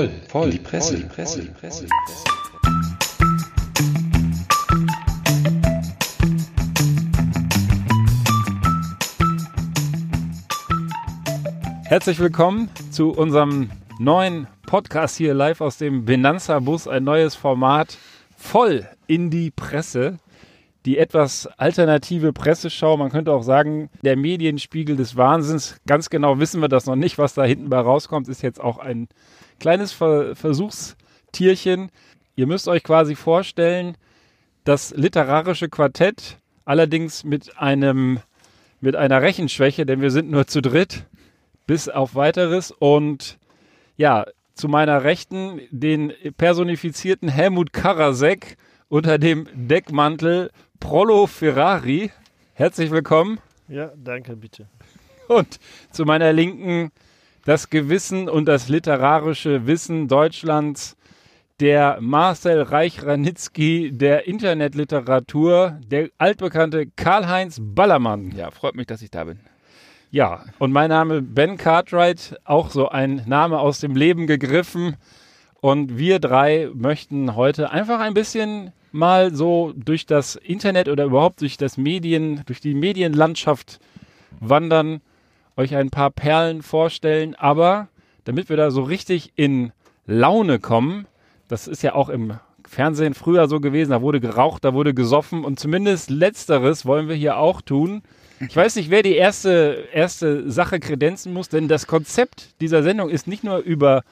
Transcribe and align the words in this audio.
voll, 0.00 0.10
voll, 0.28 0.44
in 0.46 0.50
die 0.52 0.58
Presse, 0.58 0.92
voll, 0.92 1.02
die 1.02 1.08
Presse, 1.08 1.42
die 1.42 1.48
Presse. 1.48 1.84
Die 1.84 1.90
Presse. 2.06 2.24
Herzlich 11.84 12.18
willkommen 12.18 12.70
zu 12.90 13.10
unserem 13.10 13.70
neuen 13.98 14.46
Podcast 14.66 15.16
hier 15.16 15.34
live 15.34 15.60
aus 15.60 15.76
dem 15.76 16.06
Benanza-Bus. 16.06 16.88
Ein 16.88 17.04
neues 17.04 17.34
Format 17.34 17.98
voll 18.38 18.88
in 19.06 19.28
die 19.28 19.50
Presse. 19.50 20.16
Die 20.86 20.96
etwas 20.96 21.46
alternative 21.58 22.32
Presseschau, 22.32 22.96
man 22.96 23.10
könnte 23.10 23.32
auch 23.32 23.42
sagen, 23.42 23.90
der 24.00 24.16
Medienspiegel 24.16 24.96
des 24.96 25.16
Wahnsinns. 25.16 25.78
Ganz 25.86 26.08
genau 26.08 26.38
wissen 26.38 26.62
wir 26.62 26.68
das 26.68 26.86
noch 26.86 26.96
nicht, 26.96 27.18
was 27.18 27.34
da 27.34 27.44
hinten 27.44 27.68
bei 27.68 27.80
rauskommt, 27.80 28.28
ist 28.28 28.40
jetzt 28.40 28.62
auch 28.62 28.78
ein 28.78 29.08
kleines 29.60 29.92
Ver 29.92 30.34
Versuchstierchen. 30.34 31.90
Ihr 32.34 32.46
müsst 32.46 32.66
euch 32.66 32.82
quasi 32.82 33.14
vorstellen, 33.14 33.96
das 34.64 34.92
literarische 34.96 35.68
Quartett, 35.68 36.38
allerdings 36.64 37.22
mit 37.22 37.58
einem 37.58 38.20
mit 38.80 38.96
einer 38.96 39.20
Rechenschwäche, 39.20 39.84
denn 39.84 40.00
wir 40.00 40.10
sind 40.10 40.30
nur 40.30 40.46
zu 40.46 40.62
dritt, 40.62 41.04
bis 41.66 41.88
auf 41.88 42.14
weiteres. 42.14 42.70
Und 42.70 43.38
ja, 43.96 44.24
zu 44.54 44.68
meiner 44.68 45.04
Rechten 45.04 45.60
den 45.70 46.12
personifizierten 46.36 47.28
Helmut 47.28 47.72
Karasek 47.72 48.56
unter 48.88 49.18
dem 49.18 49.46
Deckmantel 49.54 50.50
Prolo 50.80 51.26
Ferrari. 51.26 52.10
Herzlich 52.54 52.90
willkommen. 52.90 53.38
Ja, 53.68 53.92
danke, 53.96 54.34
bitte. 54.34 54.66
Und 55.28 55.60
zu 55.92 56.04
meiner 56.04 56.32
Linken 56.32 56.90
das 57.44 57.70
Gewissen 57.70 58.28
und 58.28 58.46
das 58.46 58.68
literarische 58.68 59.66
Wissen 59.66 60.08
Deutschlands, 60.08 60.96
der 61.60 61.98
Marcel 62.00 62.62
Reich-Ranitzky 62.62 63.92
der 63.92 64.26
Internetliteratur, 64.26 65.78
der 65.86 66.08
altbekannte 66.16 66.86
Karl-Heinz 66.96 67.58
Ballermann. 67.60 68.32
Ja, 68.34 68.50
freut 68.50 68.74
mich, 68.74 68.86
dass 68.86 69.02
ich 69.02 69.10
da 69.10 69.24
bin. 69.24 69.40
Ja, 70.10 70.44
und 70.58 70.72
mein 70.72 70.88
Name 70.88 71.22
Ben 71.22 71.56
Cartwright, 71.56 72.40
auch 72.44 72.70
so 72.70 72.88
ein 72.88 73.22
Name 73.26 73.60
aus 73.60 73.78
dem 73.78 73.94
Leben 73.94 74.26
gegriffen. 74.26 74.96
Und 75.60 75.98
wir 75.98 76.18
drei 76.18 76.70
möchten 76.74 77.36
heute 77.36 77.70
einfach 77.70 78.00
ein 78.00 78.14
bisschen 78.14 78.72
mal 78.90 79.34
so 79.34 79.72
durch 79.76 80.06
das 80.06 80.36
Internet 80.36 80.88
oder 80.88 81.04
überhaupt 81.04 81.42
durch 81.42 81.58
das 81.58 81.76
Medien, 81.76 82.42
durch 82.46 82.60
die 82.60 82.74
Medienlandschaft 82.74 83.78
wandern, 84.40 85.02
euch 85.56 85.74
ein 85.76 85.90
paar 85.90 86.10
Perlen 86.10 86.62
vorstellen, 86.62 87.34
aber 87.34 87.88
damit 88.24 88.48
wir 88.48 88.56
da 88.56 88.70
so 88.70 88.82
richtig 88.82 89.32
in 89.36 89.72
Laune 90.06 90.58
kommen, 90.58 91.06
das 91.48 91.66
ist 91.66 91.82
ja 91.82 91.94
auch 91.94 92.08
im 92.08 92.34
Fernsehen 92.66 93.14
früher 93.14 93.48
so 93.48 93.60
gewesen, 93.60 93.90
da 93.90 94.02
wurde 94.02 94.20
geraucht, 94.20 94.64
da 94.64 94.74
wurde 94.74 94.94
gesoffen 94.94 95.44
und 95.44 95.58
zumindest 95.58 96.10
letzteres 96.10 96.86
wollen 96.86 97.08
wir 97.08 97.16
hier 97.16 97.36
auch 97.36 97.60
tun. 97.60 98.02
Ich 98.38 98.56
weiß 98.56 98.76
nicht, 98.76 98.90
wer 98.90 99.02
die 99.02 99.16
erste, 99.16 99.88
erste 99.92 100.50
Sache 100.50 100.80
kredenzen 100.80 101.32
muss, 101.32 101.48
denn 101.48 101.68
das 101.68 101.86
Konzept 101.86 102.60
dieser 102.60 102.82
Sendung 102.82 103.10
ist 103.10 103.26
nicht 103.26 103.44
nur 103.44 103.58
über 103.58 104.02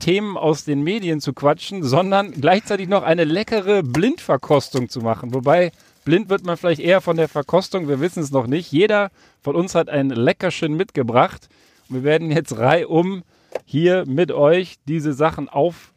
Themen 0.00 0.36
aus 0.36 0.64
den 0.64 0.82
Medien 0.82 1.20
zu 1.20 1.32
quatschen, 1.32 1.82
sondern 1.82 2.32
gleichzeitig 2.32 2.88
noch 2.88 3.04
eine 3.04 3.24
leckere 3.24 3.82
Blindverkostung 3.82 4.88
zu 4.88 5.00
machen. 5.00 5.32
Wobei 5.32 5.72
blind 6.04 6.28
wird 6.28 6.44
man 6.44 6.56
vielleicht 6.56 6.80
eher 6.80 7.00
von 7.00 7.16
der 7.16 7.28
Verkostung, 7.28 7.88
wir 7.88 8.00
wissen 8.00 8.22
es 8.22 8.30
noch 8.30 8.46
nicht. 8.46 8.70
Jeder 8.70 9.10
von 9.40 9.56
uns 9.56 9.74
hat 9.74 9.88
ein 9.88 10.10
Leckerchen 10.10 10.74
mitgebracht. 10.74 11.48
Wir 11.88 12.04
werden 12.04 12.30
jetzt 12.30 12.58
reihum 12.58 13.22
hier 13.64 14.04
mit 14.06 14.32
euch 14.32 14.76
diese 14.86 15.12
Sachen 15.12 15.48
auf, 15.48 15.92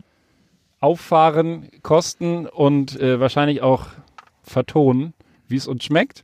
auffahren, 0.79 1.69
kosten 1.81 2.47
und 2.47 2.99
äh, 2.99 3.19
wahrscheinlich 3.19 3.61
auch 3.61 3.87
vertonen, 4.43 5.13
wie 5.47 5.55
es 5.55 5.67
uns 5.67 5.83
schmeckt. 5.83 6.23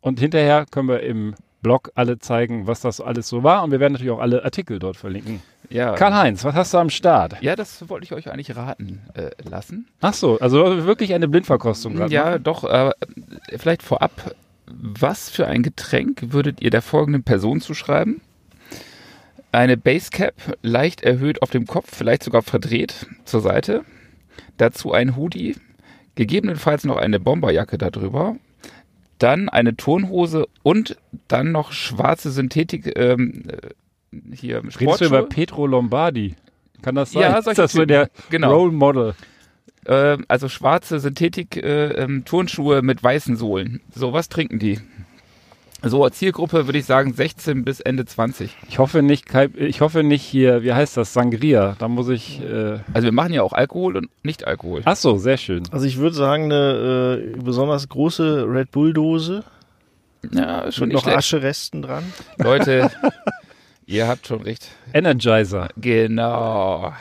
Und 0.00 0.20
hinterher 0.20 0.66
können 0.70 0.88
wir 0.88 1.00
im 1.00 1.34
Blog 1.62 1.92
alle 1.94 2.18
zeigen, 2.18 2.66
was 2.66 2.80
das 2.80 3.00
alles 3.00 3.28
so 3.28 3.42
war. 3.42 3.62
Und 3.62 3.70
wir 3.70 3.80
werden 3.80 3.92
natürlich 3.92 4.12
auch 4.12 4.20
alle 4.20 4.44
Artikel 4.44 4.78
dort 4.78 4.96
verlinken. 4.96 5.42
Ja. 5.70 5.94
Karl-Heinz, 5.94 6.44
was 6.44 6.54
hast 6.54 6.74
du 6.74 6.78
am 6.78 6.90
Start? 6.90 7.40
Ja, 7.40 7.56
das 7.56 7.88
wollte 7.88 8.04
ich 8.04 8.12
euch 8.12 8.30
eigentlich 8.30 8.56
raten 8.56 9.00
äh, 9.14 9.30
lassen. 9.48 9.86
Ach 10.00 10.14
so, 10.14 10.38
also 10.40 10.84
wirklich 10.84 11.14
eine 11.14 11.28
Blindverkostung. 11.28 11.96
Ja, 12.08 12.24
machen? 12.24 12.42
doch. 12.42 12.64
Äh, 12.64 12.90
vielleicht 13.56 13.82
vorab, 13.82 14.34
was 14.66 15.30
für 15.30 15.46
ein 15.46 15.62
Getränk 15.62 16.32
würdet 16.32 16.60
ihr 16.60 16.70
der 16.70 16.82
folgenden 16.82 17.22
Person 17.22 17.60
zuschreiben? 17.60 18.20
Eine 19.52 19.76
Basecap, 19.76 20.34
leicht 20.62 21.02
erhöht 21.02 21.42
auf 21.42 21.50
dem 21.50 21.66
Kopf, 21.66 21.88
vielleicht 21.92 22.22
sogar 22.22 22.42
verdreht 22.42 23.06
zur 23.24 23.40
Seite. 23.40 23.84
Dazu 24.58 24.92
ein 24.92 25.16
Hoodie, 25.16 25.56
gegebenenfalls 26.14 26.84
noch 26.84 26.96
eine 26.96 27.18
Bomberjacke 27.18 27.78
darüber 27.78 28.36
dann 29.20 29.48
eine 29.48 29.76
Turnhose 29.76 30.48
und 30.62 30.96
dann 31.28 31.52
noch 31.52 31.72
schwarze 31.72 32.30
Synthetik 32.30 32.98
ähm, 32.98 33.44
äh, 33.48 33.68
hier 34.32 34.58
Sportschuhe. 34.58 34.86
Redest 34.86 35.00
du 35.00 35.06
über 35.06 35.22
Petro 35.24 35.66
Lombardi? 35.66 36.34
Kann 36.82 36.94
das 36.94 37.12
sein? 37.12 37.22
Ja, 37.22 37.38
ist 37.38 37.46
das 37.46 37.72
so 37.72 37.84
der 37.84 38.10
genau. 38.30 38.54
Role 38.54 38.72
Model? 38.72 39.14
Äh, 39.84 40.18
also 40.28 40.48
schwarze 40.48 41.00
Synthetik 41.00 41.56
äh, 41.56 41.88
ähm, 41.92 42.24
mit 42.82 43.02
weißen 43.02 43.36
Sohlen. 43.36 43.80
So 43.94 44.12
was 44.12 44.28
trinken 44.28 44.58
die. 44.58 44.78
So, 45.82 46.06
Zielgruppe 46.10 46.66
würde 46.66 46.78
ich 46.78 46.84
sagen 46.84 47.14
16 47.14 47.64
bis 47.64 47.80
Ende 47.80 48.04
20. 48.04 48.54
Ich 48.68 48.78
hoffe 48.78 49.00
nicht, 49.00 49.24
ich 49.56 49.80
hoffe 49.80 50.02
nicht 50.02 50.22
hier, 50.22 50.62
wie 50.62 50.74
heißt 50.74 50.98
das, 50.98 51.14
Sangria. 51.14 51.74
Da 51.78 51.88
muss 51.88 52.10
ich. 52.10 52.42
Äh 52.42 52.80
also 52.92 53.06
wir 53.06 53.12
machen 53.12 53.32
ja 53.32 53.42
auch 53.42 53.54
Alkohol 53.54 53.96
und 53.96 54.10
nicht 54.22 54.46
Alkohol. 54.46 54.82
Ach 54.84 54.96
so, 54.96 55.16
sehr 55.16 55.38
schön. 55.38 55.62
Also 55.70 55.86
ich 55.86 55.96
würde 55.96 56.14
sagen 56.14 56.44
eine 56.44 57.32
äh, 57.34 57.40
besonders 57.40 57.88
große 57.88 58.44
Red 58.46 58.70
Bull 58.72 58.92
Dose. 58.92 59.42
Ja, 60.32 60.70
schon 60.70 60.88
mit 60.88 60.96
noch 60.96 61.06
Ascheresten 61.06 61.80
dran. 61.80 62.04
Leute, 62.36 62.90
ihr 63.90 64.08
habt 64.08 64.26
schon 64.26 64.42
recht. 64.42 64.68
Energizer. 64.92 65.68
Genau. 65.76 66.92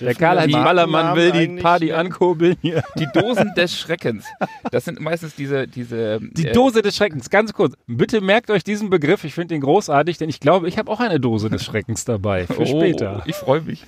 Der 0.00 0.14
Karl-Heinz 0.14 0.52
Ballermann 0.52 1.16
will 1.16 1.32
die 1.32 1.62
Party 1.62 1.92
ankurbeln 1.92 2.56
hier. 2.60 2.82
Die 2.98 3.06
Dosen 3.06 3.54
des 3.56 3.78
Schreckens. 3.78 4.26
Das 4.70 4.84
sind 4.84 5.00
meistens 5.00 5.34
diese. 5.34 5.66
diese 5.66 6.20
die 6.20 6.48
äh, 6.48 6.52
Dose 6.52 6.82
des 6.82 6.96
Schreckens, 6.96 7.30
ganz 7.30 7.52
kurz. 7.52 7.74
Bitte 7.86 8.20
merkt 8.20 8.50
euch 8.50 8.64
diesen 8.64 8.90
Begriff. 8.90 9.24
Ich 9.24 9.34
finde 9.34 9.54
den 9.54 9.60
großartig, 9.60 10.18
denn 10.18 10.28
ich 10.28 10.40
glaube, 10.40 10.68
ich 10.68 10.78
habe 10.78 10.90
auch 10.90 11.00
eine 11.00 11.20
Dose 11.20 11.48
des 11.48 11.64
Schreckens 11.64 12.04
dabei. 12.04 12.46
Für 12.46 12.62
oh, 12.62 12.66
später. 12.66 13.22
Ich 13.26 13.36
freue 13.36 13.62
mich. 13.62 13.84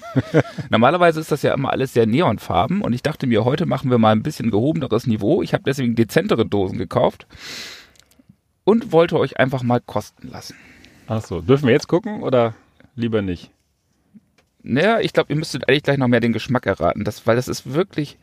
Normalerweise 0.70 1.20
ist 1.20 1.32
das 1.32 1.42
ja 1.42 1.52
immer 1.52 1.70
alles 1.70 1.92
sehr 1.92 2.06
neonfarben 2.06 2.82
und 2.82 2.92
ich 2.92 3.02
dachte 3.02 3.26
mir, 3.26 3.44
heute 3.44 3.66
machen 3.66 3.90
wir 3.90 3.98
mal 3.98 4.12
ein 4.12 4.22
bisschen 4.22 4.50
gehobeneres 4.50 5.06
Niveau. 5.06 5.42
Ich 5.42 5.52
habe 5.52 5.64
deswegen 5.66 5.96
dezentere 5.96 6.46
Dosen 6.46 6.78
gekauft 6.78 7.26
und 8.64 8.92
wollte 8.92 9.18
euch 9.18 9.38
einfach 9.38 9.62
mal 9.62 9.80
kosten 9.80 10.28
lassen. 10.28 10.56
Ach 11.08 11.22
so, 11.24 11.40
dürfen 11.40 11.66
wir 11.66 11.72
jetzt 11.72 11.88
gucken 11.88 12.22
oder 12.22 12.54
lieber 12.94 13.22
nicht? 13.22 13.50
Naja, 14.62 14.98
ich 15.00 15.12
glaube, 15.12 15.32
ihr 15.32 15.38
müsstet 15.38 15.68
eigentlich 15.68 15.84
gleich 15.84 15.98
noch 15.98 16.08
mehr 16.08 16.20
den 16.20 16.32
Geschmack 16.32 16.66
erraten, 16.66 17.04
das, 17.04 17.26
weil 17.26 17.36
das 17.36 17.46
ist 17.46 17.72
wirklich 17.72 18.18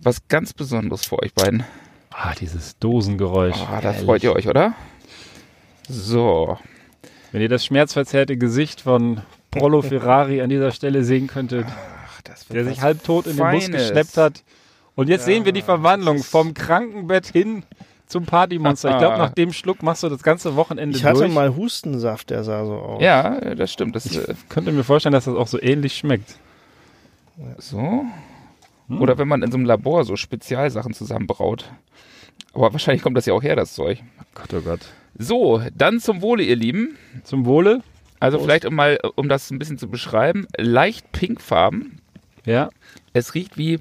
was 0.00 0.26
ganz 0.28 0.52
Besonderes 0.52 1.06
für 1.06 1.22
euch 1.22 1.32
beiden. 1.34 1.64
Ah, 2.10 2.34
dieses 2.34 2.78
Dosengeräusch. 2.78 3.56
Ah, 3.56 3.80
da 3.80 3.92
freut 3.92 4.24
ihr 4.24 4.34
euch, 4.34 4.48
oder? 4.48 4.74
So. 5.88 6.58
Wenn 7.30 7.42
ihr 7.42 7.48
das 7.48 7.64
schmerzverzerrte 7.64 8.36
Gesicht 8.36 8.80
von 8.80 9.22
Prolo 9.50 9.82
Ferrari 9.82 10.40
an 10.40 10.48
dieser 10.48 10.72
Stelle 10.72 11.04
sehen 11.04 11.28
könntet, 11.28 11.66
Ach, 11.68 12.22
der 12.50 12.64
sich 12.64 12.80
halbtot 12.80 13.26
in 13.26 13.36
den 13.36 13.50
Bus 13.50 13.70
geschleppt 13.70 14.16
hat. 14.16 14.42
Und 14.96 15.08
jetzt 15.08 15.28
ja, 15.28 15.34
sehen 15.34 15.44
wir 15.44 15.52
die 15.52 15.62
Verwandlung 15.62 16.24
vom 16.24 16.54
Krankenbett 16.54 17.26
hin 17.26 17.62
zum 18.08 18.24
Partymonster. 18.24 18.90
Ich 18.90 18.98
glaube, 18.98 19.18
nach 19.18 19.30
dem 19.30 19.52
Schluck 19.52 19.82
machst 19.82 20.02
du 20.02 20.08
das 20.08 20.22
ganze 20.22 20.56
Wochenende 20.56 20.96
Ich 20.96 21.04
hatte 21.04 21.20
durch. 21.20 21.32
mal 21.32 21.54
Hustensaft, 21.54 22.30
der 22.30 22.44
sah 22.44 22.64
so 22.64 22.74
aus. 22.74 23.02
Ja, 23.02 23.54
das 23.54 23.72
stimmt. 23.72 23.94
Das 23.94 24.06
ich 24.06 24.16
äh, 24.16 24.34
könnte 24.48 24.72
mir 24.72 24.84
vorstellen, 24.84 25.12
dass 25.12 25.26
das 25.26 25.34
auch 25.34 25.46
so 25.46 25.60
ähnlich 25.60 25.94
schmeckt. 25.94 26.36
So. 27.58 28.04
Hm. 28.88 29.00
Oder 29.00 29.18
wenn 29.18 29.28
man 29.28 29.42
in 29.42 29.50
so 29.50 29.58
einem 29.58 29.66
Labor 29.66 30.04
so 30.04 30.16
Spezialsachen 30.16 30.94
zusammenbraut. 30.94 31.70
Aber 32.54 32.72
wahrscheinlich 32.72 33.02
kommt 33.02 33.16
das 33.16 33.26
ja 33.26 33.34
auch 33.34 33.42
her, 33.42 33.56
das 33.56 33.74
Zeug. 33.74 34.02
Gott, 34.34 34.54
oh 34.54 34.60
Gott. 34.60 34.80
So, 35.16 35.62
dann 35.76 36.00
zum 36.00 36.22
Wohle, 36.22 36.42
ihr 36.42 36.56
Lieben. 36.56 36.96
Zum 37.24 37.44
Wohle? 37.44 37.82
Also 38.20 38.38
Prost. 38.38 38.46
vielleicht 38.46 38.64
um 38.64 38.74
mal, 38.74 38.98
um 39.16 39.28
das 39.28 39.50
ein 39.50 39.58
bisschen 39.58 39.78
zu 39.78 39.88
beschreiben, 39.88 40.46
leicht 40.56 41.12
pinkfarben. 41.12 42.00
Ja. 42.44 42.70
Es 43.12 43.34
riecht 43.34 43.58
wie 43.58 43.80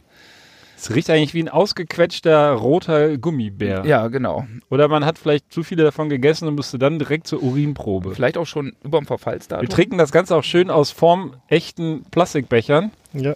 es 0.77 0.93
riecht 0.93 1.09
eigentlich 1.09 1.33
wie 1.33 1.41
ein 1.41 1.49
ausgequetschter 1.49 2.51
roter 2.51 3.17
Gummibär. 3.17 3.83
Ja, 3.85 4.07
genau. 4.09 4.45
Oder 4.69 4.87
man 4.87 5.05
hat 5.05 5.17
vielleicht 5.17 5.51
zu 5.51 5.63
viele 5.63 5.83
davon 5.83 6.07
gegessen 6.07 6.47
und 6.47 6.55
musste 6.55 6.77
dann 6.77 6.99
direkt 6.99 7.25
zur 7.25 7.41
Urinprobe. 7.41 8.13
Vielleicht 8.13 8.37
auch 8.37 8.45
schon 8.45 8.75
über 8.83 8.99
dem 8.99 9.07
Verfallsdatum. 9.07 9.63
Wir 9.63 9.69
trinken 9.69 9.97
das 9.97 10.11
Ganze 10.11 10.35
auch 10.35 10.43
schön 10.43 10.69
aus 10.69 10.91
formechten 10.91 12.03
Plastikbechern. 12.11 12.91
Ja. 13.13 13.33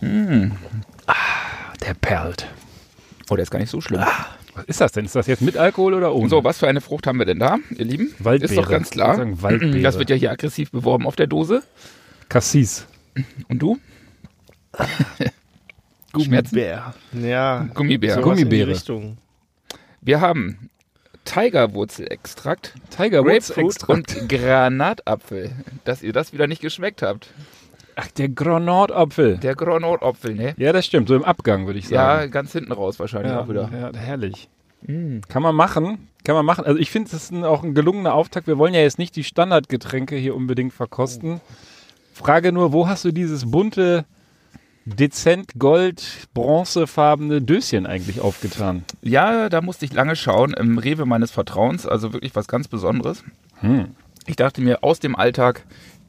Mmh. 0.00 0.50
Ah, 1.06 1.14
der 1.86 1.94
perlt. 1.94 2.48
Oh, 3.30 3.36
der 3.36 3.44
ist 3.44 3.52
gar 3.52 3.60
nicht 3.60 3.70
so 3.70 3.80
schlimm. 3.80 4.00
Ah. 4.00 4.26
Was 4.54 4.64
ist 4.64 4.80
das 4.80 4.92
denn? 4.92 5.04
Ist 5.04 5.14
das 5.14 5.28
jetzt 5.28 5.40
mit 5.40 5.56
Alkohol 5.56 5.94
oder 5.94 6.14
ohne? 6.14 6.28
So, 6.28 6.44
was 6.44 6.58
für 6.58 6.66
eine 6.66 6.80
Frucht 6.80 7.06
haben 7.06 7.18
wir 7.18 7.24
denn 7.24 7.38
da, 7.38 7.58
ihr 7.70 7.86
Lieben? 7.86 8.12
Waldbeere. 8.18 8.52
Ist 8.52 8.58
doch 8.58 8.68
ganz 8.68 8.90
klar. 8.90 9.18
Waldbeere. 9.40 9.80
Das 9.80 9.98
wird 9.98 10.10
ja 10.10 10.16
hier 10.16 10.30
aggressiv 10.30 10.72
beworben 10.72 11.06
auf 11.06 11.16
der 11.16 11.28
Dose. 11.28 11.62
Cassis. 12.28 12.86
Und 13.48 13.60
du? 13.60 13.78
Schmerzen? 16.20 16.54
Gummibär. 16.54 16.94
Ja, 17.12 17.66
Gummibär. 17.74 18.14
sowas 18.14 18.26
in 18.26 18.34
die 18.36 18.42
Gummibäre. 18.44 18.70
Richtung. 18.70 19.18
Wir 20.00 20.20
haben 20.20 20.68
Tigerwurzelextrakt, 21.24 22.74
Tiger 22.90 23.24
Woods 23.24 23.48
Grapefruit 23.48 23.66
extra. 23.76 23.92
und 23.92 24.28
Granatapfel. 24.28 25.50
Dass 25.84 26.02
ihr 26.02 26.12
das 26.12 26.32
wieder 26.32 26.46
nicht 26.46 26.60
geschmeckt 26.62 27.02
habt. 27.02 27.28
Ach, 27.94 28.08
der 28.08 28.28
Granatapfel. 28.30 29.38
Der 29.38 29.54
Granatapfel, 29.54 30.34
ne? 30.34 30.54
Ja, 30.56 30.72
das 30.72 30.86
stimmt. 30.86 31.08
So 31.08 31.14
im 31.14 31.24
Abgang, 31.24 31.66
würde 31.66 31.78
ich 31.78 31.88
Ja, 31.90 32.16
sagen. 32.18 32.30
ganz 32.32 32.52
hinten 32.52 32.72
raus 32.72 32.98
wahrscheinlich 32.98 33.32
Ja, 33.32 33.40
auch 33.40 33.48
wieder. 33.48 33.70
ja, 33.72 33.92
herrlich. 33.98 34.48
Mm. 34.86 35.20
Kann 35.28 35.42
man 35.42 35.54
machen. 35.54 36.08
Kann 36.24 36.34
man 36.34 36.46
machen. 36.46 36.64
Also 36.64 36.78
ich 36.78 36.90
finde, 36.90 37.10
das 37.10 37.24
ist 37.24 37.30
ein, 37.32 37.44
auch 37.44 37.62
ein 37.62 37.74
gelungener 37.74 38.14
Auftakt. 38.14 38.46
Wir 38.46 38.58
wollen 38.58 38.74
ja 38.74 38.80
jetzt 38.80 38.98
nicht 38.98 39.14
die 39.14 39.24
Standardgetränke 39.24 40.16
hier 40.16 40.34
unbedingt 40.34 40.72
verkosten. 40.72 41.40
Frage 42.14 42.50
nur, 42.52 42.72
wo 42.72 42.88
hast 42.88 43.04
du 43.04 43.12
dieses 43.12 43.50
bunte, 43.50 44.04
dezent 44.84 45.52
gold, 45.58 46.28
bronzefarbene 46.34 47.40
Döschen 47.40 47.86
eigentlich 47.86 48.20
aufgetan? 48.20 48.84
Ja, 49.02 49.48
da 49.48 49.60
musste 49.60 49.84
ich 49.84 49.92
lange 49.92 50.16
schauen. 50.16 50.52
Im 50.54 50.78
Rewe 50.78 51.06
meines 51.06 51.30
Vertrauens, 51.30 51.86
also 51.86 52.12
wirklich 52.12 52.34
was 52.34 52.48
ganz 52.48 52.68
Besonderes. 52.68 53.24
Hm. 53.60 53.88
Ich 54.26 54.36
dachte 54.36 54.60
mir, 54.60 54.82
aus 54.84 55.00
dem 55.00 55.16
Alltag 55.16 55.64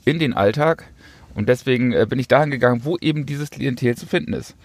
in 0.06 0.20
den 0.20 0.34
Alltag. 0.34 0.86
Und 1.36 1.50
deswegen 1.50 1.94
äh, 1.94 2.06
bin 2.08 2.20
ich 2.20 2.28
dahin 2.28 2.52
gegangen, 2.52 2.82
wo 2.84 2.98
eben 2.98 3.26
dieses 3.26 3.50
Klientel 3.50 3.98
zu 3.98 4.06
finden 4.06 4.34
ist. 4.34 4.56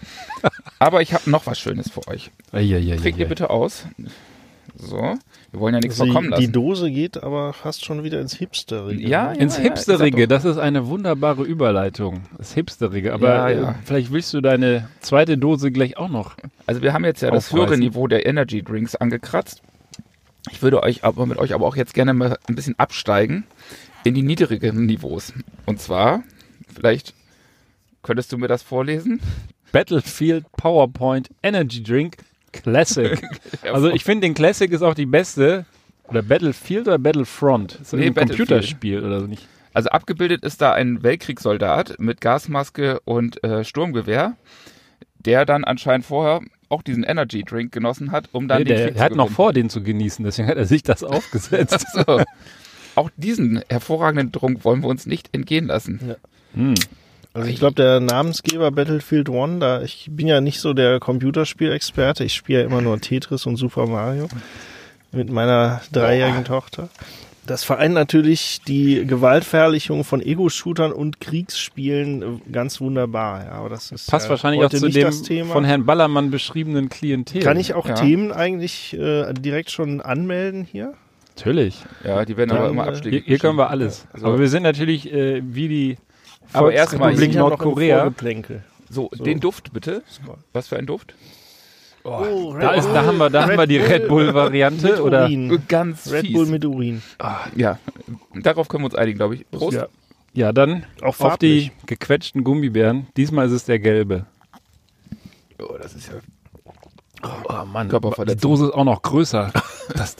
Aber 0.79 1.01
ich 1.01 1.13
habe 1.13 1.29
noch 1.29 1.47
was 1.47 1.59
Schönes 1.59 1.89
für 1.89 2.07
euch. 2.07 2.31
Trägt 3.01 3.17
ihr 3.17 3.27
bitte 3.27 3.49
aus. 3.49 3.85
So, 4.81 4.97
wir 5.51 5.59
wollen 5.59 5.73
ja 5.73 5.81
nichts 5.81 5.99
Also 5.99 6.11
verkommen 6.11 6.31
die, 6.31 6.37
die 6.37 6.41
lassen. 6.45 6.53
Dose 6.53 6.89
geht 6.91 7.21
aber 7.21 7.51
fast 7.51 7.83
schon 7.83 8.03
wieder 8.03 8.21
ins 8.21 8.33
Hipsterige. 8.33 9.07
Ja, 9.07 9.33
ne? 9.33 9.39
Ins 9.39 9.57
ja, 9.57 9.63
Hipsterige, 9.63 10.27
das 10.27 10.45
ist 10.45 10.57
eine 10.57 10.87
wunderbare 10.87 11.43
Überleitung. 11.43 12.21
Das 12.37 12.53
Hipsterige. 12.53 13.13
Aber 13.13 13.27
Ja, 13.27 13.49
äh, 13.49 13.61
ja. 13.61 13.75
vielleicht 13.83 14.11
willst 14.13 14.33
du 14.33 14.39
deine 14.39 14.87
zweite 15.01 15.37
Dose 15.37 15.71
gleich 15.71 15.97
auch 15.97 16.07
noch. 16.07 16.37
Also 16.65 16.81
wir 16.81 16.93
haben 16.93 17.03
jetzt 17.03 17.21
ja 17.21 17.29
das 17.29 17.51
höhere 17.51 17.77
Niveau 17.77 18.07
der 18.07 18.25
Energy 18.25 18.63
Drinks 18.63 18.95
angekratzt. 18.95 19.61
Ich 20.49 20.61
würde 20.61 20.81
euch 20.81 21.03
aber 21.03 21.25
mit 21.25 21.37
euch 21.37 21.53
aber 21.53 21.65
auch 21.67 21.75
jetzt 21.75 21.93
gerne 21.93 22.13
mal 22.13 22.37
ein 22.47 22.55
bisschen 22.55 22.79
absteigen 22.79 23.43
in 24.05 24.13
die 24.15 24.23
niedrigeren 24.23 24.85
Niveaus. 24.85 25.33
Und 25.65 25.81
zwar, 25.81 26.23
vielleicht 26.73 27.13
könntest 28.01 28.31
du 28.31 28.37
mir 28.37 28.47
das 28.47 28.63
vorlesen? 28.63 29.19
Battlefield 29.73 30.45
PowerPoint 30.53 31.29
Energy 31.43 31.83
Drink 31.83 32.17
Classic. 32.51 33.21
Also 33.63 33.89
ich 33.89 34.03
finde, 34.03 34.27
den 34.27 34.33
Classic 34.33 34.71
ist 34.71 34.81
auch 34.81 34.93
die 34.95 35.05
beste. 35.05 35.65
Oder 36.07 36.23
Battlefield 36.23 36.87
oder 36.87 36.97
Battlefront? 36.97 37.73
Ist 37.73 37.93
das 37.93 37.99
Nee, 37.99 38.07
ein. 38.07 38.13
Computerspiel 38.15 39.03
oder 39.03 39.19
so 39.21 39.27
nicht? 39.27 39.47
Also 39.73 39.89
abgebildet 39.89 40.43
ist 40.43 40.61
da 40.61 40.73
ein 40.73 41.03
Weltkriegssoldat 41.03 41.99
mit 41.99 42.21
Gasmaske 42.21 42.99
und 43.05 43.43
äh, 43.43 43.63
Sturmgewehr, 43.63 44.35
der 45.19 45.45
dann 45.45 45.63
anscheinend 45.63 46.05
vorher 46.05 46.41
auch 46.69 46.81
diesen 46.81 47.03
Energy 47.03 47.43
Drink 47.43 47.71
genossen 47.71 48.11
hat, 48.11 48.29
um 48.31 48.47
dann 48.47 48.59
Nee, 48.59 48.65
den 48.65 48.77
der 48.77 48.87
Krieg 48.87 48.97
er 48.97 49.03
hat 49.03 49.15
noch 49.15 49.29
vor, 49.29 49.53
den 49.53 49.69
zu 49.69 49.83
genießen, 49.83 50.25
deswegen 50.25 50.47
hat 50.47 50.57
er 50.57 50.65
sich 50.65 50.81
das 50.83 51.03
aufgesetzt. 51.03 51.85
So. 51.93 52.21
Auch 52.95 53.09
diesen 53.17 53.61
hervorragenden 53.69 54.31
Trunk 54.31 54.65
wollen 54.65 54.81
wir 54.81 54.87
uns 54.89 55.05
nicht 55.05 55.29
entgehen 55.33 55.67
lassen. 55.67 56.15
hm. 56.53 56.73
Also 57.33 57.47
ich 57.47 57.59
glaube, 57.59 57.75
der 57.75 57.99
Namensgeber 57.99 58.71
Battlefield 58.71 59.29
One, 59.29 59.59
da 59.59 59.81
ich 59.81 60.07
bin 60.09 60.27
ja 60.27 60.41
nicht 60.41 60.59
so 60.59 60.73
der 60.73 60.99
Computerspielexperte, 60.99 62.23
ich 62.23 62.33
spiele 62.33 62.61
ja 62.61 62.65
immer 62.65 62.81
nur 62.81 62.99
Tetris 62.99 63.45
und 63.45 63.55
Super 63.55 63.85
Mario 63.85 64.27
mit 65.11 65.29
meiner 65.29 65.81
dreijährigen 65.91 66.43
Tochter. 66.43 66.89
Das 67.45 67.63
vereint 67.63 67.95
natürlich 67.95 68.61
die 68.67 69.05
Gewaltverherrlichung 69.07 70.03
von 70.03 70.21
Ego-Shootern 70.21 70.91
und 70.91 71.19
Kriegsspielen 71.19 72.21
äh, 72.21 72.25
ganz 72.51 72.79
wunderbar. 72.79 73.43
Ja, 73.45 73.51
aber 73.53 73.69
das 73.69 73.91
ist 73.91 74.09
Passt 74.09 74.25
ja 74.27 74.29
wahrscheinlich 74.31 74.63
auch 74.63 74.69
zu 74.69 74.87
dem 74.87 75.01
das 75.01 75.23
Thema. 75.23 75.53
von 75.53 75.63
Herrn 75.63 75.85
Ballermann 75.85 76.29
beschriebenen 76.29 76.89
Klientel. 76.89 77.41
Kann 77.41 77.57
ich 77.57 77.73
auch 77.73 77.87
Ja. 77.87 77.95
Themen 77.95 78.31
eigentlich 78.31 78.93
äh, 78.93 79.33
direkt 79.33 79.71
schon 79.71 79.99
anmelden 79.99 80.63
hier? 80.63 80.93
Natürlich. 81.37 81.81
Ja, 82.03 82.23
die 82.23 82.37
werden 82.37 82.51
aber 82.51 82.65
Dann, 82.65 82.71
immer 82.71 82.85
äh, 82.85 82.89
Abstiege. 82.89 83.17
Hier, 83.17 83.25
hier 83.25 83.39
können 83.39 83.57
wir 83.57 83.71
alles. 83.71 84.05
So. 84.15 84.27
Aber 84.27 84.39
wir 84.39 84.49
sind 84.49 84.61
natürlich 84.61 85.11
äh, 85.11 85.41
wie 85.43 85.67
die 85.69 85.97
Aber 86.53 86.71
erstmal, 86.73 87.13
ein 87.19 87.31
Nordkorea. 87.31 88.11
So, 88.89 89.09
So. 89.15 89.23
den 89.23 89.39
Duft 89.39 89.71
bitte. 89.73 90.03
Was 90.53 90.67
für 90.67 90.77
ein 90.77 90.85
Duft? 90.87 91.13
Oh, 92.03 92.55
Da, 92.59 92.71
ist, 92.71 92.87
da 92.87 93.05
haben 93.05 93.17
wir, 93.17 93.29
da 93.29 93.43
haben 93.43 93.57
wir 93.57 93.67
die 93.67 93.77
Red 93.77 94.07
Bull-Variante. 94.07 94.87
mit 94.93 94.99
Oder 95.01 95.23
Urin. 95.25 95.61
Ganz 95.67 96.09
Red 96.11 96.25
fies. 96.25 96.33
Bull 96.33 96.45
mit 96.47 96.65
Urin. 96.65 97.01
ja, 97.55 97.77
darauf 98.41 98.67
können 98.67 98.83
wir 98.83 98.85
uns 98.85 98.95
einigen, 98.95 99.17
glaube 99.17 99.35
ich. 99.35 99.49
Prost. 99.51 99.77
Ja. 99.77 99.87
ja, 100.33 100.51
dann 100.53 100.85
Auch 101.01 101.07
auf 101.09 101.15
farblich. 101.17 101.71
die 101.81 101.87
gequetschten 101.87 102.43
Gummibären. 102.43 103.07
Diesmal 103.17 103.47
ist 103.47 103.51
es 103.51 103.65
der 103.65 103.79
gelbe. 103.79 104.25
Oh, 105.61 105.75
das 105.79 105.93
ist 105.93 106.07
ja 106.07 106.13
Oh 107.23 107.65
Mann, 107.65 107.89
die. 107.89 108.35
Dose 108.35 108.67
ist 108.67 108.73
auch 108.73 108.83
noch 108.85 109.01
größer. 109.01 109.51
Das, 109.95 110.15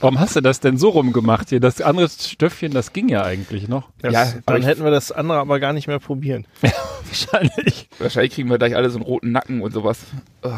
warum 0.00 0.18
hast 0.18 0.34
du 0.36 0.40
das 0.40 0.60
denn 0.60 0.78
so 0.78 0.88
rumgemacht 0.88 1.50
hier? 1.50 1.60
Das 1.60 1.82
andere 1.82 2.08
Stöffchen, 2.08 2.72
das 2.72 2.94
ging 2.94 3.10
ja 3.10 3.22
eigentlich 3.22 3.68
noch. 3.68 3.90
Das, 4.00 4.14
Ja, 4.14 4.26
dann 4.46 4.62
ich- 4.62 4.66
hätten 4.66 4.82
wir 4.82 4.90
das 4.90 5.12
andere 5.12 5.36
aber 5.40 5.60
gar 5.60 5.74
nicht 5.74 5.88
mehr 5.88 5.98
probieren. 5.98 6.46
Wahrscheinlich. 7.06 7.90
Wahrscheinlich 7.98 8.32
kriegen 8.32 8.48
wir 8.48 8.56
gleich 8.56 8.74
alle 8.74 8.88
so 8.88 8.96
einen 8.96 9.04
roten 9.04 9.30
Nacken 9.30 9.60
und 9.60 9.72
sowas. 9.74 9.98
Oh. 10.42 10.52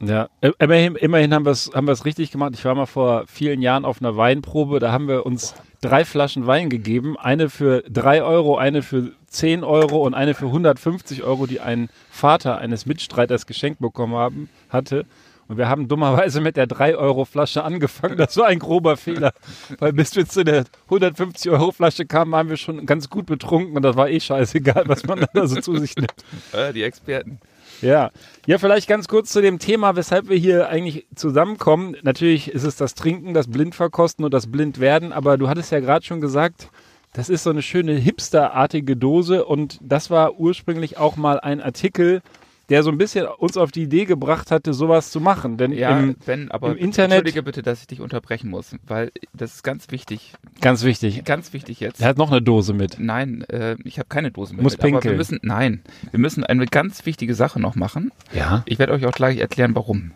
Ja, 0.00 0.28
äh, 0.40 0.50
immerhin, 0.58 0.96
immerhin 0.96 1.32
haben 1.34 1.44
wir 1.44 1.52
es 1.52 1.70
haben 1.72 1.86
wir's 1.86 2.04
richtig 2.04 2.32
gemacht. 2.32 2.52
Ich 2.54 2.64
war 2.64 2.74
mal 2.74 2.86
vor 2.86 3.24
vielen 3.28 3.62
Jahren 3.62 3.84
auf 3.84 4.00
einer 4.00 4.16
Weinprobe, 4.16 4.80
da 4.80 4.90
haben 4.90 5.06
wir 5.08 5.24
uns 5.24 5.54
drei 5.82 6.04
Flaschen 6.04 6.48
Wein 6.48 6.68
gegeben. 6.70 7.16
Eine 7.16 7.48
für 7.50 7.82
drei 7.82 8.22
Euro, 8.24 8.56
eine 8.56 8.82
für 8.82 9.12
10 9.30 9.64
Euro 9.64 10.04
und 10.04 10.14
eine 10.14 10.34
für 10.34 10.46
150 10.46 11.22
Euro, 11.22 11.46
die 11.46 11.60
ein 11.60 11.88
Vater 12.10 12.58
eines 12.58 12.84
Mitstreiters 12.84 13.46
geschenkt 13.46 13.80
bekommen 13.80 14.14
haben, 14.14 14.48
hatte. 14.68 15.06
Und 15.46 15.56
wir 15.56 15.68
haben 15.68 15.88
dummerweise 15.88 16.40
mit 16.40 16.56
der 16.56 16.68
3-Euro-Flasche 16.68 17.64
angefangen. 17.64 18.16
Das 18.16 18.36
war 18.36 18.46
ein 18.46 18.60
grober 18.60 18.96
Fehler. 18.96 19.32
Weil 19.78 19.92
bis 19.92 20.14
wir 20.14 20.26
zu 20.26 20.44
der 20.44 20.64
150-Euro-Flasche 20.88 22.06
kamen, 22.06 22.30
waren 22.30 22.48
wir 22.48 22.56
schon 22.56 22.86
ganz 22.86 23.10
gut 23.10 23.26
betrunken 23.26 23.74
und 23.76 23.82
das 23.82 23.96
war 23.96 24.08
eh 24.08 24.20
scheißegal, 24.20 24.84
was 24.86 25.04
man 25.06 25.26
da 25.32 25.46
so 25.48 25.60
zu 25.60 25.76
sich 25.78 25.96
nimmt. 25.96 26.14
Äh, 26.52 26.72
die 26.72 26.82
Experten. 26.82 27.40
Ja. 27.82 28.10
ja, 28.46 28.58
vielleicht 28.58 28.88
ganz 28.88 29.08
kurz 29.08 29.32
zu 29.32 29.40
dem 29.40 29.58
Thema, 29.58 29.96
weshalb 29.96 30.28
wir 30.28 30.36
hier 30.36 30.68
eigentlich 30.68 31.06
zusammenkommen. 31.14 31.96
Natürlich 32.02 32.50
ist 32.50 32.64
es 32.64 32.76
das 32.76 32.94
Trinken, 32.94 33.34
das 33.34 33.48
Blindverkosten 33.48 34.24
und 34.24 34.34
das 34.34 34.50
Blindwerden, 34.50 35.12
aber 35.12 35.38
du 35.38 35.48
hattest 35.48 35.72
ja 35.72 35.80
gerade 35.80 36.04
schon 36.04 36.20
gesagt, 36.20 36.68
das 37.12 37.28
ist 37.28 37.42
so 37.42 37.50
eine 37.50 37.62
schöne 37.62 37.92
hipsterartige 37.94 38.96
Dose 38.96 39.44
und 39.44 39.78
das 39.82 40.10
war 40.10 40.38
ursprünglich 40.38 40.98
auch 40.98 41.16
mal 41.16 41.40
ein 41.40 41.60
Artikel, 41.60 42.22
der 42.68 42.84
so 42.84 42.90
ein 42.90 42.98
bisschen 42.98 43.26
uns 43.26 43.56
auf 43.56 43.72
die 43.72 43.82
Idee 43.82 44.04
gebracht 44.04 44.52
hatte, 44.52 44.72
sowas 44.74 45.10
zu 45.10 45.20
machen. 45.20 45.56
Denn 45.56 45.72
Ja, 45.72 45.98
im, 45.98 46.14
Ben, 46.24 46.52
aber 46.52 46.70
im 46.70 46.76
Internet- 46.76 47.18
entschuldige 47.18 47.42
bitte, 47.42 47.62
dass 47.62 47.80
ich 47.80 47.88
dich 47.88 48.00
unterbrechen 48.00 48.48
muss, 48.48 48.76
weil 48.86 49.10
das 49.34 49.54
ist 49.56 49.62
ganz 49.64 49.90
wichtig. 49.90 50.34
ganz 50.60 50.84
wichtig, 50.84 51.24
Ganz 51.24 51.52
wichtig 51.52 51.80
jetzt. 51.80 52.00
er 52.00 52.06
hat 52.10 52.16
noch 52.18 52.30
eine 52.30 52.40
Dose 52.40 52.72
mit. 52.72 53.00
Nein, 53.00 53.42
äh, 53.48 53.74
ich 53.82 53.98
habe 53.98 54.08
keine 54.08 54.30
Dose 54.30 54.54
mehr. 54.54 54.62
Muss 54.62 54.74
mit, 54.74 54.82
aber 54.82 54.88
wir 54.92 55.00
pinkeln. 55.00 55.16
müssen, 55.16 55.40
nein, 55.42 55.82
wir 56.12 56.20
müssen 56.20 56.44
eine 56.44 56.64
ganz 56.66 57.04
wichtige 57.06 57.34
Sache 57.34 57.58
noch 57.58 57.74
machen. 57.74 58.12
Ja. 58.32 58.62
Ich 58.66 58.78
werde 58.78 58.92
euch 58.92 59.04
auch 59.04 59.10
gleich 59.12 59.38
erklären, 59.38 59.74
warum. 59.74 60.12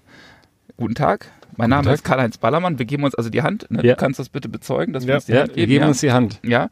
Guten 0.76 0.94
Tag, 0.94 1.28
mein 1.56 1.70
Name 1.70 1.84
Tag. 1.84 1.94
ist 1.94 2.04
Karl-Heinz 2.04 2.38
Ballermann. 2.38 2.78
Wir 2.78 2.86
geben 2.86 3.04
uns 3.04 3.14
also 3.14 3.30
die 3.30 3.42
Hand. 3.42 3.70
Ne? 3.70 3.78
Ja. 3.84 3.92
Du 3.94 3.96
kannst 4.00 4.18
das 4.18 4.28
bitte 4.28 4.48
bezeugen, 4.48 4.92
dass 4.92 5.04
wir 5.06 5.10
Ja. 5.10 5.16
uns 5.16 5.26
die 5.26 5.32
Ja, 5.32 5.40
Hand 5.42 5.50
wir 5.50 5.54
geben. 5.54 5.70
geben 5.70 5.82
ja? 5.82 5.88
uns 5.88 6.00
die 6.00 6.12
Hand. 6.12 6.40
ja. 6.42 6.68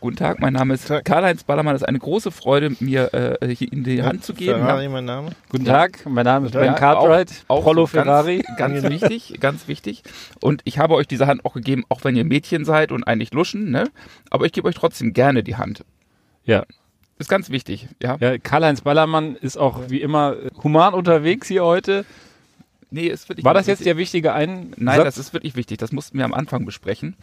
Guten 0.00 0.16
Tag, 0.16 0.38
mein 0.40 0.52
Name 0.52 0.74
ist. 0.74 0.92
Karl-Heinz 1.04 1.44
Ballermann. 1.44 1.74
Es 1.74 1.80
ist 1.80 1.88
eine 1.88 1.98
große 1.98 2.30
Freude, 2.30 2.76
mir 2.80 3.14
äh, 3.14 3.54
hier 3.54 3.72
in 3.72 3.84
die 3.84 4.02
Hand 4.02 4.22
zu 4.22 4.34
geben. 4.34 4.58
Ferrari 4.60 4.84
Ja. 4.84 4.90
mein 4.90 5.04
Name. 5.06 5.30
Guten. 5.48 5.64
Tag, 5.64 6.04
mein 6.06 6.24
Name 6.26 6.46
ist 6.46 6.54
Ja, 6.54 6.60
Ben 6.60 6.74
Cartwright, 6.74 7.30
auch 7.48 7.62
Prollo 7.62 7.86
so 7.86 7.92
ganz- 7.96 8.04
Ferrari. 8.06 8.44
Ganz 8.58 8.82
wichtig, 8.90 9.38
ganz 9.40 9.66
wichtig. 9.66 10.02
Und 10.42 10.60
ich 10.64 10.78
habe 10.78 10.94
euch 10.94 11.06
diese 11.06 11.26
Hand 11.26 11.44
auch 11.46 11.54
gegeben, 11.54 11.84
auch 11.88 12.04
wenn 12.04 12.16
ihr 12.16 12.24
Mädchen 12.26 12.66
seid 12.66 12.92
und 12.92 13.04
eigentlich 13.04 13.32
luschen, 13.32 13.70
ne? 13.70 13.84
Aber 14.30 14.44
ich 14.44 14.52
gebe 14.52 14.68
euch 14.68 14.74
trotzdem 14.74 15.14
gerne 15.14 15.42
die 15.42 15.56
Hand. 15.56 15.84
Ja. 16.44 16.64
Ist 17.18 17.30
ganz 17.30 17.48
wichtig, 17.48 17.88
ja. 18.02 18.16
Ja, 18.20 18.36
Karl-Heinz 18.36 18.80
Ballermann 18.82 19.36
ist 19.36 19.56
auch 19.56 19.88
wie 19.88 20.02
immer 20.02 20.34
äh, 20.36 20.50
human 20.62 20.92
unterwegs 20.92 21.46
hier 21.48 21.64
heute. 21.64 22.04
Nee, 22.90 23.06
ist 23.06 23.28
wirklich 23.28 23.44
War 23.44 23.54
das 23.54 23.66
jetzt 23.66 23.84
der 23.84 23.96
wichtige 23.96 24.32
ein? 24.32 24.72
Nein, 24.76 25.02
das 25.04 25.18
ist 25.18 25.32
wirklich 25.32 25.56
wichtig. 25.56 25.78
Das 25.78 25.92
mussten 25.92 26.18
wir 26.18 26.24
am 26.24 26.34
Anfang 26.34 26.64
besprechen, 26.64 27.16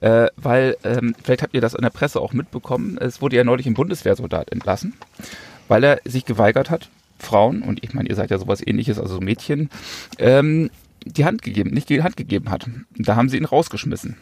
äh, 0.00 0.28
weil 0.36 0.76
ähm, 0.84 1.14
vielleicht 1.22 1.42
habt 1.42 1.54
ihr 1.54 1.60
das 1.60 1.74
in 1.74 1.82
der 1.82 1.90
Presse 1.90 2.20
auch 2.20 2.32
mitbekommen. 2.32 2.96
Es 2.98 3.20
wurde 3.20 3.36
ja 3.36 3.44
neulich 3.44 3.66
ein 3.66 3.74
Bundeswehrsoldat 3.74 4.50
entlassen, 4.50 4.94
weil 5.68 5.84
er 5.84 6.00
sich 6.04 6.24
geweigert 6.24 6.70
hat, 6.70 6.88
Frauen 7.18 7.62
und 7.62 7.84
ich 7.84 7.92
meine, 7.92 8.08
ihr 8.08 8.14
seid 8.14 8.30
ja 8.30 8.38
sowas 8.38 8.66
Ähnliches, 8.66 8.98
also 8.98 9.20
Mädchen, 9.20 9.68
ähm, 10.18 10.70
die 11.04 11.24
Hand 11.24 11.42
gegeben, 11.42 11.70
nicht 11.70 11.88
die 11.88 12.02
Hand 12.02 12.16
gegeben 12.16 12.50
hat. 12.50 12.66
Da 12.96 13.16
haben 13.16 13.28
sie 13.28 13.36
ihn 13.36 13.44
rausgeschmissen. 13.44 14.16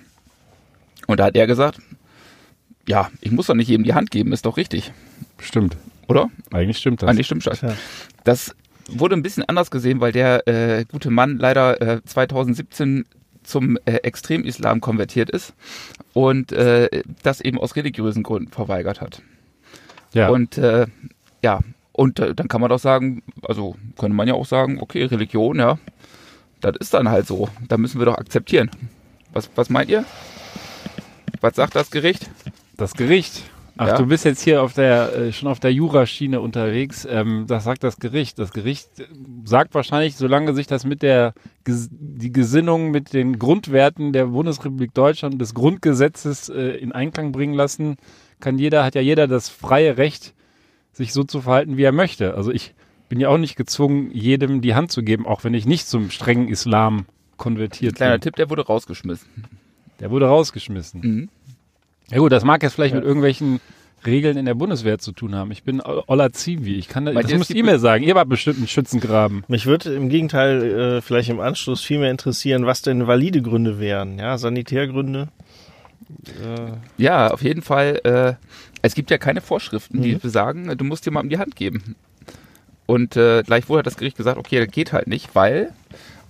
Und 1.07 1.21
da 1.21 1.26
hat 1.26 1.37
er 1.37 1.47
gesagt, 1.47 1.80
ja, 2.87 3.11
ich 3.21 3.30
muss 3.30 3.47
doch 3.47 3.54
nicht 3.54 3.68
jedem 3.68 3.85
die 3.85 3.95
Hand 3.95 4.11
geben, 4.11 4.33
ist 4.33 4.47
doch 4.47 4.57
richtig, 4.57 4.92
Stimmt. 5.40 5.76
oder? 6.09 6.30
Eigentlich 6.52 6.78
stimmt 6.78 7.02
das. 7.02 7.09
Eigentlich 7.09 7.26
stimmt 7.26 7.47
das. 7.47 7.61
Tja. 7.61 7.75
Das 8.25 8.54
wurde 8.88 9.16
ein 9.16 9.23
bisschen 9.23 9.45
anders 9.45 9.71
gesehen, 9.71 10.00
weil 10.00 10.12
der 10.12 10.47
äh, 10.49 10.85
gute 10.85 11.11
Mann 11.11 11.38
leider 11.38 11.80
äh, 11.80 12.04
2017 12.04 13.04
zum 13.42 13.78
äh, 13.85 13.95
Extremislam 13.97 14.80
konvertiert 14.80 15.30
ist 15.30 15.54
und 16.12 16.52
äh, 16.52 17.02
das 17.23 17.40
eben 17.40 17.59
aus 17.59 17.76
religiösen 17.76 18.23
Gründen 18.23 18.52
verweigert 18.52 19.00
hat. 19.00 19.23
Ja. 20.12 20.28
Und 20.28 20.59
äh, 20.59 20.87
ja, 21.42 21.61
und 21.92 22.21
äh, 22.21 22.35
dann 22.35 22.49
kann 22.49 22.61
man 22.61 22.71
doch 22.71 22.78
sagen, 22.78 23.23
also 23.42 23.76
könnte 23.99 24.14
man 24.14 24.28
ja 24.28 24.35
auch 24.35 24.47
sagen, 24.47 24.78
okay, 24.80 25.04
Religion, 25.04 25.59
ja, 25.59 25.78
das 26.61 26.76
ist 26.78 26.95
dann 26.95 27.09
halt 27.09 27.26
so. 27.26 27.49
Da 27.68 27.76
müssen 27.76 28.00
wir 28.00 28.07
doch 28.07 28.18
akzeptieren. 28.18 28.71
Was, 29.33 29.50
was 29.54 29.71
meint 29.71 29.90
ihr? 29.90 30.04
Was 31.40 31.57
sagt 31.57 31.75
das 31.75 31.90
Gericht? 31.90 32.30
Das 32.76 32.95
Gericht. 32.95 33.42
Ach, 33.78 33.87
Ja. 33.88 33.97
du 33.97 34.06
bist 34.06 34.25
jetzt 34.25 34.42
hier 34.42 34.62
auf 34.62 34.75
der, 34.75 35.14
äh, 35.16 35.32
schon 35.32 35.49
auf 35.49 35.61
der 35.61 35.73
Juraschiene 35.73 36.40
unterwegs. 36.40 37.06
Ähm, 37.08 37.44
das 37.47 37.64
sagt 37.64 37.85
das 37.85 37.99
Gericht. 37.99 38.38
Das 38.38 38.52
Gericht 38.52 38.90
sagt 39.44 39.75
wahrscheinlich, 39.75 40.16
solange 40.16 40.52
sich 40.52 40.66
das 40.66 40.85
mit 40.85 41.00
der, 41.02 41.32
die 41.66 42.32
Gesinnung 42.32 42.90
mit 42.90 43.12
den 43.12 43.38
Grundwerten 43.38 44.12
der 44.12 44.26
Bundesrepublik 44.26 44.92
Deutschland 44.94 45.40
des 45.40 45.54
Grundgesetzes 45.54 46.49
äh, 46.49 46.76
in 46.76 46.92
Einklang 46.92 47.32
bringen 47.32 47.54
lassen, 47.54 47.97
kann 48.40 48.58
jeder, 48.58 48.85
hat 48.85 48.94
ja 48.94 49.00
jeder 49.00 49.26
das 49.28 49.49
freie 49.49 49.97
Recht, 49.97 50.35
sich 50.92 51.12
so 51.12 51.23
zu 51.25 51.40
verhalten, 51.40 51.76
wie 51.76 51.85
er 51.85 51.92
möchte. 51.92 52.35
Also 52.35 52.50
ich 52.50 52.75
bin 53.08 53.20
ja 53.20 53.28
auch 53.28 53.38
nicht 53.38 53.56
gezwungen, 53.56 54.11
jedem 54.12 54.61
die 54.61 54.75
Hand 54.75 54.90
zu 54.92 55.02
geben, 55.02 55.26
auch 55.26 55.44
wenn 55.44 55.54
ich 55.54 55.64
nicht 55.66 55.87
zum 55.87 56.11
strengen 56.11 56.49
Islam 56.49 57.06
konvertiert 57.37 57.94
Kleiner 57.94 58.14
bin. 58.14 58.20
Tipp, 58.23 58.37
der 58.37 58.50
wurde 58.50 58.66
rausgeschmissen. 58.66 59.28
Der 60.00 60.11
wurde 60.11 60.26
rausgeschmissen. 60.26 61.00
Mhm. 61.00 61.28
Ja 62.10 62.18
gut, 62.18 62.32
das 62.32 62.44
mag 62.44 62.62
jetzt 62.62 62.74
vielleicht 62.74 62.94
mit 62.94 63.04
irgendwelchen 63.04 63.60
Regeln 64.06 64.36
in 64.36 64.44
der 64.46 64.54
Bundeswehr 64.54 64.98
zu 64.98 65.12
tun 65.12 65.34
haben. 65.34 65.50
Ich 65.50 65.62
bin 65.64 65.80
Ola 65.82 66.32
Zivi. 66.32 66.76
Ich 66.76 66.88
kann 66.88 67.04
das, 67.04 67.14
Meint 67.14 67.30
das 67.30 67.36
müsst 67.38 67.50
ihr 67.50 67.64
mir 67.64 67.78
sagen. 67.78 68.04
Ihr 68.04 68.14
wart 68.14 68.28
bestimmt 68.28 68.58
einen 68.58 68.68
Schützengraben. 68.68 69.44
Mich 69.48 69.66
würde 69.66 69.92
im 69.92 70.08
Gegenteil 70.08 70.62
äh, 70.62 71.00
vielleicht 71.02 71.28
im 71.30 71.40
Anschluss 71.40 71.82
viel 71.82 71.98
mehr 71.98 72.10
interessieren, 72.10 72.64
was 72.64 72.80
denn 72.82 73.06
valide 73.06 73.42
Gründe 73.42 73.80
wären. 73.80 74.18
Ja, 74.18 74.38
Sanitärgründe. 74.38 75.28
Äh, 76.26 76.72
Ja, 77.02 77.28
auf 77.32 77.42
jeden 77.42 77.60
Fall. 77.62 78.00
Äh, 78.04 78.34
es 78.82 78.94
gibt 78.94 79.10
ja 79.10 79.18
keine 79.18 79.40
Vorschriften, 79.40 80.00
die 80.00 80.14
Mhm. 80.14 80.20
besagen, 80.20 80.78
du 80.78 80.84
musst 80.84 81.04
jemandem 81.04 81.30
die 81.30 81.38
Hand 81.38 81.56
geben. 81.56 81.96
Und 82.86 83.16
äh, 83.16 83.42
gleichwohl 83.42 83.80
hat 83.80 83.86
das 83.86 83.96
Gericht 83.96 84.16
gesagt, 84.16 84.38
okay, 84.38 84.64
das 84.64 84.72
geht 84.72 84.92
halt 84.92 85.08
nicht, 85.08 85.34
weil, 85.34 85.72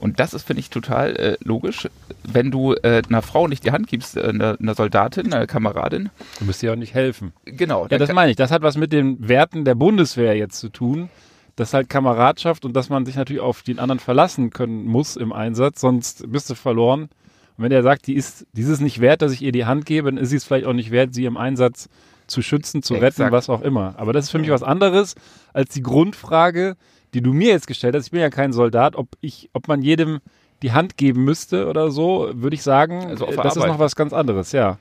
und 0.01 0.21
das 0.21 0.35
ist, 0.35 0.45
finde 0.45 0.61
ich, 0.61 0.71
total 0.71 1.17
äh, 1.17 1.37
logisch, 1.43 1.89
wenn 2.31 2.51
du 2.51 2.75
äh, 2.75 3.03
einer 3.09 3.23
Frau 3.23 3.49
nicht 3.49 3.65
die 3.65 3.73
Hand 3.73 3.89
gibst, 3.89 4.17
äh, 4.17 4.23
einer, 4.23 4.57
einer 4.61 4.75
Soldatin, 4.75 5.33
einer 5.33 5.47
Kameradin, 5.47 6.11
Du 6.39 6.45
müsst 6.45 6.63
ihr 6.63 6.73
auch 6.73 6.77
nicht 6.77 6.95
helfen. 6.95 7.33
genau. 7.45 7.87
Ja, 7.91 7.99
das 7.99 8.13
meine 8.13 8.31
ich. 8.31 8.37
Das 8.37 8.51
hat 8.51 8.63
was 8.63 8.77
mit 8.77 8.93
den 8.93 9.29
Werten 9.29 9.65
der 9.65 9.75
Bundeswehr 9.75 10.37
jetzt 10.37 10.59
zu 10.61 10.69
tun. 10.69 11.09
Das 11.57 11.71
ist 11.71 11.75
halt 11.75 11.89
Kameradschaft 11.89 12.65
und 12.65 12.75
dass 12.75 12.89
man 12.89 13.05
sich 13.05 13.17
natürlich 13.17 13.43
auf 13.43 13.63
den 13.63 13.81
anderen 13.81 13.99
verlassen 13.99 14.51
können 14.51 14.85
muss 14.85 15.17
im 15.17 15.33
Einsatz, 15.33 15.81
sonst 15.81 16.31
bist 16.31 16.49
du 16.51 16.55
verloren. 16.55 17.09
Und 17.57 17.65
wenn 17.65 17.73
er 17.73 17.83
sagt, 17.83 18.07
die 18.07 18.15
ist 18.15 18.47
dieses 18.53 18.79
nicht 18.79 19.01
wert, 19.01 19.23
dass 19.23 19.33
ich 19.33 19.43
ihr 19.43 19.51
die 19.51 19.65
Hand 19.65 19.85
gebe, 19.85 20.09
dann 20.09 20.19
ist 20.23 20.31
sie 20.31 20.37
es 20.37 20.45
vielleicht 20.45 20.67
auch 20.67 20.73
nicht 20.73 20.93
wert, 20.93 21.13
sie 21.13 21.25
im 21.25 21.37
Einsatz 21.37 21.89
zu 22.29 22.43
schützen, 22.43 22.85
zu 22.85 22.95
retten, 22.95 23.07
Exakt. 23.23 23.33
was 23.33 23.49
auch 23.49 23.63
immer. 23.63 23.95
Aber 23.97 24.13
das 24.13 24.27
ist 24.27 24.31
für 24.31 24.39
mich 24.39 24.51
was 24.51 24.63
anderes 24.63 25.17
als 25.53 25.71
die 25.75 25.83
Grundfrage, 25.83 26.77
die 27.15 27.21
du 27.23 27.33
mir 27.33 27.49
jetzt 27.49 27.67
gestellt 27.67 27.95
hast. 27.95 28.07
Ich 28.07 28.11
bin 28.11 28.21
ja 28.21 28.31
kein 28.31 28.53
Soldat, 28.53 28.97
ob 28.97 29.09
ich, 29.21 29.49
ob 29.53 29.69
man 29.69 29.83
jedem 29.83 30.19
die 30.63 30.73
Hand 30.73 30.97
geben 30.97 31.25
müsste 31.25 31.69
oder 31.69 31.91
so, 31.91 32.31
würde 32.35 32.55
ich 32.55 32.63
sagen, 32.63 33.07
Also 33.07 33.27
äh, 33.27 33.37
das 33.37 33.55
ist 33.57 33.63
Arbeit. 33.63 33.73
noch 33.73 33.79
was 33.79 33.95
ganz 33.97 34.13
anderes, 34.13 34.53
ja. 34.53 34.79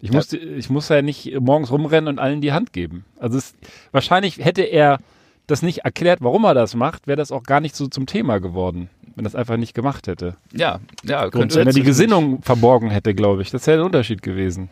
Ich, 0.00 0.08
Ja. 0.10 0.16
muss, 0.16 0.32
ich 0.32 0.70
muss 0.70 0.88
ja 0.88 1.02
nicht 1.02 1.38
morgens 1.40 1.70
rumrennen 1.70 2.08
und 2.08 2.18
allen 2.18 2.40
die 2.40 2.52
Hand 2.52 2.72
geben. 2.72 3.04
Also 3.18 3.38
es, 3.38 3.54
wahrscheinlich 3.92 4.38
hätte 4.38 4.62
er 4.62 4.98
das 5.46 5.62
nicht 5.62 5.78
erklärt, 5.84 6.20
warum 6.22 6.44
er 6.44 6.54
das 6.54 6.74
macht, 6.74 7.06
wäre 7.06 7.16
das 7.16 7.30
auch 7.32 7.42
gar 7.42 7.60
nicht 7.60 7.76
so 7.76 7.86
zum 7.86 8.06
Thema 8.06 8.38
geworden, 8.40 8.88
wenn 9.14 9.24
das 9.24 9.34
einfach 9.34 9.56
nicht 9.58 9.74
gemacht 9.74 10.06
hätte. 10.06 10.36
Ja, 10.52 10.80
ja, 11.04 11.24
Und 11.26 11.54
wenn 11.54 11.66
er 11.66 11.72
die 11.72 11.82
Gesinnung 11.82 12.42
verborgen 12.42 12.90
hätte, 12.90 13.14
glaube 13.14 13.42
ich, 13.42 13.50
das 13.50 13.66
wäre 13.66 13.80
ein 13.80 13.84
Unterschied 13.86 14.22
gewesen. 14.22 14.70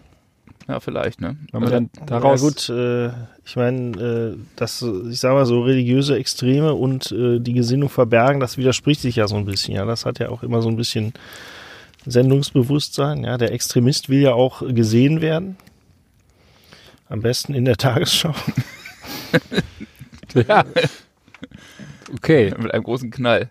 Ja, 0.71 0.79
vielleicht, 0.79 1.21
ne? 1.21 1.37
Wenn 1.51 1.63
man 1.63 1.71
dann 1.71 1.91
ja 1.99 2.07
daraus 2.07 2.41
gut, 2.41 2.69
äh, 2.69 3.09
ich 3.45 3.57
meine, 3.57 4.37
äh, 4.37 4.37
dass, 4.55 4.83
ich 4.83 5.19
sag 5.19 5.33
mal 5.33 5.45
so, 5.45 5.63
religiöse 5.63 6.17
Extreme 6.17 6.75
und 6.75 7.11
äh, 7.11 7.41
die 7.41 7.55
Gesinnung 7.55 7.89
verbergen, 7.89 8.39
das 8.39 8.57
widerspricht 8.57 9.01
sich 9.01 9.17
ja 9.17 9.27
so 9.27 9.35
ein 9.35 9.47
bisschen. 9.47 9.75
Ja, 9.75 9.85
das 9.85 10.07
hat 10.07 10.21
ja 10.21 10.29
auch 10.29 10.45
immer 10.45 10.63
so 10.63 10.69
ein 10.69 10.77
bisschen 10.77 11.13
Sendungsbewusstsein. 12.07 13.25
Ja, 13.25 13.37
der 13.37 13.53
Extremist 13.53 14.09
will 14.09 14.21
ja 14.21 14.33
auch 14.33 14.63
gesehen 14.65 15.21
werden. 15.21 15.57
Am 17.09 17.21
besten 17.21 17.53
in 17.55 17.65
der 17.65 17.77
Tagesschau. 17.77 18.35
ja. 20.35 20.65
Okay. 22.15 22.55
Mit 22.59 22.73
einem 22.73 22.85
großen 22.85 23.11
Knall. 23.11 23.51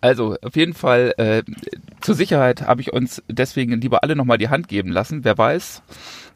Also, 0.00 0.36
auf 0.42 0.54
jeden 0.54 0.74
Fall, 0.74 1.14
äh, 1.16 1.42
zur 2.00 2.14
Sicherheit 2.14 2.62
habe 2.62 2.80
ich 2.80 2.92
uns 2.92 3.22
deswegen 3.28 3.80
lieber 3.80 4.04
alle 4.04 4.14
nochmal 4.14 4.38
die 4.38 4.48
Hand 4.48 4.68
geben 4.68 4.90
lassen. 4.90 5.24
Wer 5.24 5.36
weiß, 5.36 5.82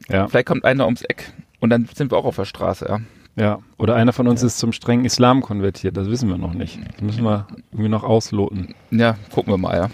Ja. 0.09 0.29
vielleicht 0.29 0.47
kommt 0.47 0.65
einer 0.65 0.85
ums 0.87 1.03
Eck 1.03 1.33
und 1.61 1.71
dann 1.71 1.89
sind 1.95 2.11
wir 2.11 2.19
auch 2.19 2.25
auf 2.25 2.37
der 2.37 2.45
Straße, 2.45 2.87
ja. 2.89 3.01
Ja. 3.37 3.61
Oder 3.79 3.95
einer 3.95 4.13
von 4.13 4.27
uns 4.29 4.43
ist 4.43 4.59
zum 4.59 4.73
strengen 4.73 5.05
Islam 5.05 5.41
konvertiert, 5.41 5.97
das 5.97 6.11
wissen 6.11 6.29
wir 6.29 6.37
noch 6.37 6.53
nicht. 6.53 6.79
Das 6.95 7.01
müssen 7.01 7.25
wir 7.25 7.47
irgendwie 7.71 7.89
noch 7.89 8.03
ausloten. 8.03 8.75
Ja, 8.91 9.17
gucken 9.33 9.53
wir 9.53 9.59
mal, 9.59 9.77
ja. 9.77 9.91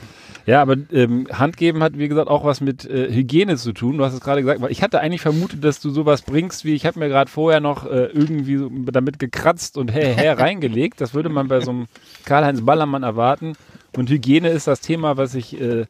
Ja, 0.47 0.63
aber 0.63 0.77
ähm, 0.93 1.27
Handgeben 1.33 1.83
hat, 1.83 1.99
wie 1.99 2.07
gesagt, 2.07 2.29
auch 2.29 2.45
was 2.45 2.61
mit 2.61 2.89
äh, 2.89 3.13
Hygiene 3.13 3.57
zu 3.57 3.73
tun. 3.73 3.99
Du 3.99 4.05
hast 4.05 4.15
es 4.15 4.21
gerade 4.21 4.43
gesagt, 4.43 4.61
weil 4.61 4.71
ich 4.71 4.81
hatte 4.81 5.01
eigentlich 5.01 5.21
vermutet, 5.21 5.65
dass 5.65 5.81
du 5.81 5.91
sowas 5.91 6.23
bringst, 6.23 6.65
wie 6.65 6.75
ich 6.75 6.87
habe 6.87 7.01
mir 7.01 7.09
gerade 7.09 7.29
vorher 7.29 7.59
noch 7.59 7.85
äh, 7.85 8.07
irgendwie 8.07 8.57
so 8.57 8.71
damit 8.71 9.19
gekratzt 9.19 9.77
und 9.77 9.93
her, 9.93 10.15
her 10.15 10.39
reingelegt. 10.39 11.01
Das 11.01 11.15
würde 11.15 11.31
man 11.31 11.49
bei 11.49 11.61
so 11.61 11.73
einem 11.73 11.87
Karl-Heinz 12.25 12.65
Ballermann 12.65 13.03
erwarten. 13.03 13.55
Und 13.97 14.09
Hygiene 14.09 14.51
ist 14.51 14.69
das 14.69 14.81
Thema, 14.81 15.17
was 15.17 15.35
ich 15.35 15.61
äh, 15.61 15.87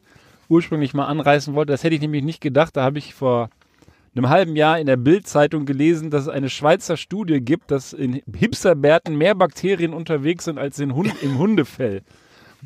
ursprünglich 0.49 0.95
mal 0.95 1.05
anreißen 1.05 1.53
wollte. 1.53 1.71
Das 1.71 1.83
hätte 1.83 1.93
ich 1.93 2.01
nämlich 2.01 2.23
nicht 2.23 2.41
gedacht. 2.41 2.75
Da 2.75 2.83
habe 2.83 2.97
ich 2.97 3.13
vor 3.13 3.49
einem 4.17 4.29
halben 4.29 4.55
Jahr 4.55 4.79
in 4.79 4.87
der 4.87 4.97
Bild-Zeitung 4.97 5.65
gelesen, 5.65 6.09
dass 6.09 6.23
es 6.23 6.29
eine 6.29 6.49
Schweizer 6.49 6.97
Studie 6.97 7.39
gibt, 7.39 7.71
dass 7.71 7.93
in 7.93 8.21
Hipsterbärten 8.35 9.17
mehr 9.17 9.35
Bakterien 9.35 9.93
unterwegs 9.93 10.45
sind 10.45 10.57
als 10.57 10.79
in 10.79 10.95
Hund 10.95 11.13
im 11.21 11.37
Hundefell. 11.37 12.01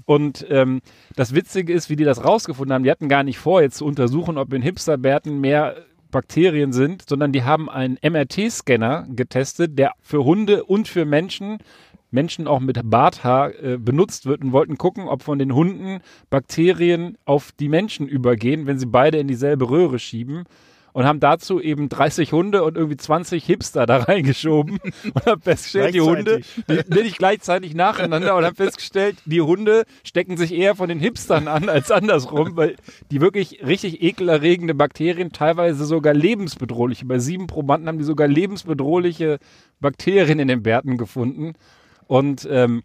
Und 0.05 0.46
ähm, 0.50 0.81
das 1.15 1.36
Witzige 1.36 1.74
ist, 1.74 1.89
wie 1.89 1.96
die 1.96 2.03
das 2.03 2.24
rausgefunden 2.24 2.74
haben, 2.74 2.84
die 2.84 2.91
hatten 2.91 3.10
gar 3.10 3.24
nicht 3.24 3.38
vor, 3.38 3.62
jetzt 3.62 3.77
zu 3.77 3.86
untersuchen, 3.86 4.38
ob 4.38 4.53
in 4.53 4.62
Hipsterbärten 4.62 5.39
mehr 5.41 5.75
Bakterien 6.12 6.74
sind, 6.74 7.08
sondern 7.08 7.31
die 7.31 7.43
haben 7.43 7.70
einen 7.70 7.98
MRT-Scanner 8.01 9.08
getestet, 9.10 9.79
der 9.79 9.93
für 10.01 10.24
Hunde 10.24 10.65
und 10.65 10.88
für 10.88 11.05
Menschen, 11.05 11.60
Menschen 12.12 12.48
auch 12.48 12.60
mit 12.60 12.79
Barthaar, 12.84 13.53
äh, 13.63 13.77
benutzt 13.77 14.25
wird 14.25 14.43
und 14.43 14.51
wollten 14.51 14.77
gucken, 14.77 15.08
ob 15.08 15.24
von 15.24 15.39
den 15.39 15.53
Hunden 15.55 16.01
Bakterien 16.29 17.17
auf 17.25 17.51
die 17.53 17.70
Menschen 17.70 18.08
übergehen, 18.08 18.67
wenn 18.67 18.77
sie 18.77 18.86
beide 18.86 19.17
in 19.17 19.27
dieselbe 19.27 19.70
Röhre 19.70 20.00
schieben. 20.00 20.43
Und 20.93 21.05
haben 21.05 21.19
dazu 21.19 21.62
eben 21.62 21.89
30 21.89 22.33
Hunde 22.33 22.63
und 22.63 22.75
irgendwie 22.75 22.98
20 22.98 23.45
Hipster 23.45 23.86
da 23.86 23.98
reingeschoben 24.03 24.79
und 25.13 25.25
haben 25.25 25.41
festgestellt, 25.41 25.95
die 25.95 26.01
Hunde, 26.01 26.41
die, 26.67 27.01
nicht 27.01 27.17
gleichzeitig 27.17 27.74
nacheinander 27.74 28.36
und 28.36 28.43
haben 28.43 28.55
festgestellt, 28.55 29.17
die 29.25 29.41
Hunde 29.41 29.86
stecken 30.03 30.38
sich 30.38 30.53
eher 30.53 30.75
von 30.75 30.89
den 30.89 31.00
Hipstern 31.00 31.48
an 31.48 31.69
als 31.69 31.91
andersrum, 31.91 32.57
weil 32.57 32.75
die 33.10 33.21
wirklich 33.21 33.65
richtig 33.65 34.01
ekelerregende 34.01 34.75
Bakterien, 34.75 35.31
teilweise 35.31 35.86
sogar 35.86 36.13
lebensbedrohliche, 36.13 37.05
bei 37.05 37.19
sieben 37.19 37.48
Probanden 37.48 37.88
haben 37.88 37.98
die 37.98 38.03
sogar 38.03 38.27
lebensbedrohliche 38.27 39.39
Bakterien 39.79 40.39
in 40.39 40.48
den 40.48 40.63
Bärten 40.63 40.98
gefunden. 40.98 41.53
Und 42.07 42.48
ähm, 42.51 42.83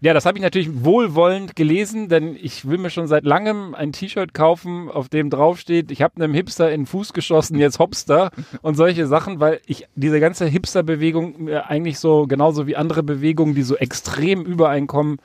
ja, 0.00 0.12
das 0.12 0.26
habe 0.26 0.36
ich 0.36 0.42
natürlich 0.42 0.84
wohlwollend 0.84 1.56
gelesen, 1.56 2.08
denn 2.08 2.36
ich 2.36 2.68
will 2.68 2.76
mir 2.76 2.90
schon 2.90 3.06
seit 3.06 3.24
langem 3.24 3.74
ein 3.74 3.92
T-Shirt 3.92 4.34
kaufen, 4.34 4.90
auf 4.90 5.08
dem 5.08 5.30
draufsteht, 5.30 5.90
ich 5.90 6.02
habe 6.02 6.22
einem 6.22 6.34
Hipster 6.34 6.70
in 6.70 6.82
den 6.82 6.86
Fuß 6.86 7.14
geschossen, 7.14 7.58
jetzt 7.58 7.78
Hopster 7.78 8.30
und 8.60 8.74
solche 8.74 9.06
Sachen, 9.06 9.40
weil 9.40 9.60
ich 9.66 9.86
diese 9.94 10.20
ganze 10.20 10.44
Hipster-Bewegung 10.46 11.44
mir 11.44 11.70
eigentlich 11.70 11.98
so, 11.98 12.26
genauso 12.26 12.66
wie 12.66 12.76
andere 12.76 13.02
Bewegungen, 13.02 13.54
die 13.54 13.62
so 13.62 13.76
extrem 13.76 14.44
übereinkommen, 14.44 15.16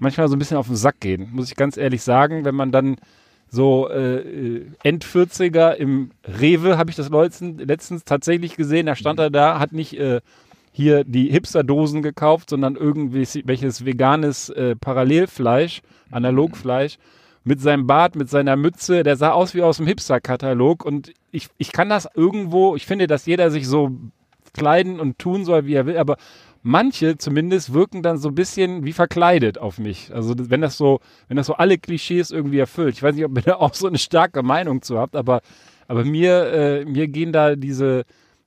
manchmal 0.00 0.28
so 0.28 0.34
ein 0.34 0.40
bisschen 0.40 0.56
auf 0.56 0.66
den 0.66 0.76
Sack 0.76 0.98
gehen, 0.98 1.28
muss 1.32 1.48
ich 1.48 1.56
ganz 1.56 1.76
ehrlich 1.76 2.02
sagen, 2.02 2.44
wenn 2.44 2.54
man 2.56 2.72
dann 2.72 2.96
so 3.48 3.88
äh, 3.88 4.16
äh, 4.16 4.66
End-40er 4.82 5.74
im 5.74 6.10
Rewe, 6.24 6.78
habe 6.78 6.90
ich 6.90 6.96
das 6.96 7.10
letztens, 7.10 7.62
letztens 7.64 8.04
tatsächlich 8.04 8.56
gesehen, 8.56 8.86
da 8.86 8.96
stand 8.96 9.20
er 9.20 9.30
da, 9.30 9.60
hat 9.60 9.72
nicht 9.72 9.98
äh, 9.98 10.20
hier 10.76 11.04
die 11.04 11.30
Hipster-Dosen 11.30 12.02
gekauft, 12.02 12.50
sondern 12.50 12.76
irgendwie 12.76 13.26
welches 13.46 13.86
veganes 13.86 14.50
äh, 14.50 14.76
Parallelfleisch, 14.76 15.80
Analogfleisch, 16.10 16.98
mit 17.44 17.62
seinem 17.62 17.86
Bart, 17.86 18.14
mit 18.14 18.28
seiner 18.28 18.56
Mütze, 18.56 19.02
der 19.02 19.16
sah 19.16 19.30
aus 19.30 19.54
wie 19.54 19.62
aus 19.62 19.78
dem 19.78 19.86
Hipster-Katalog 19.86 20.84
und 20.84 21.14
ich, 21.30 21.48
ich 21.56 21.72
kann 21.72 21.88
das 21.88 22.06
irgendwo, 22.14 22.76
ich 22.76 22.84
finde, 22.84 23.06
dass 23.06 23.24
jeder 23.24 23.50
sich 23.50 23.66
so 23.66 23.90
kleiden 24.52 25.00
und 25.00 25.18
tun 25.18 25.46
soll, 25.46 25.64
wie 25.64 25.72
er 25.72 25.86
will, 25.86 25.96
aber 25.96 26.18
manche 26.62 27.16
zumindest 27.16 27.72
wirken 27.72 28.02
dann 28.02 28.18
so 28.18 28.28
ein 28.28 28.34
bisschen 28.34 28.84
wie 28.84 28.92
verkleidet 28.92 29.56
auf 29.56 29.78
mich. 29.78 30.12
Also 30.12 30.34
wenn 30.36 30.60
das 30.60 30.76
so, 30.76 31.00
wenn 31.28 31.38
das 31.38 31.46
so 31.46 31.54
alle 31.54 31.78
Klischees 31.78 32.30
irgendwie 32.30 32.58
erfüllt. 32.58 32.96
Ich 32.96 33.02
weiß 33.02 33.14
nicht, 33.14 33.24
ob 33.24 33.34
ihr 33.34 33.42
da 33.42 33.54
auch 33.54 33.72
so 33.72 33.86
eine 33.86 33.96
starke 33.96 34.42
Meinung 34.42 34.82
zu 34.82 34.98
habt, 34.98 35.16
aber, 35.16 35.40
aber 35.88 36.04
mir, 36.04 36.52
äh, 36.52 36.84
mir 36.84 37.08
gehen 37.08 37.32
da 37.32 37.56
diese, 37.56 38.04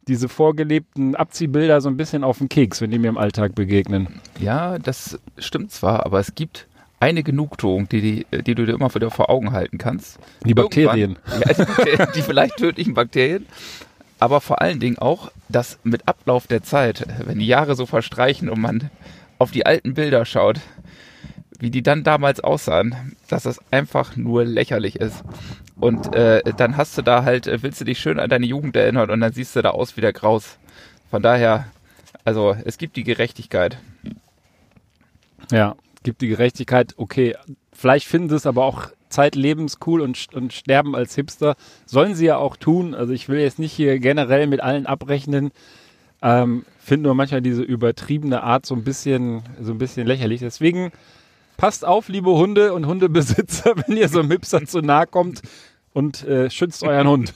diese 0.09 0.27
vorgelebten 0.27 1.15
Abziehbilder 1.15 1.79
so 1.81 1.89
ein 1.89 1.95
bisschen 1.95 2.23
auf 2.23 2.39
den 2.39 2.49
Keks, 2.49 2.81
wenn 2.81 2.91
die 2.91 2.99
mir 2.99 3.09
im 3.09 3.17
Alltag 3.17 3.55
begegnen. 3.55 4.07
Ja, 4.39 4.79
das 4.79 5.19
stimmt 5.37 5.71
zwar, 5.71 6.05
aber 6.05 6.19
es 6.19 6.35
gibt 6.35 6.67
eine 6.99 7.23
Genugtuung, 7.23 7.87
die, 7.87 8.01
die, 8.01 8.43
die 8.43 8.55
du 8.55 8.65
dir 8.65 8.73
immer 8.73 8.93
wieder 8.93 9.11
vor 9.11 9.29
Augen 9.29 9.51
halten 9.53 9.77
kannst. 9.77 10.19
Die 10.43 10.53
Bakterien. 10.53 11.17
Ja, 11.31 11.53
die, 11.53 11.63
Bakterien, 11.63 12.07
die 12.15 12.21
vielleicht 12.21 12.57
tödlichen 12.57 12.93
Bakterien. 12.93 13.45
aber 14.19 14.41
vor 14.41 14.61
allen 14.61 14.79
Dingen 14.79 14.97
auch, 14.97 15.31
dass 15.47 15.79
mit 15.83 16.07
Ablauf 16.07 16.47
der 16.47 16.63
Zeit, 16.63 17.05
wenn 17.25 17.39
die 17.39 17.47
Jahre 17.47 17.75
so 17.75 17.85
verstreichen 17.85 18.49
und 18.49 18.59
man 18.59 18.89
auf 19.37 19.51
die 19.51 19.65
alten 19.65 19.93
Bilder 19.93 20.25
schaut, 20.25 20.59
wie 21.59 21.69
die 21.69 21.83
dann 21.83 22.03
damals 22.03 22.39
aussahen, 22.39 23.15
dass 23.27 23.43
das 23.43 23.59
einfach 23.71 24.15
nur 24.15 24.43
lächerlich 24.43 24.97
ist. 24.97 25.23
Und 25.79 26.13
äh, 26.13 26.41
dann 26.57 26.75
hast 26.75 26.97
du 26.97 27.01
da 27.01 27.23
halt, 27.23 27.47
äh, 27.47 27.63
willst 27.63 27.79
du 27.79 27.85
dich 27.85 27.99
schön 27.99 28.19
an 28.19 28.29
deine 28.29 28.45
Jugend 28.45 28.75
erinnern 28.75 29.09
und 29.09 29.19
dann 29.21 29.31
siehst 29.31 29.55
du 29.55 29.61
da 29.61 29.71
aus 29.71 29.95
wie 29.95 30.01
der 30.01 30.13
Graus. 30.13 30.57
Von 31.09 31.21
daher, 31.21 31.65
also 32.25 32.55
es 32.65 32.77
gibt 32.77 32.97
die 32.97 33.03
Gerechtigkeit. 33.03 33.77
Ja, 35.51 35.75
gibt 36.03 36.21
die 36.21 36.27
Gerechtigkeit. 36.27 36.93
Okay, 36.97 37.35
vielleicht 37.71 38.07
finden 38.07 38.29
sie 38.29 38.35
es 38.35 38.45
aber 38.45 38.65
auch 38.65 38.89
zeitlebens 39.07 39.77
cool 39.87 40.01
und, 40.01 40.27
und 40.33 40.53
sterben 40.53 40.95
als 40.95 41.15
Hipster. 41.15 41.55
Sollen 41.85 42.13
sie 42.13 42.25
ja 42.25 42.37
auch 42.37 42.57
tun. 42.57 42.93
Also 42.93 43.13
ich 43.13 43.29
will 43.29 43.39
jetzt 43.39 43.57
nicht 43.57 43.71
hier 43.71 43.99
generell 43.99 44.47
mit 44.47 44.61
allen 44.61 44.85
abrechnen. 44.85 45.51
Ähm, 46.21 46.65
Finde 46.77 47.07
nur 47.07 47.15
manchmal 47.15 47.41
diese 47.41 47.63
übertriebene 47.63 48.43
Art 48.43 48.65
so 48.65 48.75
ein 48.75 48.83
bisschen, 48.83 49.43
so 49.61 49.71
ein 49.71 49.77
bisschen 49.77 50.05
lächerlich. 50.05 50.41
Deswegen 50.41 50.91
passt 51.55 51.85
auf, 51.85 52.09
liebe 52.09 52.31
Hunde 52.31 52.73
und 52.73 52.85
Hundebesitzer, 52.85 53.75
wenn 53.87 53.95
ihr 53.95 54.09
so 54.09 54.19
einem 54.19 54.29
Hipster 54.29 54.65
zu 54.65 54.81
nahe 54.81 55.07
kommt 55.07 55.41
und 55.93 56.23
äh, 56.27 56.49
schützt 56.49 56.83
euren 56.83 57.07
Hund. 57.07 57.33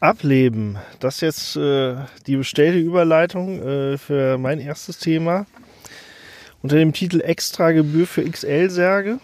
Ableben. 0.00 0.76
Das 1.00 1.16
ist 1.16 1.20
jetzt 1.22 1.56
äh, 1.56 1.96
die 2.26 2.36
bestellte 2.36 2.78
Überleitung 2.78 3.62
äh, 3.62 3.98
für 3.98 4.38
mein 4.38 4.60
erstes 4.60 4.98
Thema. 4.98 5.46
Unter 6.62 6.76
dem 6.76 6.92
Titel 6.92 7.20
Extragebühr 7.20 8.06
für 8.06 8.28
XL-Särge. 8.28 9.18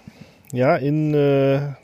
Ja, 0.52 0.76
in 0.76 1.14
äh, 1.14 1.74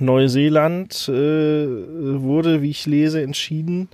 Neuseeland 0.00 1.08
äh, 1.08 1.12
wurde, 1.12 2.62
wie 2.62 2.70
ich 2.70 2.86
lese, 2.86 3.22
entschieden, 3.22 3.88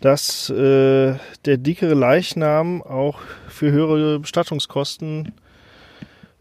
dass 0.00 0.50
äh, 0.50 1.14
der 1.44 1.56
dickere 1.56 1.94
Leichnam 1.94 2.82
auch 2.82 3.20
für 3.48 3.70
höhere 3.70 4.18
Bestattungskosten 4.18 5.32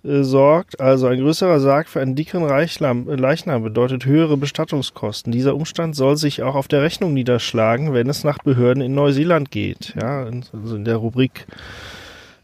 äh, 0.04 0.24
sorgt. 0.24 0.80
Also 0.80 1.08
ein 1.08 1.20
größerer 1.20 1.60
Sarg 1.60 1.90
für 1.90 2.00
einen 2.00 2.16
dickeren 2.16 2.48
Leichnam, 2.48 3.08
Leichnam 3.08 3.64
bedeutet 3.64 4.06
höhere 4.06 4.38
Bestattungskosten. 4.38 5.32
Dieser 5.32 5.56
Umstand 5.56 5.96
soll 5.96 6.18
sich 6.18 6.44
auch 6.44 6.56
auf 6.56 6.68
der 6.68 6.82
Rechnung 6.82 7.14
niederschlagen, 7.14 7.94
wenn 7.94 8.10
es 8.10 8.24
nach 8.24 8.40
Behörden 8.40 8.82
in 8.82 8.96
Neuseeland 8.96 9.52
geht. 9.52 9.96
Ja, 10.00 10.24
also 10.54 10.76
in 10.76 10.86
der 10.86 10.98
Rubrik 10.98 11.48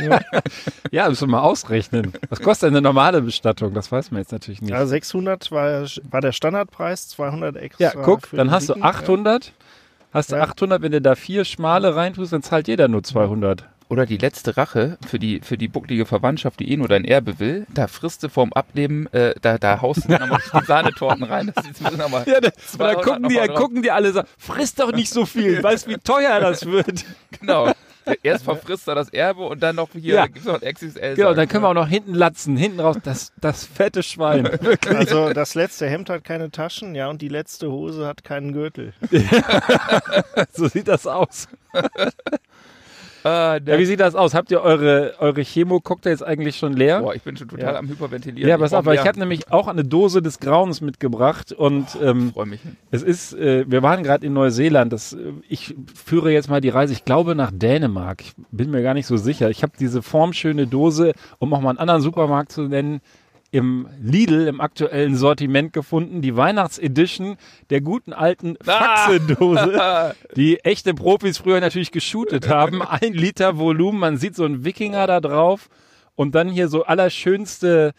Ja, 0.92 1.10
müssen 1.10 1.28
wir 1.28 1.32
mal 1.32 1.42
ausrechnen. 1.42 2.14
Was 2.30 2.42
kostet 2.42 2.68
denn 2.68 2.76
eine 2.76 2.82
normale 2.82 3.22
Bestattung? 3.22 3.74
Das 3.74 3.92
weiß 3.92 4.12
man 4.12 4.22
jetzt 4.22 4.32
natürlich 4.32 4.62
nicht. 4.62 4.72
ja, 4.72 4.86
600 4.86 5.52
war, 5.52 5.86
war 6.10 6.22
der 6.22 6.32
Standardpreis, 6.32 7.10
200 7.10 7.56
extra. 7.58 7.84
Ja, 7.84 7.92
guck, 7.94 8.28
für 8.28 8.38
dann 8.38 8.52
hast 8.52 8.70
du 8.70 8.74
Dicken, 8.74 8.86
800. 8.86 9.54
Hast 10.14 10.32
du 10.32 10.36
Ja. 10.38 10.44
800, 10.44 10.82
wenn 10.82 10.92
du 10.94 11.02
da 11.02 11.16
vier 11.16 11.44
Schmale 11.46 11.96
reintust, 11.96 12.34
dann 12.34 12.42
zahlt 12.42 12.68
jeder 12.68 12.88
nur 12.88 13.04
200. 13.04 13.66
Oder 13.88 14.06
die 14.08 14.18
letzte 14.18 14.58
Rache 14.58 14.98
für 15.08 15.20
die, 15.20 15.42
für 15.42 15.58
die 15.58 15.68
bucklige 15.68 16.06
Verwandtschaft, 16.08 16.60
die 16.60 16.72
eh 16.72 16.78
nur 16.78 16.88
dein 16.88 17.06
Erbe 17.06 17.40
will, 17.40 17.68
da 17.74 17.88
frisst 17.88 18.24
du 18.24 18.30
vorm 18.30 18.52
Ableben, 18.54 19.06
äh, 19.14 19.36
da, 19.42 19.60
da 19.60 19.82
haust 19.82 20.06
du 20.06 20.12
nochmal 20.12 20.40
die 20.54 20.66
Sahnetorten 20.66 21.24
rein. 21.24 21.54
Das 21.56 21.66
ist 21.68 21.82
mal 21.82 22.24
Ja, 22.26 22.42
da, 22.42 22.50
da 22.50 22.52
200 22.58 23.04
gucken, 23.04 23.30
die, 23.30 23.48
gucken 23.54 23.82
die 23.84 23.92
alle 23.92 24.12
so, 24.12 24.24
friss 24.40 24.74
doch 24.74 24.92
nicht 24.92 25.12
so 25.12 25.26
viel, 25.28 25.62
weißt 25.62 25.88
wie 25.88 25.98
teuer 25.98 26.40
das 26.40 26.66
wird. 26.66 27.06
Genau. 27.40 27.72
Erst 28.24 28.44
verfrisst 28.46 28.88
er 28.88 28.96
das 28.96 29.10
Erbe 29.10 29.42
und 29.42 29.62
dann 29.62 29.76
noch 29.76 29.90
hier 29.94 30.16
Ja. 30.16 30.28
gibt's 30.28 30.46
noch 30.46 30.62
ein 30.62 30.74
XXL. 30.74 31.16
Genau, 31.16 31.34
dann 31.34 31.48
können 31.48 31.64
wir 31.64 31.70
auch 31.70 31.74
noch 31.74 31.88
hinten 31.88 32.14
latzen, 32.14 32.56
hinten 32.56 32.80
raus, 32.80 32.98
das, 33.04 33.34
das 33.42 33.66
fette 33.66 34.04
Schwein. 34.04 34.48
Also 34.88 35.34
das 35.34 35.56
letzte 35.56 35.88
Hemd 35.88 36.10
hat 36.10 36.24
keine 36.24 36.50
Taschen, 36.52 36.96
ja, 36.96 37.10
und 37.10 37.22
die 37.22 37.28
letzte 37.30 37.72
Hose 37.72 38.06
hat 38.08 38.24
keinen 38.24 38.54
Gürtel. 38.54 38.94
so 40.54 40.68
sieht 40.68 40.88
das 40.88 41.08
aus. 41.08 41.48
Ah, 43.26 43.58
Ja, 43.66 43.80
wie 43.80 43.86
sieht 43.86 44.00
das 44.00 44.14
aus? 44.14 44.36
Habt 44.36 44.52
ihr 44.52 44.62
eure, 44.62 45.16
eure 45.20 45.42
Chemo-Cocktails 45.42 46.22
eigentlich 46.22 46.58
schon 46.58 46.74
leer? 46.74 47.02
boah, 47.02 47.16
ich 47.16 47.24
bin 47.24 47.36
schon 47.36 47.48
total 47.48 47.74
Ja. 47.74 47.80
am 47.80 47.88
Hyperventilieren. 47.90 48.48
ja, 48.48 48.58
pass 48.58 48.72
auf, 48.74 48.86
weil 48.86 48.96
ich 48.96 49.06
habe 49.08 49.18
nämlich 49.18 49.52
auch 49.52 49.68
eine 49.68 49.84
Dose 49.84 50.22
des 50.22 50.40
Grauens 50.40 50.80
mitgebracht 50.82 51.52
und 51.52 51.88
ähm, 52.02 52.32
Freu 52.34 52.46
mich. 52.46 52.60
Es 52.92 53.02
ist, 53.02 53.34
äh, 53.34 53.66
wir 53.68 53.82
waren 53.82 54.04
gerade 54.04 54.26
in 54.28 54.34
Neuseeland. 54.34 54.94
Das, 54.94 55.18
ich 55.50 55.76
führe 55.96 56.32
jetzt 56.32 56.50
mal 56.50 56.62
die 56.62 56.70
Reise, 56.70 56.94
ich 56.94 57.04
glaube 57.04 57.34
nach 57.36 57.52
Dänemark. 57.52 58.22
Ich 58.22 58.34
bin 58.52 58.70
mir 58.70 58.84
gar 58.84 58.94
nicht 58.94 59.08
so 59.08 59.18
sicher. 59.18 59.50
Ich 59.50 59.64
habe 59.64 59.74
diese 59.80 60.04
formschöne 60.04 60.68
Dose, 60.68 61.14
um 61.40 61.52
auch 61.54 61.62
mal 61.62 61.70
einen 61.72 61.80
anderen 61.80 62.02
Supermarkt 62.02 62.52
zu 62.52 62.62
nennen, 62.64 63.02
im 63.56 63.88
Lidl 64.02 64.48
im 64.48 64.60
aktuellen 64.60 65.16
Sortiment 65.16 65.72
gefunden. 65.72 66.22
Die 66.22 66.36
Weihnachtsedition 66.36 67.38
der 67.70 67.80
guten 67.80 68.12
alten 68.12 68.58
Faxe-Dose, 68.62 70.14
die 70.36 70.60
echte 70.66 70.94
Profis 70.94 71.38
früher 71.38 71.62
natürlich 71.62 71.94
geshootet 71.94 72.50
haben. 72.50 72.82
Ein 72.82 73.14
Liter 73.14 73.58
Volumen, 73.58 73.98
man 73.98 74.18
sieht 74.18 74.36
so 74.36 74.44
einen 74.44 74.66
Wikinger 74.66 75.08
da 75.08 75.22
drauf 75.22 75.70
und 76.16 76.36
dann 76.36 76.50
hier 76.50 76.68
so 76.68 76.84
allerschönste 76.84 77.94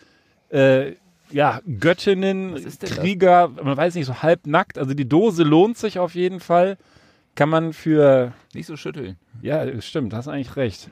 äh, 0.51 0.93
ja, 1.31 1.63
Göttinnen, 1.81 2.57
denn 2.57 2.65
das? 2.65 2.91
Krieger, 2.91 3.49
man 3.49 3.79
weiß 3.79 3.95
nicht, 3.95 4.05
so 4.05 4.23
halbnackt. 4.23 4.77
Also 4.77 4.93
die 4.93 5.09
Dose 5.09 5.43
lohnt 5.43 5.79
sich 5.79 5.99
auf 5.99 6.15
jeden 6.15 6.41
Fall. 6.41 6.77
Kann 7.35 7.49
man 7.49 7.73
für, 7.73 8.35
Nicht 8.53 8.67
so 8.67 8.77
schütteln. 8.77 9.17
ja, 9.41 9.81
stimmt, 9.81 10.13
hast 10.13 10.29
eigentlich 10.29 10.57
recht. 10.57 10.91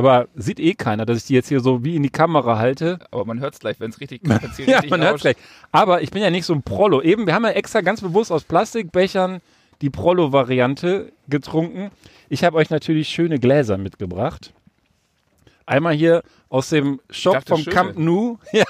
Aber 0.00 0.28
sieht 0.34 0.58
eh 0.58 0.72
keiner, 0.72 1.04
dass 1.04 1.18
ich 1.18 1.24
die 1.24 1.34
jetzt 1.34 1.48
hier 1.48 1.60
so 1.60 1.84
wie 1.84 1.94
in 1.94 2.02
die 2.02 2.08
Kamera 2.08 2.58
halte. 2.58 3.00
Aber 3.10 3.26
man 3.26 3.38
hört 3.38 3.52
es 3.52 3.60
gleich, 3.60 3.78
wenn 3.80 3.90
es 3.90 4.00
richtig, 4.00 4.22
hier 4.56 4.66
Ja, 4.66 4.80
man 4.88 5.02
hört 5.02 5.20
gleich. 5.20 5.36
Aber 5.72 6.00
ich 6.00 6.10
bin 6.10 6.22
ja 6.22 6.30
nicht 6.30 6.46
so 6.46 6.54
ein 6.54 6.62
Prollo. 6.62 7.02
Eben, 7.02 7.26
wir 7.26 7.34
haben 7.34 7.44
ja 7.44 7.50
extra 7.50 7.82
ganz 7.82 8.00
bewusst 8.00 8.32
aus 8.32 8.44
Plastikbechern 8.44 9.42
die 9.82 9.90
Prollo-Variante 9.90 11.12
getrunken. 11.28 11.90
Ich 12.30 12.44
habe 12.44 12.56
euch 12.56 12.70
natürlich 12.70 13.08
schöne 13.10 13.38
Gläser 13.38 13.76
mitgebracht. 13.76 14.54
Einmal 15.66 15.92
hier 15.92 16.22
aus 16.48 16.70
dem 16.70 17.00
Shop 17.10 17.34
dachte, 17.34 17.52
vom 17.52 17.62
schöne. 17.62 17.74
Camp 17.74 17.98
Nou. 17.98 18.38
Ja. 18.52 18.64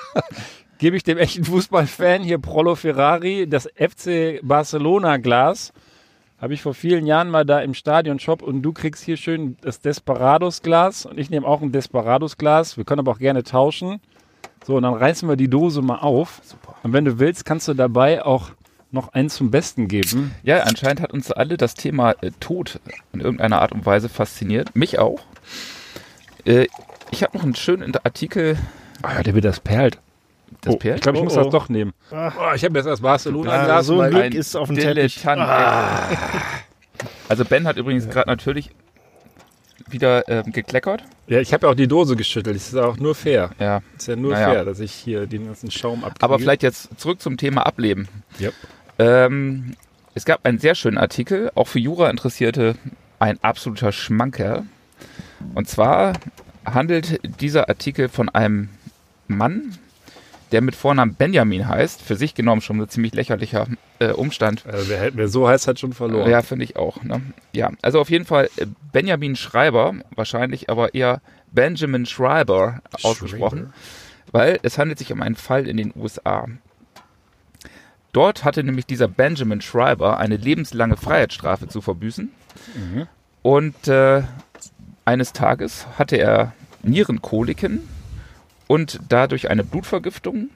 Gebe 0.79 0.97
ich 0.97 1.05
dem 1.05 1.19
echten 1.19 1.45
Fußballfan 1.45 2.23
hier 2.23 2.38
Prollo 2.38 2.75
Ferrari 2.75 3.47
das 3.49 3.69
FC 3.77 4.40
Barcelona 4.43 5.19
Glas. 5.19 5.73
Habe 6.40 6.55
ich 6.55 6.62
vor 6.62 6.72
vielen 6.72 7.05
Jahren 7.05 7.29
mal 7.29 7.44
da 7.44 7.61
im 7.61 7.74
Stadion-Shop 7.74 8.40
und 8.40 8.62
du 8.62 8.72
kriegst 8.72 9.05
hier 9.05 9.18
schön 9.18 9.59
das 9.61 9.81
Desperados-Glas 9.81 11.05
und 11.05 11.18
ich 11.18 11.29
nehme 11.29 11.46
auch 11.46 11.61
ein 11.61 11.70
Desperados-Glas. 11.70 12.79
Wir 12.79 12.85
können 12.85 13.00
aber 13.00 13.12
auch 13.12 13.18
gerne 13.18 13.42
tauschen. 13.42 14.00
So, 14.66 14.76
und 14.76 14.85
dann 14.85 14.94
reißen 14.94 15.29
wir 15.29 15.37
die 15.37 15.50
Dose 15.50 15.83
mal 15.83 15.98
auf. 15.98 16.40
Super. 16.42 16.76
Und 16.83 16.94
wenn 16.94 17.05
du 17.05 17.18
willst, 17.18 17.44
kannst 17.44 17.68
du 17.68 17.74
dabei 17.74 18.24
auch 18.24 18.53
noch 18.90 19.12
eins 19.12 19.35
zum 19.35 19.50
Besten 19.50 19.87
geben. 19.87 20.35
Ja, 20.42 20.62
anscheinend 20.62 21.03
hat 21.03 21.12
uns 21.12 21.31
alle 21.31 21.59
das 21.59 21.74
Thema 21.74 22.12
äh, 22.22 22.31
Tod 22.40 22.81
in 23.12 23.20
irgendeiner 23.20 23.61
Art 23.61 23.72
und 23.72 23.85
Weise 23.85 24.09
fasziniert. 24.09 24.74
Mich 24.74 24.98
auch. 24.98 25.20
Äh, 26.46 26.68
ich 27.11 27.22
habe 27.22 27.37
noch 27.37 27.44
einen 27.44 27.55
schönen 27.55 27.94
Artikel. 27.96 28.57
Ah, 29.03 29.22
der 29.22 29.35
wird 29.35 29.44
das 29.44 29.61
perlt. 29.61 29.98
Das 30.63 30.75
oh, 30.75 30.77
Perl? 30.77 30.97
Ich 30.97 31.03
glaube, 31.03 31.19
ich 31.19 31.23
Oh, 31.23 31.25
muss 31.25 31.37
oh. 31.37 31.43
das 31.45 31.53
doch 31.53 31.69
nehmen. 31.69 31.93
Ach. 32.11 32.35
Oh, 32.39 32.55
ich 32.55 32.65
habe 32.65 32.77
jetzt 32.79 32.87
erst 32.87 33.03
Barcelona 33.03 33.51
Ah, 33.53 33.65
Glas, 33.65 33.87
so 33.87 34.01
ein 34.01 34.11
Glück 34.11 34.35
ist 34.35 34.57
auf 34.57 34.69
dem 34.69 34.77
Teppich. 34.77 35.17
Dilettant. 35.23 35.41
Also 37.29 37.45
Ben 37.45 37.67
hat 37.67 37.77
übrigens 37.77 38.09
gerade 38.09 38.29
natürlich 38.29 38.71
wieder 39.89 40.29
ähm, 40.29 40.53
gekleckert. 40.53 41.03
Ja, 41.27 41.41
ich 41.41 41.53
habe 41.53 41.67
ja 41.67 41.73
auch 41.73 41.77
die 41.77 41.89
Dose 41.89 42.15
geschüttelt. 42.17 42.57
Das 42.57 42.69
ist 42.69 42.77
auch 42.77 42.97
nur 42.97 43.15
fair. 43.15 43.51
Ja. 43.59 43.81
Ist 43.97 44.09
ja 44.09 44.17
nur 44.17 44.33
Naja. 44.33 44.51
fair, 44.51 44.65
dass 44.65 44.81
ich 44.81 44.93
hier 44.93 45.27
den 45.27 45.47
ganzen 45.47 45.71
Schaum 45.71 46.05
abkriege. 46.05 46.23
Aber 46.25 46.39
vielleicht 46.39 46.63
jetzt 46.63 47.01
zurück 47.01 47.21
zum 47.21 47.37
Thema 47.37 47.67
Ableben. 47.67 48.09
Yep. 48.41 48.55
Ähm, 48.99 49.75
es 50.15 50.25
gab 50.25 50.45
einen 50.45 50.59
sehr 50.59 50.75
schönen 50.75 50.99
Artikel, 50.99 51.51
auch 51.55 51.67
für 51.69 51.79
Jura-Interessierte 51.79 52.75
ein 53.19 53.39
absoluter 53.43 53.93
Schmankerl. 53.93 54.65
Und 55.55 55.69
zwar 55.69 56.13
handelt 56.65 57.21
dieser 57.41 57.69
Artikel 57.69 58.09
von 58.09 58.29
einem 58.29 58.69
Mann, 59.29 59.77
der 60.53 60.61
mit 60.61 60.75
Vornamen 60.75 61.15
Benjamin 61.15 61.69
heißt. 61.69 62.03
Für 62.03 62.17
sich 62.17 62.35
genommen 62.35 62.61
schon 62.61 62.81
ein 62.81 62.89
ziemlich 62.89 63.15
lächerlicher 63.15 63.67
äh, 63.99 64.09
Umstand. 64.13 64.65
Also 64.67 64.89
wer, 64.89 65.15
wer 65.15 65.29
so 65.29 65.49
heißt, 65.49 65.69
hat 65.69 65.79
schon 65.79 65.93
verloren. 65.93 66.31
Ja, 66.31 66.43
finde 66.43 66.65
ich 66.65 66.77
auch. 66.77 67.03
Ne? 67.03 67.21
Ja, 67.53 67.71
also 67.83 68.01
auf 68.01 68.11
jeden 68.11 68.25
Fall 68.25 68.51
äh, 68.57 68.67
Benjamin 68.93 69.37
Schreiber, 69.37 69.95
wahrscheinlich 70.15 70.69
aber 70.71 70.95
eher 70.95 71.21
Benjamin 71.53 72.07
Schreiber 72.07 72.81
ausgesprochen, 73.03 73.73
weil 74.33 74.59
es 74.63 74.79
handelt 74.79 74.99
sich 74.99 75.13
um 75.13 75.23
einen 75.23 75.37
Fall 75.37 75.67
in 75.69 75.77
den 75.77 75.93
USA. 75.97 76.47
Dort 78.13 78.45
hatte 78.45 78.65
nämlich 78.65 78.87
dieser 78.87 79.07
Benjamin 79.09 79.61
Schreiber 79.61 80.19
eine 80.19 80.37
lebenslange 80.37 80.97
Freiheitsstrafe 80.97 81.69
zu 81.69 81.81
verbüßen 81.81 82.31
Mhm. 82.75 83.07
und 83.43 83.89
äh, 83.89 84.23
eines 85.05 85.33
Tages 85.33 85.87
hatte 85.99 86.17
er 86.17 86.53
Nierenkoliken 86.83 87.89
und 88.71 89.01
dadurch 89.09 89.51
eine 89.51 89.65
Blutvergiftung 89.65 90.51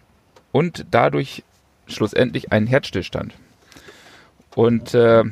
und 0.52 0.86
dadurch 0.92 1.42
schlussendlich 1.88 2.52
einen 2.52 2.68
Herzstillstand. 2.68 3.34
Und 4.54 4.94
äh, 4.94 5.24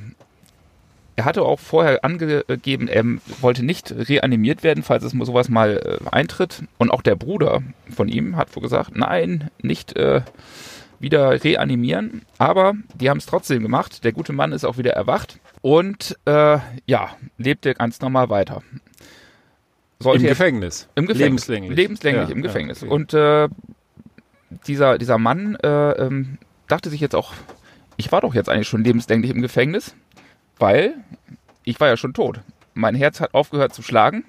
er 1.14 1.25
hatte 1.25 1.42
auch 1.42 1.61
vorher 1.61 2.05
angegeben, 2.05 2.88
er 2.88 3.05
wollte 3.40 3.64
nicht 3.64 3.92
reanimiert 3.92 4.64
werden, 4.64 4.83
falls 4.83 5.05
es 5.05 5.12
sowas 5.12 5.49
mal 5.49 5.77
äh, 5.77 6.09
eintritt. 6.11 6.64
Und 6.77 6.90
auch 6.90 7.03
der 7.03 7.14
Bruder 7.14 7.62
von 7.88 8.09
ihm 8.09 8.35
hat 8.35 8.53
gesagt, 8.53 8.97
nein, 8.97 9.53
nicht 9.62 9.95
äh, 9.95 10.23
wieder 10.99 11.45
reanimieren. 11.45 12.23
Aber 12.38 12.75
die 12.95 13.11
haben 13.11 13.18
es 13.18 13.27
trotzdem 13.27 13.62
gemacht. 13.62 14.03
Der 14.03 14.11
gute 14.11 14.33
Mann 14.33 14.51
ist 14.51 14.64
auch 14.64 14.77
wieder 14.77 14.95
erwacht 14.95 15.38
und 15.61 16.18
äh, 16.25 16.59
ja, 16.87 17.11
lebte 17.38 17.75
ganz 17.75 18.01
normal 18.01 18.29
weiter. 18.29 18.61
Sollte 20.02 20.24
Im 20.24 20.28
Gefängnis. 20.28 20.88
im 20.94 21.06
Gefängnis. 21.06 21.46
Lebenslänglich. 21.48 21.76
Lebenslänglich 21.76 22.28
Ja, 22.28 22.34
im 22.34 22.38
ja, 22.38 22.46
Gefängnis. 22.46 22.82
okay. 22.82 22.92
Und 22.92 23.14
äh, 23.14 23.48
dieser, 24.66 24.98
dieser 24.98 25.18
Mann 25.18 25.56
äh, 25.56 25.92
ähm, 25.92 26.38
dachte 26.68 26.90
sich 26.90 27.00
jetzt 27.00 27.14
auch, 27.14 27.32
ich 27.96 28.10
war 28.12 28.20
doch 28.20 28.34
jetzt 28.34 28.48
eigentlich 28.48 28.68
schon 28.68 28.84
lebenslänglich 28.84 29.30
im 29.30 29.42
Gefängnis, 29.42 29.94
weil 30.58 30.94
ich 31.64 31.78
war 31.80 31.88
ja 31.88 31.96
schon 31.96 32.14
tot. 32.14 32.40
Mein 32.74 32.94
Herz 32.94 33.20
hat 33.20 33.34
aufgehört 33.34 33.74
zu 33.74 33.82
schlagen. 33.82 34.24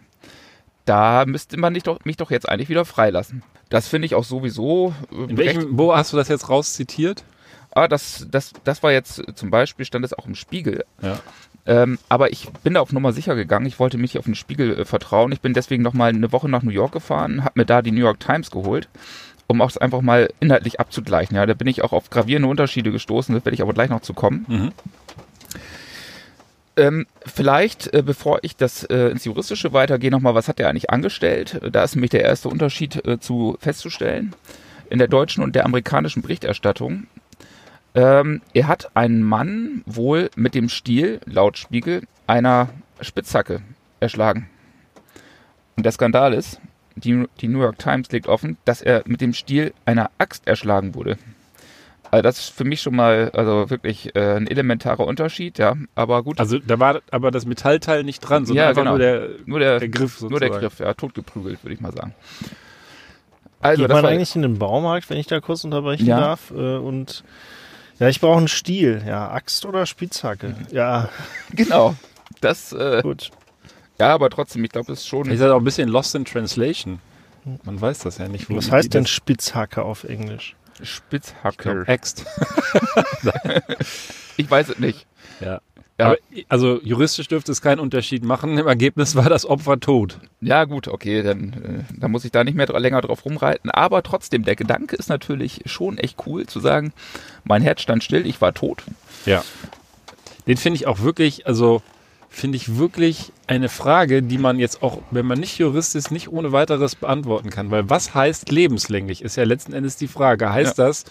Da 0.85 1.25
müsste 1.25 1.57
man 1.57 1.71
nicht 1.73 1.87
doch, 1.87 2.03
mich 2.03 2.17
doch 2.17 2.29
jetzt 2.29 2.47
eigentlich 2.49 2.67
wieder 2.69 2.83
freilassen. 2.85 3.41
Das 3.69 3.87
finde 3.87 4.05
ich 4.05 4.15
auch 4.15 4.25
sowieso. 4.25 4.93
äh, 5.11 5.23
In 5.31 5.37
welchem, 5.37 5.77
wo 5.77 5.95
hast 5.95 6.11
du 6.13 6.17
das 6.17 6.27
jetzt 6.27 6.49
rauszitiert? 6.49 7.23
Ah, 7.71 7.87
das, 7.87 8.27
das, 8.29 8.51
das 8.65 8.83
war 8.83 8.91
jetzt 8.91 9.23
zum 9.35 9.49
Beispiel, 9.49 9.85
stand 9.85 10.05
es 10.05 10.13
auch 10.13 10.27
im 10.27 10.35
Spiegel. 10.35 10.85
Ja. 11.01 11.19
Ähm, 11.65 11.97
aber 12.09 12.31
ich 12.31 12.49
bin 12.63 12.73
da 12.73 12.81
auf 12.81 12.91
Nummer 12.91 13.13
sicher 13.13 13.35
gegangen. 13.35 13.65
Ich 13.65 13.79
wollte 13.79 13.97
mich 13.97 14.17
auf 14.17 14.25
den 14.25 14.35
Spiegel 14.35 14.79
äh, 14.79 14.85
vertrauen. 14.85 15.31
Ich 15.31 15.41
bin 15.41 15.53
deswegen 15.53 15.83
noch 15.83 15.93
mal 15.93 16.09
eine 16.09 16.31
Woche 16.31 16.49
nach 16.49 16.63
New 16.63 16.71
York 16.71 16.91
gefahren, 16.91 17.43
habe 17.43 17.59
mir 17.59 17.65
da 17.65 17.81
die 17.81 17.91
New 17.91 18.01
York 18.01 18.19
Times 18.19 18.51
geholt, 18.51 18.89
um 19.47 19.61
auch 19.61 19.75
einfach 19.77 20.01
mal 20.01 20.29
inhaltlich 20.39 20.79
abzugleichen. 20.79 21.37
Ja, 21.37 21.45
da 21.45 21.53
bin 21.53 21.67
ich 21.67 21.81
auch 21.81 21.93
auf 21.93 22.09
gravierende 22.09 22.49
Unterschiede 22.49 22.91
gestoßen. 22.91 23.33
Da 23.33 23.45
werde 23.45 23.55
ich 23.55 23.61
aber 23.61 23.73
gleich 23.73 23.89
noch 23.89 24.01
zu 24.01 24.13
kommen. 24.13 24.45
Mhm. 24.49 24.71
Ähm, 26.75 27.05
vielleicht, 27.25 27.93
äh, 27.93 28.01
bevor 28.01 28.39
ich 28.41 28.55
das 28.55 28.83
äh, 28.85 29.09
ins 29.09 29.25
Juristische 29.25 29.73
weitergehe, 29.73 30.09
nochmal, 30.09 30.35
was 30.35 30.47
hat 30.47 30.59
er 30.59 30.69
eigentlich 30.69 30.89
angestellt? 30.89 31.61
Da 31.71 31.83
ist 31.83 31.95
nämlich 31.95 32.11
der 32.11 32.23
erste 32.23 32.49
Unterschied 32.49 33.05
äh, 33.05 33.19
zu 33.19 33.57
festzustellen 33.59 34.33
in 34.89 34.99
der 34.99 35.07
deutschen 35.07 35.43
und 35.43 35.55
der 35.55 35.65
amerikanischen 35.65 36.21
Berichterstattung. 36.23 37.07
Ähm, 37.95 38.41
er 38.53 38.67
hat 38.67 38.95
einen 38.95 39.21
Mann 39.23 39.83
wohl 39.85 40.29
mit 40.35 40.55
dem 40.55 40.69
Stiel, 40.69 41.19
laut 41.25 41.57
Spiegel, 41.57 42.03
einer 42.27 42.69
Spitzhacke 43.01 43.61
erschlagen. 43.99 44.49
Und 45.75 45.83
der 45.85 45.91
Skandal 45.91 46.33
ist, 46.33 46.59
die, 46.95 47.25
die 47.41 47.47
New 47.47 47.59
York 47.61 47.77
Times 47.79 48.11
legt 48.11 48.27
offen, 48.27 48.57
dass 48.65 48.81
er 48.81 49.03
mit 49.05 49.21
dem 49.21 49.33
Stiel 49.33 49.73
einer 49.85 50.09
Axt 50.17 50.47
erschlagen 50.47 50.95
wurde. 50.95 51.17
Also 52.11 52.21
das 52.21 52.39
ist 52.39 52.49
für 52.49 52.63
mich 52.63 52.81
schon 52.81 52.95
mal 52.95 53.31
also 53.33 53.71
wirklich 53.71 54.15
äh, 54.15 54.35
ein 54.37 54.45
elementarer 54.45 55.05
Unterschied, 55.07 55.57
ja. 55.57 55.75
Aber 55.95 56.21
gut, 56.21 56.39
Also 56.39 56.59
da 56.59 56.79
war 56.79 57.01
aber 57.09 57.31
das 57.31 57.47
Metallteil 57.47 58.03
nicht 58.03 58.19
dran, 58.19 58.45
sondern 58.45 58.63
Ja, 58.65 58.69
einfach 58.69 58.83
genau. 58.83 58.91
nur 58.91 58.99
der, 58.99 59.29
nur 59.47 59.59
der, 59.59 59.79
der 59.79 59.89
Griff 59.89 60.21
nur 60.21 60.29
sozusagen. 60.29 60.51
der 60.51 60.59
Griff, 60.61 60.79
ja, 60.79 60.93
totgeprügelt, 60.93 61.63
würde 61.63 61.73
ich 61.73 61.81
mal 61.81 61.91
sagen. 61.91 62.13
Also 63.61 63.81
Geht 63.81 63.89
das 63.89 63.95
man 63.95 64.03
war, 64.03 64.11
eigentlich 64.11 64.35
in 64.35 64.43
den 64.43 64.59
Baumarkt, 64.59 65.09
wenn 65.09 65.17
ich 65.17 65.25
da 65.25 65.39
kurz 65.39 65.63
unterbrechen 65.63 66.05
Ja. 66.05 66.19
darf? 66.19 66.51
Äh, 66.51 66.75
und 66.77 67.23
ja, 67.99 68.09
ich 68.09 68.19
brauche 68.19 68.37
einen 68.37 68.47
Stiel. 68.47 69.03
Ja, 69.05 69.31
Axt 69.31 69.65
oder 69.65 69.85
Spitzhacke. 69.85 70.55
Ja, 70.71 71.09
genau. 71.51 71.95
Das, 72.41 72.73
äh, 72.73 73.01
gut. 73.01 73.31
ja, 73.99 74.13
aber 74.13 74.29
trotzdem, 74.29 74.63
ich 74.63 74.71
glaube, 74.71 74.91
es 74.91 74.99
ist 74.99 75.07
schon. 75.07 75.29
Ist 75.29 75.41
das 75.41 75.51
auch 75.51 75.57
ein 75.57 75.63
bisschen 75.63 75.89
lost 75.89 76.15
in 76.15 76.25
translation. 76.25 76.99
Man 77.63 77.79
weiß 77.79 77.99
das 77.99 78.17
ja 78.17 78.27
nicht. 78.27 78.49
wo 78.49 78.55
Was 78.55 78.71
heißt 78.71 78.93
denn 78.93 79.05
Spitzhacke 79.05 79.83
auf 79.83 80.03
Englisch? 80.05 80.55
Spitzhacke. 80.81 81.83
Axt. 81.87 82.25
Ich 84.37 84.49
weiß 84.49 84.69
es 84.69 84.79
nicht. 84.79 85.05
Ja. 85.39 85.61
Ja. 85.99 86.07
Aber, 86.07 86.17
also 86.49 86.81
juristisch 86.81 87.27
dürfte 87.27 87.51
es 87.51 87.61
keinen 87.61 87.79
Unterschied 87.79 88.23
machen. 88.23 88.57
Im 88.57 88.67
Ergebnis 88.67 89.15
war 89.15 89.29
das 89.29 89.45
Opfer 89.45 89.79
tot. 89.79 90.19
Ja, 90.41 90.63
gut, 90.65 90.87
okay, 90.87 91.21
dann, 91.21 91.53
äh, 91.53 91.99
dann 91.99 92.11
muss 92.11 92.25
ich 92.25 92.31
da 92.31 92.43
nicht 92.43 92.55
mehr 92.55 92.67
länger 92.79 93.01
drauf 93.01 93.25
rumreiten. 93.25 93.69
Aber 93.69 94.01
trotzdem, 94.01 94.43
der 94.43 94.55
Gedanke 94.55 94.95
ist 94.95 95.09
natürlich 95.09 95.61
schon 95.65 95.97
echt 95.97 96.17
cool 96.25 96.47
zu 96.47 96.59
sagen, 96.59 96.93
mein 97.43 97.61
Herz 97.61 97.81
stand 97.81 98.03
still, 98.03 98.25
ich 98.25 98.41
war 98.41 98.53
tot. 98.53 98.83
Ja. 99.25 99.43
Den 100.47 100.57
finde 100.57 100.77
ich 100.77 100.87
auch 100.87 101.01
wirklich, 101.01 101.45
also 101.47 101.81
finde 102.29 102.57
ich 102.57 102.77
wirklich 102.77 103.31
eine 103.45 103.69
Frage, 103.69 104.23
die 104.23 104.39
man 104.39 104.57
jetzt 104.57 104.81
auch, 104.81 105.01
wenn 105.11 105.27
man 105.27 105.39
nicht 105.39 105.59
Jurist 105.59 105.95
ist, 105.95 106.09
nicht 106.09 106.29
ohne 106.29 106.51
weiteres 106.51 106.95
beantworten 106.95 107.51
kann. 107.51 107.69
Weil 107.69 107.89
was 107.89 108.15
heißt 108.15 108.51
lebenslänglich, 108.51 109.21
ist 109.21 109.35
ja 109.35 109.43
letzten 109.43 109.73
Endes 109.73 109.95
die 109.97 110.07
Frage. 110.07 110.51
Heißt 110.51 110.79
das, 110.79 111.05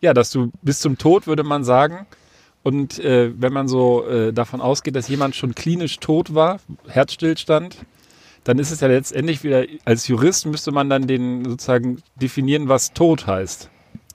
ja, 0.00 0.14
dass 0.14 0.30
du 0.30 0.52
bis 0.62 0.78
zum 0.78 0.96
Tod, 0.98 1.26
würde 1.26 1.42
man 1.42 1.64
sagen, 1.64 2.06
und 2.62 2.98
äh, 3.00 3.32
wenn 3.36 3.52
man 3.52 3.68
so 3.68 4.06
äh, 4.06 4.32
davon 4.32 4.60
ausgeht, 4.60 4.96
dass 4.96 5.08
jemand 5.08 5.34
schon 5.34 5.54
klinisch 5.54 5.98
tot 5.98 6.34
war, 6.34 6.60
Herzstillstand, 6.86 7.76
dann 8.44 8.58
ist 8.58 8.70
es 8.70 8.80
ja 8.80 8.88
letztendlich 8.88 9.44
wieder, 9.44 9.64
als 9.84 10.08
Jurist 10.08 10.46
müsste 10.46 10.72
man 10.72 10.90
dann 10.90 11.06
den 11.06 11.44
sozusagen 11.44 12.02
definieren, 12.20 12.68
was 12.68 12.92
tot 12.92 13.26
heißt. 13.26 13.68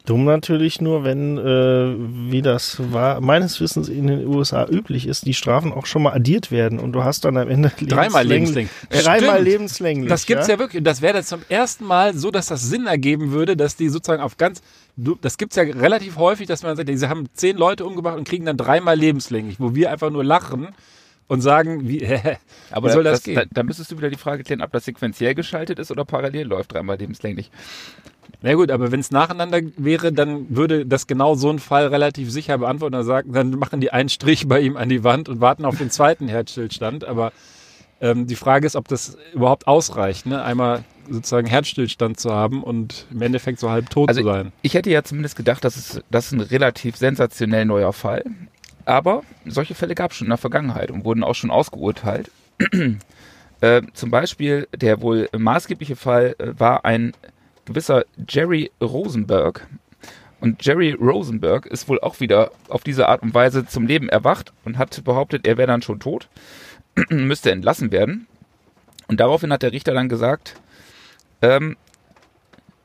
Dumm 0.08 0.24
natürlich 0.24 0.80
nur, 0.80 1.04
wenn, 1.04 1.38
äh, 1.38 2.32
wie 2.32 2.42
das 2.42 2.78
war, 2.94 3.20
meines 3.20 3.60
Wissens 3.60 3.90
in 3.90 4.08
den 4.08 4.26
USA 4.26 4.66
üblich 4.66 5.06
ist, 5.06 5.26
die 5.26 5.34
Strafen 5.34 5.74
auch 5.74 5.86
schon 5.86 6.02
mal 6.02 6.14
addiert 6.14 6.50
werden 6.50 6.80
und 6.80 6.94
du 6.94 7.04
hast 7.04 7.26
dann 7.26 7.36
am 7.36 7.50
Ende 7.50 7.74
Dreimal 7.82 8.26
lebenslänglich. 8.26 8.72
Dreimal 8.90 9.44
lebenslänglich. 9.44 10.08
Das 10.08 10.26
gibt's 10.26 10.48
ja, 10.48 10.60
wirklich. 10.60 10.80
Und 10.80 10.86
das 10.86 11.02
wäre 11.02 11.16
dann 11.16 11.26
zum 11.26 11.42
ersten 11.50 11.84
Mal 11.84 12.16
so, 12.16 12.32
dass 12.32 12.48
das 12.48 12.64
Sinn 12.64 12.88
ergeben 12.88 13.32
würde, 13.32 13.58
dass 13.58 13.76
die 13.76 13.90
sozusagen 13.90 14.24
auf 14.24 14.38
ganz. 14.38 14.62
Das 14.98 15.38
gibt's 15.38 15.56
ja 15.56 15.64
relativ 15.64 16.18
häufig, 16.18 16.48
dass 16.48 16.64
man 16.64 16.76
sagt, 16.76 16.90
sie 16.92 17.08
haben 17.08 17.28
zehn 17.34 17.56
Leute 17.56 17.86
umgebracht 17.86 18.18
und 18.18 18.28
kriegen 18.28 18.46
dann 18.46 18.58
dreimal 18.58 18.98
lebenslänglich, 18.98 19.60
wo 19.60 19.76
wir 19.76 19.92
einfach 19.92 20.10
nur 20.10 20.24
lachen 20.24 20.70
und 21.28 21.42
sagen, 21.42 21.88
wie, 21.88 22.00
hä, 22.06 22.38
Aber 22.72 22.90
wie 22.90 22.94
soll 22.94 23.04
das, 23.04 23.22
da, 23.22 23.34
gehen? 23.34 23.50
da 23.54 23.64
müsstest 23.64 23.92
du 23.92 23.98
wieder 23.98 24.10
die 24.10 24.18
Frage 24.18 24.44
klären, 24.44 24.62
ob 24.62 24.72
das 24.72 24.86
sequenziell 24.86 25.36
geschaltet 25.36 25.78
ist 25.78 25.92
oder 25.92 26.04
parallel 26.04 26.48
läuft, 26.48 26.74
dreimal 26.74 26.98
lebenslänglich. 26.98 27.52
Na 28.42 28.54
gut, 28.54 28.72
aber 28.72 28.92
wenn 28.92 29.00
es 29.00 29.12
nacheinander 29.12 29.62
wäre, 29.78 30.12
dann 30.14 30.56
würde 30.56 30.86
das 30.86 31.08
genau 31.08 31.36
so 31.36 31.50
ein 31.50 31.60
Fall 31.60 31.88
relativ 31.88 32.32
sicher 32.32 32.58
beantworten. 32.58 32.94
Dann, 32.94 33.06
sagen, 33.06 33.34
dann 33.34 33.52
machen 33.52 33.82
die 33.82 33.92
einen 33.92 34.10
Strich 34.10 34.48
bei 34.48 34.60
ihm 34.60 34.78
an 34.78 34.90
die 34.90 35.04
Wand 35.04 35.30
und 35.30 35.42
warten 35.42 35.66
auf 35.66 35.78
den 35.78 35.90
zweiten 35.90 36.28
Herzstillstand. 36.28 37.04
Aber 37.04 37.32
ähm, 38.00 38.28
die 38.28 38.36
Frage 38.36 38.68
ist, 38.68 38.76
ob 38.76 38.88
das 38.88 39.18
überhaupt 39.34 39.68
ausreicht, 39.68 40.28
ne? 40.28 40.42
einmal 40.44 40.84
sozusagen 41.10 41.48
Herzstillstand 41.48 42.20
zu 42.20 42.32
haben 42.32 42.64
und 42.64 43.06
im 43.12 43.22
Endeffekt 43.22 43.60
so 43.60 43.70
halb 43.70 43.90
tot 43.90 44.10
Also 44.10 44.22
zu 44.22 44.28
sein. 44.28 44.52
Ich 44.62 44.74
hätte 44.74 44.90
ja 44.90 45.04
zumindest 45.04 45.36
gedacht, 45.36 45.64
das 45.64 45.78
ist, 45.78 46.04
das 46.10 46.28
ist 46.28 46.32
ein 46.34 46.42
relativ 46.42 46.96
sensationell 46.98 47.66
neuer 47.66 47.94
Fall. 47.94 48.24
Aber 48.86 49.24
solche 49.46 49.76
Fälle 49.76 49.96
gab 49.96 50.12
es 50.12 50.18
schon 50.18 50.28
in 50.28 50.32
der 50.32 50.38
Vergangenheit 50.38 50.92
und 50.92 51.04
wurden 51.04 51.24
auch 51.24 51.36
schon 51.36 51.52
ausgeurteilt. 51.52 52.32
äh, 53.62 53.82
zum 53.94 54.12
Beispiel 54.12 54.68
der 54.74 55.02
wohl 55.02 55.30
maßgebliche 55.38 55.96
Fall 55.96 56.36
äh, 56.40 56.58
war 56.58 56.86
ein 56.86 57.14
gewisser 57.66 58.06
Jerry 58.30 58.72
Rosenberg. 58.82 59.68
Und 60.40 60.64
Jerry 60.66 60.92
Rosenberg 60.92 61.66
ist 61.66 61.90
wohl 61.90 62.00
auch 62.00 62.20
wieder 62.20 62.52
auf 62.70 62.84
diese 62.84 63.10
Art 63.10 63.24
und 63.24 63.34
Weise 63.34 63.66
zum 63.66 63.88
Leben 63.88 64.08
erwacht 64.08 64.54
und 64.66 64.78
hat 64.78 65.04
behauptet, 65.04 65.48
er 65.48 65.58
wäre 65.58 65.68
dann 65.68 65.82
schon 65.82 66.00
tot, 66.00 66.30
müsste 67.10 67.52
entlassen 67.52 67.92
werden. 67.92 68.28
Und 69.08 69.20
daraufhin 69.20 69.52
hat 69.52 69.64
der 69.64 69.72
Richter 69.72 69.94
dann 69.94 70.10
gesagt, 70.10 70.56
ähm, 71.42 71.78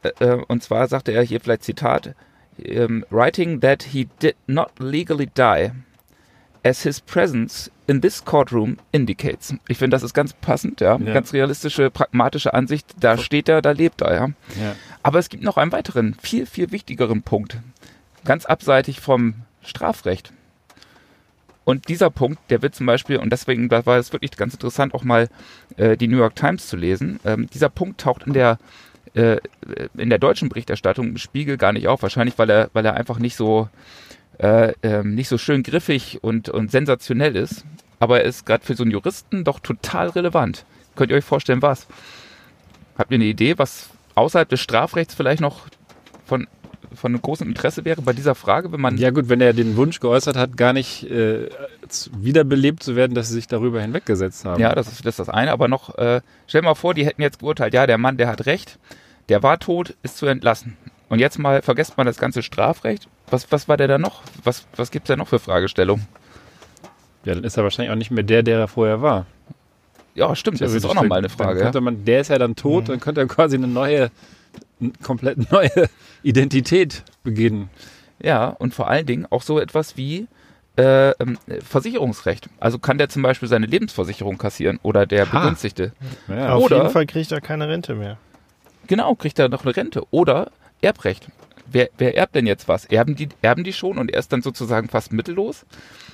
äh, 0.02 0.08
äh, 0.24 0.42
und 0.48 0.62
zwar 0.62 0.88
sagte 0.88 1.12
er 1.12 1.22
hier 1.22 1.40
vielleicht 1.40 1.64
Zitat, 1.64 2.14
ähm, 2.62 3.04
writing 3.10 3.60
that 3.60 3.82
he 3.82 4.08
did 4.20 4.36
not 4.46 4.70
legally 4.78 5.26
die, 5.26 5.70
as 6.64 6.82
his 6.82 7.00
presence 7.00 7.70
in 7.86 8.00
this 8.00 8.24
courtroom 8.24 8.76
indicates. 8.92 9.54
Ich 9.68 9.78
finde, 9.78 9.94
das 9.94 10.02
ist 10.02 10.14
ganz 10.14 10.32
passend, 10.32 10.80
ja? 10.80 10.96
Ja. 10.96 11.12
Ganz 11.12 11.32
realistische, 11.32 11.90
pragmatische 11.90 12.54
Ansicht. 12.54 12.86
Da 13.00 13.18
steht 13.18 13.48
er, 13.48 13.62
da 13.62 13.72
lebt 13.72 14.00
er, 14.02 14.14
ja. 14.14 14.26
Ja. 14.60 14.76
Aber 15.02 15.18
es 15.18 15.28
gibt 15.28 15.42
noch 15.42 15.56
einen 15.56 15.72
weiteren, 15.72 16.14
viel, 16.14 16.46
viel 16.46 16.70
wichtigeren 16.70 17.22
Punkt. 17.22 17.58
Ganz 18.24 18.46
abseitig 18.46 19.00
vom 19.00 19.34
Strafrecht. 19.62 20.32
Und 21.64 21.88
dieser 21.88 22.11
Punkt, 22.11 22.38
der 22.51 22.62
wird 22.62 22.75
zum 22.75 22.87
Beispiel, 22.87 23.18
und 23.18 23.31
deswegen 23.31 23.68
da 23.68 23.87
war 23.87 23.98
es 23.98 24.12
wirklich 24.12 24.33
ganz 24.33 24.55
interessant, 24.55 24.94
auch 24.94 25.05
mal 25.05 25.29
äh, 25.77 25.96
die 25.96 26.09
New 26.09 26.18
York 26.18 26.35
Times 26.35 26.66
zu 26.66 26.77
lesen. 26.77 27.20
Ähm, 27.25 27.48
dieser 27.53 27.68
Punkt 27.68 28.01
taucht 28.01 28.27
in 28.27 28.33
der 28.33 28.59
äh, 29.14 29.38
in 29.96 30.11
der 30.11 30.18
deutschen 30.18 30.48
Berichterstattung 30.48 31.09
im 31.09 31.18
Spiegel 31.18 31.57
gar 31.57 31.72
nicht 31.72 31.87
auf. 31.87 32.03
Wahrscheinlich, 32.03 32.38
weil 32.38 32.51
er, 32.51 32.70
weil 32.72 32.85
er 32.85 32.94
einfach 32.94 33.18
nicht 33.18 33.37
so 33.37 33.68
äh, 34.38 34.72
ähm, 34.83 35.14
nicht 35.14 35.29
so 35.29 35.38
schön 35.38 35.62
griffig 35.62 36.18
und, 36.22 36.48
und 36.48 36.70
sensationell 36.70 37.37
ist. 37.37 37.64
Aber 38.01 38.20
er 38.20 38.25
ist 38.25 38.46
gerade 38.46 38.64
für 38.64 38.75
so 38.75 38.83
einen 38.83 38.90
Juristen 38.90 39.44
doch 39.44 39.61
total 39.61 40.09
relevant. 40.09 40.64
Könnt 40.96 41.11
ihr 41.11 41.16
euch 41.16 41.25
vorstellen, 41.25 41.62
was? 41.62 41.87
Habt 42.98 43.12
ihr 43.12 43.16
eine 43.16 43.25
Idee, 43.25 43.59
was 43.59 43.90
außerhalb 44.14 44.48
des 44.48 44.61
Strafrechts 44.61 45.14
vielleicht 45.14 45.40
noch 45.40 45.66
von, 46.27 46.48
von 46.94 47.20
großem 47.20 47.48
Interesse 47.48 47.85
wäre 47.85 48.02
bei 48.02 48.12
dieser 48.12 48.35
Frage, 48.35 48.72
wenn 48.72 48.81
man 48.81 48.96
Ja 48.98 49.11
gut, 49.11 49.28
wenn 49.28 49.40
er 49.40 49.52
den 49.52 49.76
Wunsch 49.76 50.00
geäußert 50.00 50.37
hat, 50.37 50.57
gar 50.57 50.72
nicht 50.72 51.11
äh, 51.11 51.48
wiederbelebt 52.16 52.83
zu 52.83 52.96
werden, 52.96 53.14
dass 53.14 53.28
sie 53.28 53.35
sich 53.35 53.46
darüber 53.46 53.81
hinweggesetzt 53.81 54.44
haben. 54.44 54.61
Ja, 54.61 54.74
das 54.74 54.88
ist, 54.88 55.00
das 55.00 55.14
ist 55.14 55.18
das 55.18 55.28
eine, 55.28 55.52
aber 55.52 55.68
noch, 55.68 55.96
äh, 55.98 56.20
stell 56.46 56.62
mal 56.62 56.74
vor, 56.74 56.94
die 56.94 57.05
hätten 57.07 57.22
jetzt 57.22 57.40
geurteilt, 57.40 57.74
ja, 57.74 57.87
der 57.87 57.98
Mann, 57.98 58.16
der 58.16 58.28
hat 58.28 58.46
recht, 58.46 58.78
der 59.28 59.42
war 59.42 59.59
tot, 59.59 59.94
ist 60.02 60.16
zu 60.16 60.26
entlassen. 60.26 60.76
Und 61.09 61.18
jetzt 61.18 61.38
mal, 61.38 61.62
vergesst 61.62 61.96
mal 61.98 62.05
das 62.05 62.18
ganze 62.18 62.42
Strafrecht. 62.42 63.09
Was, 63.31 63.52
was 63.52 63.68
war 63.68 63.76
der 63.76 63.88
da 63.88 63.98
noch? 63.98 64.22
Was, 64.44 64.66
was 64.76 64.90
gibt's 64.90 65.09
da 65.09 65.16
noch 65.16 65.28
für 65.28 65.38
Fragestellungen? 65.38 66.07
ja, 67.24 67.35
dann 67.35 67.44
ist 67.44 67.57
er 67.57 67.62
wahrscheinlich 67.62 67.92
auch 67.92 67.96
nicht 67.96 68.11
mehr 68.11 68.24
der, 68.24 68.42
der 68.42 68.59
er 68.59 68.68
vorher 68.68 69.02
war. 69.02 69.26
Ja, 70.14 70.35
stimmt, 70.37 70.61
das 70.61 70.74
ist 70.74 70.85
auch 70.85 70.94
nochmal 70.94 71.18
eine 71.18 71.28
Frage. 71.28 71.81
Man, 71.81 72.05
der 72.05 72.20
ist 72.20 72.28
ja 72.28 72.38
dann 72.38 72.55
tot, 72.55 72.88
dann 72.88 73.00
könnte 73.00 73.22
er 73.22 73.26
quasi 73.26 73.57
eine 73.57 73.66
neue, 73.66 74.11
komplett 75.03 75.51
neue 75.53 75.88
Identität 76.23 77.03
beginnen. 77.23 77.71
ja, 78.23 78.49
und 78.49 78.75
vor 78.75 78.88
allen 78.88 79.07
Dingen 79.07 79.27
auch 79.31 79.42
so 79.42 79.59
etwas 79.59 79.97
wie 79.97 80.27
äh, 80.79 81.11
ähm, 81.21 81.38
Versicherungsrecht. 81.62 82.49
Also 82.59 82.79
kann 82.79 82.97
der 82.99 83.09
zum 83.09 83.23
Beispiel 83.23 83.49
seine 83.49 83.66
Lebensversicherung 83.66 84.38
kassieren 84.38 84.79
oder 84.83 85.05
der 85.07 85.31
Ha. 85.33 85.40
Begünstigte. 85.40 85.92
Ja. 86.29 86.55
Auf 86.55 86.64
Oder- 86.64 86.77
jeden 86.79 86.90
Fall 86.90 87.07
kriegt 87.07 87.31
er 87.33 87.40
keine 87.40 87.68
Rente 87.68 87.95
mehr. 87.95 88.16
Genau, 88.87 89.14
kriegt 89.14 89.38
er 89.38 89.49
noch 89.49 89.64
eine 89.64 89.77
Rente. 89.77 90.03
Oder 90.11 90.51
Erbrecht. 90.81 91.29
Wer, 91.71 91.88
wer 91.99 92.16
erbt 92.16 92.35
denn 92.35 92.47
jetzt 92.47 92.68
was? 92.68 92.85
Erben 92.87 93.14
die, 93.16 93.29
erben 93.42 93.64
die 93.64 93.73
schon 93.73 93.97
und 93.99 94.11
er 94.11 94.18
ist 94.18 94.33
dann 94.33 94.42
sozusagen 94.42 94.88
fast 94.88 95.12
mittellos? 95.12 95.64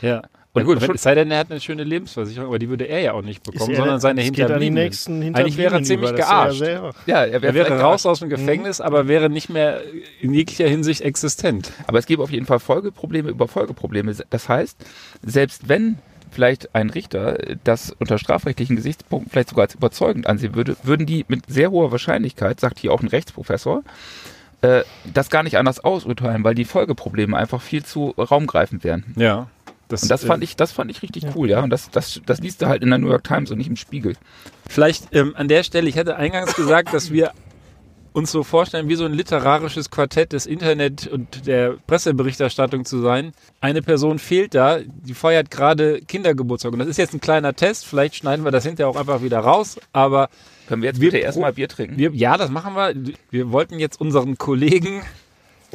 ja. 0.03 0.23
Und 0.55 0.65
gut, 0.65 0.81
wenn, 0.81 0.91
es 0.93 1.03
sei 1.03 1.15
denn, 1.15 1.31
er 1.31 1.39
hat 1.39 1.51
eine 1.51 1.61
schöne 1.61 1.85
Lebensversicherung, 1.85 2.49
aber 2.49 2.59
die 2.59 2.69
würde 2.69 2.85
er 2.85 3.01
ja 3.01 3.13
auch 3.13 3.23
nicht 3.23 3.43
bekommen, 3.43 3.71
er- 3.71 3.77
sondern 3.77 4.01
seine 4.01 4.23
Hinterbliebenen. 4.23 4.83
nächsten 4.85 5.23
Eigentlich 5.23 5.57
wäre 5.57 5.75
er 5.75 5.79
Hinterbliebenen 5.81 5.85
ziemlich 5.85 6.11
ist 6.11 6.19
er 6.19 6.19
ja 6.19 6.45
gearscht. 6.45 6.61
er, 6.63 7.43
Er 7.43 7.55
wäre 7.55 7.81
raus 7.81 8.07
aus 8.07 8.21
dem 8.21 8.29
Gefängnis, 8.29 8.81
aber 8.81 9.07
wäre 9.09 9.29
nicht 9.31 9.51
mehr 9.51 9.83
in 10.21 10.33
jeglicher 10.35 10.67
Hinsicht 10.67 11.03
existent. 11.03 11.73
Aber 11.87 11.99
es 11.99 12.07
gibt 12.07 12.21
auf 12.23 12.31
jeden 12.31 12.47
Fall 12.47 12.59
Folgeprobleme 12.61 13.29
über 13.29 13.47
Folgeprobleme. 13.47 14.15
Das 14.31 14.49
heißt, 14.49 14.79
selbst 15.23 15.69
wenn 15.69 15.99
vielleicht 16.31 16.75
ein 16.75 16.91
Richter 16.91 17.39
das 17.65 17.95
unter 17.99 18.19
strafrechtlichen 18.19 18.77
Gesichtspunkten 18.77 19.31
vielleicht 19.31 19.51
sogar 19.51 19.65
als 19.65 19.75
überzeugend 19.75 20.27
ansehen 20.27 20.55
würde, 20.55 20.77
würden 20.83 21.07
die 21.07 21.25
mit 21.29 21.45
sehr 21.49 21.71
hoher 21.71 21.91
Wahrscheinlichkeit, 21.93 22.59
sagt 22.61 22.79
hier 22.79 22.93
auch 22.93 23.01
ein 23.01 23.09
Rechtsprofessor, 23.09 23.83
äh, 24.61 24.83
das 25.13 25.31
gar 25.31 25.43
nicht 25.43 25.57
anders 25.57 25.83
ausurteilen, 25.85 26.45
weil 26.45 26.55
die 26.55 26.65
Folgeprobleme 26.65 27.37
einfach 27.37 27.63
viel 27.63 27.85
zu 27.85 28.11
raumgreifend 28.19 28.83
wären. 28.85 29.05
Ja. 29.17 29.47
Und 29.91 30.11
das 30.11 30.25
fand 30.25 30.43
ich, 30.45 30.57
das 30.57 30.73
fand 30.73 30.91
ich 30.91 31.03
richtig 31.03 31.25
cool, 31.35 31.49
ja. 31.51 31.63
Und 31.63 31.71
das, 31.71 31.91
das, 31.91 32.21
das 32.27 32.41
liest 32.41 32.63
du 32.63 32.67
halt 32.67 32.83
in 32.83 32.91
der 32.91 32.99
New 32.99 33.09
York 33.09 33.25
Times 33.25 33.51
und 33.51 33.59
nicht 33.59 33.69
im 33.69 33.77
Spiegel. 33.77 34.15
Vielleicht 34.69 35.15
ähm, 35.15 35.35
an 35.37 35.49
der 35.49 35.63
Stelle, 35.63 35.89
ich 35.89 35.97
hatte 35.99 36.17
eingangs 36.17 36.55
gesagt, 36.55 36.93
dass 36.93 37.11
wir 37.11 37.33
uns 38.13 38.33
so 38.33 38.43
vorstellen, 38.43 38.89
wie 38.89 38.97
so 38.97 39.05
ein 39.05 39.13
literarisches 39.13 39.91
Quartett 39.91 40.33
des 40.33 40.47
Internet 40.47 41.07
und 41.07 41.47
der 41.47 41.77
Presseberichterstattung 41.87 42.85
zu 42.85 43.01
sein. 43.01 43.33
Eine 43.61 43.81
Person 43.83 44.19
fehlt 44.19 44.55
da, 44.55 44.79
die 44.81 45.15
feiert 45.15 45.51
gerade 45.51 46.01
Kindergeburtstag. 46.01 46.73
Und 46.73 46.81
das 46.81 46.89
ist 46.89 46.97
jetzt 46.97 47.15
ein 47.15 47.21
kleiner 47.21 47.55
Test, 47.55 47.87
vielleicht 47.87 48.17
schneiden 48.17 48.45
wir 48.45 48.51
das 48.51 48.65
hinterher 48.65 48.89
auch 48.89 48.97
einfach 48.97 49.23
wieder 49.23 49.39
raus, 49.39 49.79
aber 49.93 50.31
Können 50.67 50.83
wir 50.83 50.89
jetzt 50.89 51.01
Wir 51.01 51.11
bitte 51.13 51.23
erstmal 51.23 51.53
Bier 51.53 51.69
trinken? 51.69 51.97
wir, 51.97 52.11
ja, 52.13 52.37
das 52.37 52.51
machen 52.51 52.75
wir. 52.75 52.95
Wir 53.31 53.53
wollten 53.53 53.79
jetzt 53.79 54.01
unseren 54.01 54.37
Kollegen, 54.37 55.03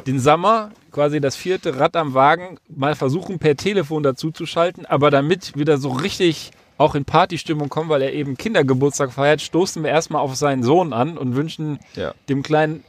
den 0.06 0.20
Sommer, 0.20 0.70
quasi 0.92 1.20
das 1.20 1.36
vierte 1.36 1.78
Rad 1.78 1.96
am 1.96 2.14
Wagen, 2.14 2.58
mal 2.68 2.94
versuchen, 2.94 3.38
per 3.38 3.56
Telefon 3.56 4.02
dazu 4.02 4.30
zu 4.30 4.46
schalten. 4.46 4.86
Aber 4.86 5.10
damit 5.10 5.52
wir 5.56 5.64
da 5.64 5.76
so 5.76 5.90
richtig 5.90 6.50
auch 6.76 6.94
in 6.94 7.04
Partystimmung 7.04 7.68
kommen, 7.68 7.88
weil 7.88 8.02
er 8.02 8.12
eben 8.12 8.36
Kindergeburtstag 8.36 9.12
feiert, 9.12 9.40
stoßen 9.40 9.82
wir 9.82 9.90
erstmal 9.90 10.20
auf 10.22 10.34
seinen 10.36 10.62
Sohn 10.62 10.92
an 10.92 11.16
und 11.16 11.36
wünschen 11.36 11.78
Ja. 11.94 12.14
dem 12.28 12.42
kleinen, 12.42 12.82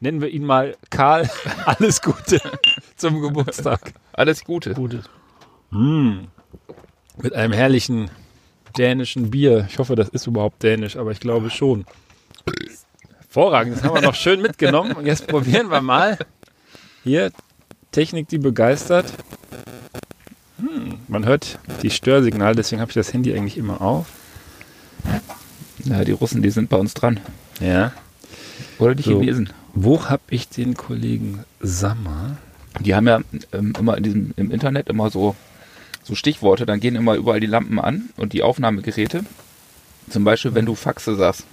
nennen 0.00 0.20
wir 0.20 0.28
ihn 0.28 0.44
mal 0.44 0.76
Karl, 0.90 1.30
alles 1.66 2.02
Gute 2.02 2.40
zum 2.96 3.20
Geburtstag. 3.20 3.92
Alles 4.12 4.44
Gute. 4.44 4.74
Gutes. 4.74 5.04
Mit 5.70 7.32
einem 7.34 7.52
herrlichen 7.52 8.10
dänischen 8.76 9.30
Bier. 9.30 9.66
Ich 9.68 9.78
hoffe, 9.78 9.94
das 9.94 10.08
ist 10.08 10.26
überhaupt 10.26 10.62
dänisch, 10.62 10.96
aber 10.96 11.10
ich 11.12 11.20
glaube 11.20 11.50
schon. 11.50 11.84
Hervorragend, 13.34 13.74
das 13.74 13.82
haben 13.82 13.96
wir 13.96 14.00
noch 14.00 14.14
schön 14.14 14.40
mitgenommen. 14.40 14.92
Und 14.92 15.06
jetzt 15.06 15.26
probieren 15.26 15.68
wir 15.68 15.80
mal. 15.80 16.18
Hier, 17.02 17.32
Technik, 17.90 18.28
die 18.28 18.38
begeistert. 18.38 19.12
Hm, 20.60 21.00
man 21.08 21.26
hört 21.26 21.58
die 21.82 21.90
Störsignale, 21.90 22.54
deswegen 22.54 22.80
habe 22.80 22.92
ich 22.92 22.94
das 22.94 23.12
Handy 23.12 23.34
eigentlich 23.34 23.58
immer 23.58 23.82
auf. 23.82 24.06
Ja, 25.82 26.04
die 26.04 26.12
Russen, 26.12 26.42
die 26.42 26.50
sind 26.50 26.70
bei 26.70 26.76
uns 26.76 26.94
dran. 26.94 27.18
Ja. 27.58 27.92
Oder 28.78 28.94
die 28.94 29.02
So. 29.02 29.18
Chinesen. 29.18 29.52
Wo 29.74 30.08
habe 30.08 30.22
ich 30.30 30.48
den 30.48 30.74
Kollegen 30.74 31.42
Sammer? 31.58 32.36
Die 32.78 32.94
haben 32.94 33.08
ja 33.08 33.20
ähm, 33.52 33.72
immer 33.76 33.96
in 33.96 34.04
diesem, 34.04 34.34
im 34.36 34.52
Internet 34.52 34.88
immer 34.88 35.10
so, 35.10 35.34
so 36.04 36.14
Stichworte, 36.14 36.66
dann 36.66 36.78
gehen 36.78 36.94
immer 36.94 37.16
überall 37.16 37.40
die 37.40 37.48
Lampen 37.48 37.80
an 37.80 38.10
und 38.16 38.32
die 38.32 38.44
Aufnahmegeräte. 38.44 39.24
Zum 40.08 40.22
Beispiel, 40.22 40.54
wenn 40.54 40.66
du 40.66 40.76
Faxe 40.76 41.16
sagst. 41.16 41.46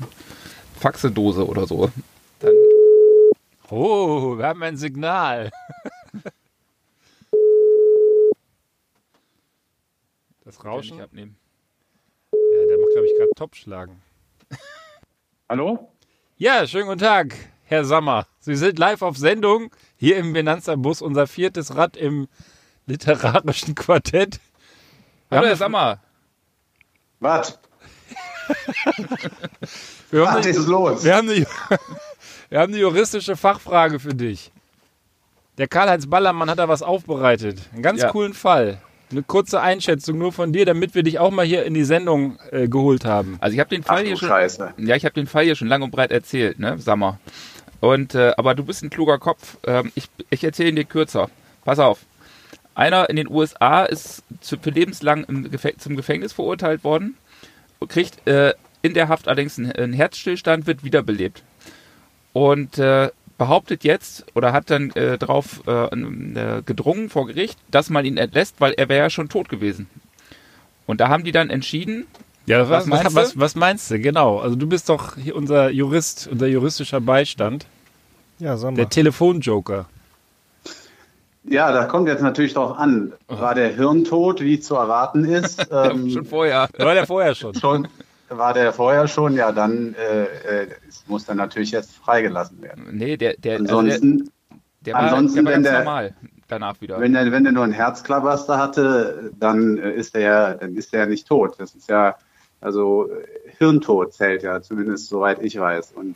Faxedose 0.81 1.45
oder 1.47 1.67
so. 1.67 1.91
Dann, 2.39 2.53
Oh, 3.69 4.37
wir 4.37 4.45
haben 4.47 4.63
ein 4.63 4.75
Signal. 4.77 5.51
Das 10.43 10.65
Rauschen? 10.65 10.97
nicht 10.97 11.03
abnehmen. 11.03 11.37
Ja, 12.33 12.65
der 12.67 12.77
macht, 12.77 12.91
glaube 12.93 13.05
ich, 13.07 13.15
gerade 13.17 13.29
Topschlagen. 13.35 14.01
Hallo? 15.49 15.91
Ja, 16.37 16.65
schönen 16.67 16.87
guten 16.87 16.99
Tag, 16.99 17.35
Herr 17.65 17.85
Sammer. 17.85 18.27
Sie 18.39 18.55
sind 18.55 18.79
live 18.79 19.01
auf 19.03 19.17
Sendung 19.17 19.71
hier 19.97 20.17
im 20.17 20.33
Benanza-Bus, 20.33 21.01
unser 21.01 21.27
viertes 21.27 21.75
Rad 21.75 21.95
im 21.95 22.27
literarischen 22.87 23.75
Quartett. 23.75 24.39
Hallo, 25.29 25.45
Herr 25.45 25.55
Sammer. 25.55 26.01
Was? 27.19 27.59
Wir 30.11 30.27
haben, 30.27 30.37
Was 30.37 30.45
eine, 30.45 30.55
ist 30.55 30.67
los? 30.67 31.03
wir, 31.03 31.15
haben 31.15 31.29
eine, 31.29 31.45
wir 32.49 32.59
haben 32.59 32.73
eine 32.73 32.81
juristische 32.81 33.35
Fachfrage 33.35 33.99
für 33.99 34.13
dich. 34.13 34.51
Der 35.57 35.67
Karl-Heinz 35.67 36.07
Ballermann 36.07 36.49
hat 36.49 36.59
da 36.59 36.67
was 36.67 36.81
aufbereitet. 36.81 37.59
Einen 37.73 37.83
ganz 37.83 38.01
Ja. 38.01 38.09
coolen 38.09 38.33
Fall. 38.33 38.81
Eine 39.11 39.23
kurze 39.23 39.59
Einschätzung 39.61 40.17
nur 40.17 40.31
von 40.31 40.53
dir, 40.53 40.65
damit 40.65 40.95
wir 40.95 41.03
dich 41.03 41.19
auch 41.19 41.31
mal 41.31 41.45
hier 41.45 41.65
in 41.65 41.73
die 41.73 41.83
Sendung 41.83 42.39
äh, 42.51 42.67
geholt 42.69 43.03
haben. 43.03 43.37
Also 43.41 43.53
ich 43.53 43.59
habe 43.59 43.69
den 43.69 43.81
Ach 43.83 43.87
Fall 43.87 44.03
du 44.03 44.07
hier 44.07 44.17
schon. 44.17 44.29
Scheiße. 44.29 44.73
Ja, 44.77 44.95
ich 44.95 45.03
habe 45.03 45.13
den 45.13 45.27
Fall 45.27 45.43
hier 45.43 45.55
schon 45.55 45.67
lang 45.67 45.81
und 45.81 45.91
breit 45.91 46.11
erzählt, 46.11 46.59
ne, 46.59 46.77
Sammer. 46.79 47.19
Und 47.81 48.15
äh, 48.15 48.33
aber 48.37 48.55
du 48.55 48.63
bist 48.63 48.83
ein 48.83 48.89
kluger 48.89 49.17
Kopf. 49.19 49.57
Ähm, 49.65 49.91
ich 49.95 50.05
ich 50.29 50.43
erzähle 50.43 50.69
ihn 50.69 50.75
dir 50.77 50.85
kürzer. 50.85 51.29
Pass 51.65 51.79
auf. 51.79 51.99
Einer 52.73 53.09
in 53.09 53.17
den 53.17 53.29
USA 53.29 53.83
ist 53.83 54.23
zu, 54.39 54.57
für 54.57 54.69
lebenslang 54.69 55.25
im 55.25 55.51
Gefä 55.51 55.75
zum 55.77 55.97
Gefängnis 55.97 56.31
verurteilt 56.31 56.85
worden, 56.85 57.17
kriegt 57.87 58.27
äh, 58.27 58.53
in 58.81 58.93
der 58.93 59.07
Haft 59.09 59.27
allerdings 59.27 59.57
einen, 59.57 59.71
einen 59.71 59.93
Herzstillstand, 59.93 60.67
wird 60.67 60.83
wiederbelebt. 60.83 61.43
Und 62.33 62.77
äh, 62.77 63.09
behauptet 63.37 63.83
jetzt 63.83 64.25
oder 64.35 64.53
hat 64.53 64.69
dann 64.69 64.91
äh, 64.91 65.17
darauf 65.17 65.61
äh, 65.67 65.85
äh, 65.85 66.61
gedrungen 66.63 67.09
vor 67.09 67.27
Gericht, 67.27 67.57
dass 67.71 67.89
man 67.89 68.05
ihn 68.05 68.17
entlässt, 68.17 68.55
weil 68.59 68.73
er 68.73 68.87
wäre 68.87 69.01
ja 69.05 69.09
schon 69.09 69.29
tot 69.29 69.49
gewesen. 69.49 69.87
Und 70.85 71.01
da 71.01 71.09
haben 71.09 71.23
die 71.23 71.31
dann 71.31 71.49
entschieden, 71.49 72.05
Ja, 72.45 72.69
was, 72.69 72.83
Was 72.83 72.85
meinst 72.87 73.05
was, 73.05 73.13
du? 73.13 73.19
was, 73.19 73.39
was 73.39 73.55
meinst 73.55 73.91
du? 73.91 73.99
Genau. 73.99 74.39
Also 74.39 74.55
du 74.55 74.67
bist 74.67 74.89
doch 74.89 75.15
hier 75.17 75.35
unser 75.35 75.69
Jurist, 75.69 76.27
unser 76.31 76.47
juristischer 76.47 77.01
Beistand. 77.01 77.65
Ja, 78.39 78.57
sag 78.57 78.71
mal. 78.71 78.77
Der 78.77 78.89
Telefonjoker. 78.89 79.87
Ja, 81.43 81.71
da 81.71 81.85
kommt 81.85 82.07
jetzt 82.07 82.21
natürlich 82.21 82.53
drauf 82.53 82.77
an. 82.77 83.13
War 83.27 83.55
der 83.55 83.69
Hirntod, 83.69 84.41
wie 84.41 84.59
zu 84.59 84.75
erwarten 84.75 85.25
ist? 85.25 85.67
Ähm, 85.71 86.09
Schon 86.09 86.25
vorher. 86.25 86.67
War 86.77 86.93
der 86.93 87.05
vorher 87.07 87.33
schon. 87.35 87.55
schon, 87.55 87.87
war 88.29 88.53
der 88.53 88.71
vorher 88.73 89.07
schon? 89.07 89.35
Ja, 89.35 89.51
dann 89.51 89.95
äh, 89.95 90.23
äh, 90.63 90.67
muss 91.07 91.25
dann 91.25 91.37
natürlich 91.37 91.71
jetzt 91.71 91.95
freigelassen 91.95 92.61
werden. 92.61 92.89
Nee, 92.91 93.17
der, 93.17 93.35
der, 93.37 93.53
also 93.59 93.65
der, 93.65 93.75
Ansonsten, 93.95 94.29
der 94.81 94.93
war, 94.93 95.01
ansonsten, 95.01 95.35
der 95.37 95.45
war 95.45 95.51
wenn 95.53 95.63
ganz 95.63 95.67
der- 95.73 95.79
normal 95.79 96.15
danach 96.47 96.81
wieder. 96.81 96.99
wenn 96.99 97.13
der, 97.13 97.31
wenn 97.31 97.43
der 97.43 97.53
nur 97.53 97.63
einen 97.63 97.73
Herzklabaster 97.73 98.57
hatte, 98.57 99.31
dann 99.39 99.77
äh, 99.77 99.93
ist 99.93 100.13
er 100.15 100.21
ja, 100.21 100.53
dann 100.53 100.75
ist 100.75 100.93
er 100.93 101.01
ja 101.01 101.05
nicht 101.07 101.27
tot. 101.27 101.55
Das 101.57 101.73
ist 101.73 101.89
ja, 101.89 102.15
also 102.59 103.09
äh, 103.09 103.25
Hirntod 103.57 104.13
zählt 104.13 104.43
ja, 104.43 104.61
zumindest 104.61 105.07
soweit 105.07 105.41
ich 105.41 105.59
weiß. 105.59 105.93
Und 105.93 106.15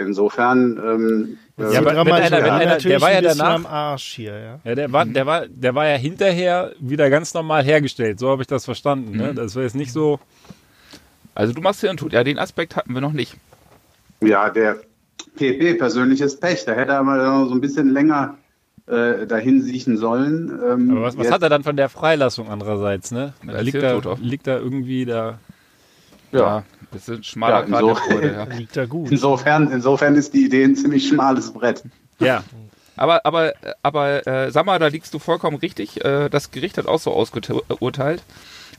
insofern, 0.00 0.80
ähm, 0.82 1.38
Ja, 1.56 1.68
sind 1.70 1.78
aber 1.78 2.06
wenn 2.06 2.12
einer- 2.12 2.36
wenn 2.42 2.50
einer- 2.50 2.76
der 2.78 3.00
war 3.00 3.12
ja 3.12 3.20
danach- 3.20 3.54
am 3.54 3.66
Arsch 3.66 4.14
hier, 4.14 4.38
ja. 4.38 4.60
Ja, 4.64 4.74
der 4.74 4.92
war, 4.92 5.04
der 5.04 5.26
war, 5.26 5.46
der 5.48 5.74
war 5.74 5.86
ja 5.88 5.96
hinterher 5.96 6.72
wieder 6.80 7.10
ganz 7.10 7.34
normal 7.34 7.64
hergestellt. 7.64 8.18
So 8.18 8.30
habe 8.30 8.42
ich 8.42 8.48
das 8.48 8.64
verstanden. 8.64 9.16
Ne? 9.16 9.34
Das 9.34 9.56
war 9.56 9.62
jetzt 9.64 9.74
nicht 9.76 9.92
so. 9.92 10.20
Also 11.34 11.52
du 11.52 11.60
machst 11.60 11.80
Hirntod. 11.82 12.12
Ja, 12.12 12.24
den 12.24 12.38
Aspekt 12.38 12.76
hatten 12.76 12.94
wir 12.94 13.00
noch 13.00 13.12
nicht. 13.12 13.36
Ja, 14.20 14.50
der 14.50 14.76
PP 15.36 15.74
persönliches 15.74 16.38
Pech. 16.40 16.64
Da 16.64 16.72
hätte 16.72 16.92
er 16.92 17.02
mal 17.02 17.20
so 17.48 17.54
ein 17.54 17.60
bisschen 17.60 17.90
länger 17.90 18.36
äh, 18.86 19.26
dahin 19.26 19.60
siechen 19.60 19.98
sollen. 19.98 20.48
Ähm, 20.66 20.90
Aber 20.92 21.02
was, 21.02 21.18
was 21.18 21.30
hat 21.30 21.42
er 21.42 21.50
dann 21.50 21.62
von 21.62 21.76
der 21.76 21.90
Freilassung 21.90 22.48
andererseits? 22.48 23.10
Ne? 23.10 23.34
Als 23.46 23.62
Liegt 23.64 23.82
da, 23.82 24.00
liegt 24.20 24.46
da 24.46 24.56
irgendwie 24.58 25.04
da. 25.04 25.38
Ja, 26.32 26.64
das 26.90 27.08
ist 27.08 27.18
ein 27.18 27.24
schmaler 27.24 27.66
Ja, 27.68 27.80
Grad 27.80 28.22
ja. 28.22 28.44
Liegt 28.56 28.76
da 28.76 28.86
gut. 28.86 29.10
Insofern, 29.10 29.70
insofern 29.70 30.14
ist 30.16 30.34
die 30.34 30.46
Idee 30.46 30.64
ein 30.64 30.76
ziemlich 30.76 31.08
schmales 31.08 31.52
Brett. 31.52 31.82
Ja, 32.18 32.42
Aber, 32.96 33.24
aber, 33.24 33.52
aber 33.82 34.26
äh, 34.26 34.50
sag 34.50 34.66
mal, 34.66 34.78
da 34.78 34.88
liegst 34.88 35.14
du 35.14 35.18
vollkommen 35.18 35.56
richtig. 35.58 36.04
Äh, 36.04 36.28
das 36.28 36.50
Gericht 36.50 36.78
hat 36.78 36.86
auch 36.86 36.98
so 36.98 37.12
ausgeurteilt. 37.12 38.22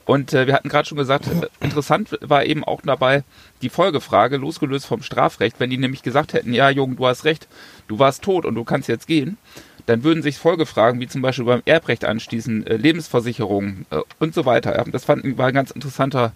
Und 0.05 0.33
äh, 0.33 0.47
wir 0.47 0.55
hatten 0.55 0.69
gerade 0.69 0.87
schon 0.87 0.97
gesagt, 0.97 1.27
äh, 1.27 1.47
interessant 1.63 2.17
war 2.21 2.43
eben 2.43 2.63
auch 2.63 2.81
dabei 2.81 3.23
die 3.61 3.69
Folgefrage, 3.69 4.37
losgelöst 4.37 4.87
vom 4.87 5.03
Strafrecht. 5.03 5.59
Wenn 5.59 5.69
die 5.69 5.77
nämlich 5.77 6.01
gesagt 6.01 6.33
hätten, 6.33 6.53
ja, 6.53 6.69
Jungen, 6.69 6.97
du 6.97 7.05
hast 7.05 7.25
recht, 7.25 7.47
du 7.87 7.99
warst 7.99 8.23
tot 8.23 8.45
und 8.45 8.55
du 8.55 8.63
kannst 8.63 8.89
jetzt 8.89 9.07
gehen, 9.07 9.37
dann 9.85 10.03
würden 10.03 10.23
sich 10.23 10.37
Folgefragen, 10.37 10.99
wie 10.99 11.07
zum 11.07 11.21
Beispiel 11.21 11.45
beim 11.45 11.61
Erbrecht 11.65 12.05
anschließen, 12.05 12.65
äh, 12.67 12.75
Lebensversicherung 12.75 13.85
äh, 13.91 13.99
und 14.19 14.33
so 14.33 14.45
weiter. 14.45 14.75
Ja, 14.75 14.83
das 14.83 15.05
fand, 15.05 15.37
war 15.37 15.47
ein 15.47 15.53
ganz 15.53 15.71
interessanter 15.71 16.33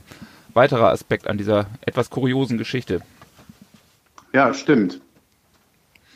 weiterer 0.54 0.90
Aspekt 0.90 1.28
an 1.28 1.38
dieser 1.38 1.68
etwas 1.82 2.10
kuriosen 2.10 2.58
Geschichte. 2.58 3.02
Ja, 4.34 4.54
stimmt. 4.54 5.00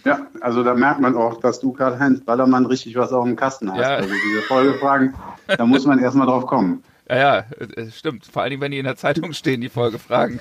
Ja, 0.06 0.26
also 0.42 0.64
da 0.64 0.74
merkt 0.74 1.02
man 1.02 1.16
auch, 1.16 1.40
dass 1.42 1.60
du 1.60 1.74
Karl-Heinz 1.74 2.22
Ballermann 2.22 2.66
richtig 2.66 2.96
was 2.96 3.12
auf 3.12 3.26
dem 3.26 3.36
Kasten 3.36 3.72
hast. 3.72 3.82
Ja. 3.82 3.96
Also 3.96 4.10
diese 4.10 4.42
Folgefragen, 4.44 5.14
da 5.48 5.66
muss 5.66 5.86
man 5.86 6.00
erstmal 6.00 6.28
drauf 6.28 6.46
kommen. 6.46 6.84
Ja, 7.10 7.16
ja, 7.18 7.38
äh, 7.60 7.92
stimmt. 7.92 8.26
Vor 8.26 8.42
allen 8.42 8.52
Dingen, 8.52 8.62
wenn 8.62 8.72
die 8.72 8.80
in 8.80 8.86
der 8.86 8.96
Zeitung 8.96 9.34
stehen, 9.34 9.62
die 9.62 9.70
Folgefragen. 9.70 10.40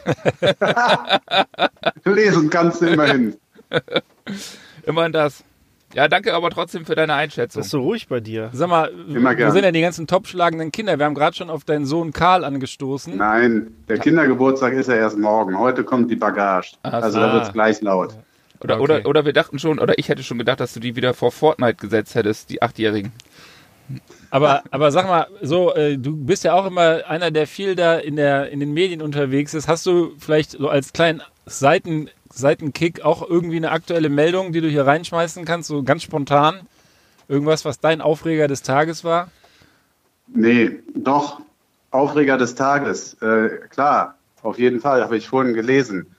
Lesen 2.05 2.51
kannst 2.51 2.83
du 2.83 2.87
immerhin. 2.87 3.37
Immerhin 4.87 5.13
das. 5.13 5.43
Ja, 5.95 6.09
danke 6.09 6.35
aber 6.35 6.51
trotzdem 6.51 6.85
für 6.85 6.95
deine 6.95 7.15
Einschätzung. 7.15 7.61
Das 7.61 7.67
ist 7.67 7.71
so 7.71 7.81
ruhig 7.81 8.09
bei 8.09 8.21
dir. 8.21 8.51
sag 8.53 8.69
mal, 8.69 8.91
Immer 9.09 9.33
wo 9.33 9.37
gern. 9.37 9.53
sind 9.53 9.63
denn 9.63 9.73
die 9.73 9.81
ganzen 9.81 10.07
topschlagenden 10.07 10.73
Kinder? 10.73 10.99
Wir 10.99 11.07
haben 11.07 11.15
gerade 11.15 11.35
schon 11.37 11.49
auf 11.49 11.65
deinen 11.65 11.87
Sohn 11.87 12.13
Karl 12.13 12.45
angestoßen. 12.45 13.17
Nein, 13.17 13.69
der 13.89 13.99
Kindergeburtstag 13.99 14.73
ist 14.75 14.89
ja 14.89 14.97
erst 14.97 15.17
morgen. 15.19 15.59
Heute 15.59 15.85
kommt 15.85 16.11
die 16.11 16.17
Bagage. 16.17 16.73
Ach 16.83 16.93
Also 16.93 17.11
so. 17.11 17.21
da 17.21 17.33
wird's 17.33 17.53
gleich 17.53 17.81
laut. 17.81 18.15
Oder, 18.61 18.75
Okay. 18.75 18.83
oder, 18.83 19.07
oder 19.07 19.25
wir 19.27 19.33
dachten 19.33 19.59
schon, 19.59 19.79
oder 19.79 19.99
ich 19.99 20.09
hätte 20.09 20.23
schon 20.23 20.39
gedacht, 20.39 20.61
dass 20.61 20.73
du 20.75 20.81
die 20.81 20.97
wieder 20.97 21.15
vor 21.15 21.31
Fortnite 21.31 21.77
gesetzt 21.77 22.15
hättest, 22.15 22.51
die 22.51 22.63
Achtjährigen. 22.63 23.13
Aber, 24.31 24.65
aber 24.73 24.91
sag 24.91 25.07
mal, 25.07 25.29
so, 25.43 25.73
äh, 25.75 25.97
du 25.97 26.17
bist 26.17 26.43
ja 26.43 26.55
auch 26.55 26.67
immer 26.67 27.03
einer, 27.07 27.31
der 27.31 27.47
viel 27.47 27.77
da 27.77 27.97
in, 27.99 28.17
der, 28.17 28.51
in 28.51 28.59
den 28.61 28.73
Medien 28.73 29.01
unterwegs 29.01 29.55
ist. 29.55 29.69
Hast 29.69 29.87
du 29.87 30.13
vielleicht 30.19 30.53
so 30.53 30.69
als 30.69 30.93
kleinen 30.93 31.23
Seiten, 31.45 32.09
Seitenkick 32.37 33.03
auch 33.03 33.29
irgendwie 33.29 33.57
eine 33.57 33.71
aktuelle 33.71 34.09
Meldung, 34.09 34.53
die 34.53 34.61
du 34.61 34.69
hier 34.69 34.87
reinschmeißen 34.87 35.45
kannst, 35.45 35.69
so 35.69 35.83
ganz 35.83 36.03
spontan? 36.03 36.61
Irgendwas, 37.29 37.65
was 37.65 37.81
dein 37.81 38.01
Aufreger 38.01 38.49
des 38.49 38.63
Tages 38.63 39.05
war? 39.05 39.31
Nee, 40.29 40.81
doch. 40.95 41.41
Aufreger 41.91 42.37
des 42.37 42.55
Tages. 42.55 43.15
Äh, 43.23 43.61
klar, 43.71 44.17
auf 44.43 44.59
jeden 44.59 44.81
Fall, 44.81 45.03
habe 45.03 45.17
ich 45.17 45.29
vorhin 45.29 45.55
gelesen. 45.55 46.15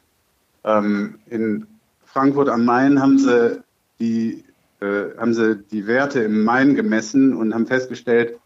Ähm, 0.63 1.19
in 1.30 1.67
Frankfurt 2.06 2.49
am 2.49 2.65
Main 2.65 3.01
haben 3.01 3.19
sie 3.19 3.62
die 3.99 4.43
äh, 4.80 5.17
haben 5.17 5.34
sie 5.34 5.58
die 5.71 5.88
Werte 5.88 6.21
im 6.21 6.43
Main 6.43 6.75
gemessen 6.75 7.34
und 7.34 7.53
haben 7.53 7.67
festgestellt, 7.67 8.38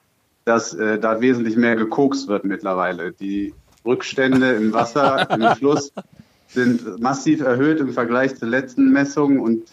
dass 0.46 0.74
äh, 0.74 1.00
da 1.00 1.22
wesentlich 1.22 1.56
mehr 1.58 1.76
gekokst 1.76 2.28
wird 2.28 2.46
mittlerweile. 2.46 3.12
Die 3.12 3.54
Rückstände 3.86 4.52
im 4.54 4.74
Wasser, 4.74 5.30
im 5.32 5.42
Fluss 5.58 5.92
sind 6.54 7.00
massiv 7.00 7.42
erhöht 7.42 7.80
im 7.80 7.94
Vergleich 7.94 8.36
zur 8.36 8.48
letzten 8.48 8.92
Messung 8.92 9.40
und 9.40 9.64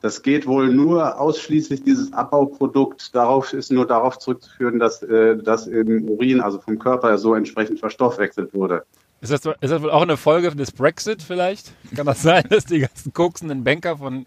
das 0.00 0.22
geht 0.22 0.46
wohl 0.46 0.68
nur 0.68 1.18
ausschließlich 1.20 1.82
dieses 1.82 2.12
Abbauprodukt. 2.12 3.14
Darauf 3.14 3.52
ist 3.52 3.72
nur 3.72 3.86
darauf 3.86 4.18
zurückzuführen, 4.18 4.78
dass 4.78 5.02
äh, 5.02 5.36
das 5.36 5.66
im 5.66 6.08
Urin, 6.08 6.40
also 6.40 6.60
vom 6.60 6.78
Körper, 6.78 7.18
so 7.18 7.34
entsprechend 7.34 7.80
verstoffwechselt 7.80 8.54
wurde. 8.54 8.84
Ist 9.20 9.32
das, 9.32 9.44
ist 9.60 9.70
das 9.70 9.82
wohl 9.82 9.90
auch 9.90 10.02
eine 10.02 10.16
Folge 10.16 10.54
des 10.54 10.70
Brexit 10.70 11.22
vielleicht? 11.22 11.72
Kann 11.96 12.06
das 12.06 12.22
sein, 12.22 12.44
dass 12.50 12.66
die 12.66 12.78
ganzen 12.80 13.12
koksenden 13.12 13.64
Banker 13.64 13.96
von, 13.96 14.26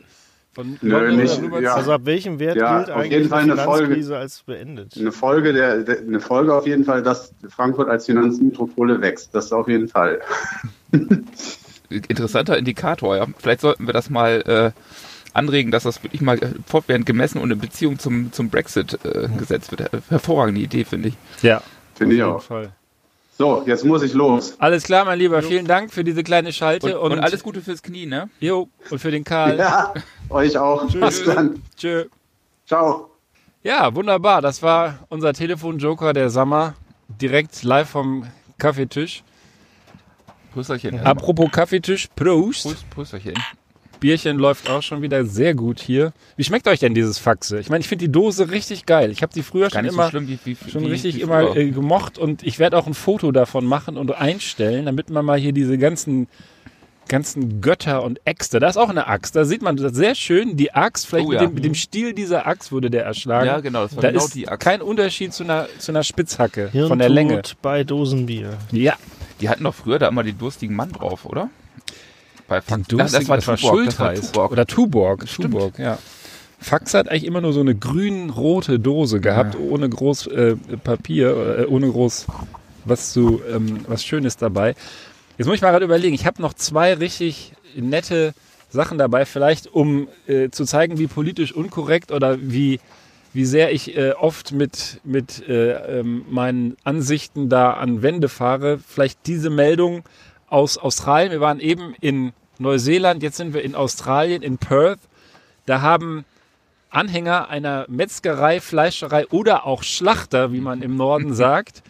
von 0.52 0.78
Nö, 0.82 1.16
nicht, 1.16 1.42
ja. 1.62 1.76
Also 1.76 1.94
ab 1.94 2.02
welchem 2.04 2.40
Wert 2.40 2.58
Ja, 2.58 2.80
gilt 2.80 2.90
auf 2.90 2.98
eigentlich 2.98 3.12
jeden 3.14 3.30
Fall 3.30 3.46
die 3.46 3.52
eine 3.52 3.62
Folge. 3.62 3.84
Finanzkrise 3.86 4.18
als 4.18 4.44
beendet? 4.44 4.98
Eine 4.98 5.14
Folge 5.14 5.54
der, 5.54 5.84
der 5.84 6.00
eine 6.00 6.20
Folge 6.20 6.54
auf 6.54 6.68
jeden 6.68 6.84
Fall, 6.84 7.02
dass 7.02 7.34
Frankfurt 7.48 7.88
als 7.88 8.08
Finanzmetropole 8.08 9.00
wächst. 9.00 9.34
Das 9.34 9.54
auf 9.54 9.70
jeden 9.70 9.88
Fall. 9.88 10.20
Interessanter 11.92 12.58
Indikator, 12.58 13.18
ja. 13.18 13.28
Vielleicht 13.38 13.62
sollten 13.62 13.88
wir 13.88 13.94
das 13.94 14.10
mal 14.10 14.74
äh, 14.76 14.80
anregen, 15.34 15.72
dass 15.72 15.84
das 15.84 16.04
wirklich 16.04 16.22
mal 16.22 16.38
äh, 16.38 16.50
fortwährend 16.66 17.06
gemessen 17.06 17.40
und 17.40 17.52
in 17.52 17.60
Beziehung 17.60 18.00
zum, 18.00 18.32
zum 18.32 18.50
Brexit 18.50 19.00
äh, 19.06 19.28
gesetzt 19.38 19.72
wird. 19.72 19.92
Hervorragende 20.10 20.62
Idee, 20.62 20.84
finde 20.86 21.10
ich. 21.10 21.16
Ja, 21.42 21.62
Finde 22.02 22.16
ich 22.16 22.24
auch. 22.24 22.42
Fall. 22.42 22.72
So, 23.38 23.64
jetzt 23.68 23.86
muss 23.86 24.02
ich 24.02 24.14
los. 24.14 24.56
Alles 24.58 24.84
klar, 24.84 25.06
mein 25.06 25.20
Lieber. 25.20 25.44
Vielen 25.44 25.68
Dank 25.68 25.94
für 25.94 26.04
diese 26.04 26.24
kleine 26.24 26.52
Schalte. 26.52 27.00
Und, 27.00 27.12
und 27.12 27.20
alles 27.20 27.44
Gute 27.44 27.62
fürs 27.62 27.84
Knie, 27.84 28.08
ne? 28.08 28.28
Jo, 28.40 28.70
und 28.90 28.98
für 28.98 29.12
den 29.12 29.24
Karl. 29.24 29.60
Ja, 29.60 29.94
euch 30.30 30.58
auch. 30.58 30.92
Bis 30.92 31.24
dann. 31.24 31.62
Tschö. 31.78 32.06
Ciao. 32.66 33.12
Ja, 33.62 33.94
wunderbar. 33.94 34.42
Das 34.42 34.64
war 34.64 34.98
unser 35.10 35.34
Telefonjoker 35.34 36.14
der 36.14 36.32
Sommer. 36.32 36.74
Direkt 37.08 37.62
live 37.62 37.90
vom 37.90 38.26
Kaffeetisch. 38.58 39.24
Prösterchen. 40.54 41.00
Apropos 41.00 41.50
Kaffeetisch, 41.52 42.08
Prost. 42.16 42.64
Prost, 42.64 42.90
Prösterchen. 42.90 43.34
Bierchen 44.00 44.38
läuft 44.40 44.68
auch 44.68 44.82
schon 44.82 45.04
wieder 45.04 45.26
sehr 45.26 45.54
gut 45.54 45.80
hier. 45.80 46.12
Wie 46.36 46.44
schmeckt 46.44 46.68
euch 46.68 46.80
denn 46.80 46.96
dieses 46.96 47.20
Faxe? 47.20 47.60
Ich 47.60 47.70
meine, 47.70 47.82
ich 47.82 47.88
finde 47.88 48.06
die 48.06 48.12
Dose 48.12 48.50
richtig 48.50 48.88
geil. 48.88 49.12
Ich 49.12 49.22
habe 49.22 49.32
die 49.32 49.44
früher 49.44 49.70
Gar 49.70 49.84
schon 49.84 49.94
immer 49.94 50.06
so 50.06 50.10
schlimm 50.10 50.28
wie, 50.28 50.40
wie 50.44 50.72
schon 50.72 50.82
wie, 50.84 50.88
richtig 50.88 51.18
wie 51.18 51.22
immer 51.22 51.56
äh, 51.56 51.70
gemocht 51.70 52.18
und 52.18 52.42
ich 52.42 52.58
werde 52.58 52.78
auch 52.78 52.88
ein 52.88 52.96
Foto 52.96 53.32
davon 53.32 53.64
machen 53.64 53.98
und 53.98 54.12
einstellen, 54.12 54.88
damit 54.88 55.12
man 55.12 55.24
mal 55.24 55.40
hier 55.40 55.52
diese 55.54 55.78
ganzen 55.78 56.28
ganzen 57.08 57.62
Götter 57.62 58.04
und 58.04 58.22
Äxte. 58.26 58.60
Da 58.60 58.70
ist 58.70 58.78
auch 58.78 58.90
eine 58.90 59.08
Axt. 59.08 59.36
Da 59.36 59.44
sieht 59.44 59.62
man 59.62 59.76
das 59.76 59.94
sehr 59.94 60.16
schön. 60.16 60.56
Die 60.56 60.74
Axt, 60.74 61.08
vielleicht 61.08 61.28
Oh 61.28 61.32
mit, 61.32 61.42
ja. 61.42 61.48
dem, 61.48 61.54
mit 61.56 61.66
dem 61.66 61.74
Stiel 61.76 62.14
dieser 62.14 62.48
Axt 62.48 62.72
wurde 62.72 62.90
der 62.90 63.04
erschlagen. 63.04 63.48
Ja, 63.48 63.60
genau, 63.60 63.84
das 63.84 63.96
war 63.96 64.02
Da 64.02 64.12
genau 64.12 64.24
ist 64.24 64.34
die 64.34 64.48
Axt. 64.48 64.62
kein 64.64 64.82
Unterschied 64.82 65.34
zu 65.34 65.44
einer, 65.44 65.68
zu 65.78 65.92
einer 65.92 66.04
Spitzhacke 66.04 66.70
Hirntod 66.72 66.88
von 66.90 67.00
der 67.00 67.10
Länge. 67.10 67.42
bei 67.62 67.84
Dosenbier. 67.84 68.58
Ja, 68.72 68.94
Die 69.42 69.50
hatten 69.50 69.64
doch 69.64 69.76
früher 69.76 70.00
da 70.00 70.08
immer 70.08 70.24
den 70.24 70.38
durstigen 70.38 70.76
Mann 70.76 70.92
drauf, 70.92 71.26
oder? 71.26 71.50
Bei 72.48 72.62
Fax- 72.62 72.88
du 72.88 72.98
Ja, 72.98 73.06
das 73.06 73.28
war 73.28 73.40
Tuborg, 73.40 73.86
das 73.86 74.00
war. 74.00 74.14
Tuborg. 74.14 74.52
Oder 74.52 74.66
Tuborg. 74.66 75.26
Tuborg, 75.26 75.80
ja. 75.80 75.98
Fax 76.60 76.94
hat 76.94 77.10
eigentlich 77.10 77.26
immer 77.26 77.42
nur 77.42 77.54
so 77.54 77.60
eine 77.60 77.74
grün-rote 77.74 78.80
Dose 78.80 79.20
gehabt, 79.20 79.58
ohne 79.58 79.90
groß 79.90 80.28
äh, 80.28 80.56
Papier, 80.84 81.60
äh, 81.60 81.66
ohne 81.66 81.90
groß 81.90 82.28
was 82.86 83.14
zu, 83.14 83.42
ähm, 83.52 83.80
was 83.88 84.06
Schönes 84.06 84.38
dabei. 84.38 84.76
Jetzt 85.38 85.48
muss 85.48 85.56
ich 85.56 85.62
mal 85.62 85.72
gerade 85.72 85.86
überlegen, 85.86 86.14
ich 86.14 86.26
habe 86.26 86.42
noch 86.42 86.54
zwei 86.54 86.94
richtig 86.94 87.54
nette 87.76 88.34
Sachen 88.70 88.98
dabei, 89.00 89.26
vielleicht 89.26 89.68
um 89.68 90.08
äh, 90.28 90.50
zu 90.50 90.66
zeigen, 90.66 91.00
wie 91.00 91.08
politisch 91.08 91.52
unkorrekt 91.54 92.12
oder 92.12 92.38
wie, 92.40 92.80
wie 93.34 93.46
sehr 93.46 93.72
ich 93.72 93.96
äh, 93.96 94.12
oft 94.12 94.52
mit, 94.52 95.00
mit 95.04 95.48
äh, 95.48 96.00
ähm, 96.00 96.26
meinen 96.30 96.78
Ansichten 96.84 97.50
da 97.50 97.74
an 97.74 98.02
Wände 98.02 98.30
fahre. 98.30 98.80
Vielleicht 98.80 99.26
diese 99.28 99.50
Meldung 99.50 100.04
aus 100.48 100.78
Australien. 100.78 101.32
Wir 101.32 101.42
waren 101.42 101.60
eben 101.60 101.96
in 102.02 102.34
Neuseeland, 102.60 103.24
jetzt 103.24 103.38
sind 103.38 103.54
wir 103.54 103.64
in 103.64 103.76
Australien, 103.76 104.42
in 104.42 104.58
Perth. 104.58 105.00
Da 105.66 105.82
haben 105.82 106.26
Anhänger 106.90 107.50
einer 107.50 107.86
Metzgerei, 107.88 108.60
Fleischerei 108.60 109.26
oder 109.28 109.66
auch 109.66 109.84
Schlachter, 109.84 110.52
wie 110.52 110.60
man 110.60 110.82
im 110.82 110.98
Norden 110.98 111.34
sagt, 111.34 111.84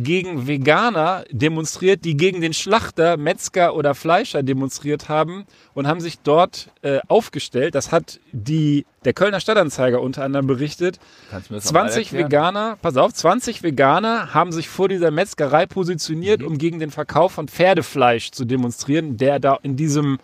gegen 0.00 0.46
Veganer 0.46 1.24
demonstriert, 1.30 2.04
die 2.04 2.16
gegen 2.16 2.40
den 2.40 2.54
Schlachter, 2.54 3.16
Metzger 3.16 3.74
oder 3.74 3.94
Fleischer 3.94 4.42
demonstriert 4.44 5.08
haben 5.08 5.44
und 5.74 5.88
haben 5.88 6.00
sich 6.00 6.20
dort 6.20 6.70
äh, 6.82 7.00
aufgestellt. 7.08 7.74
Das 7.74 7.90
hat 7.90 8.20
die, 8.32 8.86
der 9.04 9.12
Kölner 9.12 9.40
Stadtanzeiger 9.40 10.00
unter 10.00 10.22
anderem 10.22 10.46
berichtet. 10.46 11.00
Kannst 11.30 11.50
du 11.50 11.54
mir 11.54 11.58
das 11.58 11.66
noch 11.66 11.72
mal 11.72 11.90
20 11.90 12.06
erklären? 12.12 12.24
Veganer, 12.26 12.78
pass 12.80 12.96
auf, 12.96 13.12
20 13.12 13.62
Veganer 13.64 14.32
haben 14.32 14.52
sich 14.52 14.68
vor 14.68 14.88
dieser 14.88 15.10
Metzgerei 15.10 15.64
Mhm. 15.64 15.68
positioniert, 15.70 16.42
um 16.44 16.58
gegen 16.58 16.78
den 16.78 16.90
Verkauf 16.92 17.32
von 17.32 17.48
Pferdefleisch 17.48 18.30
zu 18.30 18.44
demonstrieren, 18.44 19.16
der 19.16 19.40
da 19.40 19.58
in 19.62 19.74
diesem, 19.76 20.18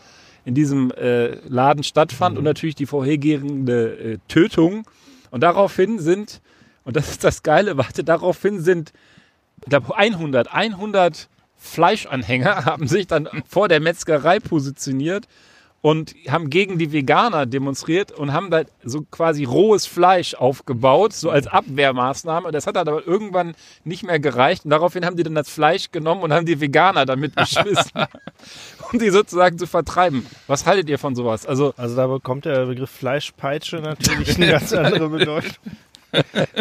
in 0.44 0.54
diesem 0.54 0.92
äh, 0.92 1.34
Laden 1.48 1.82
stattfand 1.82 2.34
Mhm. 2.34 2.38
und 2.38 2.44
natürlich 2.44 2.76
die 2.76 2.86
vorhergehende 2.86 3.96
äh, 4.14 4.18
Tötung. 4.28 4.84
Und 5.32 5.40
daraufhin 5.42 5.98
sind, 5.98 6.40
und 6.84 6.94
das 6.94 7.10
ist 7.10 7.24
das 7.24 7.42
Geile, 7.42 7.76
warte, 7.76 8.04
daraufhin 8.04 8.60
sind, 8.60 8.92
ich 9.64 9.70
glaube 9.70 9.96
100, 9.96 10.52
100 10.52 11.28
Fleischanhänger 11.56 12.64
haben 12.64 12.86
sich 12.86 13.06
dann 13.06 13.28
vor 13.48 13.68
der 13.68 13.80
Metzgerei 13.80 14.38
positioniert 14.40 15.26
und 15.80 16.14
haben 16.28 16.48
gegen 16.48 16.78
die 16.78 16.92
Veganer 16.92 17.44
demonstriert 17.44 18.10
und 18.10 18.32
haben 18.32 18.50
da 18.50 18.62
so 18.84 19.02
quasi 19.02 19.44
rohes 19.44 19.84
Fleisch 19.84 20.34
aufgebaut, 20.34 21.12
so 21.12 21.28
als 21.28 21.46
Abwehrmaßnahme. 21.46 22.52
Das 22.52 22.66
hat 22.66 22.76
dann 22.76 22.88
aber 22.88 23.06
irgendwann 23.06 23.54
nicht 23.84 24.02
mehr 24.02 24.18
gereicht 24.18 24.64
und 24.64 24.70
daraufhin 24.70 25.04
haben 25.04 25.16
die 25.16 25.24
dann 25.24 25.34
das 25.34 25.50
Fleisch 25.50 25.90
genommen 25.90 26.22
und 26.22 26.32
haben 26.32 26.46
die 26.46 26.58
Veganer 26.58 27.04
damit 27.04 27.36
geschmissen, 27.36 28.06
um 28.92 28.98
die 28.98 29.10
sozusagen 29.10 29.58
zu 29.58 29.66
vertreiben. 29.66 30.26
Was 30.46 30.64
haltet 30.64 30.88
ihr 30.88 30.98
von 30.98 31.14
sowas? 31.14 31.44
Also 31.44 31.74
Also 31.76 31.96
da 31.96 32.06
bekommt 32.06 32.46
der 32.46 32.64
Begriff 32.64 32.88
Fleischpeitsche 32.90 33.76
natürlich 33.76 34.36
eine 34.36 34.52
ganz 34.52 34.72
andere 34.72 35.10
Bedeutung. 35.10 35.52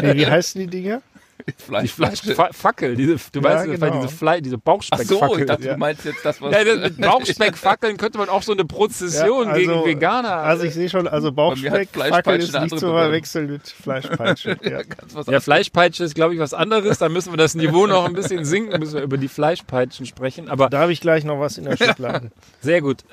Nee, 0.02 0.16
wie 0.16 0.28
heißen 0.28 0.60
die 0.60 0.68
Dinger? 0.68 1.02
die 1.48 1.54
Fleisch. 1.64 1.92
Fleischfackel, 1.92 2.96
diese, 2.96 3.16
du 3.32 3.40
Ja, 3.40 3.44
weißt, 3.44 3.66
genau. 3.72 4.02
diese, 4.02 4.16
Fle 4.16 4.42
diese 4.42 4.56
Ach 4.56 4.60
so, 4.60 4.64
Bauchspeckfackel. 4.64 5.40
ich 5.42 5.46
dachte, 5.46 5.64
Ja. 5.66 5.74
du 5.74 5.80
meinst 5.80 6.06
jetzt 6.06 6.24
das, 6.24 6.42
was... 6.42 6.52
ja, 6.54 6.76
mit 6.76 6.98
Bauchspeckfackeln 7.02 7.98
könnte 7.98 8.18
man 8.18 8.30
auch 8.30 8.44
so 8.44 8.52
eine 8.54 8.66
Prozession 8.66 9.48
Ja, 9.48 9.54
gegen 9.54 9.86
Veganer. 9.86 10.34
Also 10.38 10.64
ich 10.64 10.74
sehe 10.74 10.90
schon, 10.90 11.08
also 11.08 11.28
mir 11.28 11.32
hat 11.32 11.36
Bauchspeck, 11.36 11.90
Fleischpeitsche 11.92 12.12
Fackel 12.24 12.40
ist 12.42 12.60
nicht 12.62 12.80
zu 12.80 12.88
verwechseln 12.88 13.52
mit 13.52 13.68
Fleischpeitsche. 13.68 14.58
Ja, 15.28 15.40
Fleischpeitsche 15.40 16.04
ist, 16.04 16.16
glaube 16.16 16.34
ich, 16.34 16.40
was 16.40 16.54
anderes. 16.54 16.98
Da 16.98 17.10
müssen 17.10 17.32
wir 17.34 17.38
das 17.38 17.56
Niveau 17.56 17.88
noch 17.88 18.06
ein 18.06 18.14
bisschen 18.14 18.46
sinken, 18.46 18.80
müssen 18.80 18.96
wir 18.96 19.02
über 19.04 19.18
die 19.18 19.28
Fleischpeitschen 19.28 20.06
sprechen. 20.06 20.50
Aber 20.50 20.70
Da 20.70 20.80
habe 20.80 20.92
ich 20.94 21.02
gleich 21.02 21.24
noch 21.24 21.40
was 21.40 21.58
in 21.58 21.66
der 21.66 21.78
Schublade. 21.78 22.32
sehr 22.62 22.82
gut. 22.82 23.04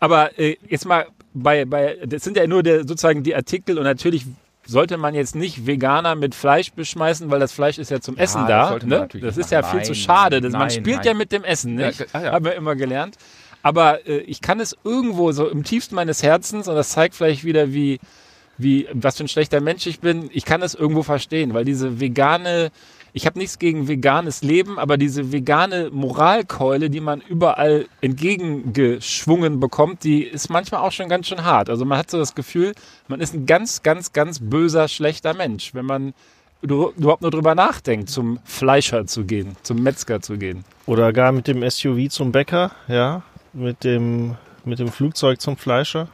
Aber 0.00 0.38
äh, 0.38 0.56
jetzt 0.68 0.84
mal 0.86 1.06
bei, 1.34 1.64
bei, 1.64 1.98
das 2.04 2.24
sind 2.24 2.36
ja 2.36 2.46
nur 2.46 2.62
der, 2.62 2.80
sozusagen 2.80 3.22
die 3.22 3.34
Artikel 3.34 3.78
und 3.78 3.84
natürlich 3.84 4.26
sollte 4.72 4.96
man 4.96 5.14
jetzt 5.14 5.36
nicht 5.36 5.66
Veganer 5.66 6.16
mit 6.16 6.34
Fleisch 6.34 6.72
beschmeißen, 6.72 7.30
weil 7.30 7.38
das 7.38 7.52
Fleisch 7.52 7.78
ist 7.78 7.90
ja 7.90 8.00
zum 8.00 8.16
Essen 8.16 8.40
das 8.40 8.48
da. 8.48 8.68
sollte 8.68 8.86
man 8.86 9.08
Ne? 9.12 9.20
Das 9.20 9.36
ist 9.36 9.50
ja 9.50 9.62
viel 9.62 9.82
zu 9.82 9.92
Nein, 9.92 10.00
schade. 10.00 10.40
Das, 10.40 10.52
man 10.52 10.62
nein, 10.62 10.70
spielt 10.70 10.96
nein. 10.96 11.06
ja 11.06 11.14
mit 11.14 11.30
dem 11.30 11.44
Essen, 11.44 11.76
nicht? 11.76 12.00
Ja, 12.00 12.06
ah 12.12 12.22
ja. 12.22 12.32
Haben 12.32 12.44
wir 12.44 12.54
immer 12.54 12.74
gelernt. 12.74 13.16
Aber 13.62 14.06
äh, 14.08 14.18
ich 14.18 14.40
kann 14.40 14.58
es 14.58 14.76
irgendwo 14.82 15.30
so 15.32 15.48
im 15.48 15.62
tiefsten 15.62 15.94
meines 15.94 16.22
Herzens, 16.22 16.66
und 16.66 16.74
das 16.74 16.90
zeigt 16.90 17.14
vielleicht 17.14 17.44
wieder, 17.44 17.72
wie, 17.72 18.00
wie, 18.58 18.88
was 18.92 19.16
für 19.16 19.24
ein 19.24 19.28
schlechter 19.28 19.60
Mensch 19.60 19.86
ich 19.86 20.00
bin, 20.00 20.28
ich 20.32 20.44
kann 20.44 20.62
es 20.62 20.74
irgendwo 20.74 21.02
verstehen, 21.02 21.54
weil 21.54 21.64
diese 21.64 22.00
vegane, 22.00 22.72
ich 23.12 23.26
habe 23.26 23.38
nichts 23.38 23.58
gegen 23.58 23.88
veganes 23.88 24.42
Leben, 24.42 24.78
aber 24.78 24.96
diese 24.96 25.32
vegane 25.32 25.90
Moralkeule, 25.92 26.88
die 26.88 27.00
man 27.00 27.20
überall 27.20 27.86
entgegengeschwungen 28.00 29.60
bekommt, 29.60 30.04
die 30.04 30.22
ist 30.22 30.48
manchmal 30.48 30.80
auch 30.80 30.92
schon 30.92 31.08
ganz 31.08 31.28
schön 31.28 31.44
hart. 31.44 31.68
Also 31.68 31.84
man 31.84 31.98
hat 31.98 32.10
so 32.10 32.18
das 32.18 32.34
Gefühl, 32.34 32.72
man 33.08 33.20
ist 33.20 33.34
ein 33.34 33.44
ganz, 33.44 33.82
ganz, 33.82 34.12
ganz 34.12 34.40
böser, 34.40 34.88
schlechter 34.88 35.34
Mensch, 35.34 35.74
wenn 35.74 35.84
man 35.84 36.14
überhaupt 36.62 37.22
nur 37.22 37.30
drüber 37.30 37.54
nachdenkt, 37.54 38.08
zum 38.08 38.38
Fleischer 38.44 39.06
zu 39.06 39.24
gehen, 39.24 39.56
zum 39.62 39.82
Metzger 39.82 40.20
zu 40.20 40.38
gehen. 40.38 40.64
Oder 40.86 41.12
gar 41.12 41.32
mit 41.32 41.48
dem 41.48 41.68
SUV 41.68 42.08
zum 42.08 42.32
Bäcker, 42.32 42.70
ja, 42.88 43.22
mit 43.52 43.84
dem, 43.84 44.36
mit 44.66 44.78
dem 44.78 44.88
Flugzeug 44.88 45.40
zum 45.40 45.56
Fleischer. 45.56 46.08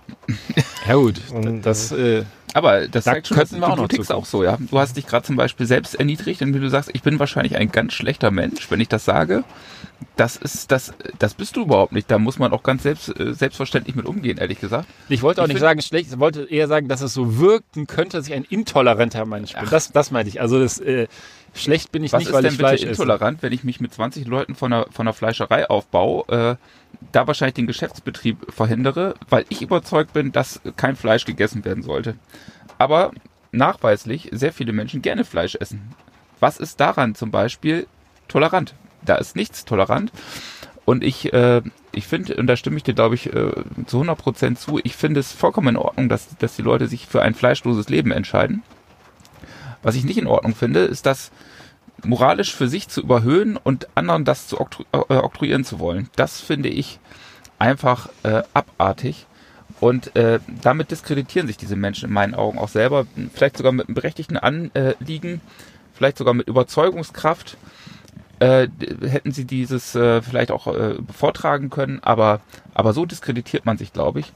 Ja 0.86 0.94
gut, 0.94 1.20
Und, 1.32 1.62
das, 1.62 1.92
äh, 1.92 2.24
Aber 2.54 2.88
das 2.88 3.04
Da 3.04 3.12
zeigt 3.12 3.28
schon, 3.28 3.36
wir 3.36 3.68
auch 3.68 3.76
noch 3.76 3.88
du 3.88 4.02
auch 4.14 4.24
so, 4.24 4.42
ja. 4.42 4.56
Du 4.58 4.78
hast 4.78 4.96
dich 4.96 5.06
gerade 5.06 5.26
zum 5.26 5.36
Beispiel 5.36 5.66
selbst 5.66 5.94
erniedrigt, 5.94 6.40
indem 6.40 6.62
du 6.62 6.70
sagst, 6.70 6.90
ich 6.92 7.02
bin 7.02 7.18
wahrscheinlich 7.18 7.56
ein 7.56 7.70
ganz 7.70 7.92
schlechter 7.92 8.30
Mensch, 8.30 8.70
wenn 8.70 8.80
ich 8.80 8.88
das 8.88 9.04
sage. 9.04 9.44
Das 10.16 10.36
ist, 10.36 10.70
das, 10.70 10.92
das 11.18 11.34
bist 11.34 11.56
du 11.56 11.62
überhaupt 11.62 11.92
nicht. 11.92 12.10
Da 12.10 12.18
muss 12.18 12.38
man 12.38 12.52
auch 12.52 12.62
ganz 12.62 12.84
selbst, 12.84 13.08
äh, 13.18 13.34
selbstverständlich 13.34 13.96
mit 13.96 14.06
umgehen, 14.06 14.38
ehrlich 14.38 14.60
gesagt. 14.60 14.86
Ich 15.08 15.22
wollte 15.22 15.42
auch 15.42 15.46
Ich 15.46 15.54
nicht 15.54 15.60
sagen 15.60 15.82
schlecht, 15.82 16.12
ich 16.12 16.18
wollte 16.18 16.44
eher 16.44 16.68
sagen, 16.68 16.88
dass 16.88 17.00
es 17.00 17.12
so 17.14 17.38
wirken 17.38 17.86
könnte, 17.86 18.16
dass 18.16 18.28
ich 18.28 18.34
ein 18.34 18.44
intoleranter 18.44 19.26
Mensch 19.26 19.54
bin. 19.54 19.68
Das, 19.70 19.90
das 19.92 20.10
meinte 20.10 20.28
ich. 20.28 20.40
Also 20.40 20.60
das, 20.60 20.78
äh, 20.78 21.08
schlecht 21.54 21.90
bin 21.92 22.04
ich 22.04 22.12
Was 22.12 22.20
nicht, 22.20 22.28
ist 22.28 22.34
weil 22.34 22.42
denn 22.42 22.52
ich 22.52 22.58
bitte 22.58 22.68
Fleisch 22.68 22.82
esse. 22.82 22.90
intolerant, 22.90 23.42
wenn 23.42 23.52
ich 23.52 23.64
mich 23.64 23.80
mit 23.80 23.92
20 23.92 24.26
Leuten 24.26 24.54
von 24.54 24.72
einer, 24.72 24.86
von 24.90 25.06
einer 25.06 25.14
Fleischerei 25.14 25.68
aufbaue, 25.68 26.24
äh, 26.28 26.56
da 27.12 27.26
wahrscheinlich 27.26 27.54
den 27.54 27.66
Geschäftsbetrieb 27.66 28.52
verhindere, 28.52 29.14
weil 29.28 29.44
ich 29.48 29.62
überzeugt 29.62 30.12
bin, 30.12 30.32
dass 30.32 30.60
kein 30.76 30.96
Fleisch 30.96 31.24
gegessen 31.24 31.64
werden 31.64 31.82
sollte. 31.82 32.16
Aber 32.78 33.12
nachweislich 33.52 34.28
sehr 34.32 34.52
viele 34.52 34.72
Menschen 34.72 35.02
gerne 35.02 35.24
Fleisch 35.24 35.56
essen. 35.56 35.94
Was 36.40 36.58
ist 36.58 36.80
daran 36.80 37.14
zum 37.14 37.30
Beispiel 37.30 37.86
tolerant? 38.28 38.74
Da 39.02 39.16
ist 39.16 39.36
nichts 39.36 39.64
tolerant. 39.64 40.12
Und 40.84 41.04
ich, 41.04 41.32
äh, 41.32 41.62
ich 41.92 42.06
finde, 42.06 42.36
und 42.36 42.46
da 42.46 42.56
stimme 42.56 42.78
ich 42.78 42.82
dir, 42.82 42.94
glaube 42.94 43.14
ich, 43.14 43.32
äh, 43.32 43.52
zu 43.86 44.00
100% 44.00 44.56
zu, 44.56 44.80
ich 44.82 44.96
finde 44.96 45.20
es 45.20 45.32
vollkommen 45.32 45.68
in 45.68 45.76
Ordnung, 45.76 46.08
dass, 46.08 46.36
dass 46.38 46.56
die 46.56 46.62
Leute 46.62 46.88
sich 46.88 47.06
für 47.06 47.22
ein 47.22 47.34
fleischloses 47.34 47.88
Leben 47.88 48.10
entscheiden. 48.10 48.62
Was 49.82 49.94
ich 49.94 50.04
nicht 50.04 50.18
in 50.18 50.26
Ordnung 50.26 50.54
finde, 50.54 50.80
ist 50.80 51.06
das 51.06 51.30
moralisch 52.04 52.54
für 52.54 52.68
sich 52.68 52.88
zu 52.88 53.00
überhöhen 53.00 53.56
und 53.56 53.88
anderen 53.94 54.24
das 54.24 54.46
zu 54.46 54.60
oktru 54.60 54.84
äh, 54.92 55.14
oktroyieren 55.14 55.64
zu 55.64 55.78
wollen. 55.78 56.08
Das 56.16 56.40
finde 56.40 56.68
ich 56.68 56.98
einfach 57.58 58.08
äh, 58.22 58.42
abartig. 58.54 59.26
Und 59.80 60.16
äh, 60.16 60.40
damit 60.62 60.90
diskreditieren 60.90 61.46
sich 61.46 61.56
diese 61.56 61.76
Menschen 61.76 62.08
in 62.08 62.14
meinen 62.14 62.34
Augen 62.34 62.58
auch 62.58 62.68
selber, 62.68 63.06
vielleicht 63.32 63.56
sogar 63.56 63.72
mit 63.72 63.86
einem 63.86 63.94
berechtigten 63.94 64.36
Anliegen, 64.36 65.40
vielleicht 65.92 66.18
sogar 66.18 66.34
mit 66.34 66.48
Überzeugungskraft. 66.48 67.56
Äh, 68.40 68.68
hätten 69.04 69.32
sie 69.32 69.44
dieses 69.44 69.96
äh, 69.96 70.22
vielleicht 70.22 70.52
auch 70.52 70.68
äh, 70.68 70.94
vortragen 71.12 71.70
können, 71.70 72.00
aber, 72.02 72.40
aber 72.72 72.92
so 72.92 73.04
diskreditiert 73.04 73.66
man 73.66 73.78
sich, 73.78 73.92
glaube 73.92 74.20
ich. 74.20 74.32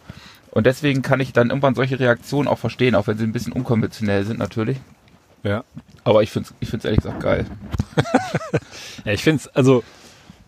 Und 0.50 0.66
deswegen 0.66 1.02
kann 1.02 1.20
ich 1.20 1.32
dann 1.32 1.48
irgendwann 1.48 1.76
solche 1.76 1.98
Reaktionen 1.98 2.48
auch 2.48 2.58
verstehen, 2.58 2.94
auch 2.94 3.06
wenn 3.06 3.16
sie 3.16 3.24
ein 3.24 3.32
bisschen 3.32 3.52
unkonventionell 3.52 4.24
sind 4.24 4.38
natürlich. 4.38 4.78
Ja. 5.43 5.64
Aber 6.05 6.22
ich 6.22 6.30
finde 6.30 6.49
es 6.49 6.55
ich 6.61 6.68
find's 6.68 6.84
ehrlich 6.84 7.01
gesagt 7.01 7.20
geil. 7.22 7.47
Ja, 9.05 9.12
ich 9.12 9.22
finde 9.24 9.40
es, 9.40 9.49
also, 9.49 9.82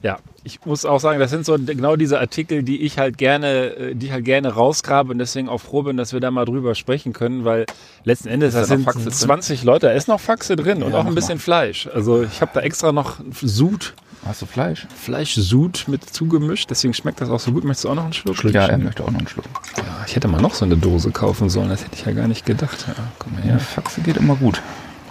ja, 0.02 0.18
ich 0.44 0.64
muss 0.64 0.84
auch 0.84 1.00
sagen, 1.00 1.18
das 1.18 1.30
sind 1.30 1.44
so 1.46 1.56
genau 1.58 1.96
diese 1.96 2.20
Artikel, 2.20 2.62
die 2.62 2.82
ich 2.82 2.98
halt 2.98 3.18
gerne, 3.18 3.74
äh, 3.74 3.94
die 3.94 4.06
ich 4.06 4.12
halt 4.12 4.24
gerne 4.24 4.48
rausgrabe 4.54 5.10
und 5.12 5.18
deswegen 5.18 5.48
auch 5.48 5.58
froh 5.60 5.82
bin, 5.82 5.96
dass 5.96 6.12
wir 6.12 6.20
da 6.20 6.30
mal 6.30 6.44
drüber 6.44 6.74
sprechen 6.74 7.12
können, 7.12 7.44
weil 7.44 7.66
letzten 8.04 8.28
Endes, 8.28 8.48
Ist 8.50 8.54
da 8.54 8.60
das 8.60 8.68
noch 8.70 8.76
sind 8.76 8.84
Faxe 8.84 9.00
drin? 9.04 9.12
20 9.12 9.64
Leute, 9.64 9.86
da 9.86 9.92
ist 9.92 10.06
noch 10.08 10.20
Faxe 10.20 10.54
drin 10.56 10.82
und 10.82 10.92
Ja, 10.92 10.98
auch 11.00 11.06
ein 11.06 11.14
bisschen 11.14 11.38
Fleisch. 11.38 11.88
Also 11.92 12.22
ich 12.22 12.40
habe 12.40 12.50
da 12.54 12.60
extra 12.60 12.92
noch 12.92 13.16
Sud, 13.42 13.94
Hast 14.26 14.40
du 14.40 14.46
Fleisch? 14.46 14.86
Fleisch-Sud 15.02 15.84
mit 15.86 16.02
zugemischt, 16.08 16.70
deswegen 16.70 16.94
schmeckt 16.94 17.20
das 17.20 17.28
auch 17.28 17.40
so 17.40 17.52
gut. 17.52 17.62
Möchtest 17.64 17.84
du 17.84 17.90
auch 17.90 17.94
noch 17.94 18.04
einen 18.04 18.14
Schluck? 18.14 18.42
Ja, 18.44 18.66
er 18.66 18.78
möchte 18.78 19.02
auch 19.04 19.10
noch 19.10 19.18
einen 19.18 19.28
Schluck. 19.28 19.44
Ja, 19.76 19.82
ich 20.06 20.16
hätte 20.16 20.28
mal 20.28 20.40
noch 20.40 20.54
so 20.54 20.64
eine 20.64 20.78
Dose 20.78 21.10
kaufen 21.10 21.50
sollen, 21.50 21.68
das 21.68 21.84
hätte 21.84 21.94
ich 21.96 22.06
ja 22.06 22.12
gar 22.12 22.26
nicht 22.26 22.46
gedacht. 22.46 22.86
Ja, 22.88 22.94
komm 23.18 23.32
mal 23.34 23.40
Ja, 23.40 23.46
her. 23.52 23.58
Faxe 23.60 24.00
geht 24.00 24.16
immer 24.16 24.36
gut. 24.36 24.62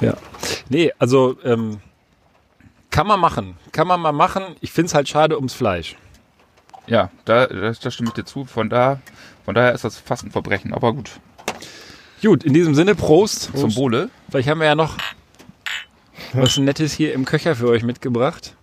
Ja. 0.02 0.16
Nee, 0.70 0.92
also 1.00 1.38
ähm, 1.44 1.80
kann 2.90 3.08
man 3.08 3.20
machen. 3.20 3.58
Kann 3.72 3.88
man 3.88 4.00
mal 4.00 4.12
machen. 4.12 4.44
Ich 4.62 4.72
finde 4.72 4.88
es 4.88 4.94
halt 4.94 5.10
schade 5.10 5.36
ums 5.36 5.54
Fleisch. 5.54 5.96
Ja, 6.88 7.10
da, 7.26 7.48
da, 7.48 7.72
da 7.72 7.92
stimme 7.92 8.10
ich 8.10 8.14
dir 8.14 8.26
zu. 8.26 8.46
Von, 8.46 8.70
da, 8.70 9.00
von 9.46 9.56
daher 9.56 9.74
ist 9.74 9.84
das 9.84 9.98
fast 9.98 10.24
ein 10.24 10.32
Verbrechen. 10.32 10.74
Aber 10.74 10.94
gut. 10.94 11.12
Gut, 12.22 12.44
in 12.44 12.54
diesem 12.54 12.76
Sinne, 12.76 12.96
Prost. 12.96 13.52
Zum 13.56 13.76
Wohle. 13.76 14.10
Vielleicht 14.30 14.50
haben 14.50 14.60
wir 14.60 14.68
ja 14.68 14.76
noch 14.76 14.98
was 16.34 16.58
Nettes 16.58 16.94
hier 16.94 17.14
im 17.14 17.26
Köcher 17.26 17.56
für 17.56 17.68
euch 17.68 17.84
mitgebracht. 17.84 18.56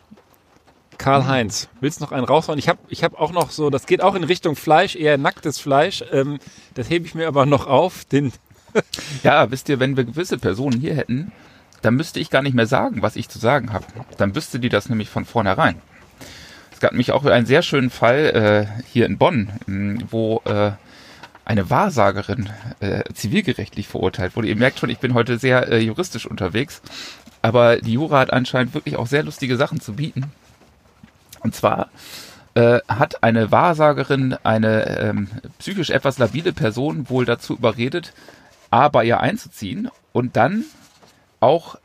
Karl-Heinz, 0.98 1.68
willst 1.80 2.00
du 2.00 2.04
noch 2.04 2.12
einen 2.12 2.24
raushauen? 2.24 2.58
Ich 2.58 2.68
habe 2.68 2.78
ich 2.88 3.02
hab 3.02 3.18
auch 3.18 3.32
noch 3.32 3.50
so, 3.50 3.70
das 3.70 3.86
geht 3.86 4.02
auch 4.02 4.14
in 4.14 4.24
Richtung 4.24 4.54
Fleisch, 4.54 4.96
eher 4.96 5.16
nacktes 5.16 5.58
Fleisch. 5.58 6.04
Ähm, 6.12 6.38
das 6.74 6.90
hebe 6.90 7.06
ich 7.06 7.14
mir 7.14 7.26
aber 7.26 7.46
noch 7.46 7.66
auf. 7.66 8.04
Den, 8.04 8.32
Ja, 9.22 9.50
wisst 9.50 9.68
ihr, 9.68 9.80
wenn 9.80 9.96
wir 9.96 10.04
gewisse 10.04 10.38
Personen 10.38 10.80
hier 10.80 10.94
hätten, 10.94 11.32
dann 11.82 11.94
müsste 11.94 12.20
ich 12.20 12.30
gar 12.30 12.42
nicht 12.42 12.54
mehr 12.54 12.66
sagen, 12.66 13.02
was 13.02 13.16
ich 13.16 13.28
zu 13.28 13.38
sagen 13.38 13.72
habe. 13.72 13.86
Dann 14.18 14.34
wüsste 14.34 14.58
die 14.58 14.68
das 14.68 14.88
nämlich 14.88 15.08
von 15.08 15.24
vornherein. 15.24 15.76
Es 16.72 16.80
gab 16.80 16.92
nämlich 16.92 17.12
auch 17.12 17.24
einen 17.24 17.46
sehr 17.46 17.62
schönen 17.62 17.90
Fall 17.90 18.68
äh, 18.76 18.82
hier 18.90 19.06
in 19.06 19.18
Bonn, 19.18 19.50
mh, 19.66 20.04
wo 20.10 20.42
äh, 20.44 20.72
eine 21.44 21.68
Wahrsagerin 21.68 22.48
äh, 22.80 23.02
zivilgerechtlich 23.12 23.88
verurteilt 23.88 24.36
wurde. 24.36 24.48
Ihr 24.48 24.56
merkt 24.56 24.78
schon, 24.78 24.90
ich 24.90 24.98
bin 24.98 25.14
heute 25.14 25.38
sehr 25.38 25.68
äh, 25.68 25.78
juristisch 25.78 26.26
unterwegs, 26.26 26.80
aber 27.42 27.78
die 27.78 27.94
Jura 27.94 28.20
hat 28.20 28.32
anscheinend 28.32 28.74
wirklich 28.74 28.96
auch 28.96 29.06
sehr 29.06 29.22
lustige 29.22 29.56
Sachen 29.56 29.80
zu 29.80 29.94
bieten. 29.94 30.30
Und 31.40 31.54
zwar 31.54 31.90
äh, 32.54 32.80
hat 32.88 33.22
eine 33.22 33.50
Wahrsagerin 33.50 34.36
eine 34.42 34.98
ähm, 35.00 35.28
psychisch 35.58 35.90
etwas 35.90 36.18
labile 36.18 36.52
Person 36.52 37.08
wohl 37.08 37.24
dazu 37.24 37.54
überredet, 37.54 38.12
A, 38.70 38.88
bei 38.88 39.04
ihr 39.04 39.20
einzuziehen 39.20 39.88
und 40.12 40.36
dann 40.36 40.64
auch 41.40 41.76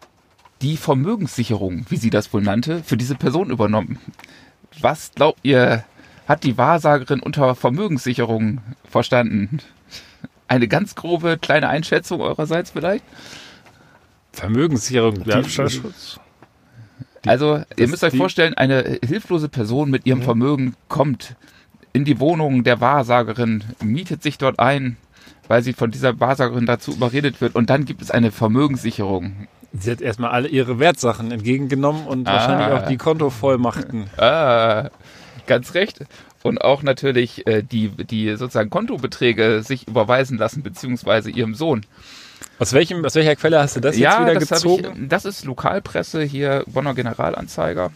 die 0.61 0.77
Vermögenssicherung, 0.77 1.85
wie 1.89 1.97
sie 1.97 2.09
das 2.09 2.33
wohl 2.33 2.41
nannte, 2.41 2.83
für 2.83 2.97
diese 2.97 3.15
Person 3.15 3.49
übernommen. 3.49 3.99
Was 4.79 5.11
glaubt 5.13 5.39
ihr, 5.43 5.83
hat 6.27 6.43
die 6.43 6.57
Wahrsagerin 6.57 7.19
unter 7.19 7.55
Vermögenssicherung 7.55 8.61
verstanden? 8.89 9.59
Eine 10.47 10.67
ganz 10.67 10.95
grobe 10.95 11.37
kleine 11.37 11.69
Einschätzung 11.69 12.21
eurerseits 12.21 12.71
vielleicht? 12.71 13.03
Vermögenssicherung. 14.31 15.23
Diebstahlschutz. 15.23 16.19
Also, 17.25 17.63
ihr 17.75 17.87
müsst 17.87 18.03
euch 18.03 18.15
vorstellen, 18.15 18.53
eine 18.53 18.99
hilflose 19.03 19.49
Person 19.49 19.89
mit 19.89 20.05
ihrem 20.05 20.21
Vermögen 20.21 20.75
kommt 20.89 21.35
in 21.93 22.05
die 22.05 22.19
Wohnung 22.19 22.63
der 22.63 22.81
Wahrsagerin, 22.81 23.63
mietet 23.83 24.21
sich 24.21 24.37
dort 24.37 24.59
ein, 24.59 24.97
weil 25.47 25.61
sie 25.63 25.73
von 25.73 25.91
dieser 25.91 26.19
Wahrsagerin 26.19 26.65
dazu 26.65 26.91
überredet 26.91 27.41
wird 27.41 27.55
und 27.55 27.69
dann 27.69 27.85
gibt 27.85 28.01
es 28.01 28.11
eine 28.11 28.31
Vermögenssicherung. 28.31 29.47
Sie 29.77 29.91
hat 29.91 30.01
erstmal 30.01 30.31
alle 30.31 30.47
ihre 30.47 30.79
Wertsachen 30.79 31.31
entgegengenommen 31.31 32.07
und 32.07 32.27
Ah. 32.27 32.33
wahrscheinlich 32.33 32.67
auch 32.81 32.87
die 32.87 32.97
Kontovollmachten. 32.97 34.09
Ah, 34.17 34.89
ganz 35.47 35.73
recht. 35.73 35.99
Und 36.43 36.61
auch 36.61 36.83
natürlich 36.83 37.45
äh, 37.47 37.61
die, 37.63 37.89
die 37.89 38.35
sozusagen 38.37 38.69
Kontobeträge 38.69 39.63
sich 39.63 39.87
überweisen 39.87 40.37
lassen, 40.37 40.61
beziehungsweise 40.63 41.29
ihrem 41.31 41.55
Sohn. 41.55 41.85
Aus, 42.59 42.71
welchem, 42.73 43.03
aus 43.03 43.15
welcher 43.15 43.35
Quelle 43.35 43.59
hast 43.59 43.75
du 43.75 43.79
das 43.81 43.97
jetzt 43.97 44.19
wieder 44.19 44.35
das, 44.35 44.49
gezogen? 44.49 45.03
ich, 45.03 45.09
das 45.09 45.25
ist 45.25 45.43
Lokalpresse 45.43 46.21
hier, 46.23 46.63
Bonner 46.67 46.93
Generalanzeiger. 46.93 47.91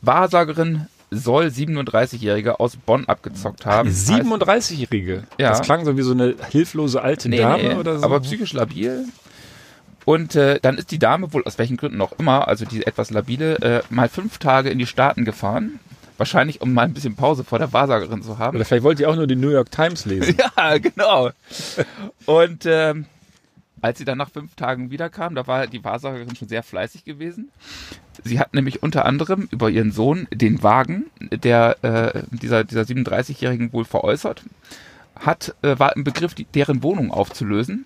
Wahrsagerin 0.00 0.86
soll 1.14 1.46
37-Jährige 1.46 2.58
aus 2.60 2.76
Bonn 2.76 3.04
abgezockt 3.06 3.66
haben. 3.66 3.88
Eine 3.88 3.96
37-Jährige. 3.96 5.24
Ja. 5.38 5.50
Das 5.50 5.62
klang 5.62 5.84
so 5.84 5.96
wie 5.96 6.02
so 6.02 6.12
eine 6.12 6.34
hilflose 6.50 7.02
alte 7.02 7.28
Nee, 7.28 7.38
Dame 7.38 7.62
nee, 7.62 7.74
oder 7.74 7.98
so. 7.98 8.04
aber 8.04 8.20
psychisch 8.20 8.52
labil. 8.52 9.04
Und 10.04 10.34
äh, 10.34 10.58
dann 10.60 10.78
ist 10.78 10.90
die 10.90 10.98
Dame 10.98 11.32
wohl 11.32 11.44
aus 11.44 11.58
welchen 11.58 11.76
Gründen 11.76 12.00
auch 12.00 12.12
immer, 12.18 12.48
also 12.48 12.64
die 12.64 12.84
etwas 12.86 13.10
labile, 13.10 13.56
äh, 13.60 13.82
mal 13.90 14.08
fünf 14.08 14.38
Tage 14.38 14.70
in 14.70 14.78
die 14.78 14.86
Staaten 14.86 15.24
gefahren. 15.24 15.78
Wahrscheinlich, 16.16 16.60
um 16.60 16.72
mal 16.72 16.82
ein 16.82 16.92
bisschen 16.92 17.14
Pause 17.14 17.44
vor 17.44 17.58
der 17.58 17.72
Wahrsagerin 17.72 18.22
zu 18.22 18.38
haben. 18.38 18.56
oder 18.56 18.64
vielleicht 18.64 18.82
wollte 18.84 19.02
ihr 19.02 19.10
auch 19.10 19.16
nur 19.16 19.26
die 19.26 19.36
New 19.36 19.50
York 19.50 19.70
Times 19.70 20.04
lesen. 20.04 20.36
Ja, 20.56 20.78
genau. 20.78 21.30
Und 22.26 22.64
ähm, 22.66 23.06
als 23.82 23.98
sie 23.98 24.04
dann 24.04 24.18
nach 24.18 24.30
fünf 24.30 24.54
Tagen 24.54 24.90
wiederkam, 24.90 25.34
da 25.34 25.46
war 25.46 25.66
die 25.66 25.84
Wahrsagerin 25.84 26.36
schon 26.36 26.48
sehr 26.48 26.62
fleißig 26.62 27.04
gewesen. 27.04 27.50
Sie 28.24 28.38
hat 28.38 28.54
nämlich 28.54 28.82
unter 28.82 29.04
anderem 29.04 29.48
über 29.50 29.68
ihren 29.70 29.90
Sohn 29.92 30.28
den 30.32 30.62
Wagen, 30.62 31.06
der 31.20 31.76
äh, 31.82 32.22
dieser, 32.30 32.64
dieser 32.64 32.82
37-Jährigen 32.82 33.72
wohl 33.72 33.84
veräußert, 33.84 34.44
hat, 35.16 35.54
äh, 35.62 35.78
war 35.78 35.96
im 35.96 36.04
Begriff, 36.04 36.34
die, 36.34 36.44
deren 36.44 36.82
Wohnung 36.82 37.10
aufzulösen 37.10 37.84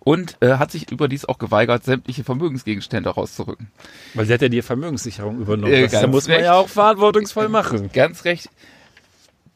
und 0.00 0.36
äh, 0.40 0.54
hat 0.54 0.70
sich 0.70 0.90
überdies 0.92 1.24
auch 1.24 1.38
geweigert, 1.38 1.84
sämtliche 1.84 2.22
Vermögensgegenstände 2.22 3.10
rauszurücken. 3.10 3.68
Weil 4.14 4.26
sie 4.26 4.34
hat 4.34 4.42
ja 4.42 4.48
die 4.48 4.62
Vermögenssicherung 4.62 5.40
übernommen. 5.40 5.72
Äh, 5.72 5.88
das 5.88 6.06
muss 6.06 6.28
man 6.28 6.36
recht. 6.36 6.46
ja 6.46 6.54
auch 6.54 6.68
verantwortungsvoll 6.68 7.48
machen. 7.48 7.90
Ganz 7.92 8.24
recht. 8.24 8.48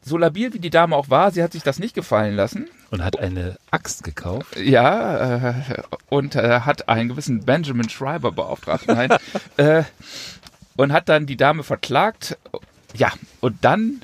So 0.09 0.17
labil 0.17 0.51
wie 0.53 0.59
die 0.59 0.71
Dame 0.71 0.95
auch 0.95 1.11
war, 1.11 1.29
sie 1.29 1.43
hat 1.43 1.51
sich 1.51 1.61
das 1.61 1.77
nicht 1.77 1.93
gefallen 1.93 2.35
lassen. 2.35 2.67
Und 2.89 3.03
hat 3.03 3.19
eine 3.19 3.57
Axt 3.69 4.03
gekauft. 4.03 4.57
Ja, 4.59 5.51
äh, 5.51 5.53
und 6.09 6.33
äh, 6.33 6.61
hat 6.61 6.89
einen 6.89 7.09
gewissen 7.09 7.45
Benjamin 7.45 7.89
Schreiber 7.89 8.31
beauftragt. 8.31 8.87
Nein. 8.87 9.11
äh, 9.57 9.83
und 10.75 10.93
hat 10.93 11.09
dann 11.09 11.27
die 11.27 11.37
Dame 11.37 11.61
verklagt. 11.61 12.39
Ja, 12.95 13.11
und 13.39 13.57
dann 13.61 14.01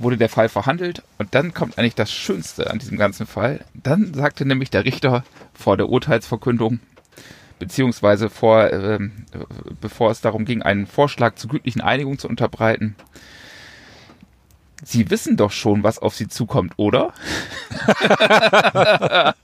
wurde 0.00 0.16
der 0.16 0.28
Fall 0.28 0.48
verhandelt. 0.48 1.04
Und 1.18 1.36
dann 1.36 1.54
kommt 1.54 1.78
eigentlich 1.78 1.94
das 1.94 2.10
Schönste 2.10 2.68
an 2.68 2.80
diesem 2.80 2.98
ganzen 2.98 3.26
Fall. 3.26 3.64
Dann 3.74 4.14
sagte 4.14 4.44
nämlich 4.44 4.70
der 4.70 4.84
Richter 4.84 5.22
vor 5.54 5.76
der 5.76 5.88
Urteilsverkündung, 5.88 6.80
beziehungsweise 7.60 8.28
vor, 8.28 8.72
ähm, 8.72 9.12
äh, 9.32 9.38
bevor 9.80 10.10
es 10.10 10.20
darum 10.20 10.46
ging, 10.46 10.62
einen 10.62 10.88
Vorschlag 10.88 11.36
zur 11.36 11.50
gütlichen 11.50 11.80
Einigung 11.80 12.18
zu 12.18 12.28
unterbreiten, 12.28 12.96
Sie 14.84 15.10
wissen 15.10 15.36
doch 15.36 15.52
schon, 15.52 15.84
was 15.84 15.98
auf 15.98 16.14
Sie 16.14 16.26
zukommt, 16.28 16.74
oder? 16.76 17.12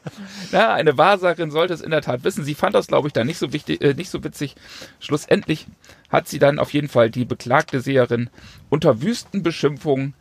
ja, 0.53 0.75
eine 0.75 0.99
Wahrsagerin 0.99 1.53
sollte 1.53 1.75
es 1.75 1.81
in 1.81 1.91
der 1.91 2.03
Tat 2.03 2.25
wissen. 2.25 2.45
Sie 2.45 2.55
fand 2.55 2.75
das, 2.75 2.89
glaube 2.89 3.09
ich, 3.09 3.13
dann 3.13 3.29
nicht 3.29 3.39
so 3.39 3.53
wichtig, 3.53 3.81
äh, 3.81 3.95
nicht 3.95 4.11
so 4.11 4.25
witzig. 4.25 4.57
Schlussendlich 4.99 5.67
hat 6.09 6.29
sie 6.29 6.39
dann 6.39 6.59
auf 6.59 6.73
jeden 6.73 6.89
Fall 6.89 7.11
die 7.11 7.25
beklagte 7.25 7.81
Seherin 7.81 8.31
unter 8.69 9.01
wüsten 9.01 9.43
Beschimpfungen 9.43 10.15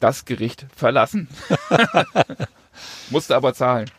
das 0.00 0.24
Gericht 0.24 0.66
verlassen. 0.74 1.28
Musste 3.10 3.36
aber 3.36 3.54
zahlen. 3.54 3.90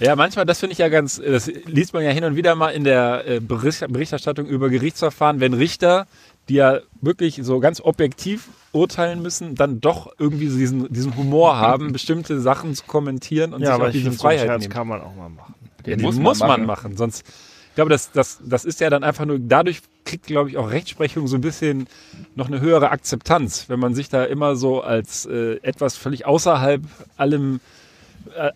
Ja, 0.00 0.16
manchmal, 0.16 0.44
das 0.44 0.58
finde 0.58 0.72
ich 0.72 0.78
ja 0.78 0.88
ganz, 0.88 1.20
das 1.24 1.46
liest 1.46 1.94
man 1.94 2.02
ja 2.02 2.10
hin 2.10 2.24
und 2.24 2.34
wieder 2.34 2.56
mal 2.56 2.70
in 2.70 2.82
der 2.82 3.24
äh, 3.26 3.40
Bericht, 3.40 3.86
Berichterstattung 3.88 4.46
über 4.46 4.68
Gerichtsverfahren, 4.68 5.38
wenn 5.38 5.54
Richter, 5.54 6.08
die 6.48 6.54
ja 6.54 6.80
wirklich 7.00 7.40
so 7.42 7.60
ganz 7.60 7.80
objektiv 7.80 8.48
urteilen 8.72 9.22
müssen, 9.22 9.54
dann 9.54 9.80
doch 9.80 10.12
irgendwie 10.18 10.48
so 10.48 10.58
diesen, 10.58 10.92
diesen 10.92 11.16
Humor 11.16 11.56
haben, 11.56 11.92
bestimmte 11.92 12.40
Sachen 12.40 12.74
zu 12.74 12.84
kommentieren 12.84 13.54
und 13.54 13.62
Ja, 13.62 13.66
sich 13.68 13.74
aber 13.74 13.84
auch 13.84 13.88
ich 13.88 13.94
diese 13.94 14.10
so 14.12 14.18
Freiheit 14.18 14.46
Scherz 14.46 14.62
nehmen. 14.62 14.72
kann 14.72 14.88
man 14.88 15.00
auch 15.00 15.14
mal 15.14 15.28
machen. 15.28 15.54
Ja, 15.86 15.96
Den 15.96 16.02
muss 16.02 16.16
muss, 16.16 16.40
man 16.40 16.48
man, 16.48 16.66
machen. 16.66 16.66
machen. 16.66 16.96
Sonst, 16.96 17.24
ich 17.68 17.74
glaube, 17.76 17.90
das, 17.90 18.10
das, 18.12 18.40
das 18.44 18.64
ist 18.64 18.80
ja 18.80 18.90
dann 18.90 19.04
einfach 19.04 19.24
nur, 19.26 19.38
dadurch 19.38 19.80
kriegt, 20.04 20.26
glaube 20.26 20.50
ich, 20.50 20.56
auch 20.58 20.70
Rechtsprechung 20.70 21.26
so 21.28 21.36
ein 21.36 21.40
bisschen 21.40 21.86
noch 22.34 22.48
eine 22.48 22.60
höhere 22.60 22.90
Akzeptanz, 22.90 23.68
wenn 23.68 23.80
man 23.80 23.94
sich 23.94 24.08
da 24.08 24.24
immer 24.24 24.56
so 24.56 24.80
als 24.82 25.26
äh, 25.26 25.56
etwas 25.62 25.96
völlig 25.96 26.26
außerhalb 26.26 26.82
allem, 27.16 27.56
äh, 27.56 27.58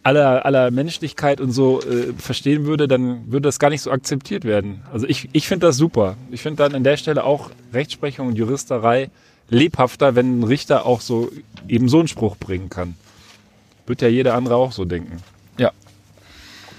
aller, 0.03 0.45
aller 0.45 0.71
Menschlichkeit 0.71 1.41
und 1.41 1.53
so 1.53 1.81
äh, 1.83 2.13
verstehen 2.19 2.65
würde, 2.67 2.89
dann 2.89 3.31
würde 3.31 3.49
das 3.49 3.59
gar 3.59 3.71
nicht 3.71 3.83
so 3.83 3.91
akzeptiert 3.91 4.45
werden. 4.45 4.83
Also 4.93 5.07
ich, 5.07 5.29
ich 5.33 5.47
finde 5.49 5.67
das 5.67 5.77
super. 5.77 6.17
Ich 6.31 6.43
finde 6.43 6.63
dann 6.63 6.75
an 6.75 6.85
der 6.85 6.97
Stelle 6.97 7.25
auch 7.25 7.51
Rechtsprechung 7.73 8.29
und 8.29 8.37
Juristerei 8.37 9.11
lebhafter, 9.51 10.15
wenn 10.15 10.41
ein 10.41 10.45
Richter 10.45 10.85
auch 10.87 11.01
so 11.01 11.31
eben 11.69 11.89
so 11.89 11.99
einen 12.01 12.09
Spruch 12.09 12.37
bringen 12.37 12.69
kann. 12.71 12.95
Wird 13.87 14.03
ja 14.03 14.09
jeder 14.09 14.35
andere 14.35 14.57
auch 14.57 14.73
so 14.73 14.85
denken. 14.85 15.23
Ja. 15.57 15.73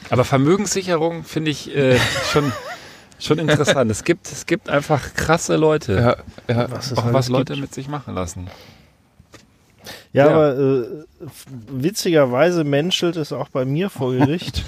Aber 0.10 0.24
Vermögenssicherung 0.26 1.24
finde 1.24 1.52
ich 1.52 1.76
äh, 1.76 1.98
schon, 2.32 2.52
schon 3.20 3.40
interessant. 3.40 3.90
Es 3.92 4.04
gibt, 4.04 4.28
es 4.32 4.46
gibt 4.46 4.70
einfach 4.70 5.14
krasse 5.16 5.56
Leute, 5.56 6.18
Ja, 6.48 6.54
ja. 6.56 6.72
Was 6.72 6.98
auch 6.98 7.14
was 7.14 7.30
Leute 7.30 7.54
gibt. 7.54 7.62
mit 7.62 7.74
sich 7.74 7.88
machen 7.88 8.14
lassen. 8.16 8.48
Ja, 10.14 10.26
Ja. 10.28 10.32
aber 10.36 10.58
äh, 10.58 10.84
witzigerweise 11.70 12.64
menschelt 12.64 13.16
es 13.16 13.32
auch 13.32 13.50
bei 13.50 13.66
mir 13.66 13.90
vor 13.90 14.12
Gericht. 14.14 14.64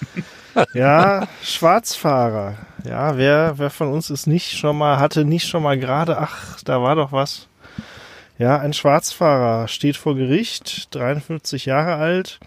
ja, 0.74 1.26
Schwarzfahrer. 1.42 2.54
Ja, 2.84 3.16
wer, 3.16 3.54
wer 3.58 3.70
von 3.70 3.88
uns 3.92 4.10
ist 4.10 4.26
nicht 4.26 4.56
schon 4.56 4.78
mal, 4.78 4.98
hatte 4.98 5.24
nicht 5.24 5.48
schon 5.48 5.62
mal 5.62 5.78
gerade, 5.78 6.18
ach, 6.18 6.60
da 6.62 6.82
war 6.82 6.94
doch 6.94 7.12
was. 7.12 7.48
Ja, 8.38 8.58
ein 8.58 8.74
Schwarzfahrer 8.74 9.66
steht 9.66 9.96
vor 9.96 10.14
Gericht, 10.14 10.94
53 10.94 11.64
Jahre 11.66 11.94
alt, 11.96 12.38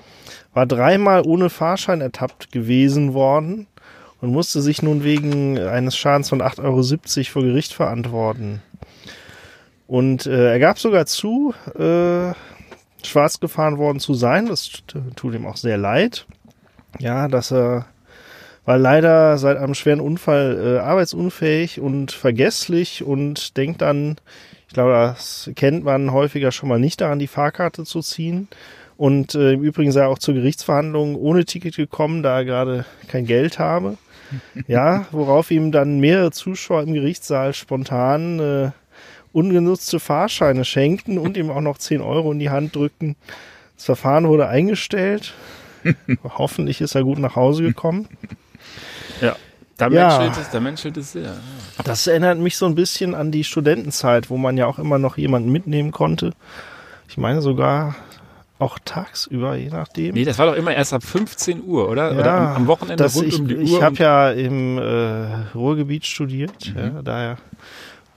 war 0.53 0.65
dreimal 0.65 1.23
ohne 1.25 1.49
Fahrschein 1.49 1.99
ertappt 2.01 2.51
gewesen 2.51 3.13
worden 3.13 3.67
und 4.21 4.32
musste 4.32 4.61
sich 4.61 4.82
nun 4.82 5.03
wegen 5.03 5.57
eines 5.57 5.97
Schadens 5.97 6.30
von 6.30 6.41
8,70 6.41 6.61
Euro 6.63 7.32
vor 7.32 7.41
Gericht 7.43 7.73
verantworten. 7.73 8.61
Und 9.89 10.27
äh, 10.27 10.51
er 10.51 10.59
gab 10.59 10.77
sogar 10.77 11.07
zu, 11.07 11.55
äh, 11.73 12.33
schwarz 13.03 13.39
gefahren 13.39 13.79
worden 13.79 13.99
zu 13.99 14.13
sein. 14.13 14.45
Das 14.45 14.69
tut 15.15 15.33
ihm 15.33 15.47
auch 15.47 15.57
sehr 15.57 15.77
leid. 15.77 16.27
Ja, 16.99 17.27
dass 17.27 17.51
er 17.51 17.87
war 18.65 18.77
leider 18.77 19.39
seit 19.39 19.57
einem 19.57 19.73
schweren 19.73 19.99
Unfall 19.99 20.75
äh, 20.77 20.79
arbeitsunfähig 20.79 21.79
und 21.79 22.11
vergesslich 22.11 23.03
und 23.03 23.57
denkt 23.57 23.81
dann, 23.81 24.17
ich 24.67 24.75
glaube, 24.75 24.91
das 24.91 25.49
kennt 25.55 25.85
man 25.85 26.11
häufiger 26.13 26.51
schon 26.51 26.69
mal 26.69 26.79
nicht 26.79 27.01
daran, 27.01 27.17
die 27.17 27.25
Fahrkarte 27.25 27.83
zu 27.83 28.01
ziehen. 28.01 28.47
Und 28.95 29.33
äh, 29.33 29.53
im 29.53 29.63
Übrigen 29.63 29.91
sei 29.91 30.01
er 30.01 30.09
auch 30.09 30.19
zur 30.19 30.35
Gerichtsverhandlung 30.35 31.15
ohne 31.15 31.45
Ticket 31.45 31.77
gekommen, 31.77 32.21
da 32.21 32.37
er 32.37 32.45
gerade 32.45 32.85
kein 33.07 33.25
Geld 33.25 33.57
habe. 33.57 33.97
Ja, 34.67 35.07
worauf 35.09 35.49
ihm 35.49 35.71
dann 35.71 35.99
mehrere 35.99 36.29
Zuschauer 36.29 36.83
im 36.83 36.93
Gerichtssaal 36.93 37.55
spontan 37.55 38.39
äh, 38.39 38.71
ungenutzte 39.34 39.99
Fahrscheine 39.99 40.65
schenkten 40.65 41.17
und 41.17 41.38
ihm 41.38 41.49
auch 41.49 41.61
noch 41.61 41.77
10 41.77 42.01
Euro 42.01 42.32
in 42.32 42.39
die 42.39 42.49
Hand 42.49 42.75
drückten. 42.75 43.15
Das 43.75 43.86
Verfahren 43.86 44.27
wurde 44.27 44.47
eingestellt. 44.47 45.34
Hoffentlich 46.23 46.82
ist 46.82 46.95
er 46.95 47.03
gut 47.03 47.19
nach 47.19 47.36
Hause 47.36 47.63
gekommen. 47.63 48.07
Da 49.77 49.88
Ja. 49.88 50.19
menschelt 50.19 50.45
es, 50.45 50.49
da 50.51 50.59
menschelt 50.59 50.97
es 50.97 51.13
sehr. 51.13 51.38
Das 51.86 52.05
erinnert 52.05 52.38
mich 52.38 52.57
so 52.57 52.65
ein 52.65 52.75
bisschen 52.75 53.15
an 53.15 53.32
die 53.32 53.45
Studentenzeit, 53.45 54.30
wo 54.30 54.36
man 54.36 54.57
ja 54.57 54.65
auch 54.65 54.77
immer 54.77 54.97
noch 54.99 55.17
jemanden 55.17 55.51
mitnehmen 55.53 55.91
konnte. 55.91 56.34
Ich 57.07 57.17
meine 57.17 57.41
sogar 57.41 57.95
auch 58.59 58.77
tagsüber, 58.84 59.55
je 59.55 59.69
nachdem. 59.69 60.15
Nee, 60.15 60.25
das 60.25 60.38
war 60.38 60.47
doch 60.47 60.55
immer 60.55 60.75
erst 60.75 60.91
ab 60.91 61.01
15 61.01 61.63
Uhr, 61.63 61.88
oder? 61.88 62.11
oder 62.11 62.25
Ja, 62.25 62.49
am, 62.49 62.63
am 62.63 62.67
Wochenende 62.67 63.05
rund 63.05 63.25
ich 63.25 63.39
um 63.39 63.47
die 63.47 63.55
Uhr. 63.55 63.61
ich 63.61 63.82
habe 63.82 63.95
ja 63.95 64.32
im 64.32 64.77
äh, 64.77 64.82
Ruhrgebiet 65.55 66.05
studiert, 66.05 66.73
Mhm. 66.75 66.77
ja, 66.82 67.01
daher 67.01 67.38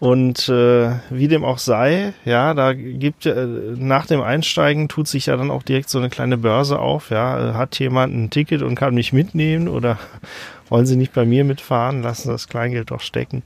Und 0.02 0.48
äh, 0.48 0.96
wie 1.10 1.28
dem 1.28 1.44
auch 1.44 1.58
sei, 1.58 2.12
ja, 2.24 2.54
da 2.54 2.72
gibt 2.72 3.24
äh, 3.24 3.46
nach 3.76 4.04
dem 4.04 4.20
Einsteigen 4.20 4.88
tut 4.88 5.06
sich 5.06 5.26
ja 5.26 5.36
dann 5.36 5.52
auch 5.52 5.62
direkt 5.62 5.88
so 5.90 5.98
eine 5.98 6.10
kleine 6.10 6.36
Börse 6.36 6.80
auf. 6.80 7.10
Ja, 7.10 7.54
hat 7.54 7.78
jemand 7.78 8.12
ein 8.12 8.28
Ticket 8.28 8.62
und 8.62 8.74
kann 8.74 8.96
mich 8.96 9.12
mitnehmen 9.12 9.68
oder 9.68 10.00
wollen 10.68 10.86
Sie 10.86 10.96
nicht 10.96 11.12
bei 11.12 11.24
mir 11.24 11.44
mitfahren? 11.44 12.02
Lassen 12.02 12.30
das 12.30 12.48
Kleingeld 12.48 12.90
doch 12.90 13.00
stecken. 13.00 13.44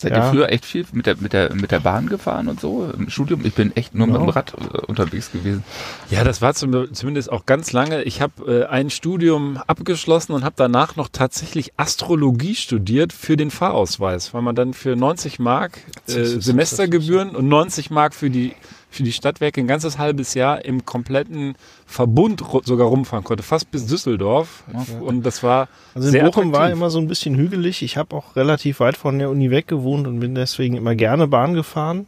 Seid 0.00 0.12
Ja. 0.12 0.24
ihr 0.24 0.30
früher 0.30 0.48
echt 0.50 0.64
viel 0.64 0.86
mit 0.92 1.04
der, 1.04 1.16
mit 1.18 1.34
der, 1.34 1.54
mit 1.54 1.70
der 1.70 1.80
Bahn 1.80 2.08
gefahren 2.08 2.48
und 2.48 2.58
so 2.58 2.90
im 2.96 3.10
Studium? 3.10 3.44
Ich 3.44 3.52
bin 3.52 3.76
echt 3.76 3.94
nur 3.94 4.06
mit 4.06 4.16
Ja. 4.16 4.22
dem 4.22 4.30
Rad 4.30 4.54
äh, 4.54 4.78
unterwegs 4.86 5.30
gewesen. 5.30 5.62
Ja, 6.08 6.24
das 6.24 6.40
war 6.40 6.54
zum, 6.54 6.94
zumindest 6.94 7.30
auch 7.30 7.44
ganz 7.44 7.72
lange. 7.72 8.02
Ich 8.04 8.22
habe 8.22 8.62
äh, 8.62 8.64
ein 8.66 8.88
Studium 8.88 9.58
abgeschlossen 9.66 10.32
und 10.32 10.42
habe 10.42 10.54
danach 10.56 10.96
noch 10.96 11.08
tatsächlich 11.12 11.72
Astrologie 11.76 12.54
studiert 12.54 13.12
für 13.12 13.36
den 13.36 13.50
Fahrausweis, 13.50 14.32
weil 14.32 14.40
man 14.40 14.54
dann 14.54 14.72
für 14.72 14.96
90 14.96 15.38
Mark 15.38 15.78
äh, 16.08 16.24
Semestergebühren 16.24 17.36
und 17.36 17.46
90 17.48 17.90
Mark 17.90 18.14
für 18.14 18.30
die 18.30 18.54
für 18.90 19.04
die 19.04 19.12
Stadtwerke 19.12 19.60
ein 19.60 19.66
ganzes 19.66 19.98
halbes 19.98 20.34
Jahr 20.34 20.64
im 20.64 20.84
kompletten 20.84 21.54
Verbund 21.86 22.42
sogar 22.64 22.88
rumfahren 22.88 23.24
konnte, 23.24 23.42
fast 23.42 23.70
bis 23.70 23.86
Düsseldorf. 23.86 24.64
Und 25.00 25.24
das 25.24 25.42
war 25.42 25.68
Also 25.94 26.08
in 26.08 26.12
sehr 26.12 26.24
Bochum 26.24 26.52
war 26.52 26.62
attraktiv. 26.62 26.76
immer 26.76 26.90
so 26.90 26.98
ein 26.98 27.06
bisschen 27.06 27.36
hügelig. 27.36 27.82
Ich 27.82 27.96
habe 27.96 28.16
auch 28.16 28.36
relativ 28.36 28.80
weit 28.80 28.96
von 28.96 29.18
der 29.18 29.30
Uni 29.30 29.50
weg 29.50 29.68
gewohnt 29.68 30.06
und 30.06 30.20
bin 30.20 30.34
deswegen 30.34 30.76
immer 30.76 30.94
gerne 30.94 31.28
Bahn 31.28 31.54
gefahren. 31.54 32.06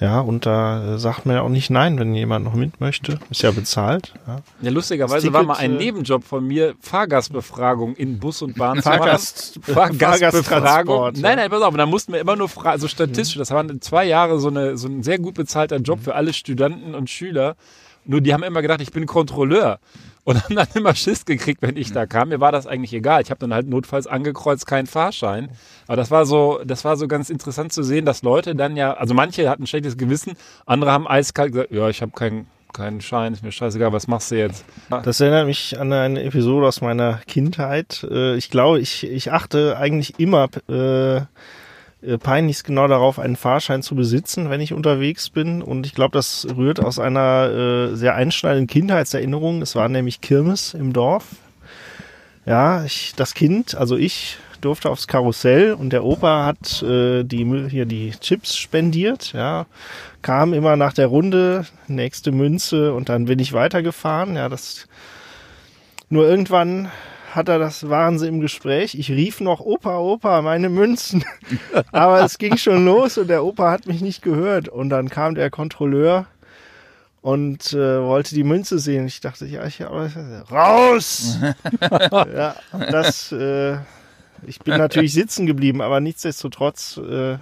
Ja, 0.00 0.20
und 0.20 0.46
da 0.46 0.94
äh, 0.94 0.98
sagt 0.98 1.26
man 1.26 1.36
ja 1.36 1.42
auch 1.42 1.50
nicht 1.50 1.68
nein, 1.68 1.98
wenn 1.98 2.14
jemand 2.14 2.46
noch 2.46 2.54
mit 2.54 2.80
möchte. 2.80 3.18
Ist 3.30 3.42
ja 3.42 3.50
bezahlt. 3.50 4.14
Ja. 4.26 4.38
Ja, 4.62 4.70
lustigerweise 4.70 5.26
Das 5.26 5.34
war 5.34 5.40
Ticket, 5.42 5.48
mal 5.56 5.62
ein 5.62 5.74
äh, 5.74 5.78
Nebenjob 5.78 6.24
von 6.24 6.46
mir, 6.46 6.74
Fahrgastbefragung 6.80 7.94
in 7.96 8.18
Bus 8.18 8.40
und 8.40 8.56
Bahn 8.56 8.82
zu 8.82 8.88
machen. 8.88 9.02
Fahrgast- 9.02 9.60
Fahrgastbefragung. 9.62 11.12
Nein, 11.20 11.36
nein, 11.36 11.50
pass 11.50 11.62
auf, 11.62 11.76
da 11.76 11.86
mussten 11.86 12.12
wir 12.12 12.20
immer 12.20 12.36
nur 12.36 12.48
fragen, 12.48 12.70
also 12.70 12.88
statistisch, 12.88 13.36
das 13.36 13.50
waren 13.50 13.80
zwei 13.80 14.04
Jahre 14.06 14.40
so, 14.40 14.48
eine, 14.48 14.76
so 14.76 14.88
ein 14.88 15.02
sehr 15.02 15.18
gut 15.18 15.34
bezahlter 15.34 15.76
Job 15.76 16.00
für 16.02 16.14
alle 16.14 16.32
Studenten 16.32 16.94
und 16.94 17.10
Schüler. 17.10 17.56
Nur 18.06 18.20
die 18.22 18.32
haben 18.32 18.42
immer 18.42 18.62
gedacht, 18.62 18.80
ich 18.80 18.92
bin 18.92 19.04
Kontrolleur. 19.06 19.78
Und 20.24 20.42
haben 20.44 20.56
dann 20.56 20.68
immer 20.74 20.94
Schiss 20.94 21.24
gekriegt, 21.24 21.62
wenn 21.62 21.76
ich 21.76 21.92
da 21.92 22.06
kam. 22.06 22.28
Mir 22.28 22.40
war 22.40 22.52
das 22.52 22.66
eigentlich 22.66 22.92
egal. 22.92 23.22
Ich 23.22 23.30
habe 23.30 23.40
dann 23.40 23.54
halt 23.54 23.68
notfalls 23.68 24.06
angekreuzt, 24.06 24.66
keinen 24.66 24.86
Fahrschein. 24.86 25.48
Aber 25.86 25.96
das 25.96 26.10
war 26.10 26.26
so, 26.26 26.60
das 26.64 26.84
war 26.84 26.96
so 26.96 27.08
ganz 27.08 27.30
interessant 27.30 27.72
zu 27.72 27.82
sehen, 27.82 28.04
dass 28.04 28.22
Leute 28.22 28.54
dann 28.54 28.76
ja, 28.76 28.92
also 28.92 29.14
manche 29.14 29.48
hatten 29.48 29.64
ein 29.64 29.66
schlechtes 29.66 29.96
Gewissen, 29.96 30.34
andere 30.66 30.92
haben 30.92 31.08
eiskalt 31.08 31.52
gesagt, 31.52 31.72
ja, 31.72 31.88
ich 31.88 32.02
habe 32.02 32.12
keinen 32.12 32.46
keinen 32.72 33.00
Schein, 33.00 33.32
ist 33.32 33.42
mir 33.42 33.50
scheißegal, 33.50 33.92
was 33.92 34.06
machst 34.06 34.30
du 34.30 34.38
jetzt? 34.38 34.64
Das 35.02 35.18
erinnert 35.20 35.46
mich 35.46 35.78
an 35.80 35.92
eine 35.92 36.22
Episode 36.22 36.68
aus 36.68 36.80
meiner 36.80 37.20
Kindheit. 37.26 38.06
Äh, 38.08 38.36
Ich 38.36 38.48
glaube, 38.48 38.78
ich, 38.78 39.02
ich 39.04 39.32
achte 39.32 39.76
eigentlich 39.76 40.20
immer 40.20 40.48
äh, 40.68 41.16
äh, 41.16 41.22
peinlichst 42.18 42.64
genau 42.64 42.88
darauf, 42.88 43.18
einen 43.18 43.36
Fahrschein 43.36 43.82
zu 43.82 43.94
besitzen, 43.94 44.50
wenn 44.50 44.60
ich 44.60 44.72
unterwegs 44.72 45.30
bin. 45.30 45.62
Und 45.62 45.86
ich 45.86 45.94
glaube, 45.94 46.12
das 46.12 46.46
rührt 46.56 46.80
aus 46.80 46.98
einer 46.98 47.50
äh, 47.50 47.96
sehr 47.96 48.14
einschneidenden 48.14 48.66
Kindheitserinnerung. 48.66 49.62
Es 49.62 49.74
war 49.74 49.88
nämlich 49.88 50.20
Kirmes 50.20 50.74
im 50.74 50.92
Dorf. 50.92 51.26
Ja, 52.46 52.84
ich, 52.84 53.12
das 53.16 53.34
Kind, 53.34 53.74
also 53.74 53.96
ich, 53.96 54.38
durfte 54.60 54.90
aufs 54.90 55.06
Karussell 55.06 55.72
und 55.72 55.90
der 55.90 56.04
Opa 56.04 56.44
hat 56.44 56.82
äh, 56.82 57.24
die 57.24 57.44
hier 57.68 57.86
die 57.86 58.12
Chips 58.20 58.56
spendiert, 58.56 59.32
ja, 59.32 59.66
kam 60.22 60.52
immer 60.52 60.76
nach 60.76 60.92
der 60.92 61.06
Runde 61.06 61.66
nächste 61.88 62.32
Münze 62.32 62.92
und 62.94 63.08
dann 63.08 63.24
bin 63.24 63.38
ich 63.38 63.52
weitergefahren, 63.52 64.36
ja, 64.36 64.48
das 64.48 64.86
nur 66.08 66.28
irgendwann 66.28 66.90
hat 67.34 67.48
er 67.48 67.58
das 67.58 67.88
waren 67.88 68.18
sie 68.18 68.28
im 68.28 68.40
Gespräch. 68.40 68.94
Ich 68.94 69.10
rief 69.10 69.40
noch 69.40 69.60
Opa, 69.60 69.98
Opa, 69.98 70.42
meine 70.42 70.68
Münzen. 70.68 71.24
Aber 71.92 72.24
es 72.24 72.38
ging 72.38 72.56
schon 72.56 72.84
los 72.84 73.18
und 73.18 73.28
der 73.28 73.44
Opa 73.44 73.70
hat 73.70 73.86
mich 73.86 74.00
nicht 74.00 74.22
gehört 74.22 74.68
und 74.68 74.90
dann 74.90 75.08
kam 75.08 75.34
der 75.34 75.50
Kontrolleur 75.50 76.26
und 77.22 77.72
äh, 77.72 78.02
wollte 78.02 78.34
die 78.34 78.44
Münze 78.44 78.78
sehen. 78.78 79.06
Ich 79.06 79.20
dachte, 79.20 79.46
ja, 79.46 79.66
ich 79.66 79.84
aber 79.84 80.10
raus. 80.50 81.38
ja, 81.80 82.54
das 82.72 83.32
äh, 83.32 83.76
ich 84.46 84.58
bin 84.60 84.78
natürlich 84.78 85.12
sitzen 85.12 85.46
geblieben, 85.46 85.82
aber 85.82 86.00
nichtsdestotrotz 86.00 86.96
äh, 86.98 87.36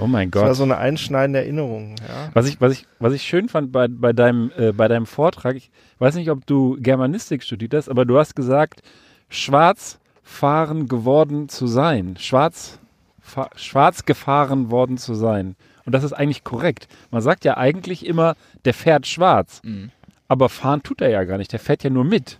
Oh 0.00 0.06
mein 0.06 0.30
das 0.30 0.40
war 0.40 0.48
Gott. 0.50 0.56
so 0.56 0.62
eine 0.62 0.76
einschneidende 0.76 1.40
Erinnerung. 1.40 1.96
Ja. 2.06 2.30
Was 2.32 2.46
ich, 2.46 2.60
was 2.60 2.72
ich, 2.72 2.86
was 2.98 3.12
ich 3.12 3.22
schön 3.22 3.48
fand 3.48 3.72
bei, 3.72 3.88
bei, 3.88 4.12
deinem, 4.12 4.52
äh, 4.56 4.72
bei 4.72 4.86
deinem 4.86 5.06
Vortrag, 5.06 5.56
ich 5.56 5.70
weiß 5.98 6.14
nicht, 6.14 6.30
ob 6.30 6.46
du 6.46 6.76
Germanistik 6.80 7.42
studiert 7.42 7.74
hast, 7.74 7.88
aber 7.88 8.04
du 8.04 8.18
hast 8.18 8.36
gesagt, 8.36 8.82
schwarz 9.28 9.98
fahren 10.22 10.88
geworden 10.88 11.48
zu 11.48 11.66
sein. 11.66 12.16
Schwarz, 12.18 12.78
schwarz 13.56 14.04
gefahren 14.04 14.70
worden 14.70 14.98
zu 14.98 15.14
sein. 15.14 15.56
Und 15.84 15.92
das 15.92 16.04
ist 16.04 16.12
eigentlich 16.12 16.44
korrekt. 16.44 16.86
Man 17.10 17.22
sagt 17.22 17.44
ja 17.44 17.56
eigentlich 17.56 18.04
immer, 18.04 18.36
der 18.64 18.74
fährt 18.74 19.06
schwarz. 19.06 19.60
Mhm. 19.64 19.90
Aber 20.28 20.48
fahren 20.50 20.82
tut 20.82 21.00
er 21.00 21.08
ja 21.08 21.24
gar 21.24 21.38
nicht. 21.38 21.52
Der 21.52 21.58
fährt 21.60 21.82
ja 21.82 21.90
nur 21.90 22.04
mit. 22.04 22.38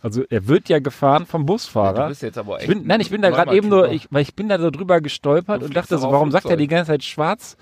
Also 0.00 0.22
er 0.28 0.46
wird 0.46 0.68
ja 0.68 0.78
gefahren 0.78 1.26
vom 1.26 1.46
Busfahrer. 1.46 2.04
Du 2.04 2.08
bist 2.08 2.22
jetzt 2.22 2.38
aber 2.38 2.56
Ich 2.56 2.62
echt 2.62 2.72
bin, 2.72 2.86
nein, 2.86 3.00
ich 3.00 3.10
bin 3.10 3.22
da 3.22 3.30
gerade 3.30 3.54
eben 3.54 3.68
nur, 3.68 3.78
Normatyper. 3.82 4.04
ich, 4.04 4.12
weil 4.12 4.22
ich 4.22 4.34
bin 4.34 4.48
da 4.48 4.58
so 4.58 4.70
drüber 4.70 5.00
gestolpert 5.00 5.62
und 5.62 5.76
dachte 5.76 5.98
so, 5.98 6.10
warum 6.10 6.30
sagt 6.30 6.44
er 6.44 6.50
Flugzeug. 6.50 6.58
die 6.58 6.68
ganze 6.68 6.92
Zeit 6.92 7.04
schwarz 7.04 7.56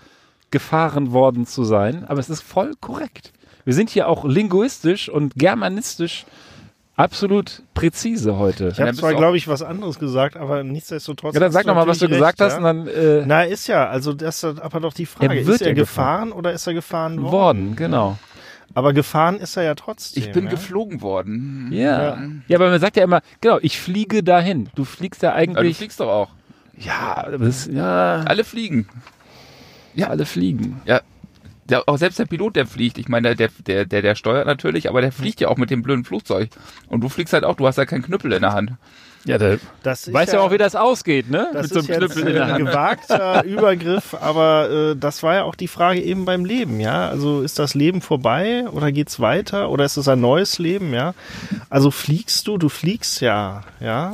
gefahren 0.50 1.12
worden 1.12 1.46
zu 1.46 1.64
sein? 1.64 2.04
Aber 2.06 2.20
es 2.20 2.28
ist 2.30 2.42
voll 2.42 2.72
korrekt. 2.80 3.32
Wir 3.64 3.74
sind 3.74 3.90
hier 3.90 4.08
auch 4.08 4.24
linguistisch 4.24 5.08
und 5.08 5.34
germanistisch 5.34 6.24
absolut 6.96 7.62
präzise 7.74 8.38
heute. 8.38 8.68
Ich 8.68 8.80
habe 8.80 8.94
zwar, 8.94 9.14
glaube 9.14 9.36
ich, 9.36 9.48
was 9.48 9.62
anderes 9.62 9.98
gesagt, 9.98 10.36
aber 10.36 10.64
nichtsdestotrotz. 10.64 11.34
Ja, 11.34 11.40
dann 11.40 11.52
sag 11.52 11.66
doch 11.66 11.74
mal, 11.74 11.86
was 11.86 11.98
du 11.98 12.08
gesagt 12.08 12.40
recht, 12.40 12.52
hast 12.52 12.52
ja. 12.52 12.58
und 12.58 12.64
dann 12.64 12.88
äh, 12.88 13.24
Na, 13.26 13.42
ist 13.42 13.66
ja, 13.66 13.88
also 13.88 14.12
das 14.12 14.42
ist 14.42 14.60
aber 14.60 14.80
doch 14.80 14.94
die 14.94 15.06
Frage, 15.06 15.38
Er 15.38 15.46
wird 15.46 15.56
ist 15.56 15.60
er 15.62 15.68
ja 15.68 15.74
gefahren, 15.74 16.32
oder 16.32 16.52
ist 16.52 16.66
er 16.66 16.74
gefahren 16.74 17.20
worden? 17.22 17.32
worden, 17.32 17.76
genau. 17.76 18.18
Aber 18.74 18.92
gefahren 18.92 19.36
ist 19.36 19.56
er 19.56 19.62
ja 19.62 19.74
trotzdem. 19.74 20.22
Ich 20.22 20.32
bin 20.32 20.44
ja? 20.44 20.50
geflogen 20.50 21.00
worden. 21.00 21.68
Ja. 21.70 22.18
ja. 22.48 22.56
aber 22.56 22.68
man 22.68 22.80
sagt 22.80 22.96
ja 22.96 23.04
immer, 23.04 23.20
genau, 23.40 23.58
ich 23.62 23.80
fliege 23.80 24.22
dahin. 24.22 24.68
Du 24.74 24.84
fliegst 24.84 25.22
ja 25.22 25.30
Aber 25.32 25.46
du 25.46 25.50
eigentlich. 25.52 25.76
fliegst 25.78 26.00
doch 26.00 26.08
auch. 26.08 26.28
ja, 26.76 27.26
das, 27.38 27.66
ja, 27.72 28.22
Alle 28.26 28.44
fliegen. 28.44 28.88
ja, 29.94 30.08
alle 30.08 30.26
fliegen. 30.26 30.82
Ja. 30.84 31.00
Der, 31.68 31.88
auch 31.88 31.98
selbst 31.98 32.18
der 32.18 32.26
Pilot, 32.26 32.56
der 32.56 32.66
fliegt. 32.66 32.98
Ich 32.98 33.08
meine, 33.08 33.34
der, 33.34 33.48
der, 33.66 33.84
der, 33.84 34.02
der 34.02 34.14
steuert 34.14 34.46
natürlich, 34.46 34.88
aber 34.88 35.00
der 35.00 35.12
fliegt 35.12 35.40
ja 35.40 35.48
auch 35.48 35.56
mit 35.56 35.70
dem 35.70 35.82
blöden 35.82 36.04
Flugzeug. 36.04 36.50
Und 36.88 37.00
du 37.00 37.08
fliegst 37.08 37.32
halt 37.32 37.44
auch, 37.44 37.56
du 37.56 37.66
hast 37.66 37.76
ja 37.76 37.86
keinen 37.86 38.02
Knüppel 38.02 38.32
in 38.32 38.42
der 38.42 38.52
Hand. 38.52 38.72
Ja, 39.26 39.38
da 39.38 39.56
Das 39.82 40.06
ist 40.06 40.14
weißt 40.14 40.34
ja 40.34 40.40
auch, 40.40 40.52
wie 40.52 40.58
das 40.58 40.76
ausgeht, 40.76 41.28
ne? 41.28 41.48
Das 41.52 41.64
Mit 41.64 41.72
so 41.72 41.78
ist 41.80 41.90
einem 41.90 42.02
jetzt 42.02 42.12
Knüppel 42.12 42.28
in 42.28 42.34
der 42.34 42.54
ein 42.54 42.64
gewagter 42.64 43.44
Übergriff, 43.44 44.14
aber 44.14 44.70
äh, 44.70 44.96
das 44.96 45.24
war 45.24 45.34
ja 45.34 45.42
auch 45.42 45.56
die 45.56 45.66
Frage 45.66 46.00
eben 46.00 46.24
beim 46.24 46.44
Leben, 46.44 46.78
ja. 46.78 47.08
Also 47.08 47.42
ist 47.42 47.58
das 47.58 47.74
Leben 47.74 48.02
vorbei 48.02 48.68
oder 48.70 48.92
geht's 48.92 49.18
weiter 49.18 49.70
oder 49.70 49.84
ist 49.84 49.96
es 49.96 50.06
ein 50.06 50.20
neues 50.20 50.60
Leben, 50.60 50.94
ja? 50.94 51.14
Also 51.70 51.90
fliegst 51.90 52.46
du, 52.46 52.56
du 52.56 52.68
fliegst 52.68 53.20
ja, 53.20 53.64
ja. 53.80 54.12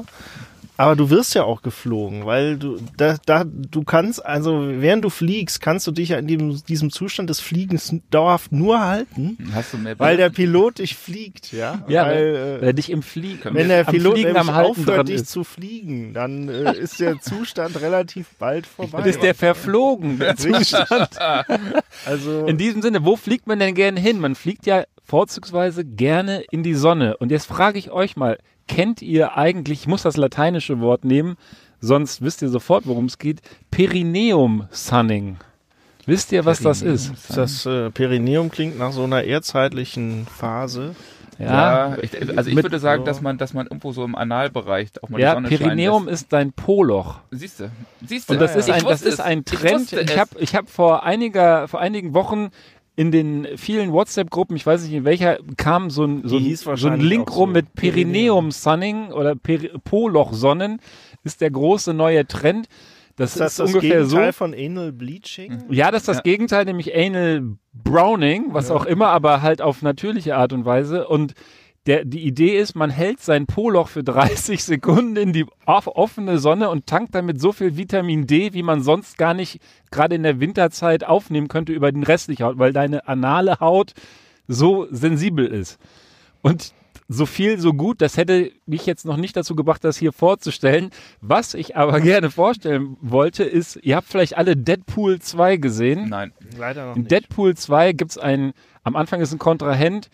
Aber 0.83 0.97
du 0.97 1.11
wirst 1.11 1.33
ja 1.37 1.45
auch 1.45 1.63
geflogen, 1.63 2.27
weil 2.27 2.59
du 2.59 2.77
da, 2.97 3.17
da 3.25 3.45
du 3.45 3.85
kannst, 3.85 4.27
also 4.27 4.65
während 4.67 5.05
du 5.05 5.11
fliegst, 5.11 5.61
kannst 5.61 5.87
du 5.87 5.93
dich 5.93 6.09
ja 6.09 6.19
in 6.19 6.27
dem, 6.27 6.61
diesem 6.65 6.91
Zustand 6.91 7.31
des 7.31 7.39
Fliegens 7.39 7.95
dauerhaft 8.11 8.51
nur 8.51 8.81
halten, 8.81 9.39
Hast 9.55 9.75
du 9.75 9.79
mehr 9.79 9.97
weil 10.01 10.17
der 10.17 10.31
Pilot 10.31 10.81
dich 10.81 10.97
fliegt, 10.97 11.53
ja. 11.53 11.85
Ja, 11.87 12.07
weil, 12.07 12.15
weil, 12.15 12.35
äh, 12.35 12.61
weil 12.61 12.65
er 12.65 12.73
dich 12.73 12.91
im 12.91 13.05
Fliegen, 13.05 13.55
wenn 13.55 13.69
der 13.69 13.87
am 13.87 13.95
Pilot 13.95 14.15
Fliegen 14.15 14.33
nämlich 14.33 14.49
am 14.49 14.55
Halten 14.57 14.71
aufhört, 14.71 15.09
dich 15.09 15.15
ist. 15.15 15.31
zu 15.31 15.45
fliegen, 15.45 16.15
dann 16.15 16.49
äh, 16.49 16.73
ist 16.77 16.99
der 16.99 17.21
Zustand 17.21 17.81
relativ 17.81 18.31
bald 18.41 18.67
vorbei. 18.67 18.99
Dann 18.99 19.09
ist 19.09 19.23
der 19.23 19.37
verflogen, 19.37 20.19
der 20.19 20.35
Zustand. 20.37 21.11
also 22.05 22.47
In 22.47 22.59
diesem 22.59 22.83
Sinne, 22.83 23.05
wo 23.05 23.15
fliegt 23.15 23.47
man 23.47 23.61
denn 23.61 23.77
gerne 23.77 24.01
hin? 24.01 24.19
Man 24.19 24.35
fliegt 24.35 24.67
ja 24.67 24.83
vorzugsweise 25.05 25.85
gerne 25.85 26.43
in 26.51 26.65
die 26.65 26.75
Sonne. 26.75 27.17
Und 27.19 27.31
jetzt 27.31 27.47
frage 27.47 27.79
ich 27.79 27.93
euch 27.93 28.17
mal, 28.17 28.39
kennt 28.69 29.03
ihr 29.03 29.37
eigentlich, 29.37 29.81
ich 29.83 29.87
muss 29.87 30.03
das 30.03 30.17
lateinische 30.17 30.81
Wort 30.81 31.05
nehmen, 31.05 31.37
sonst 31.81 32.23
wisst 32.23 32.43
ihr 32.43 32.49
sofort, 32.49 32.87
worum 32.87 33.07
es 33.07 33.19
geht, 33.19 33.41
Perineum 33.71 34.67
Sunning. 34.71 35.37
Wisst 36.07 36.33
ihr, 36.33 36.45
was 36.45 36.61
das 36.61 36.83
ist? 36.83 37.13
das 37.37 37.65
äh, 37.67 37.91
Perineum 37.91 38.51
klingt 38.51 38.79
nach 38.79 38.93
so 38.93 39.05
einer 39.05 39.23
erdzeitlichen 39.25 40.27
Phase. 40.27 40.95
Ja, 41.39 41.97
ich, 42.03 42.13
also 42.37 42.51
ich 42.51 42.55
Mit- 42.57 42.65
würde 42.65 42.79
sagen, 42.79 43.05
dass 43.05 43.21
man, 43.21 43.39
dass 43.39 43.53
man 43.55 43.67
irgendwo 43.67 43.93
so 43.93 44.05
im 44.05 44.15
Analbereich 44.15 44.91
auch 45.03 45.09
mal 45.09 45.21
Ja, 45.21 45.31
die 45.31 45.35
Sonne 45.37 45.49
scheinen 45.49 45.59
Perineum 45.61 46.09
ist 46.09 46.33
dein 46.33 46.53
Poloch. 46.53 47.21
Siehst 47.31 47.61
du, 47.61 47.71
siehst 48.07 48.29
du. 48.29 48.35
Und 48.35 48.41
das 48.41 48.55
ist 48.55 48.69
Ich 48.69 48.75
ein, 48.75 48.85
das 48.85 49.03
ist 49.03 49.21
ein 49.21 49.39
Ich 49.41 49.45
Trend. 49.45 49.93
Ich 49.93 50.11
es. 50.11 50.17
habe 50.19 50.31
ich 50.39 50.55
hab 50.55 50.69
vor 50.69 51.03
einiger, 51.05 51.67
vor 51.69 51.81
einigen 51.81 52.15
Wochen 52.15 52.51
in 52.95 53.11
den 53.11 53.47
vielen 53.57 53.93
WhatsApp-Gruppen, 53.93 54.57
ich 54.57 54.67
weiß 54.67 54.83
nicht 54.85 54.93
in 54.93 55.05
welcher, 55.05 55.39
kam 55.57 55.89
so 55.91 56.05
ein, 56.05 56.23
so 56.29 56.37
ein, 56.37 56.43
hieß 56.43 56.61
so 56.75 56.89
ein 56.89 57.01
Link 57.01 57.31
auch 57.31 57.35
so. 57.35 57.41
rum 57.41 57.53
mit 57.53 57.75
Perineum 57.75 58.51
Sunning 58.51 59.13
oder 59.13 59.35
Peri 59.35 59.71
Poloch-Sonnen 59.85 60.79
ist 61.25 61.41
der 61.41 61.51
große 61.51 61.95
neue 61.95 62.27
Trend. 62.27 62.69
Das 63.17 63.33
Ist 63.33 63.41
das 63.41 63.53
ist 63.53 63.59
das 63.61 63.69
ungefähr 63.75 64.05
so. 64.05 64.17
Gegenteil 64.17 64.33
von 64.33 64.55
Anal 64.55 64.93
Bleaching? 64.93 65.65
Ja, 65.71 65.91
das 65.91 66.03
ist 66.03 66.09
das 66.09 66.17
Ja. 66.19 66.23
Gegenteil, 66.23 66.65
nämlich 66.65 66.95
Anal 66.95 67.57
Browning, 67.73 68.47
was 68.55 68.71
auch 68.71 68.85
immer, 68.87 69.09
aber 69.09 69.43
halt 69.43 69.61
auf 69.63 69.83
natürliche 69.83 70.37
Art 70.37 70.53
und 70.53 70.65
Weise. 70.65 71.07
Und 71.07 71.35
der, 71.87 72.05
die 72.05 72.25
Idee 72.25 72.59
ist, 72.59 72.77
man 72.77 72.91
hält 72.91 73.21
sein 73.21 73.47
Poloch 73.47 73.89
für 73.89 74.05
30 74.05 74.63
Sekunden 74.65 75.17
in 75.17 75.33
die 75.33 75.47
off 75.67 75.89
offene 75.89 76.39
Sonne 76.39 76.71
und 76.71 76.87
tankt 76.87 77.15
damit 77.15 77.41
so 77.41 77.53
viel 77.53 77.77
Vitamin 77.77 78.27
D, 78.27 78.53
wie 78.53 78.63
man 78.63 78.83
sonst 78.83 79.19
gar 79.19 79.35
nicht 79.35 79.61
gerade 79.91 80.15
in 80.15 80.23
der 80.23 80.41
Winterzeit 80.41 81.05
aufnehmen 81.05 81.49
könnte 81.49 81.73
über 81.73 81.91
den 81.91 82.05
restlichen 82.05 82.45
Haut, 82.45 82.59
weil 82.59 82.73
deine 82.73 83.09
anale 83.09 83.59
Haut 83.61 83.95
so 84.47 84.87
sensibel 84.91 85.47
ist. 85.47 85.79
Und 86.41 86.73
so 87.09 87.27
viel, 87.27 87.59
so 87.59 87.75
gut, 87.75 88.01
das 88.01 88.17
hätte 88.17 88.53
mich 88.67 88.87
jetzt 88.87 89.05
noch 89.05 89.17
nicht 89.17 89.37
dazu 89.37 89.55
gebracht, 89.55 89.85
das 89.85 89.97
hier 89.97 90.13
vorzustellen. 90.13 90.91
Was 91.21 91.55
ich 91.55 91.77
aber 91.77 92.01
gerne 92.01 92.31
vorstellen 92.31 92.97
wollte, 93.01 93.45
ist, 93.45 93.79
ihr 93.83 93.97
habt 93.97 94.09
vielleicht 94.09 94.37
alle 94.37 94.57
Deadpool 94.57 95.21
2 95.21 95.57
gesehen. 95.57 96.09
Nein. 96.09 96.33
Leider 96.57 96.87
noch 96.87 96.97
In 96.97 97.03
nicht. 97.03 97.11
Deadpool 97.11 97.55
2 97.57 97.93
gibt 97.93 98.13
es 98.13 98.19
einen, 98.19 98.53
am 98.83 98.97
Anfang 98.97 99.21
ist 99.21 99.33
ein 99.33 99.39
Kontrahent, 99.39 100.09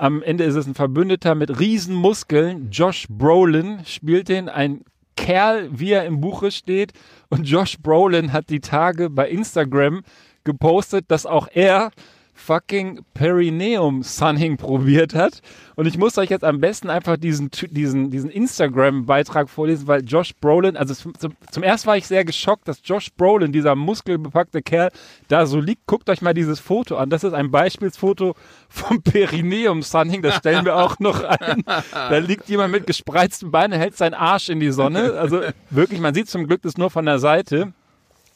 am 0.00 0.22
Ende 0.22 0.44
ist 0.44 0.54
es 0.54 0.66
ein 0.66 0.74
Verbündeter 0.74 1.34
mit 1.34 1.60
riesen 1.60 1.94
Muskeln. 1.94 2.70
Josh 2.70 3.06
Brolin 3.10 3.84
spielt 3.84 4.30
den, 4.30 4.48
ein 4.48 4.82
Kerl, 5.14 5.68
wie 5.72 5.90
er 5.90 6.06
im 6.06 6.22
Buche 6.22 6.50
steht. 6.50 6.94
Und 7.28 7.44
Josh 7.44 7.76
Brolin 7.78 8.32
hat 8.32 8.48
die 8.48 8.60
Tage 8.60 9.10
bei 9.10 9.28
Instagram 9.28 10.02
gepostet, 10.42 11.04
dass 11.08 11.26
auch 11.26 11.48
er 11.52 11.90
fucking 12.34 13.00
Perineum 13.14 14.02
Sunning 14.02 14.56
probiert 14.56 15.14
hat. 15.14 15.40
Und 15.76 15.86
ich 15.86 15.98
muss 15.98 16.18
euch 16.18 16.30
jetzt 16.30 16.44
am 16.44 16.60
besten 16.60 16.90
einfach 16.90 17.16
diesen, 17.16 17.50
diesen, 17.70 18.10
diesen 18.10 18.30
Instagram-Beitrag 18.30 19.48
vorlesen, 19.48 19.86
weil 19.86 20.04
Josh 20.04 20.34
Brolin, 20.40 20.76
also 20.76 20.94
zum, 20.94 21.34
zum 21.50 21.62
ersten 21.62 21.88
war 21.88 21.96
ich 21.96 22.06
sehr 22.06 22.24
geschockt, 22.24 22.68
dass 22.68 22.80
Josh 22.84 23.12
Brolin, 23.16 23.52
dieser 23.52 23.74
muskelbepackte 23.74 24.62
Kerl, 24.62 24.90
da 25.28 25.46
so 25.46 25.60
liegt. 25.60 25.86
Guckt 25.86 26.08
euch 26.10 26.22
mal 26.22 26.34
dieses 26.34 26.60
Foto 26.60 26.96
an. 26.96 27.10
Das 27.10 27.24
ist 27.24 27.32
ein 27.32 27.50
Beispielsfoto 27.50 28.34
vom 28.68 29.02
Perineum 29.02 29.82
Sunning. 29.82 30.22
Das 30.22 30.36
stellen 30.36 30.64
wir 30.64 30.76
auch 30.76 30.98
noch 30.98 31.22
ein. 31.22 31.64
Da 31.90 32.18
liegt 32.18 32.48
jemand 32.48 32.72
mit 32.72 32.86
gespreizten 32.86 33.50
Beinen, 33.50 33.78
hält 33.78 33.96
seinen 33.96 34.14
Arsch 34.14 34.48
in 34.48 34.60
die 34.60 34.70
Sonne. 34.70 35.14
Also 35.14 35.40
wirklich, 35.70 36.00
man 36.00 36.14
sieht 36.14 36.28
zum 36.28 36.46
Glück 36.46 36.62
das 36.62 36.76
nur 36.76 36.90
von 36.90 37.06
der 37.06 37.18
Seite. 37.18 37.72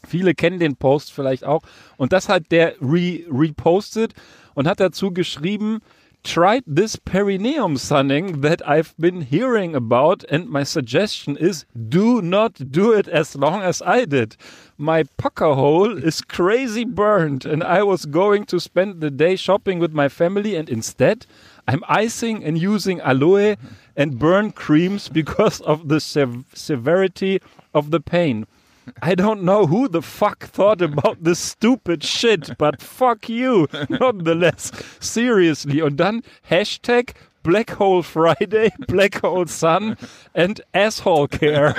Viele 0.05 0.35
kennen 0.35 0.59
den 0.59 0.77
Post 0.77 1.13
vielleicht 1.13 1.45
auch. 1.45 1.63
Und 1.97 2.13
das 2.13 2.29
hat 2.29 2.51
der 2.51 2.75
re 2.81 3.25
repostet 3.31 4.15
und 4.55 4.67
hat 4.67 4.81
dazu 4.81 5.13
geschrieben, 5.13 5.81
tried 6.25 6.65
this 6.67 6.97
perineum 6.97 7.77
sunning 7.77 8.41
that 8.41 8.67
I've 8.67 8.95
been 8.99 9.21
hearing 9.21 9.77
about 9.77 10.25
and 10.31 10.49
my 10.49 10.65
suggestion 10.65 11.37
is 11.37 11.67
do 11.77 12.23
not 12.23 12.73
do 12.73 12.93
it 12.93 13.07
as 13.07 13.37
long 13.37 13.61
as 13.61 13.83
I 13.83 14.07
did. 14.07 14.37
My 14.79 15.05
pucker 15.19 15.55
hole 15.55 15.99
is 16.03 16.23
crazy 16.23 16.85
burned 16.85 17.45
and 17.45 17.63
I 17.63 17.83
was 17.83 18.07
going 18.07 18.47
to 18.47 18.59
spend 18.59 19.01
the 19.01 19.11
day 19.11 19.37
shopping 19.37 19.79
with 19.79 19.93
my 19.93 20.09
family 20.09 20.57
and 20.57 20.69
instead 20.71 21.27
I'm 21.69 21.85
icing 21.89 22.43
and 22.43 22.59
using 22.59 23.01
aloe 23.01 23.57
and 23.95 24.19
burn 24.19 24.53
creams 24.53 25.11
because 25.11 25.61
of 25.61 25.89
the 25.89 26.01
sev 26.01 26.45
severity 26.55 27.41
of 27.75 27.91
the 27.91 28.01
pain. 28.01 28.47
I 29.03 29.15
don't 29.15 29.43
know 29.43 29.67
who 29.67 29.89
the 29.89 30.03
fuck 30.03 30.45
thought 30.45 30.83
about 30.83 31.23
this 31.23 31.39
stupid 31.39 32.05
shit, 32.05 32.57
but 32.59 32.83
fuck 32.83 33.29
you, 33.29 33.67
nonetheless. 33.89 34.73
Seriously. 35.01 35.83
Und 35.83 35.97
dann 35.99 36.23
Hashtag 36.43 37.15
Black 37.43 37.79
Hole 37.79 38.03
Friday, 38.03 38.73
Black 38.89 39.23
Hole 39.23 39.47
Sun 39.47 39.97
and 40.33 40.63
Asshole 40.73 41.29
Care. 41.29 41.75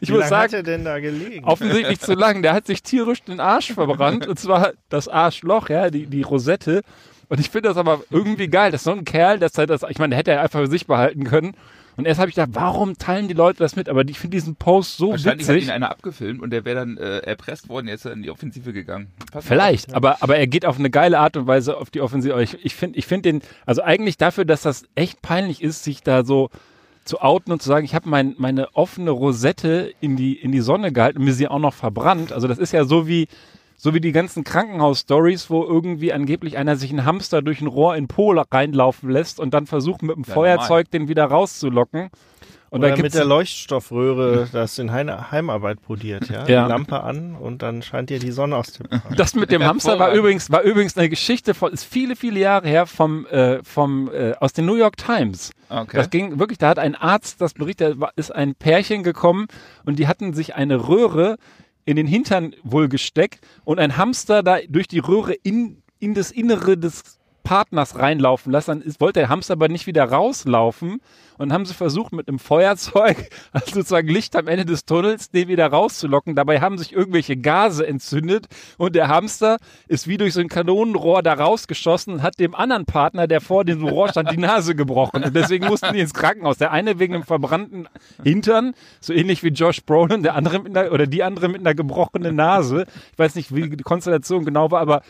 Ich 0.00 0.08
Wie 0.08 0.12
muss 0.12 0.30
hat 0.30 0.52
er 0.52 0.62
denn 0.62 0.84
da 0.84 1.00
gelegen? 1.00 1.44
offensichtlich 1.44 2.00
zu 2.00 2.14
lang. 2.14 2.42
Der 2.42 2.54
hat 2.54 2.66
sich 2.66 2.82
tierisch 2.82 3.22
den 3.22 3.40
Arsch 3.40 3.72
verbrannt. 3.72 4.26
Und 4.26 4.38
zwar 4.38 4.72
das 4.88 5.08
Arschloch, 5.08 5.68
ja, 5.68 5.90
die, 5.90 6.06
die 6.06 6.22
Rosette. 6.22 6.82
Und 7.28 7.40
ich 7.40 7.50
finde 7.50 7.70
das 7.70 7.76
aber 7.76 8.00
irgendwie 8.10 8.48
geil, 8.48 8.70
dass 8.70 8.84
so 8.84 8.92
ein 8.92 9.04
Kerl, 9.04 9.38
dass 9.40 9.58
er 9.58 9.66
das, 9.66 9.82
ich 9.88 9.98
meine, 9.98 10.10
der 10.10 10.18
hätte 10.18 10.30
er 10.32 10.42
einfach 10.42 10.60
für 10.60 10.68
sich 10.68 10.86
behalten 10.86 11.24
können. 11.24 11.56
Und 11.96 12.06
erst 12.06 12.18
habe 12.20 12.28
ich 12.28 12.34
gedacht, 12.34 12.50
warum 12.52 12.98
teilen 12.98 13.28
die 13.28 13.34
Leute 13.34 13.58
das 13.58 13.76
mit? 13.76 13.88
Aber 13.88 14.02
ich 14.08 14.18
finde 14.18 14.36
diesen 14.36 14.56
Post 14.56 14.96
so 14.96 15.10
Wahrscheinlich 15.10 15.46
hat 15.48 15.54
witzig. 15.54 15.68
ihn 15.68 15.74
einer 15.74 15.90
abgefilmt 15.90 16.42
und 16.42 16.50
der 16.50 16.64
wäre 16.64 16.76
dann 16.80 16.96
äh, 16.96 17.18
erpresst 17.18 17.68
worden, 17.68 17.88
jetzt 17.88 18.04
er 18.04 18.12
in 18.12 18.22
die 18.22 18.30
Offensive 18.30 18.72
gegangen. 18.72 19.08
Pass 19.30 19.44
auf. 19.44 19.48
Vielleicht, 19.48 19.94
aber, 19.94 20.22
aber 20.22 20.36
er 20.36 20.46
geht 20.46 20.66
auf 20.66 20.78
eine 20.78 20.90
geile 20.90 21.18
Art 21.18 21.36
und 21.36 21.46
Weise 21.46 21.76
auf 21.76 21.90
die 21.90 22.00
Offensive. 22.00 22.42
Ich, 22.42 22.64
ich 22.64 22.74
finde 22.74 22.98
ich 22.98 23.06
find 23.06 23.24
den, 23.24 23.42
also 23.66 23.82
eigentlich 23.82 24.16
dafür, 24.16 24.44
dass 24.44 24.62
das 24.62 24.84
echt 24.94 25.22
peinlich 25.22 25.62
ist, 25.62 25.84
sich 25.84 26.02
da 26.02 26.24
so 26.24 26.50
zu 27.04 27.20
outen 27.20 27.52
und 27.52 27.60
zu 27.62 27.68
sagen, 27.68 27.84
ich 27.84 27.94
habe 27.94 28.08
mein, 28.08 28.34
meine 28.38 28.74
offene 28.74 29.10
Rosette 29.10 29.92
in 30.00 30.16
die, 30.16 30.32
in 30.34 30.52
die 30.52 30.60
Sonne 30.60 30.90
gehalten 30.90 31.18
und 31.18 31.24
mir 31.24 31.34
sie 31.34 31.48
auch 31.48 31.58
noch 31.58 31.74
verbrannt. 31.74 32.32
Also 32.32 32.48
das 32.48 32.58
ist 32.58 32.72
ja 32.72 32.84
so 32.84 33.06
wie, 33.06 33.28
so 33.76 33.94
wie 33.94 34.00
die 34.00 34.12
ganzen 34.12 34.44
Krankenhaus-Stories, 34.44 35.50
wo 35.50 35.64
irgendwie 35.64 36.12
angeblich 36.12 36.56
einer 36.56 36.76
sich 36.76 36.90
einen 36.90 37.04
Hamster 37.04 37.42
durch 37.42 37.60
ein 37.60 37.66
Rohr 37.66 37.96
in 37.96 38.08
Pol 38.08 38.38
reinlaufen 38.38 39.10
lässt 39.10 39.40
und 39.40 39.52
dann 39.54 39.66
versucht 39.66 40.02
mit 40.02 40.16
dem 40.16 40.24
Ja, 40.26 40.32
Feuerzeug 40.34 40.90
den 40.90 41.08
wieder 41.08 41.24
rauszulocken. 41.24 42.10
Und 42.70 42.80
Oder 42.80 42.96
da 42.96 43.02
mit 43.02 43.14
der 43.14 43.24
Leuchtstoffröhre 43.24 44.48
das 44.52 44.80
in 44.80 44.90
Heim 44.90 45.30
Heimarbeit 45.30 45.80
poliert, 45.80 46.28
ja? 46.28 46.44
Ja. 46.48 46.64
Die 46.64 46.68
Lampe 46.70 47.02
an 47.04 47.36
und 47.36 47.62
dann 47.62 47.82
scheint 47.82 48.10
dir 48.10 48.18
die 48.18 48.32
Sonne 48.32 48.56
aus 48.56 48.72
dem. 48.72 48.88
Das 49.16 49.34
mit 49.34 49.52
dem 49.52 49.62
Hamster 49.62 49.98
war 50.00 50.12
übrigens, 50.12 50.50
war 50.50 50.62
übrigens 50.62 50.96
eine 50.96 51.08
Geschichte 51.08 51.54
von, 51.54 51.72
ist 51.72 51.84
viele, 51.84 52.16
viele 52.16 52.40
Jahre 52.40 52.66
her 52.66 52.86
vom, 52.86 53.26
äh, 53.26 53.62
vom, 53.62 54.10
äh, 54.12 54.32
aus 54.40 54.54
den 54.54 54.66
New 54.66 54.74
York 54.74 54.96
Times. 54.96 55.52
Okay. 55.68 55.96
Das 55.96 56.10
ging 56.10 56.40
wirklich, 56.40 56.58
da 56.58 56.68
hat 56.68 56.80
ein 56.80 56.96
Arzt 56.96 57.40
das 57.40 57.54
berichtet, 57.54 57.96
da 57.96 58.00
war- 58.00 58.12
ist 58.16 58.34
ein 58.34 58.56
Pärchen 58.56 59.04
gekommen 59.04 59.46
und 59.84 60.00
die 60.00 60.08
hatten 60.08 60.34
sich 60.34 60.56
eine 60.56 60.88
Röhre 60.88 61.36
in 61.84 61.96
den 61.96 62.06
Hintern 62.06 62.54
wohl 62.62 62.88
gesteckt 62.88 63.46
und 63.64 63.78
ein 63.78 63.96
Hamster 63.96 64.42
da 64.42 64.58
durch 64.68 64.88
die 64.88 64.98
Röhre 64.98 65.34
in, 65.34 65.82
in 65.98 66.14
das 66.14 66.30
Innere 66.30 66.76
des 66.78 67.18
Partners 67.44 67.98
reinlaufen 67.98 68.50
lassen. 68.50 68.82
Dann 68.82 68.94
wollte 68.98 69.20
der 69.20 69.28
Hamster 69.28 69.52
aber 69.52 69.68
nicht 69.68 69.86
wieder 69.86 70.04
rauslaufen 70.04 71.00
und 71.38 71.52
haben 71.52 71.66
sie 71.66 71.74
versucht 71.74 72.12
mit 72.12 72.26
einem 72.26 72.38
Feuerzeug, 72.38 73.28
also 73.52 73.74
sozusagen 73.74 74.08
Licht 74.08 74.34
am 74.34 74.48
Ende 74.48 74.64
des 74.64 74.84
Tunnels, 74.84 75.30
den 75.30 75.48
wieder 75.48 75.66
rauszulocken. 75.66 76.34
Dabei 76.34 76.60
haben 76.60 76.78
sich 76.78 76.92
irgendwelche 76.92 77.36
Gase 77.36 77.86
entzündet 77.86 78.46
und 78.78 78.96
der 78.96 79.08
Hamster 79.08 79.58
ist 79.86 80.08
wie 80.08 80.16
durch 80.16 80.34
so 80.34 80.40
ein 80.40 80.48
Kanonenrohr 80.48 81.22
da 81.22 81.34
rausgeschossen 81.34 82.14
und 82.14 82.22
hat 82.22 82.38
dem 82.38 82.54
anderen 82.54 82.86
Partner, 82.86 83.26
der 83.26 83.40
vor 83.40 83.64
diesem 83.64 83.84
Rohr 83.84 84.08
stand, 84.08 84.32
die 84.32 84.38
Nase 84.38 84.74
gebrochen. 84.74 85.22
Und 85.22 85.36
deswegen 85.36 85.66
mussten 85.66 85.92
die 85.92 86.00
ins 86.00 86.14
Krankenhaus. 86.14 86.58
Der 86.58 86.72
eine 86.72 86.98
wegen 86.98 87.14
einem 87.14 87.24
verbrannten 87.24 87.88
Hintern, 88.22 88.74
so 89.00 89.12
ähnlich 89.12 89.42
wie 89.42 89.48
Josh 89.48 89.82
Brolin, 89.84 90.22
der 90.22 90.34
andere 90.34 90.60
mit 90.60 90.76
einer, 90.76 90.92
oder 90.92 91.06
die 91.06 91.22
andere 91.22 91.48
mit 91.48 91.60
einer 91.60 91.74
gebrochenen 91.74 92.34
Nase. 92.34 92.86
Ich 93.12 93.18
weiß 93.18 93.34
nicht, 93.34 93.54
wie 93.54 93.68
die 93.68 93.84
Konstellation 93.84 94.44
genau 94.44 94.70
war, 94.70 94.80
aber 94.80 95.02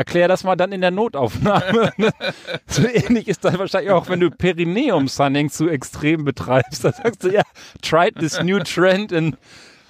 Erklär 0.00 0.28
das 0.28 0.44
mal 0.44 0.56
dann 0.56 0.72
in 0.72 0.80
der 0.80 0.92
Notaufnahme. 0.92 1.92
so 2.66 2.86
ähnlich 2.86 3.28
ist 3.28 3.44
das 3.44 3.58
wahrscheinlich 3.58 3.90
auch, 3.90 4.08
wenn 4.08 4.18
du 4.18 4.30
Perineum-Sunning 4.30 5.50
zu 5.50 5.68
extrem 5.68 6.24
betreibst. 6.24 6.86
Da 6.86 6.92
sagst 6.92 7.22
du, 7.22 7.28
ja, 7.28 7.42
tried 7.82 8.14
this 8.18 8.42
new 8.42 8.60
trend 8.60 9.12
und 9.12 9.36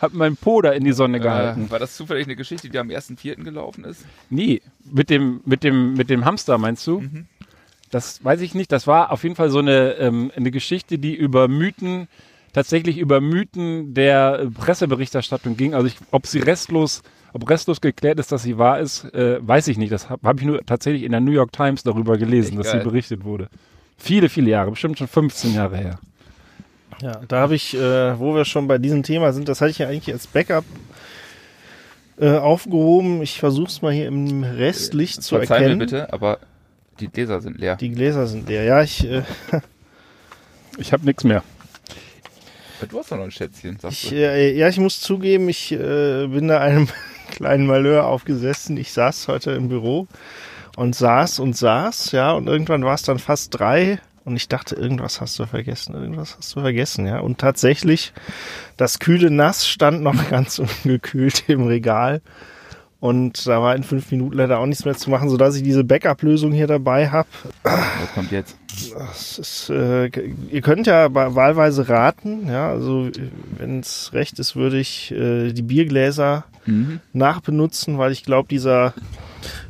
hab 0.00 0.12
meinen 0.12 0.36
Po 0.36 0.62
da 0.62 0.72
in 0.72 0.82
die 0.82 0.90
Sonne 0.90 1.20
gehalten. 1.20 1.66
äh, 1.66 1.70
war 1.70 1.78
das 1.78 1.94
zufällig 1.94 2.26
eine 2.26 2.34
Geschichte, 2.34 2.68
die 2.68 2.78
am 2.80 2.88
1.4. 2.88 3.44
gelaufen 3.44 3.84
ist? 3.84 4.04
Nie. 4.30 4.62
Mit 4.84 5.10
dem, 5.10 5.42
mit 5.44 5.62
dem, 5.62 5.94
mit 5.94 6.10
dem 6.10 6.24
Hamster, 6.24 6.58
meinst 6.58 6.84
du? 6.88 7.04
Das 7.92 8.24
weiß 8.24 8.40
ich 8.40 8.52
nicht. 8.52 8.72
Das 8.72 8.88
war 8.88 9.12
auf 9.12 9.22
jeden 9.22 9.36
Fall 9.36 9.50
so 9.50 9.60
eine, 9.60 9.92
ähm, 9.92 10.32
eine 10.34 10.50
Geschichte, 10.50 10.98
die 10.98 11.14
über 11.14 11.46
Mythen, 11.46 12.08
tatsächlich 12.52 12.98
über 12.98 13.20
Mythen 13.20 13.94
der 13.94 14.40
äh, 14.40 14.50
Presseberichterstattung 14.50 15.56
ging. 15.56 15.72
Also 15.72 15.88
ob 16.10 16.26
sie 16.26 16.40
restlos, 16.40 17.02
ob 17.32 17.48
restlos 17.48 17.80
geklärt 17.80 18.18
ist, 18.18 18.32
dass 18.32 18.42
sie 18.42 18.58
wahr 18.58 18.80
ist, 18.80 19.04
äh, 19.14 19.38
weiß 19.46 19.68
ich 19.68 19.78
nicht. 19.78 19.92
Das 19.92 20.08
habe 20.10 20.26
hab 20.26 20.38
ich 20.40 20.46
nur 20.46 20.64
tatsächlich 20.64 21.02
in 21.04 21.12
der 21.12 21.20
New 21.20 21.32
York 21.32 21.52
Times 21.52 21.82
darüber 21.82 22.18
gelesen, 22.18 22.50
Echt 22.52 22.58
dass 22.60 22.72
geil. 22.72 22.80
sie 22.82 22.88
berichtet 22.88 23.24
wurde. 23.24 23.48
Viele, 23.96 24.28
viele 24.28 24.50
Jahre, 24.50 24.70
bestimmt 24.70 24.98
schon 24.98 25.08
15 25.08 25.54
Jahre 25.54 25.76
her. 25.76 25.98
Ja, 27.02 27.20
da 27.28 27.40
habe 27.40 27.54
ich, 27.54 27.74
äh, 27.74 28.18
wo 28.18 28.34
wir 28.34 28.44
schon 28.44 28.66
bei 28.68 28.78
diesem 28.78 29.02
Thema 29.02 29.32
sind, 29.32 29.48
das 29.48 29.60
hatte 29.60 29.70
ich 29.70 29.78
ja 29.78 29.88
eigentlich 29.88 30.12
als 30.12 30.26
Backup 30.26 30.64
äh, 32.18 32.36
aufgehoben. 32.36 33.22
Ich 33.22 33.38
versuche 33.40 33.68
es 33.68 33.80
mal 33.82 33.92
hier 33.92 34.06
im 34.06 34.42
Restlicht 34.44 35.22
zu 35.22 35.36
Verzeih 35.36 35.54
mir 35.58 35.62
erkennen. 35.64 35.78
bitte, 35.78 36.12
aber 36.12 36.38
die 36.98 37.08
Gläser 37.08 37.40
sind 37.40 37.58
leer. 37.58 37.76
Die 37.76 37.90
Gläser 37.90 38.26
sind 38.26 38.48
leer. 38.48 38.64
Ja, 38.64 38.82
ich, 38.82 39.06
äh, 39.08 39.22
Ich 40.78 40.92
habe 40.92 41.04
nichts 41.04 41.24
mehr. 41.24 41.42
du 42.88 42.98
hast 42.98 43.10
doch 43.12 43.16
noch 43.16 43.24
ein 43.24 43.30
Schätzchen, 43.30 43.78
sagst 43.78 44.04
ich 44.04 44.10
du. 44.10 44.16
äh, 44.16 44.56
ja, 44.56 44.68
ich 44.68 44.78
muss 44.78 45.00
zugeben, 45.00 45.48
ich 45.48 45.72
äh, 45.72 46.26
bin 46.26 46.48
da 46.48 46.60
einem 46.60 46.88
kleinen 47.30 47.66
Malheur 47.66 48.06
aufgesessen. 48.06 48.76
Ich 48.76 48.92
saß 48.92 49.28
heute 49.28 49.52
im 49.52 49.68
Büro 49.68 50.06
und 50.76 50.94
saß 50.94 51.40
und 51.40 51.56
saß, 51.56 52.12
ja, 52.12 52.32
und 52.32 52.46
irgendwann 52.46 52.84
war 52.84 52.94
es 52.94 53.02
dann 53.02 53.18
fast 53.18 53.58
drei 53.58 54.00
und 54.24 54.36
ich 54.36 54.48
dachte, 54.48 54.74
irgendwas 54.76 55.20
hast 55.20 55.38
du 55.38 55.46
vergessen, 55.46 55.94
irgendwas 55.94 56.36
hast 56.36 56.54
du 56.54 56.60
vergessen, 56.60 57.06
ja. 57.06 57.20
Und 57.20 57.38
tatsächlich, 57.38 58.12
das 58.76 58.98
kühle 58.98 59.30
Nass 59.30 59.66
stand 59.66 60.02
noch 60.02 60.28
ganz 60.30 60.58
ungekühlt 60.58 61.48
im 61.48 61.66
Regal. 61.66 62.20
Und 63.00 63.46
da 63.46 63.62
war 63.62 63.74
in 63.74 63.82
fünf 63.82 64.10
Minuten 64.10 64.36
leider 64.36 64.58
auch 64.58 64.66
nichts 64.66 64.84
mehr 64.84 64.94
zu 64.94 65.08
machen, 65.08 65.30
sodass 65.30 65.56
ich 65.56 65.62
diese 65.62 65.84
Backup-Lösung 65.84 66.52
hier 66.52 66.66
dabei 66.66 67.08
habe. 67.08 67.28
Was 67.62 68.12
kommt 68.14 68.30
jetzt? 68.30 68.56
Ist, 69.38 69.70
äh, 69.70 70.06
ihr 70.50 70.60
könnt 70.60 70.86
ja 70.86 71.12
wahlweise 71.14 71.88
raten, 71.88 72.46
ja, 72.46 72.68
also 72.68 73.08
wenn 73.56 73.80
es 73.80 74.12
recht 74.12 74.38
ist, 74.38 74.54
würde 74.54 74.78
ich 74.78 75.10
äh, 75.12 75.52
die 75.52 75.62
Biergläser 75.62 76.44
Mhm. 76.66 77.00
nachbenutzen, 77.14 77.96
weil 77.96 78.12
ich 78.12 78.22
glaube, 78.22 78.48
dieser 78.48 78.92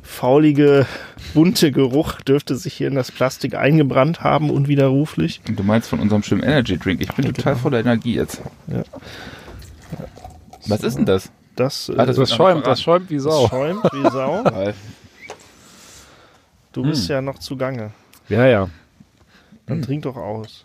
faulige, 0.02 0.86
bunte 1.34 1.70
Geruch 1.70 2.20
dürfte 2.22 2.56
sich 2.56 2.74
hier 2.74 2.88
in 2.88 2.96
das 2.96 3.12
Plastik 3.12 3.54
eingebrannt 3.54 4.22
haben, 4.22 4.50
unwiderruflich. 4.50 5.40
Und 5.48 5.56
du 5.58 5.62
meinst 5.62 5.88
von 5.88 6.00
unserem 6.00 6.24
schönen 6.24 6.42
Energy 6.42 6.76
Drink. 6.78 7.00
Ich 7.00 7.12
bin 7.14 7.26
total 7.32 7.54
voller 7.54 7.78
Energie 7.78 8.16
jetzt. 8.16 8.42
Ja. 8.66 8.82
Was 10.66 10.82
ist 10.82 10.96
denn 10.96 11.06
das? 11.06 11.30
Das, 11.57 11.88
äh, 11.88 11.94
Ah, 11.98 12.07
das 12.07 12.16
Das 12.16 12.34
schäumt, 12.34 12.66
das 12.66 12.80
schäumt 12.82 13.11
wie 13.11 13.18
Sau. 13.18 13.48
schäumt 13.48 13.84
wie 13.92 14.11
Sau. 14.11 14.44
Du 16.72 16.82
bist 16.82 17.09
ja 17.09 17.20
noch 17.20 17.38
zugange. 17.38 17.90
Ja, 18.28 18.46
ja. 18.46 18.68
Dann 19.66 19.82
trink 19.82 20.05
doch 20.05 20.16
aus. 20.16 20.64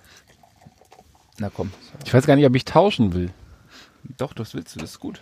Na 1.40 1.50
komm. 1.50 1.72
Ich 2.06 2.14
weiß 2.14 2.28
gar 2.28 2.36
nicht, 2.36 2.46
ob 2.46 2.56
ich 2.56 2.64
tauschen 2.64 3.14
will. 3.14 3.32
Doch, 4.18 4.34
das 4.34 4.54
willst 4.54 4.76
du, 4.76 4.80
das 4.80 4.92
ist 4.92 5.00
gut. 5.00 5.22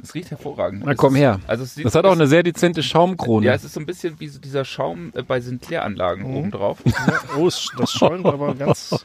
Es 0.00 0.14
riecht 0.14 0.30
hervorragend. 0.30 0.82
Na 0.84 0.94
komm 0.94 1.14
ist, 1.14 1.20
her. 1.20 1.40
Also 1.48 1.64
es 1.64 1.74
sieht 1.74 1.84
Das 1.84 1.94
hat 1.96 2.04
auch 2.04 2.12
eine 2.12 2.26
sehr 2.28 2.42
dezente 2.44 2.82
Schaumkrone. 2.84 3.46
Ja, 3.46 3.54
es 3.54 3.64
ist 3.64 3.74
so 3.74 3.80
ein 3.80 3.86
bisschen 3.86 4.18
wie 4.20 4.28
so 4.28 4.38
dieser 4.38 4.64
Schaum 4.64 5.12
äh, 5.14 5.22
bei 5.22 5.40
Sinclair-Anlagen 5.40 6.22
Mhm. 6.30 6.36
oben 6.36 6.50
drauf. 6.52 6.78
Ja, 6.86 7.20
oh, 7.36 7.44
das 7.78 7.90
schäumt 7.90 8.26
aber 8.26 8.54
ganz 8.54 9.04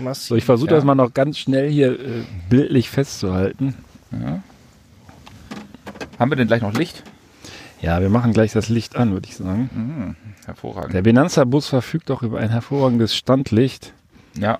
massiv. 0.00 0.26
so, 0.28 0.34
ich 0.36 0.44
versuche 0.44 0.70
Ja. 0.70 0.76
das 0.76 0.84
mal 0.84 0.94
noch 0.96 1.14
ganz 1.14 1.38
schnell 1.38 1.70
hier 1.70 1.92
äh, 1.92 2.24
bildlich 2.48 2.90
festzuhalten. 2.90 3.74
Haben 6.22 6.30
wir 6.30 6.36
denn 6.36 6.46
gleich 6.46 6.62
noch 6.62 6.72
Licht? 6.72 7.02
Ja, 7.80 8.00
wir 8.00 8.08
machen 8.08 8.32
gleich 8.32 8.52
das 8.52 8.68
Licht 8.68 8.94
an, 8.94 9.10
würde 9.12 9.28
ich 9.28 9.34
sagen. 9.36 9.68
Mhm. 9.74 10.16
Hervorragend. 10.46 10.94
Der 10.94 11.02
Benanza-Bus 11.02 11.66
verfügt 11.68 12.12
auch 12.12 12.22
über 12.22 12.38
ein 12.38 12.48
hervorragendes 12.48 13.16
Standlicht. 13.16 13.92
Ja. 14.38 14.58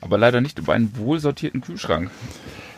Aber 0.00 0.16
leider 0.16 0.40
nicht 0.40 0.60
über 0.60 0.74
einen 0.74 0.96
wohlsortierten 0.96 1.60
Kühlschrank. 1.60 2.08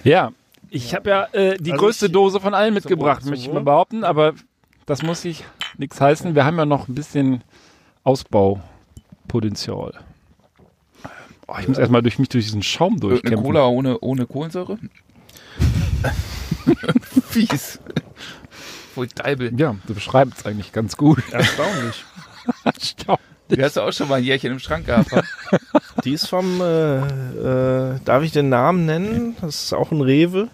Ja, 0.05 0.33
ich 0.71 0.95
habe 0.95 1.11
ja 1.11 1.25
äh, 1.33 1.59
die 1.59 1.73
Also 1.73 1.85
größte 1.85 2.07
ich- 2.07 2.13
Dose 2.13 2.41
von 2.41 2.55
allen 2.55 2.73
mitgebracht, 2.73 3.27
möchte 3.27 3.43
ich 3.43 3.49
Wohl. 3.49 3.57
mal 3.57 3.65
behaupten, 3.65 4.05
aber 4.05 4.33
das 4.87 5.03
muss 5.03 5.21
sich 5.21 5.45
nichts 5.77 6.01
heißen. 6.01 6.35
Wir 6.35 6.47
haben 6.47 6.57
ja 6.57 6.65
noch 6.65 6.89
ein 6.89 6.95
bisschen 6.95 7.43
Ausbaupotenzial. 8.05 9.93
Oh, 11.47 11.55
ich 11.61 11.69
muss 11.69 11.77
erstmal 11.77 12.01
durch 12.03 12.19
mich 12.19 12.31
durch 12.31 12.47
diesen 12.47 12.63
Schaum 12.63 12.95
Eine 12.95 13.01
durchkämpfen. 13.01 13.45
Cola 13.45 13.67
ohne, 13.67 13.99
ohne 14.01 14.25
Kohlensäure? 14.27 14.79
Fies. 17.29 17.79
Voll 18.95 19.09
Deibel. 19.15 19.53
Ja, 19.59 19.77
du 19.87 19.95
beschreibst 19.95 20.41
es 20.41 20.47
eigentlich 20.47 20.73
ganz 20.73 20.97
gut. 20.97 21.23
Erstaunlich. 21.31 22.05
Die 23.51 23.63
hast 23.63 23.77
du 23.77 23.83
auch 23.83 23.93
schon 23.93 24.09
mal 24.09 24.17
ein 24.17 24.25
Jährchen 24.25 24.53
im 24.53 24.59
Schrank 24.59 24.87
gehabt. 24.87 25.11
Die 26.05 26.13
ist 26.13 26.29
vom, 26.29 26.61
äh, 26.61 26.99
äh, 26.99 28.01
darf 28.05 28.23
ich 28.23 28.33
den 28.33 28.49
Namen 28.49 28.87
nennen? 28.87 29.37
Das 29.41 29.65
ist 29.65 29.73
auch 29.73 29.93
ein 29.93 30.01
Rewe. 30.01 30.49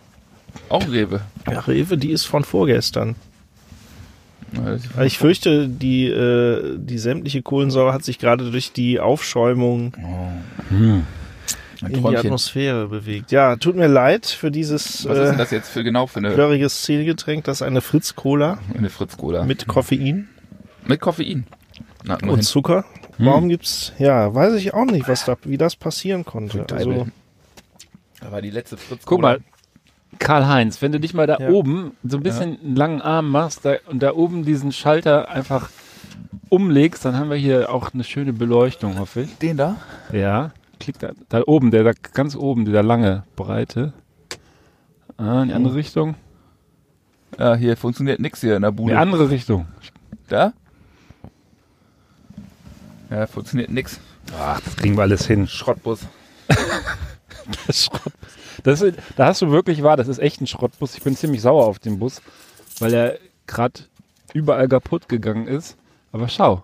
Auch 0.69 0.83
ein 0.83 0.91
Rewe. 0.91 1.23
Ja, 1.51 1.61
Rewe, 1.61 1.97
die 1.97 2.11
ist 2.11 2.25
von 2.25 2.45
vorgestern. 2.45 3.17
Also 4.65 5.01
ich 5.03 5.19
fürchte, 5.19 5.69
die, 5.69 6.07
äh, 6.09 6.77
die 6.77 6.99
sämtliche 6.99 7.43
Kohlensäure 7.43 7.93
hat 7.93 8.05
sich 8.05 8.19
gerade 8.19 8.51
durch 8.51 8.73
die 8.73 9.01
Aufschäumung 9.01 9.95
Ein 10.71 11.07
in 11.89 12.03
die. 12.03 12.17
Atmosphäre 12.17 12.89
bewegt. 12.89 13.33
Ja, 13.33 13.57
tut 13.57 13.77
mir 13.77 13.89
leid 13.89 14.27
für 14.27 14.51
dieses 14.51 15.09
Was 15.09 15.19
ist 15.19 15.25
denn 15.25 15.35
äh, 15.35 15.39
das 15.39 15.51
jetzt 15.51 15.71
für 15.71 15.85
genau 15.85 16.07
für 16.07 16.19
eine, 16.19 16.33
flörriges 16.33 16.83
Zielgetränk. 16.83 17.45
Das 17.45 17.59
ist 17.59 17.63
eine 17.63 17.81
Fritz-Cola 17.81 18.59
eine 18.77 18.91
Fritz-Cola? 18.91 19.45
mit 19.45 19.67
Koffein 19.67 20.29
Mit 20.87 21.01
Koffein. 21.01 21.47
Na, 22.05 22.19
und. 22.27 22.43
Zucker. 22.43 22.85
Warum 23.19 23.49
gibt's, 23.49 23.93
ja, 23.99 24.35
weiß 24.35 24.55
ich 24.55 24.75
auch 24.75 24.87
nicht, 24.87 25.07
was 25.07 25.25
da, 25.25 25.37
wie 25.45 25.59
das 25.59 25.77
passieren 25.77 26.25
konnte. 26.25 26.67
Also. 26.73 27.07
Da 28.21 28.33
war 28.33 28.43
die 28.43 28.51
letzte 28.51 28.77
Fritz-Cola. 28.77 29.05
Guck 29.05 29.21
mal, 29.21 29.41
Karl-Heinz, 30.19 30.83
wenn 30.83 30.93
du 30.93 31.01
dich 31.01 31.15
mal 31.15 31.27
da 31.27 31.39
Ja. 31.39 31.51
oben 31.51 31.93
so 32.05 32.17
ein 32.17 32.23
bisschen 32.23 32.59
einen 32.61 32.77
langen 32.77 33.03
Arm 33.03 33.31
machst 33.31 33.65
da, 33.65 33.77
und 33.87 34.03
da 34.03 34.13
oben 34.15 34.45
diesen 34.45 34.73
Schalter 34.73 35.31
einfach 35.31 35.71
umlegst, 36.49 37.05
dann 37.05 37.17
haben 37.17 37.31
wir 37.31 37.37
hier 37.37 37.73
auch 37.73 37.93
eine 37.93 38.05
schöne 38.05 38.33
Beleuchtung, 38.33 38.99
hoffe 38.99 39.23
ich. 39.23 39.39
Den 39.39 39.57
da? 39.57 39.77
Ja, 40.13 40.53
klick 40.83 40.99
da, 40.99 41.13
da 41.29 41.43
oben, 41.47 41.71
der 41.71 41.85
da 41.85 41.93
ganz 42.13 42.37
oben, 42.37 42.65
dieser 42.65 42.83
lange, 42.83 43.25
breite. 43.37 43.93
Ah, 45.17 45.43
in 45.43 45.49
die 45.49 45.55
andere 45.55 45.75
Richtung. 45.75 46.15
Ja, 47.39 47.55
hier 47.55 47.77
funktioniert 47.77 48.21
nix 48.21 48.41
hier 48.41 48.57
in 48.57 48.63
der 48.63 48.71
In 48.71 48.77
Bude. 48.77 48.93
die 48.93 48.99
andere 48.99 49.31
Richtung. 49.31 49.67
Da? 50.29 50.53
Ja, 53.11 53.27
funktioniert 53.27 53.71
nix. 53.71 54.01
Ach, 54.39 54.61
das 54.61 54.77
kriegen 54.77 54.97
wir 54.97 55.03
alles 55.03 55.27
hin. 55.27 55.47
Schrottbus. 55.49 56.01
Das 57.67 57.85
Schrottbus. 57.87 58.13
Das 58.63 58.81
ist, 58.83 58.99
da 59.17 59.27
hast 59.27 59.43
du 59.43 59.51
wirklich 59.51 59.83
wahr, 59.83 59.97
das 59.97 60.07
ist 60.07 60.19
echt 60.19 60.41
ein 60.41 60.47
Schrottbus. 60.47 60.95
Ich 60.95 61.03
bin 61.03 61.17
ziemlich 61.17 61.43
sauer 61.43 61.67
auf 61.67 61.81
den 61.81 61.99
Bus, 61.99 62.23
weil 62.79 62.95
er 62.95 63.19
gerade 63.49 63.81
überall 64.33 64.69
kaputt 64.69 65.09
gegangen 65.09 65.49
ist. 65.49 65.77
Aber 66.13 66.29
schau, 66.29 66.63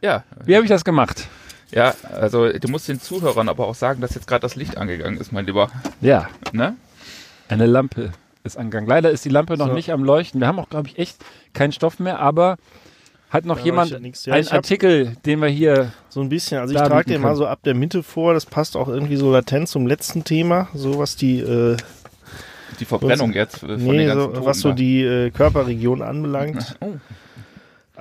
Ja. 0.00 0.24
wie 0.46 0.54
habe 0.56 0.64
ich 0.64 0.70
das 0.70 0.84
gemacht? 0.84 1.28
Ja, 1.72 1.94
also 2.14 2.50
du 2.52 2.68
musst 2.68 2.88
den 2.88 3.00
Zuhörern 3.00 3.48
aber 3.48 3.66
auch 3.66 3.74
sagen, 3.74 4.00
dass 4.00 4.14
jetzt 4.14 4.26
gerade 4.26 4.42
das 4.42 4.56
Licht 4.56 4.76
angegangen 4.76 5.18
ist, 5.18 5.32
mein 5.32 5.46
Lieber. 5.46 5.70
Ja, 6.00 6.28
Ne? 6.52 6.76
eine 7.48 7.66
Lampe 7.66 8.12
ist 8.44 8.56
angegangen. 8.56 8.88
Leider 8.88 9.10
ist 9.10 9.24
die 9.24 9.28
Lampe 9.28 9.56
noch 9.56 9.68
So. 9.68 9.72
nicht 9.74 9.92
am 9.92 10.04
Leuchten. 10.04 10.40
Wir 10.40 10.46
haben 10.48 10.58
auch, 10.58 10.68
glaube 10.70 10.88
ich, 10.88 10.98
echt 10.98 11.16
keinen 11.52 11.72
Stoff 11.72 11.98
mehr, 11.98 12.18
aber 12.18 12.56
hat 13.30 13.44
noch 13.46 13.58
Da 13.58 13.64
jemand 13.64 14.00
nix. 14.02 14.24
Ja, 14.26 14.34
einen 14.34 14.48
Artikel, 14.48 15.16
den 15.26 15.40
wir 15.40 15.48
hier. 15.48 15.92
so 16.08 16.20
ein 16.20 16.28
bisschen. 16.28 16.58
Also 16.58 16.74
ich 16.74 16.80
trage 16.80 17.10
den 17.10 17.20
mal 17.22 17.36
so 17.36 17.46
ab 17.46 17.60
der 17.64 17.74
Mitte 17.74 18.02
vor. 18.02 18.34
Das 18.34 18.44
passt 18.46 18.76
auch 18.76 18.88
irgendwie 18.88 19.16
so 19.16 19.30
latent 19.32 19.68
zum 19.68 19.86
letzten 19.86 20.24
Thema. 20.24 20.68
So 20.74 20.98
was 20.98 21.16
die, 21.16 21.40
äh, 21.40 21.76
Die 22.80 22.84
Verbrennung 22.84 23.32
jetzt 23.32 23.62
äh, 23.62 23.66
von 23.66 23.78
den 23.78 23.86
nee, 23.86 24.06
ganzen 24.06 24.20
so, 24.20 24.26
Toten 24.28 24.44
was 24.46 24.60
so 24.60 24.72
die 24.72 25.02
äh, 25.02 25.30
Körperregion 25.30 26.02
anbelangt. 26.02 26.76
Oh. 26.80 26.92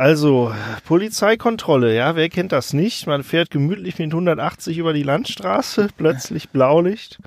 Also, 0.02 0.52
Polizeikontrolle, 0.86 1.96
ja, 1.96 2.16
wer 2.16 2.28
kennt 2.28 2.54
das 2.54 2.74
nicht? 2.74 3.06
Man 3.06 3.24
fährt 3.24 3.52
gemütlich 3.52 4.00
mit 4.00 4.12
180 4.12 4.80
über 4.80 4.94
die 4.94 5.04
Landstraße, 5.04 5.90
plötzlich 5.96 6.50
Blaulicht. 6.50 7.20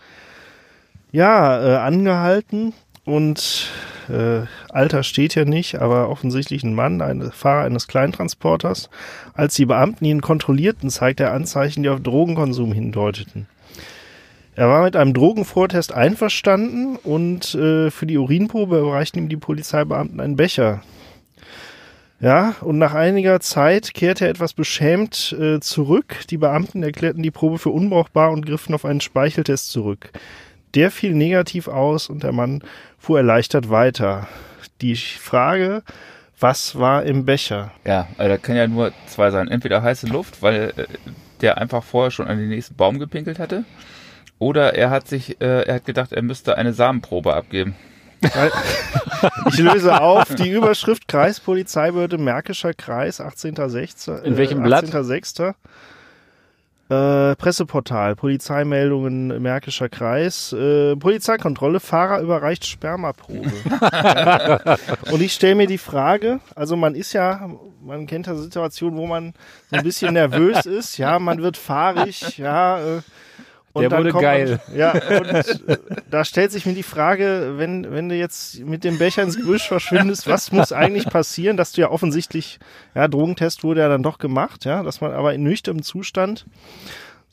Ja, 1.12 1.64
äh, 1.64 1.77
angehalten 1.77 2.72
und 3.05 3.70
äh, 4.09 4.41
Alter 4.70 5.05
steht 5.05 5.37
ja 5.37 5.45
nicht, 5.45 5.77
aber 5.77 6.09
offensichtlich 6.09 6.64
ein 6.64 6.75
Mann, 6.75 7.01
ein 7.01 7.31
Fahrer 7.31 7.64
eines 7.64 7.87
Kleintransporters. 7.87 8.91
Als 9.35 9.55
die 9.55 9.66
Beamten 9.66 10.05
ihn 10.05 10.20
kontrollierten, 10.20 10.91
zeigt 10.91 11.20
er 11.20 11.33
Anzeichen, 11.33 11.85
die 11.85 11.91
auf 11.91 12.01
Drogenkonsum 12.01 12.72
hindeuteten. 12.72 13.47
Er 14.57 14.68
war 14.68 14.83
mit 14.83 14.97
einem 14.97 15.14
Drogenvortest 15.14 15.93
einverstanden 15.93 16.97
und 16.97 17.55
äh, 17.55 17.93
für 17.93 18.07
die 18.07 18.18
Urinprobe 18.18 18.81
überreichten 18.81 19.22
ihm 19.22 19.29
die 19.29 19.37
Polizeibeamten 19.37 20.18
einen 20.18 20.35
Becher. 20.35 20.83
Ja, 22.25 22.55
und 22.62 22.79
nach 22.79 22.95
einiger 22.95 23.39
Zeit 23.41 23.93
kehrte 23.93 24.25
er 24.25 24.31
etwas 24.31 24.55
beschämt 24.55 25.37
äh, 25.39 25.61
zurück. 25.61 26.27
Die 26.31 26.39
Beamten 26.39 26.83
erklärten 26.83 27.22
die 27.22 27.31
Probe 27.31 27.59
für 27.59 27.68
unbrauchbar 27.68 28.31
und 28.31 28.47
griffen 28.47 28.75
auf 28.75 28.87
einen 28.87 29.03
Speicheltest 29.03 29.70
zurück. 29.70 30.09
Der 30.75 30.91
fiel 30.91 31.12
negativ 31.12 31.68
aus 31.68 32.09
und 32.09 32.22
der 32.22 32.33
Mann 32.33 32.62
fuhr 32.99 33.18
erleichtert 33.18 33.68
weiter. 33.68 34.27
Die 34.81 34.97
Frage, 34.97 35.83
was 36.41 36.79
war 36.79 37.03
im 37.03 37.27
Becher? 37.27 37.72
Ja, 37.85 38.09
also 38.16 38.31
da 38.31 38.39
kann 38.39 38.57
ja 38.57 38.66
nur 38.68 38.95
zwei 39.07 39.31
sein. 39.31 39.49
Entweder 39.49 39.83
heiße 39.83 40.07
Luft, 40.07 40.41
weil 40.41 40.72
äh, 40.77 40.87
der 41.43 41.59
einfach 41.59 41.85
vorher 41.85 42.11
schon 42.11 42.27
an 42.27 42.39
den 42.39 42.49
nächsten 42.49 42.75
Baum 42.75 42.99
gepinkelt 42.99 43.39
hatte. 43.39 43.64
Oder 44.39 44.75
er 44.75 44.89
hat 44.89 45.09
sich, 45.09 45.43
äh, 45.43 45.64
er 45.64 45.75
hat 45.75 45.85
gedacht, 45.85 46.12
er 46.12 46.22
müsste 46.22 46.57
eine 46.57 46.72
Samenprobe 46.72 47.35
abgeben. 47.35 47.77
Ich 49.49 49.59
löse 49.59 50.01
auf 50.01 50.35
die 50.35 50.51
Überschrift 50.51 51.09
Kreispolizeibehörde 51.09 52.18
Märkischer 52.18 52.75
Kreis, 52.75 53.20
18.06. 53.20 54.22
In 54.22 54.37
welchem 54.37 54.62
Blatt? 54.62 54.85
18.06. 54.85 55.55
Äh, 56.91 57.35
Presseportal, 57.37 58.14
Polizeimeldungen 58.14 59.41
Märkischer 59.41 59.89
Kreis, 59.89 60.53
äh, 60.53 60.95
Polizeikontrolle, 60.97 61.81
Fahrer 61.81 62.20
überreicht 62.20 62.66
Spermaprobe. 62.66 63.51
Ja. 63.70 64.77
Und 65.11 65.22
ich 65.22 65.33
stelle 65.33 65.55
mir 65.55 65.66
die 65.66 65.79
Frage, 65.79 66.41
also 66.55 66.77
man 66.77 66.95
ist 66.95 67.14
ja, 67.14 67.49
man 67.83 68.07
kennt 68.07 68.27
ja 68.27 68.35
Situationen, 68.35 68.99
wo 68.99 69.07
man 69.07 69.33
so 69.70 69.77
ein 69.77 69.83
bisschen 69.83 70.12
nervös 70.12 70.66
ist, 70.66 70.99
ja, 70.99 71.18
man 71.18 71.41
wird 71.41 71.57
fahrig, 71.57 72.37
ja. 72.37 72.79
Äh, 72.79 73.01
und 73.75 73.83
Der 73.83 73.91
wurde 73.91 74.12
geil. 74.12 74.61
Man, 74.68 74.77
ja, 74.79 74.93
und 74.93 75.27
äh, 75.68 75.79
da 76.09 76.25
stellt 76.25 76.53
sich 76.53 76.64
mir 76.64 76.75
die 76.75 76.85
Frage, 76.85 77.55
wenn, 77.57 77.91
wenn 77.91 78.09
du 78.09 78.14
jetzt 78.14 78.61
mit 78.61 78.85
dem 78.85 78.99
Becher 78.99 79.25
ins 79.25 79.37
Gebüsch 79.37 79.66
verschwindest, 79.66 80.29
was 80.29 80.53
muss 80.53 80.72
eigentlich 80.72 81.07
passieren, 81.07 81.57
dass 81.57 81.72
du 81.72 81.81
ja 81.81 81.91
offensichtlich, 81.91 82.61
ja, 82.95 83.09
Drogentest 83.09 83.64
wurde 83.64 83.81
ja 83.81 83.89
dann 83.89 84.05
doch 84.05 84.18
gemacht, 84.18 84.64
ja, 84.64 84.85
dass 84.85 85.01
man 85.01 85.12
aber 85.12 85.35
in 85.35 85.43
nüchternem 85.43 85.83
Zustand 85.83 86.47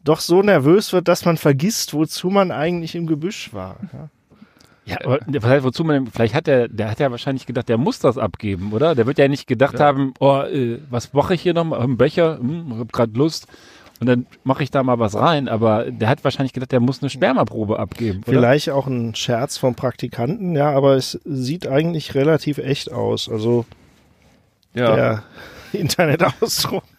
doch 0.04 0.20
so 0.20 0.42
nervös 0.42 0.94
wird, 0.94 1.08
dass 1.08 1.26
man 1.26 1.38
vergisst, 1.38 1.94
wozu 1.94 2.32
man 2.32 2.52
eigentlich 2.52 2.96
im 2.96 3.06
Gebüsch 3.06 3.54
war. 3.54 3.78
Ja. 3.94 4.10
Ja, 4.84 4.98
aber 5.06 5.20
vielleicht, 5.30 5.64
wozu 5.64 5.84
man, 5.84 6.08
vielleicht 6.08 6.34
hat 6.34 6.48
der, 6.48 6.68
der 6.68 6.90
hat 6.90 7.00
ja 7.00 7.12
wahrscheinlich 7.12 7.46
gedacht, 7.46 7.70
der 7.70 7.78
muss 7.78 8.00
das 8.00 8.18
abgeben, 8.18 8.74
oder? 8.74 8.96
Der 8.96 9.06
wird 9.06 9.20
ja 9.20 9.28
nicht 9.28 9.46
gedacht 9.46 9.80
haben, 9.80 10.16
oh, 10.20 10.42
äh, 10.42 10.80
was 10.90 11.14
mache 11.14 11.36
ich 11.36 11.42
hier 11.42 11.54
nochmal? 11.54 11.84
Im 11.84 11.98
Becher, 11.98 12.40
hm, 12.40 12.80
hab 12.80 12.92
grad 12.92 13.16
Lust. 13.16 13.46
Und 14.02 14.08
dann 14.08 14.26
mache 14.44 14.64
ich 14.64 14.72
da 14.72 14.82
mal 14.84 14.98
was 15.00 15.16
rein, 15.16 15.48
aber 15.48 15.86
der 15.92 16.10
hat 16.10 16.24
wahrscheinlich 16.24 16.54
gedacht, 16.54 16.72
der 16.72 16.80
muss 16.80 17.02
eine 17.04 17.10
Spermaprobe 17.12 17.78
abgeben. 17.80 18.24
Oder? 18.24 18.34
Vielleicht 18.34 18.70
auch 18.72 18.88
ein 18.88 19.14
Scherz 19.16 19.58
vom 19.58 19.76
Praktikanten, 19.76 20.56
ja, 20.56 20.72
aber 20.72 20.96
es 20.96 21.20
sieht 21.24 21.68
eigentlich 21.68 22.16
relativ 22.16 22.58
echt 22.58 22.92
aus. 22.92 23.30
Also 23.30 23.66
Ja. 24.74 24.96
der 24.96 25.24
Internetausdruck. 25.74 26.84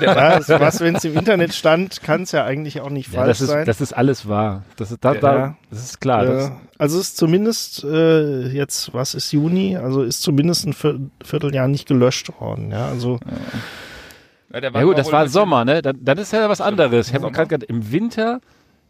Ja, 0.00 0.36
das, 0.40 0.48
was, 0.48 0.80
wenn 0.80 0.96
es 0.96 1.04
im 1.04 1.16
Internet 1.16 1.54
stand, 1.54 2.02
kann 2.02 2.22
es 2.22 2.32
ja 2.32 2.44
eigentlich 2.44 2.80
auch 2.80 2.90
nicht 2.90 3.12
Ja, 3.12 3.20
falsch 3.20 3.28
das, 3.38 3.40
ist, 3.42 3.48
sein. 3.50 3.64
das 3.66 3.80
ist 3.80 3.92
alles 3.92 4.28
wahr. 4.28 4.64
Das 4.76 4.90
ist, 4.90 5.04
da, 5.04 5.14
da, 5.14 5.36
Ja. 5.36 5.56
das 5.70 5.84
ist 5.84 6.00
klar. 6.00 6.24
Das, 6.24 6.48
Äh, 6.48 6.52
also 6.76 6.98
es 6.98 7.08
ist 7.10 7.16
zumindest 7.18 7.84
äh, 7.84 8.48
jetzt, 8.48 8.92
was 8.94 9.14
ist 9.14 9.30
Juni? 9.30 9.76
Also 9.76 10.02
ist 10.02 10.22
zumindest 10.22 10.66
ein 10.66 10.72
Vier- 10.72 10.98
Vierteljahr 11.22 11.68
nicht 11.68 11.86
gelöscht 11.86 12.32
worden. 12.40 12.72
Ja, 12.72 12.88
also 12.88 13.20
Ja, 14.52 14.60
der 14.60 14.72
ja 14.72 14.82
gut, 14.82 14.98
das 14.98 15.12
war 15.12 15.28
Sommer, 15.28 15.64
ne? 15.64 15.82
Dann, 15.82 15.98
dann 16.02 16.18
ist 16.18 16.32
ja 16.32 16.48
was 16.48 16.60
anderes. 16.60 17.08
Ich 17.08 17.14
habe 17.14 17.26
auch 17.26 17.32
gerade 17.32 17.48
gedacht, 17.48 17.70
im 17.70 17.92
Winter, 17.92 18.40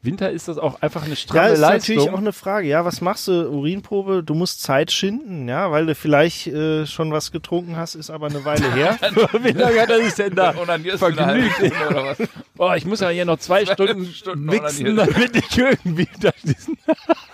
Winter 0.02 0.30
ist 0.30 0.48
das 0.48 0.56
auch 0.56 0.80
einfach 0.80 1.02
eine 1.02 1.10
ja, 1.10 1.16
stramme 1.16 1.48
ist 1.50 1.58
Leistung. 1.58 1.96
natürlich 1.96 2.14
auch 2.14 2.18
eine 2.18 2.32
Frage. 2.32 2.68
Ja, 2.68 2.86
was 2.86 3.02
machst 3.02 3.28
du? 3.28 3.50
Urinprobe? 3.50 4.22
Du 4.22 4.34
musst 4.34 4.62
Zeit 4.62 4.90
schinden, 4.90 5.46
ja, 5.46 5.70
weil 5.70 5.84
du 5.84 5.94
vielleicht 5.94 6.46
äh, 6.46 6.86
schon 6.86 7.12
was 7.12 7.32
getrunken 7.32 7.76
hast, 7.76 7.96
ist 7.96 8.08
aber 8.08 8.28
eine 8.28 8.42
Weile 8.46 8.72
her. 8.72 8.98
Wie 9.42 9.50
lange 9.50 9.78
hat 9.80 9.90
er 9.90 10.02
sich 10.02 10.14
denn 10.14 10.34
da 10.34 10.52
vergnügt? 10.96 10.96
Stunde 10.96 11.88
oder 11.90 12.04
was? 12.06 12.18
Boah, 12.54 12.76
ich 12.76 12.86
muss 12.86 13.00
ja 13.00 13.10
hier 13.10 13.26
noch 13.26 13.38
zwei 13.38 13.66
Stunden, 13.66 14.06
Stunden 14.06 14.46
mixen, 14.46 14.96
damit 14.96 15.36
ich 15.36 15.58
irgendwie 15.58 16.08
da 16.18 16.30
diesen 16.42 16.78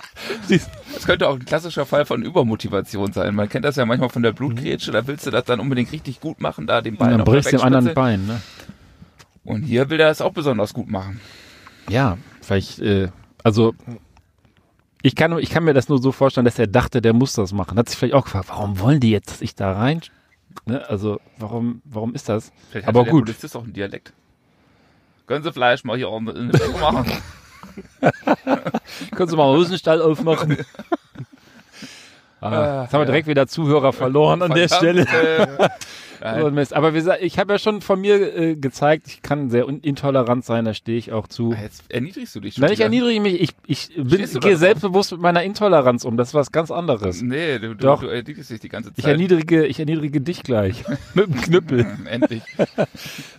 Das 0.49 1.05
könnte 1.05 1.29
auch 1.29 1.35
ein 1.35 1.45
klassischer 1.45 1.87
Fall 1.87 2.07
von 2.07 2.23
Übermotivation 2.23 3.13
sein. 3.13 3.35
Man 3.35 3.49
kennt 3.49 3.65
das 3.65 3.77
ja 3.77 3.85
manchmal 3.85 4.09
von 4.09 4.23
der 4.23 4.33
Blutgrätsche, 4.33 4.91
da 4.93 5.07
willst 5.07 5.27
du 5.27 5.31
das 5.31 5.45
dann 5.45 5.61
unbedingt 5.61 5.93
richtig 5.93 6.21
gut 6.21 6.41
machen, 6.41 6.67
da 6.67 6.81
den 6.81 6.97
Bein 6.97 7.11
dann 7.11 7.19
noch 7.19 7.25
brichst 7.27 7.53
du 7.53 7.59
dem 7.59 7.65
anderen. 7.65 7.95
Bein, 7.95 8.27
ne? 8.27 8.41
Und 9.45 9.63
hier 9.63 9.91
will 9.91 10.01
er 10.01 10.11
es 10.11 10.21
auch 10.21 10.33
besonders 10.33 10.75
gut 10.75 10.89
machen. 10.89 11.21
Ja, 11.89 12.19
vielleicht, 12.41 12.81
äh, 12.81 13.09
also 13.45 13.75
ich 15.03 15.15
kann, 15.15 15.39
ich 15.39 15.51
kann 15.51 15.65
mir 15.65 15.75
das 15.75 15.89
nur 15.89 16.01
so 16.01 16.11
vorstellen, 16.11 16.45
dass 16.45 16.59
er 16.59 16.67
dachte, 16.67 17.01
der 17.01 17.13
muss 17.13 17.35
das 17.35 17.53
machen. 17.53 17.79
Hat 17.79 17.89
sich 17.89 17.97
vielleicht 17.97 18.15
auch 18.15 18.25
gefragt, 18.25 18.49
warum 18.49 18.81
wollen 18.81 18.99
die 18.99 19.11
jetzt, 19.11 19.31
dass 19.31 19.41
ich 19.41 19.55
da 19.55 19.73
rein? 19.73 20.01
Ne? 20.65 20.89
Also 20.89 21.21
warum, 21.39 21.81
warum 21.85 22.15
ist 22.15 22.29
das? 22.29 22.51
Vielleicht 22.71 22.89
Aber 22.89 23.01
hatte 23.01 23.11
gut. 23.11 23.29
der 23.29 23.33
Polizist 23.33 23.57
auch 23.57 23.63
einen 23.63 23.73
Dialekt. 23.73 24.13
Können 25.27 25.45
Sie 25.45 25.53
vielleicht 25.53 25.85
mal 25.85 25.97
hier 25.97 26.09
Weg 26.09 26.81
machen? 26.81 27.07
Können 29.15 29.29
Sie 29.29 29.37
mal 29.37 29.49
einen 29.49 29.59
Hosenstall 29.59 30.03
aufmachen? 30.03 30.59
ah, 32.41 32.83
jetzt 32.83 32.95
haben 32.95 33.01
wir 33.01 33.07
direkt 33.07 33.29
wieder 33.29 33.47
Zuhörer 33.47 33.93
verloren 33.93 34.43
an 34.43 34.53
der 34.53 34.69
Stelle. 34.69 35.07
So 36.21 36.51
Mist. 36.51 36.75
Aber 36.75 36.93
gesagt, 36.93 37.23
ich 37.23 37.39
habe 37.39 37.55
ja 37.55 37.59
schon 37.59 37.81
von 37.81 38.01
mir 38.01 38.37
äh, 38.37 38.57
gezeigt, 38.57 39.07
ich 39.09 39.23
kann 39.23 39.51
sehr 39.51 39.69
intolerant 39.69 40.45
sein, 40.45 40.65
da 40.65 40.75
stehe 40.75 40.99
ich 40.99 41.13
auch 41.13 41.29
zu. 41.29 41.53
Jetzt 41.53 41.85
erniedrigst 41.89 42.35
du 42.35 42.41
dich 42.41 42.55
schon. 42.55 42.63
Nein, 42.63 42.73
ich 42.73 42.81
erniedrige 42.81 43.21
mich, 43.21 43.41
ich, 43.41 43.51
ich 43.67 43.95
bin, 43.97 44.27
da 44.33 44.39
gehe 44.41 44.57
selbstbewusst 44.57 45.13
mit 45.13 45.21
meiner 45.21 45.43
Intoleranz 45.43 46.05
um. 46.05 46.17
Das 46.17 46.29
ist 46.29 46.35
was 46.35 46.53
ganz 46.53 46.71
anderes. 46.71 47.23
Nee, 47.23 47.59
du, 47.59 47.75
Doch. 47.75 48.01
du 48.01 48.09
erniedrigst 48.09 48.51
dich 48.51 48.61
die 48.61 48.69
ganze 48.69 48.91
Zeit. 48.91 48.99
Ich 48.99 49.05
erniedrige, 49.07 49.67
ich 49.67 49.79
erniedrige 49.79 50.21
dich 50.21 50.43
gleich. 50.43 50.85
mit 51.15 51.27
dem 51.27 51.41
Knüppel. 51.41 51.87
Endlich. 52.07 52.43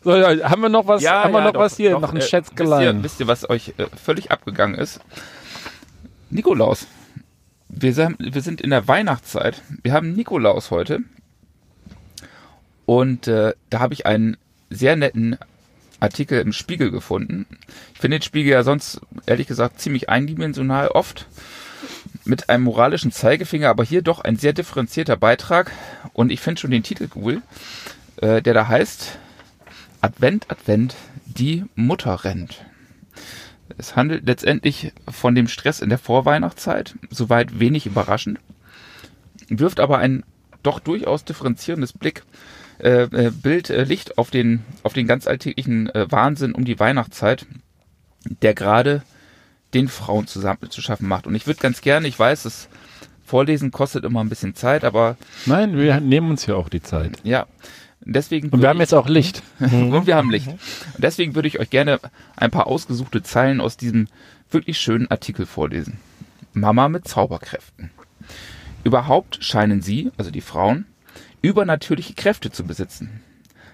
So, 0.03 0.15
ja, 0.15 0.49
haben 0.49 0.61
wir 0.61 0.69
noch 0.69 0.87
was, 0.87 1.07
haben 1.07 1.33
wir 1.33 1.41
noch 1.41 1.53
doch, 1.53 1.61
was 1.61 1.77
hier? 1.77 1.91
doch, 1.91 2.01
noch 2.01 2.11
ein 2.11 2.17
äh, 2.17 2.21
Schätzgelein. 2.21 3.03
Wisst 3.03 3.19
ihr, 3.19 3.27
wisst 3.27 3.43
ihr, 3.43 3.49
was 3.49 3.49
euch 3.49 3.73
äh, 3.77 3.85
völlig 4.01 4.31
abgegangen 4.31 4.75
ist? 4.75 4.99
Nikolaus. 6.29 6.87
Wir, 7.69 7.95
wir 7.95 8.41
sind 8.41 8.61
in 8.61 8.69
der 8.69 8.87
Weihnachtszeit. 8.87 9.61
Wir 9.83 9.93
haben 9.93 10.13
Nikolaus 10.13 10.71
heute. 10.71 11.01
Und 12.87 13.27
äh, 13.27 13.53
da 13.69 13.79
habe 13.79 13.93
ich 13.93 14.05
einen 14.05 14.37
sehr 14.69 14.95
netten 14.95 15.37
Artikel 15.99 16.39
im 16.39 16.53
Spiegel 16.53 16.89
gefunden. 16.89 17.45
Ich 17.93 17.99
finde 17.99 18.17
den 18.17 18.23
Spiegel 18.23 18.53
ja 18.53 18.63
sonst, 18.63 19.01
ehrlich 19.25 19.45
gesagt, 19.45 19.81
ziemlich 19.81 20.09
eindimensional 20.09 20.87
oft. 20.87 21.27
Mit 22.23 22.49
einem 22.49 22.63
moralischen 22.63 23.11
Zeigefinger, 23.11 23.69
aber 23.69 23.83
hier 23.83 24.01
doch 24.01 24.21
ein 24.21 24.37
sehr 24.37 24.53
differenzierter 24.53 25.17
Beitrag. 25.17 25.71
Und 26.13 26.31
ich 26.31 26.39
finde 26.39 26.61
schon 26.61 26.71
den 26.71 26.81
Titel 26.83 27.09
cool, 27.15 27.41
äh, 28.21 28.41
der 28.41 28.53
da 28.53 28.69
heißt 28.69 29.19
Advent, 29.99 30.49
Advent, 30.49 30.95
die 31.25 31.65
Mutter 31.75 32.23
rennt. 32.23 32.63
Es 33.77 33.97
handelt 33.97 34.25
letztendlich 34.25 34.93
von 35.09 35.35
dem 35.35 35.49
Stress 35.49 35.81
in 35.81 35.89
der 35.89 35.97
Vorweihnachtszeit, 35.97 36.95
soweit 37.09 37.59
wenig 37.59 37.85
überraschend, 37.85 38.39
wirft 39.49 39.81
aber 39.81 39.97
ein 39.97 40.23
doch 40.63 40.79
durchaus 40.79 41.25
differenzierendes 41.25 41.91
Blick, 41.91 42.23
äh, 42.79 43.03
äh, 43.03 43.31
Bild, 43.31 43.69
äh, 43.69 43.83
Licht 43.83 44.17
auf 44.17 44.29
den, 44.31 44.63
auf 44.83 44.93
den 44.93 45.07
ganz 45.07 45.27
alltäglichen 45.27 45.89
äh, 45.93 46.11
Wahnsinn 46.11 46.53
um 46.53 46.65
die 46.65 46.79
Weihnachtszeit, 46.79 47.45
der 48.41 48.53
gerade 48.53 49.01
den 49.73 49.87
Frauen 49.87 50.27
zusammen 50.27 50.69
zu 50.69 50.81
schaffen 50.81 51.07
macht. 51.07 51.27
Und 51.27 51.35
ich 51.35 51.47
würde 51.47 51.59
ganz 51.59 51.81
gerne, 51.81 52.07
ich 52.07 52.17
weiß, 52.17 52.43
das 52.43 52.69
Vorlesen 53.25 53.71
kostet 53.71 54.05
immer 54.05 54.23
ein 54.23 54.29
bisschen 54.29 54.55
Zeit, 54.55 54.83
aber 54.85 55.17
Nein, 55.45 55.77
wir 55.77 55.99
nehmen 55.99 56.29
uns 56.31 56.45
ja 56.45 56.55
auch 56.55 56.69
die 56.69 56.81
Zeit. 56.81 57.19
ja, 57.23 57.45
deswegen. 58.01 58.49
Und 58.49 58.61
wir 58.61 58.69
haben 58.69 58.77
ich- 58.77 58.81
jetzt 58.81 58.93
auch 58.93 59.09
Licht. 59.09 59.43
und 59.59 60.07
wir 60.07 60.15
haben 60.15 60.31
Licht. 60.31 60.47
Und 60.47 60.59
deswegen 60.97 61.35
würde 61.35 61.47
ich 61.49 61.59
euch 61.59 61.69
gerne 61.69 61.99
ein 62.37 62.51
paar 62.51 62.67
ausgesuchte 62.67 63.23
Zeilen 63.23 63.59
aus 63.59 63.75
diesem 63.75 64.07
wirklich 64.49 64.77
schönen 64.79 65.11
Artikel 65.11 65.45
vorlesen. 65.45 65.99
Mama 66.53 66.87
mit 66.87 67.05
Zauberkräften. 67.07 67.91
Überhaupt 68.85 69.43
scheinen 69.43 69.81
sie, 69.81 70.11
also 70.17 70.31
die 70.31 70.41
Frauen, 70.41 70.85
übernatürliche 71.41 72.13
Kräfte 72.13 72.51
zu 72.51 72.63
besitzen. 72.63 73.21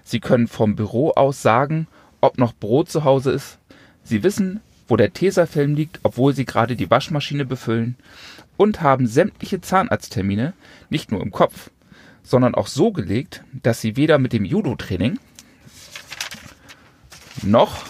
Sie 0.02 0.20
können 0.20 0.48
vom 0.48 0.76
Büro 0.76 1.10
aus 1.10 1.42
sagen, 1.42 1.86
ob 2.20 2.38
noch 2.38 2.54
Brot 2.54 2.90
zu 2.90 3.04
Hause 3.04 3.32
ist. 3.32 3.58
Sie 4.02 4.22
wissen, 4.22 4.60
wo 4.86 4.96
der 4.96 5.12
Tesafilm 5.12 5.74
liegt, 5.74 6.00
obwohl 6.02 6.34
sie 6.34 6.44
gerade 6.44 6.76
die 6.76 6.90
Waschmaschine 6.90 7.44
befüllen. 7.44 7.96
Und 8.56 8.82
haben 8.82 9.06
sämtliche 9.06 9.60
Zahnarzttermine 9.60 10.52
nicht 10.88 11.10
nur 11.10 11.22
im 11.22 11.32
Kopf, 11.32 11.70
sondern 12.22 12.54
auch 12.54 12.68
so 12.68 12.92
gelegt, 12.92 13.42
dass 13.52 13.80
sie 13.80 13.96
weder 13.96 14.18
mit 14.18 14.32
dem 14.32 14.44
Judo-Training 14.44 15.18
noch 17.42 17.84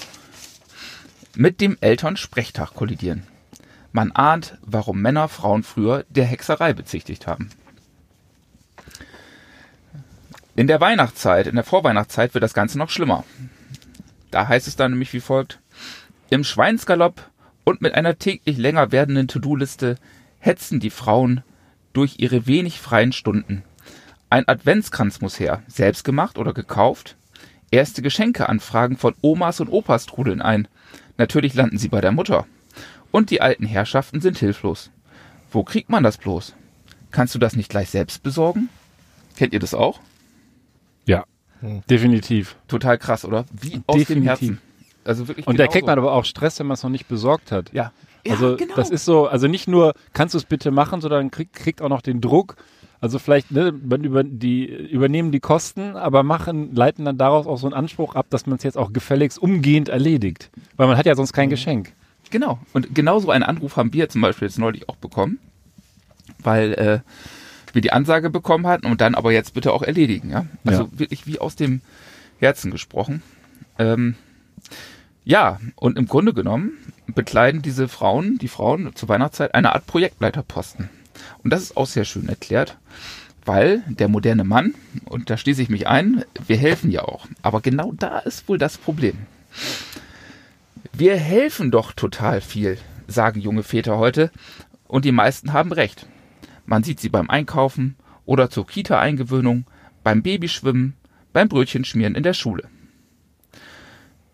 mit 1.37 1.61
dem 1.61 1.77
Elternsprechtag 1.81 2.75
kollidieren. 2.75 3.25
Man 3.93 4.13
ahnt, 4.13 4.59
warum 4.63 5.01
Männer 5.01 5.29
Frauen 5.29 5.63
früher 5.63 6.05
der 6.09 6.25
Hexerei 6.25 6.73
bezichtigt 6.73 7.27
haben. 7.27 7.51
In 10.57 10.69
der 10.69 10.81
Weihnachtszeit, 10.81 11.49
in 11.49 11.57
der 11.57 11.65
Vorweihnachtszeit 11.65 12.33
wird 12.35 12.45
das 12.45 12.55
Ganze 12.55 12.79
noch 12.79 12.89
schlimmer. 12.89 13.25
Da 14.31 14.47
heißt 14.47 14.69
es 14.69 14.77
dann 14.77 14.93
nämlich 14.93 15.13
wie 15.13 15.21
folgt. 15.21 15.59
Im 16.31 16.45
Schweinsgalopp 16.45 17.29
und 17.65 17.83
mit 17.83 17.95
einer 17.95 18.19
täglich 18.19 18.57
länger 18.57 18.93
werdenden 18.93 19.27
To-Do-Liste 19.27 19.97
hetzen 20.39 20.79
die 20.79 20.91
Frauen 20.91 21.43
durch 21.93 22.17
ihre 22.19 22.47
wenig 22.47 22.81
freien 22.81 23.13
Stunden. 23.13 23.65
Ein 24.31 24.47
Adventskranz 24.47 25.21
muss 25.21 25.41
her, 25.41 25.63
selbst 25.67 26.05
gemacht 26.05 26.39
oder 26.39 26.53
gekauft. 26.53 27.17
Erste 27.73 28.01
Geschenkeanfragen 28.03 28.97
von 28.97 29.15
Omas 29.23 29.59
und 29.59 29.69
Opas 29.69 30.07
trudeln 30.07 30.41
ein. 30.41 30.69
Natürlich 31.19 31.55
landen 31.55 31.79
sie 31.79 31.89
bei 31.89 32.01
der 32.01 32.13
Mutter. 32.13 32.47
Und 33.11 33.31
die 33.31 33.41
alten 33.41 33.67
Herrschaften 33.67 34.21
sind 34.21 34.39
hilflos. 34.39 34.91
Wo 35.51 35.65
kriegt 35.65 35.91
man 35.91 36.05
das 36.05 36.17
bloß? 36.17 36.55
Kannst 37.11 37.35
du 37.35 37.41
das 37.41 37.57
nicht 37.57 37.71
gleich 37.71 37.91
selbst 37.91 38.23
besorgen? 38.23 38.69
Kennt 39.37 39.53
ihr 39.53 39.61
das 39.61 39.75
auch? 39.75 40.01
Ja, 41.65 41.81
definitiv. 41.89 42.57
Total 42.69 42.99
krass, 42.99 43.25
oder? 43.25 43.45
Wie 43.53 43.81
aus 43.87 43.97
dem 43.97 43.99
Definitiv. 43.99 44.29
Herzen. 44.29 44.59
Also 45.05 45.29
wirklich 45.29 45.47
Und 45.47 45.59
da 45.59 45.65
genauso. 45.65 45.73
kriegt 45.73 45.87
man 45.87 45.99
aber 45.99 46.13
auch 46.13 46.25
Stress, 46.25 46.59
wenn 46.59 46.67
man 46.67 46.75
es 46.75 46.83
noch 46.83 46.91
nicht 46.91 47.09
besorgt 47.09 47.53
hat. 47.53 47.73
Ja. 47.73 47.93
Also 48.29 48.51
ja, 48.53 48.57
genau. 48.57 48.75
das 48.77 48.91
ist 48.91 49.05
so, 49.05 49.27
also 49.27 49.49
nicht 49.49 49.69
nur, 49.69 49.93
kannst 50.15 50.35
du 50.35 50.39
es 50.39 50.45
bitte 50.45 50.71
machen, 50.71 51.01
sondern 51.03 51.31
kriegt, 51.31 51.55
kriegt 51.55 51.83
auch 51.83 51.91
noch 51.91 52.01
den 52.01 52.21
Druck. 52.23 52.57
Also 53.01 53.19
vielleicht, 53.19 53.51
ne, 53.51 53.69
über, 53.69 54.25
die 54.25 54.65
übernehmen 54.65 55.31
die 55.31 55.41
Kosten, 55.41 55.95
aber 55.95 56.23
machen, 56.23 56.75
leiten 56.75 57.05
dann 57.05 57.19
daraus 57.19 57.47
auch 57.47 57.59
so 57.59 57.67
einen 57.67 57.75
Anspruch 57.75 58.15
ab, 58.15 58.27
dass 58.31 58.47
man 58.47 58.57
es 58.57 58.63
jetzt 58.63 58.79
auch 58.79 58.95
gefälligst 58.95 59.39
umgehend 59.39 59.91
erledigt. 59.91 60.51
Weil 60.77 60.87
man 60.87 60.97
hat 60.97 61.05
ja 61.05 61.15
sonst 61.15 61.33
Mhm. 61.33 61.37
kein 61.37 61.51
Geschenk. 61.51 61.93
Genau. 62.31 62.59
Und 62.73 62.95
genauso 62.95 63.31
einen 63.31 63.45
Anruf 63.45 63.77
haben 63.77 63.93
wir 63.93 64.09
zum 64.09 64.23
Beispiel 64.23 64.49
jetzt 64.49 64.59
neulich 64.59 64.89
auch 64.89 64.97
bekommen, 64.97 65.39
weil 66.43 66.73
äh, 66.75 67.01
wir 67.75 67.83
die 67.83 67.93
Ansage 67.93 68.31
bekommen 68.31 68.67
hatten 68.67 68.87
und 68.87 69.01
dann 69.01 69.15
aber 69.15 69.33
jetzt 69.33 69.55
bitte 69.55 69.73
auch 69.73 69.83
erledigen. 69.83 70.31
Ja? 70.31 70.47
Also 70.65 70.85
Ja. 70.85 70.99
wirklich 70.99 71.27
wie 71.27 71.39
aus 71.41 71.57
dem 71.57 71.81
Herzen 72.39 72.71
gesprochen. 72.71 73.23
Ähm, 73.79 74.15
ja, 75.25 75.59
und 75.77 75.97
im 75.99 76.07
Grunde 76.07 76.35
genommen 76.35 76.73
bekleiden 77.07 77.63
diese 77.63 77.89
Frauen, 77.89 78.39
die 78.39 78.49
Frauen 78.49 78.95
zur 78.95 79.09
Weihnachtszeit, 79.09 79.55
eine 79.55 79.75
Art 79.75 79.87
Projektleiterposten. 79.87 80.91
Und 81.43 81.53
das 81.53 81.63
ist 81.63 81.77
auch 81.77 81.87
sehr 81.87 82.05
schön 82.05 82.29
erklärt, 82.29 82.77
weil 83.45 83.83
der 83.89 84.09
moderne 84.09 84.45
Mann, 84.45 84.75
und 85.07 85.31
da 85.31 85.37
schließe 85.37 85.63
ich 85.63 85.69
mich 85.71 85.87
ein, 85.87 86.25
wir 86.47 86.57
helfen 86.57 86.91
ja 86.91 87.03
auch. 87.03 87.27
Aber 87.43 87.61
genau 87.61 87.93
da 87.97 88.19
ist 88.19 88.49
wohl 88.49 88.59
das 88.59 88.77
Problem. 88.79 89.17
Wir 90.93 91.17
helfen 91.17 91.71
doch 91.71 91.93
total 91.93 92.41
viel, 92.41 92.79
sagen 93.07 93.41
junge 93.41 93.63
Väter 93.63 93.97
heute, 93.99 94.31
und 94.87 95.05
die 95.05 95.13
meisten 95.13 95.53
haben 95.53 95.73
recht. 95.73 96.07
Man 96.67 96.83
sieht 96.83 97.01
sie 97.01 97.09
beim 97.09 97.31
Einkaufen 97.31 97.97
oder 98.25 98.51
zur 98.51 98.67
Kita-Eingewöhnung, 98.67 99.67
beim 100.03 100.23
Babyschwimmen, 100.23 100.95
beim 101.33 101.49
Brötchenschmieren 101.49 102.15
in 102.15 102.23
der 102.23 102.35
Schule. 102.35 102.69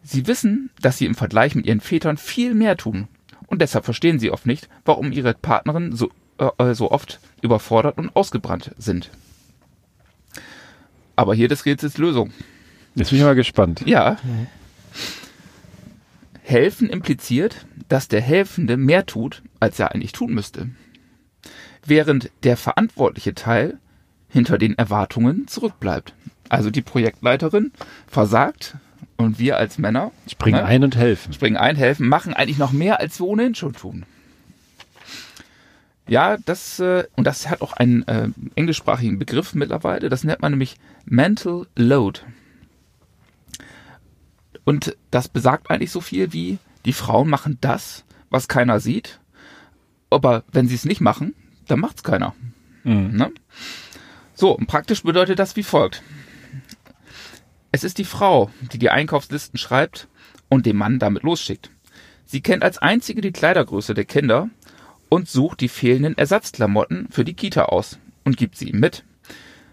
Sie 0.03 0.27
wissen, 0.27 0.71
dass 0.81 0.99
sie 0.99 1.07
im 1.07 1.15
Vergleich 1.15 1.55
mit 1.55 1.67
ihren 1.67 1.81
Vätern 1.81 2.17
viel 2.17 2.55
mehr 2.55 2.77
tun, 2.77 3.09
und 3.47 3.61
deshalb 3.61 3.85
verstehen 3.85 4.19
sie 4.19 4.31
oft 4.31 4.47
nicht, 4.47 4.69
warum 4.85 5.13
ihre 5.13 5.35
Partnerinnen 5.35 5.95
so, 5.95 6.11
äh, 6.39 6.75
so 6.75 6.91
oft 6.91 7.19
überfordert 7.43 7.99
und 7.99 8.15
ausgebrannt 8.15 8.71
sind. 8.79 9.11
Aber 11.17 11.35
hier 11.35 11.49
des 11.49 11.67
Rätsels 11.67 11.99
Lösung. 11.99 12.33
Jetzt 12.95 13.11
bin 13.11 13.19
ich 13.19 13.25
mal 13.25 13.35
gespannt. 13.35 13.83
Ja. 13.87 14.19
Helfen 16.43 16.89
impliziert, 16.89 17.67
dass 17.89 18.09
der 18.09 18.21
Helfende 18.21 18.77
mehr 18.77 19.05
tut, 19.05 19.43
als 19.59 19.79
er 19.79 19.93
eigentlich 19.93 20.13
tun 20.13 20.33
müsste. 20.33 20.71
Während 21.85 22.31
der 22.43 22.57
verantwortliche 22.57 23.35
Teil 23.35 23.79
hinter 24.29 24.59
den 24.59 24.77
Erwartungen 24.79 25.49
zurückbleibt. 25.49 26.15
Also 26.49 26.71
die 26.71 26.83
Projektleiterin 26.83 27.73
versagt 28.07 28.77
und 29.17 29.39
wir 29.39 29.57
als 29.57 29.79
Männer 29.79 30.13
Springen 30.29 30.61
ne, 30.61 30.65
ein 30.65 30.85
und 30.85 30.97
helfen. 30.97 31.33
springen 31.33 31.57
ein, 31.57 31.77
helfen, 31.77 32.09
machen 32.09 32.35
eigentlich 32.35 32.59
noch 32.59 32.73
mehr, 32.73 33.01
als 33.01 33.21
wir 33.21 33.27
ohnehin 33.27 33.55
schon 33.55 33.73
tun. 33.73 34.05
Ja, 36.09 36.39
das 36.39 36.81
äh, 36.81 37.05
und 37.17 37.27
das 37.27 37.49
hat 37.49 37.63
auch 37.63 37.73
einen 37.73 38.03
äh, 38.09 38.29
englischsprachigen 38.57 39.19
Begriff 39.19 39.55
mittlerweile. 39.55 40.09
Das 40.09 40.25
nennt 40.25 40.43
man 40.43 40.53
nämlich 40.53 40.77
Mental 41.05 41.67
Load. 41.77 42.21
Und 44.65 44.97
das 45.11 45.29
besagt 45.29 45.71
eigentlich 45.71 45.93
so 45.93 46.01
viel 46.01 46.33
wie 46.33 46.59
die 46.85 46.93
Frauen 46.93 47.29
machen 47.29 47.59
das, 47.61 48.05
was 48.29 48.49
keiner 48.49 48.81
sieht. 48.81 49.21
Aber 50.11 50.43
wenn 50.51 50.67
sie 50.67 50.75
es 50.75 50.85
nicht 50.85 51.01
machen, 51.01 51.35
dann 51.71 51.81
macht's 51.81 52.03
keiner. 52.03 52.35
Mhm. 52.85 53.17
Ne? 53.17 53.33
So, 54.35 54.57
und 54.57 54.67
praktisch 54.67 55.03
bedeutet 55.03 55.39
das 55.39 55.57
wie 55.57 55.63
folgt. 55.63 56.03
Es 57.73 57.85
ist 57.85 57.99
die 57.99 58.05
Frau, 58.05 58.51
die 58.73 58.79
die 58.79 58.91
Einkaufslisten 58.91 59.59
schreibt 59.59 60.09
und 60.49 60.67
den 60.67 60.77
Mann 60.77 60.99
damit 60.99 61.23
losschickt. 61.23 61.71
Sie 62.25 62.41
kennt 62.41 62.63
als 62.63 62.79
einzige 62.79 63.21
die 63.21 63.33
Kleidergröße 63.33 63.95
der 63.95 64.05
Kinder 64.05 64.49
und 65.09 65.29
sucht 65.29 65.61
die 65.61 65.69
fehlenden 65.69 66.17
Ersatzklamotten 66.17 67.09
für 67.11 67.25
die 67.25 67.35
Kita 67.35 67.67
aus 67.67 67.99
und 68.25 68.37
gibt 68.37 68.57
sie 68.57 68.71
ihm 68.71 68.81
mit. 68.81 69.05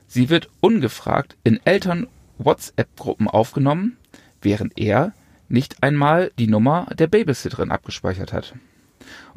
Sie 0.08 0.30
wird 0.30 0.50
ungefragt 0.62 1.38
in 1.44 1.60
Eltern-WhatsApp-Gruppen 1.66 3.28
aufgenommen, 3.28 3.98
während 4.42 4.78
er 4.78 5.14
nicht 5.50 5.84
einmal 5.84 6.32
die 6.38 6.48
Nummer 6.48 6.88
der 6.98 7.08
Babysitterin 7.08 7.72
abgespeichert 7.72 8.34
hat. 8.34 8.54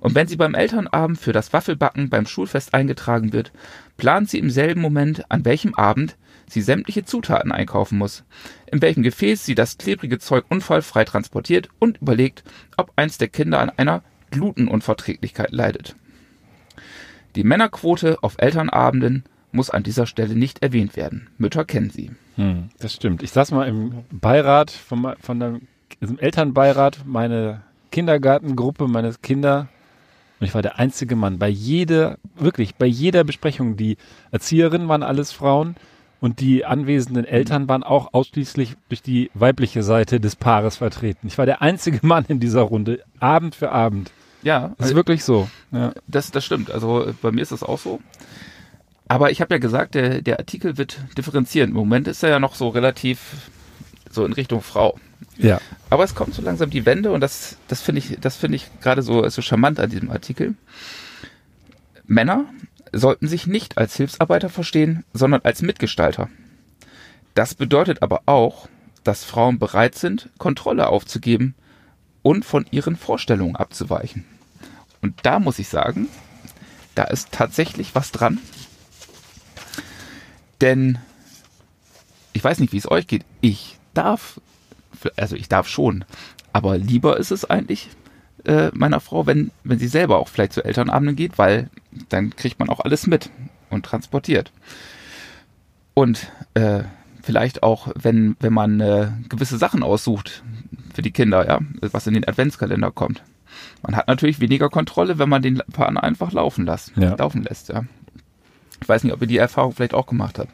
Und 0.00 0.14
wenn 0.14 0.26
sie 0.26 0.36
beim 0.36 0.54
Elternabend 0.54 1.18
für 1.18 1.32
das 1.32 1.52
Waffelbacken 1.52 2.08
beim 2.08 2.26
Schulfest 2.26 2.74
eingetragen 2.74 3.32
wird, 3.32 3.52
plant 3.96 4.30
sie 4.30 4.38
im 4.38 4.50
selben 4.50 4.80
Moment, 4.80 5.30
an 5.30 5.44
welchem 5.44 5.74
Abend 5.74 6.16
sie 6.48 6.62
sämtliche 6.62 7.04
Zutaten 7.04 7.52
einkaufen 7.52 7.98
muss, 7.98 8.24
in 8.72 8.82
welchem 8.82 9.02
Gefäß 9.02 9.44
sie 9.44 9.54
das 9.54 9.78
klebrige 9.78 10.18
Zeug 10.18 10.44
unfallfrei 10.48 11.04
transportiert 11.04 11.68
und 11.78 11.98
überlegt, 11.98 12.42
ob 12.76 12.92
eins 12.96 13.18
der 13.18 13.28
Kinder 13.28 13.60
an 13.60 13.70
einer 13.70 14.02
Glutenunverträglichkeit 14.30 15.52
leidet. 15.52 15.96
Die 17.36 17.44
Männerquote 17.44 18.18
auf 18.22 18.36
Elternabenden 18.38 19.24
muss 19.52 19.70
an 19.70 19.82
dieser 19.82 20.06
Stelle 20.06 20.34
nicht 20.34 20.62
erwähnt 20.62 20.96
werden. 20.96 21.28
Mütter 21.38 21.64
kennen 21.64 21.90
sie. 21.90 22.10
Hm, 22.36 22.70
das 22.78 22.94
stimmt. 22.94 23.22
Ich 23.22 23.32
saß 23.32 23.50
mal 23.52 23.68
im 23.68 24.04
Beirat 24.10 24.70
von, 24.70 25.14
von 25.20 25.40
der, 25.40 25.60
im 26.00 26.18
Elternbeirat, 26.18 27.00
meine 27.04 27.62
Kindergartengruppe 27.90 28.88
meines 28.88 29.20
Kinder. 29.22 29.68
Und 30.40 30.46
ich 30.46 30.54
war 30.54 30.62
der 30.62 30.78
einzige 30.78 31.16
Mann. 31.16 31.38
Bei 31.38 31.48
jeder, 31.48 32.18
wirklich, 32.34 32.74
bei 32.74 32.86
jeder 32.86 33.24
Besprechung, 33.24 33.76
die 33.76 33.98
Erzieherinnen 34.30 34.88
waren 34.88 35.02
alles 35.02 35.32
Frauen 35.32 35.76
und 36.20 36.40
die 36.40 36.64
anwesenden 36.64 37.26
Eltern 37.26 37.68
waren 37.68 37.82
auch 37.82 38.14
ausschließlich 38.14 38.76
durch 38.88 39.02
die 39.02 39.30
weibliche 39.34 39.82
Seite 39.82 40.18
des 40.18 40.36
Paares 40.36 40.78
vertreten. 40.78 41.26
Ich 41.26 41.36
war 41.36 41.46
der 41.46 41.60
einzige 41.60 42.00
Mann 42.06 42.24
in 42.28 42.40
dieser 42.40 42.62
Runde, 42.62 43.02
Abend 43.18 43.54
für 43.54 43.70
Abend. 43.70 44.10
Ja, 44.42 44.74
Das 44.78 44.88
ist 44.88 44.96
wirklich 44.96 45.22
so. 45.24 45.50
Ja. 45.70 45.92
Das, 46.06 46.30
das 46.30 46.44
stimmt. 46.44 46.70
Also 46.70 47.06
äh, 47.08 47.14
bei 47.20 47.30
mir 47.30 47.42
ist 47.42 47.52
das 47.52 47.62
auch 47.62 47.78
so. 47.78 48.00
Aber 49.08 49.30
ich 49.30 49.42
habe 49.42 49.54
ja 49.54 49.58
gesagt, 49.58 49.94
der, 49.94 50.22
der 50.22 50.38
Artikel 50.38 50.78
wird 50.78 50.98
differenzieren. 51.18 51.70
Im 51.70 51.76
Moment 51.76 52.08
ist 52.08 52.22
er 52.22 52.30
ja 52.30 52.38
noch 52.38 52.54
so 52.54 52.68
relativ 52.68 53.50
so 54.08 54.24
in 54.24 54.32
Richtung 54.32 54.62
Frau. 54.62 54.98
Ja. 55.36 55.60
Aber 55.88 56.04
es 56.04 56.14
kommt 56.14 56.34
so 56.34 56.42
langsam 56.42 56.70
die 56.70 56.86
Wende 56.86 57.12
und 57.12 57.20
das, 57.20 57.56
das 57.68 57.80
finde 57.80 58.00
ich, 58.00 58.18
das 58.20 58.36
finde 58.36 58.56
ich 58.56 58.66
gerade 58.80 59.02
so, 59.02 59.28
so 59.28 59.42
charmant 59.42 59.80
an 59.80 59.90
diesem 59.90 60.10
Artikel. 60.10 60.54
Männer 62.06 62.44
sollten 62.92 63.28
sich 63.28 63.46
nicht 63.46 63.78
als 63.78 63.96
Hilfsarbeiter 63.96 64.48
verstehen, 64.48 65.04
sondern 65.12 65.42
als 65.42 65.62
Mitgestalter. 65.62 66.28
Das 67.34 67.54
bedeutet 67.54 68.02
aber 68.02 68.22
auch, 68.26 68.68
dass 69.04 69.24
Frauen 69.24 69.58
bereit 69.58 69.94
sind, 69.94 70.28
Kontrolle 70.38 70.88
aufzugeben 70.88 71.54
und 72.22 72.44
von 72.44 72.66
ihren 72.70 72.96
Vorstellungen 72.96 73.56
abzuweichen. 73.56 74.24
Und 75.00 75.14
da 75.22 75.38
muss 75.38 75.58
ich 75.58 75.68
sagen, 75.68 76.08
da 76.94 77.04
ist 77.04 77.32
tatsächlich 77.32 77.94
was 77.94 78.12
dran. 78.12 78.38
Denn 80.60 80.98
ich 82.32 82.44
weiß 82.44 82.58
nicht, 82.58 82.72
wie 82.72 82.78
es 82.78 82.90
euch 82.90 83.06
geht. 83.06 83.24
Ich 83.40 83.78
darf, 83.94 84.40
also 85.16 85.36
ich 85.36 85.48
darf 85.48 85.68
schon, 85.68 86.04
aber 86.52 86.78
lieber 86.78 87.16
ist 87.18 87.30
es 87.30 87.44
eigentlich 87.48 87.88
äh, 88.44 88.70
meiner 88.72 89.00
Frau, 89.00 89.26
wenn, 89.26 89.50
wenn 89.64 89.78
sie 89.78 89.88
selber 89.88 90.18
auch 90.18 90.28
vielleicht 90.28 90.52
zu 90.52 90.64
Elternabenden 90.64 91.16
geht, 91.16 91.38
weil 91.38 91.68
dann 92.08 92.34
kriegt 92.36 92.58
man 92.58 92.68
auch 92.68 92.80
alles 92.80 93.06
mit 93.06 93.30
und 93.68 93.84
transportiert. 93.84 94.50
Und 95.94 96.30
äh, 96.54 96.82
vielleicht 97.22 97.62
auch, 97.62 97.88
wenn, 97.94 98.36
wenn 98.40 98.52
man 98.52 98.80
äh, 98.80 99.08
gewisse 99.28 99.58
Sachen 99.58 99.82
aussucht 99.82 100.42
für 100.94 101.02
die 101.02 101.10
Kinder, 101.10 101.46
ja, 101.46 101.58
was 101.80 102.06
in 102.06 102.14
den 102.14 102.26
Adventskalender 102.26 102.90
kommt. 102.90 103.22
Man 103.82 103.96
hat 103.96 104.08
natürlich 104.08 104.40
weniger 104.40 104.70
Kontrolle, 104.70 105.18
wenn 105.18 105.28
man 105.28 105.42
den 105.42 105.60
Partner 105.72 106.02
einfach 106.02 106.32
laufen 106.32 106.64
lässt, 106.66 106.92
Ja. 106.96 107.14
laufen 107.16 107.42
lässt, 107.42 107.68
ja. 107.68 107.84
Ich 108.80 108.88
weiß 108.88 109.04
nicht, 109.04 109.12
ob 109.12 109.20
ihr 109.20 109.26
die 109.26 109.36
Erfahrung 109.36 109.72
vielleicht 109.72 109.94
auch 109.94 110.06
gemacht 110.06 110.38
habt. 110.38 110.50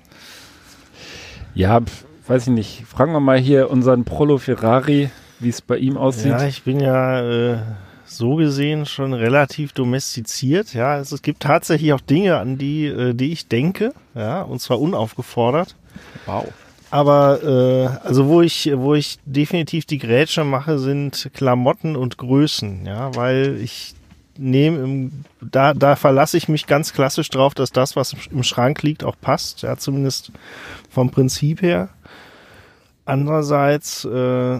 Ja, 1.54 1.80
weiß 2.26 2.42
ich 2.42 2.52
nicht. 2.52 2.84
Fragen 2.86 3.12
wir 3.12 3.20
mal 3.20 3.38
hier 3.38 3.70
unseren 3.70 4.04
Prolo 4.04 4.38
Ferrari, 4.38 5.10
wie 5.38 5.48
es 5.48 5.60
bei 5.60 5.78
ihm 5.78 5.96
aussieht. 5.96 6.32
Ja, 6.32 6.46
ich 6.46 6.62
bin 6.62 6.80
ja 6.80 7.20
äh, 7.20 7.58
so 8.04 8.36
gesehen 8.36 8.86
schon 8.86 9.12
relativ 9.12 9.72
domestiziert. 9.72 10.74
Ja, 10.74 10.94
also 10.94 11.14
es 11.14 11.22
gibt 11.22 11.40
tatsächlich 11.40 11.92
auch 11.92 12.00
Dinge, 12.00 12.38
an 12.38 12.58
die, 12.58 12.86
äh, 12.86 13.14
die 13.14 13.32
ich 13.32 13.48
denke, 13.48 13.92
ja, 14.14 14.42
und 14.42 14.60
zwar 14.60 14.80
unaufgefordert. 14.80 15.76
Wow. 16.26 16.46
Aber 16.90 17.42
äh, 17.42 18.06
also 18.06 18.28
wo 18.28 18.42
ich, 18.42 18.70
wo 18.74 18.94
ich 18.94 19.18
definitiv 19.24 19.86
die 19.86 19.98
Grätsche 19.98 20.44
mache, 20.44 20.78
sind 20.78 21.30
Klamotten 21.34 21.96
und 21.96 22.16
Größen, 22.16 22.86
ja, 22.86 23.14
weil 23.14 23.58
ich 23.60 23.94
nehme 24.38 24.78
im, 24.78 25.24
da, 25.40 25.74
da 25.74 25.96
verlasse 25.96 26.36
ich 26.36 26.48
mich 26.48 26.66
ganz 26.66 26.92
klassisch 26.92 27.28
drauf, 27.30 27.54
dass 27.54 27.72
das, 27.72 27.96
was 27.96 28.14
im 28.30 28.42
Schrank 28.42 28.82
liegt, 28.82 29.02
auch 29.02 29.16
passt, 29.20 29.62
ja, 29.62 29.76
zumindest 29.76 30.30
vom 30.90 31.10
Prinzip 31.10 31.62
her. 31.62 31.88
Andererseits, 33.06 34.04
äh, 34.04 34.58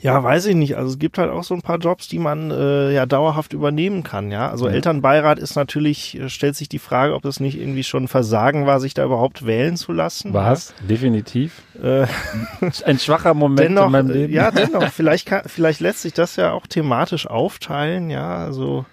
ja, 0.00 0.22
weiß 0.22 0.46
ich 0.46 0.56
nicht. 0.56 0.76
Also 0.76 0.90
es 0.90 0.98
gibt 0.98 1.16
halt 1.16 1.30
auch 1.30 1.44
so 1.44 1.54
ein 1.54 1.62
paar 1.62 1.78
Jobs, 1.78 2.08
die 2.08 2.18
man 2.18 2.50
äh, 2.50 2.92
ja 2.92 3.06
dauerhaft 3.06 3.52
übernehmen 3.52 4.02
kann. 4.02 4.32
Ja, 4.32 4.50
also 4.50 4.66
Elternbeirat 4.66 5.38
ist 5.38 5.54
natürlich 5.54 6.18
äh, 6.18 6.28
stellt 6.28 6.56
sich 6.56 6.68
die 6.68 6.80
Frage, 6.80 7.14
ob 7.14 7.24
es 7.24 7.38
nicht 7.38 7.58
irgendwie 7.58 7.84
schon 7.84 8.08
Versagen 8.08 8.66
war, 8.66 8.80
sich 8.80 8.94
da 8.94 9.04
überhaupt 9.04 9.46
wählen 9.46 9.76
zu 9.76 9.92
lassen. 9.92 10.32
War 10.32 10.52
es, 10.52 10.74
definitiv. 10.88 11.62
Äh, 11.80 12.06
Ein 12.84 12.98
schwacher 12.98 13.34
Moment 13.34 13.60
dennoch, 13.60 13.86
in 13.86 13.92
meinem 13.92 14.10
Leben. 14.10 14.32
ja, 14.32 14.50
dennoch. 14.50 14.88
Vielleicht 14.90 15.26
kann, 15.26 15.42
vielleicht 15.46 15.78
lässt 15.78 16.02
sich 16.02 16.12
das 16.14 16.34
ja 16.34 16.50
auch 16.52 16.66
thematisch 16.66 17.28
aufteilen. 17.28 18.10
Ja, 18.10 18.38
also 18.44 18.84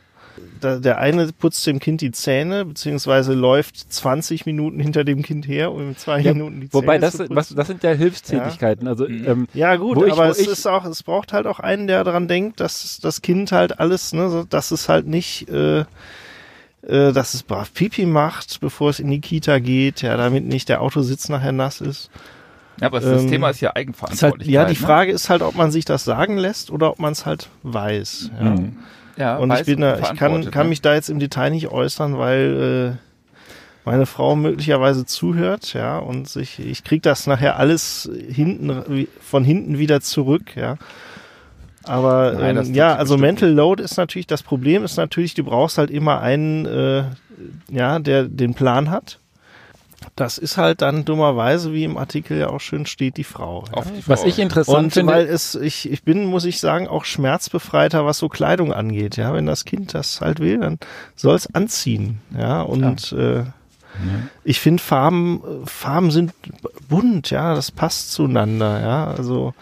der 0.61 0.97
eine 0.97 1.31
putzt 1.31 1.65
dem 1.67 1.79
Kind 1.79 2.01
die 2.01 2.11
Zähne 2.11 2.65
beziehungsweise 2.65 3.33
läuft 3.33 3.91
20 3.93 4.45
Minuten 4.45 4.79
hinter 4.79 5.03
dem 5.03 5.21
Kind 5.21 5.47
her, 5.47 5.71
um 5.71 5.89
in 5.89 5.97
zwei 5.97 6.19
Ja, 6.19 6.33
Minuten 6.33 6.61
die 6.61 6.73
Wobei 6.73 6.95
Zähne 6.95 6.99
das, 7.01 7.11
zu 7.13 7.17
putzen. 7.19 7.35
was, 7.35 7.49
das 7.55 7.67
sind 7.67 7.83
ja 7.83 7.91
Hilfstätigkeiten. 7.91 8.87
Also 8.87 9.07
ähm, 9.07 9.47
Ja, 9.53 9.75
gut, 9.77 10.05
ich- 10.05 10.11
aber 10.11 10.27
es 10.29 10.39
ich- 10.39 10.47
ist 10.47 10.67
auch, 10.67 10.85
es 10.85 11.03
braucht 11.03 11.31
halt 11.33 11.47
auch 11.47 11.59
einen, 11.59 11.87
der 11.87 12.03
daran 12.03 12.27
denkt, 12.27 12.59
dass 12.59 12.99
das 13.01 13.21
Kind 13.21 13.51
halt 13.51 13.79
alles, 13.79 14.13
ne, 14.13 14.29
so, 14.29 14.43
dass 14.43 14.71
es 14.71 14.89
halt 14.89 15.07
nicht, 15.07 15.47
äh, 15.49 15.79
äh, 16.81 17.11
dass 17.13 17.33
es 17.33 17.43
brav 17.43 17.73
Pipi 17.73 18.05
macht, 18.05 18.59
bevor 18.61 18.89
es 18.89 18.99
in 18.99 19.09
die 19.09 19.21
Kita 19.21 19.59
geht, 19.59 20.01
ja, 20.01 20.15
damit 20.17 20.45
nicht 20.45 20.69
der 20.69 20.81
Autositz 20.81 21.29
nachher 21.29 21.51
nass 21.51 21.81
ist. 21.81 22.09
Ja, 22.79 22.87
aber 22.87 23.01
das 23.01 23.23
Ähm, 23.23 23.29
Thema 23.29 23.49
ist 23.49 23.59
ja 23.59 23.69
Ist 23.69 23.75
halt, 23.75 23.77
Eigenverantwortlichkeit. 23.77 24.53
ja, 24.53 24.63
die 24.65 24.79
ne? 24.79 24.85
Frage 24.87 25.11
ist 25.11 25.29
halt, 25.29 25.41
ob 25.41 25.55
man 25.55 25.69
sich 25.71 25.83
das 25.83 26.05
sagen 26.05 26.37
lässt 26.37 26.71
oder 26.71 26.91
ob 26.91 26.99
man 26.99 27.11
es 27.11 27.25
halt 27.25 27.49
weiß. 27.63 28.31
Ja. 28.41 28.49
Mhm. 28.51 28.77
Ja, 29.19 29.35
Und 29.35 29.51
ich 29.51 29.65
bin 29.65 29.81
da, 29.81 29.99
ich 29.99 30.15
kann, 30.15 30.49
kann 30.49 30.65
ne? 30.65 30.69
mich 30.69 30.81
da 30.81 30.93
jetzt 30.95 31.09
im 31.09 31.19
Detail 31.19 31.49
nicht 31.49 31.67
äußern, 31.67 32.17
weil 32.17 32.95
äh, 32.95 33.09
meine 33.83 34.05
Frau 34.05 34.37
möglicherweise 34.37 35.05
zuhört, 35.05 35.73
ja, 35.73 35.97
und 35.97 36.29
sich, 36.29 36.59
ich 36.59 36.85
krieg 36.85 37.03
das 37.03 37.27
nachher 37.27 37.57
alles 37.57 38.09
hinten 38.29 39.07
von 39.19 39.43
hinten 39.43 39.77
wieder 39.77 39.99
zurück, 39.99 40.55
ja. 40.55 40.77
Aber 41.83 42.33
Nein, 42.39 42.57
ähm, 42.57 42.73
ja, 42.73 42.95
also 42.95 43.17
Mental 43.17 43.49
Load 43.49 43.83
ist 43.83 43.97
natürlich, 43.97 44.27
das 44.27 44.41
Problem 44.41 44.83
ist 44.85 44.95
natürlich, 44.95 45.33
du 45.33 45.43
brauchst 45.43 45.77
halt 45.77 45.91
immer 45.91 46.21
einen, 46.21 46.65
äh, 46.65 47.03
ja, 47.69 47.99
der 47.99 48.23
den 48.23 48.53
Plan 48.53 48.89
hat. 48.89 49.19
Das 50.15 50.37
ist 50.37 50.57
halt 50.57 50.81
dann 50.81 51.05
dummerweise, 51.05 51.73
wie 51.73 51.83
im 51.83 51.97
Artikel 51.97 52.37
ja 52.37 52.49
auch 52.49 52.59
schön 52.59 52.85
steht, 52.85 53.17
die 53.17 53.23
Frau. 53.23 53.65
Ja. 53.67 53.73
Auf 53.73 53.91
die 53.91 54.07
was 54.07 54.21
Frau. 54.21 54.29
ich 54.29 54.39
interessant 54.39 54.85
Und 54.85 54.93
finde, 54.93 55.13
weil 55.13 55.25
es, 55.25 55.55
ich, 55.55 55.91
ich 55.91 56.03
bin, 56.03 56.25
muss 56.25 56.45
ich 56.45 56.59
sagen, 56.59 56.87
auch 56.87 57.05
schmerzbefreiter, 57.05 58.05
was 58.05 58.17
so 58.17 58.29
Kleidung 58.29 58.73
angeht. 58.73 59.17
Ja, 59.17 59.33
wenn 59.33 59.45
das 59.45 59.65
Kind 59.65 59.93
das 59.93 60.21
halt 60.21 60.39
will, 60.39 60.59
dann 60.59 60.79
soll 61.15 61.35
es 61.35 61.53
anziehen. 61.53 62.19
Ja, 62.37 62.61
und 62.61 63.11
äh, 63.13 63.43
ich 64.43 64.59
finde 64.59 64.81
Farben, 64.81 65.41
Farben 65.65 66.11
sind 66.11 66.33
bunt, 66.87 67.29
ja, 67.31 67.53
das 67.53 67.71
passt 67.71 68.11
zueinander, 68.11 68.79
ja, 68.81 69.07
also 69.07 69.53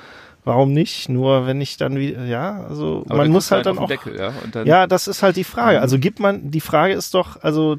warum 0.44 0.74
nicht? 0.74 1.10
Nur 1.10 1.48
wenn 1.48 1.60
ich 1.62 1.78
dann 1.78 1.98
wieder, 1.98 2.26
ja, 2.26 2.66
also 2.68 3.04
Aber 3.08 3.20
man 3.20 3.32
muss 3.32 3.52
halt 3.52 3.66
dann 3.66 3.78
auch, 3.78 3.88
Deckel, 3.88 4.18
ja, 4.18 4.34
und 4.44 4.56
dann, 4.56 4.68
ja, 4.68 4.88
das 4.88 5.08
ist 5.08 5.24
halt 5.24 5.36
die 5.36 5.44
Frage. 5.44 5.82
Also 5.82 6.00
gibt 6.00 6.20
man, 6.20 6.52
die 6.52 6.62
Frage 6.62 6.94
ist 6.94 7.14
doch, 7.14 7.42
also 7.44 7.78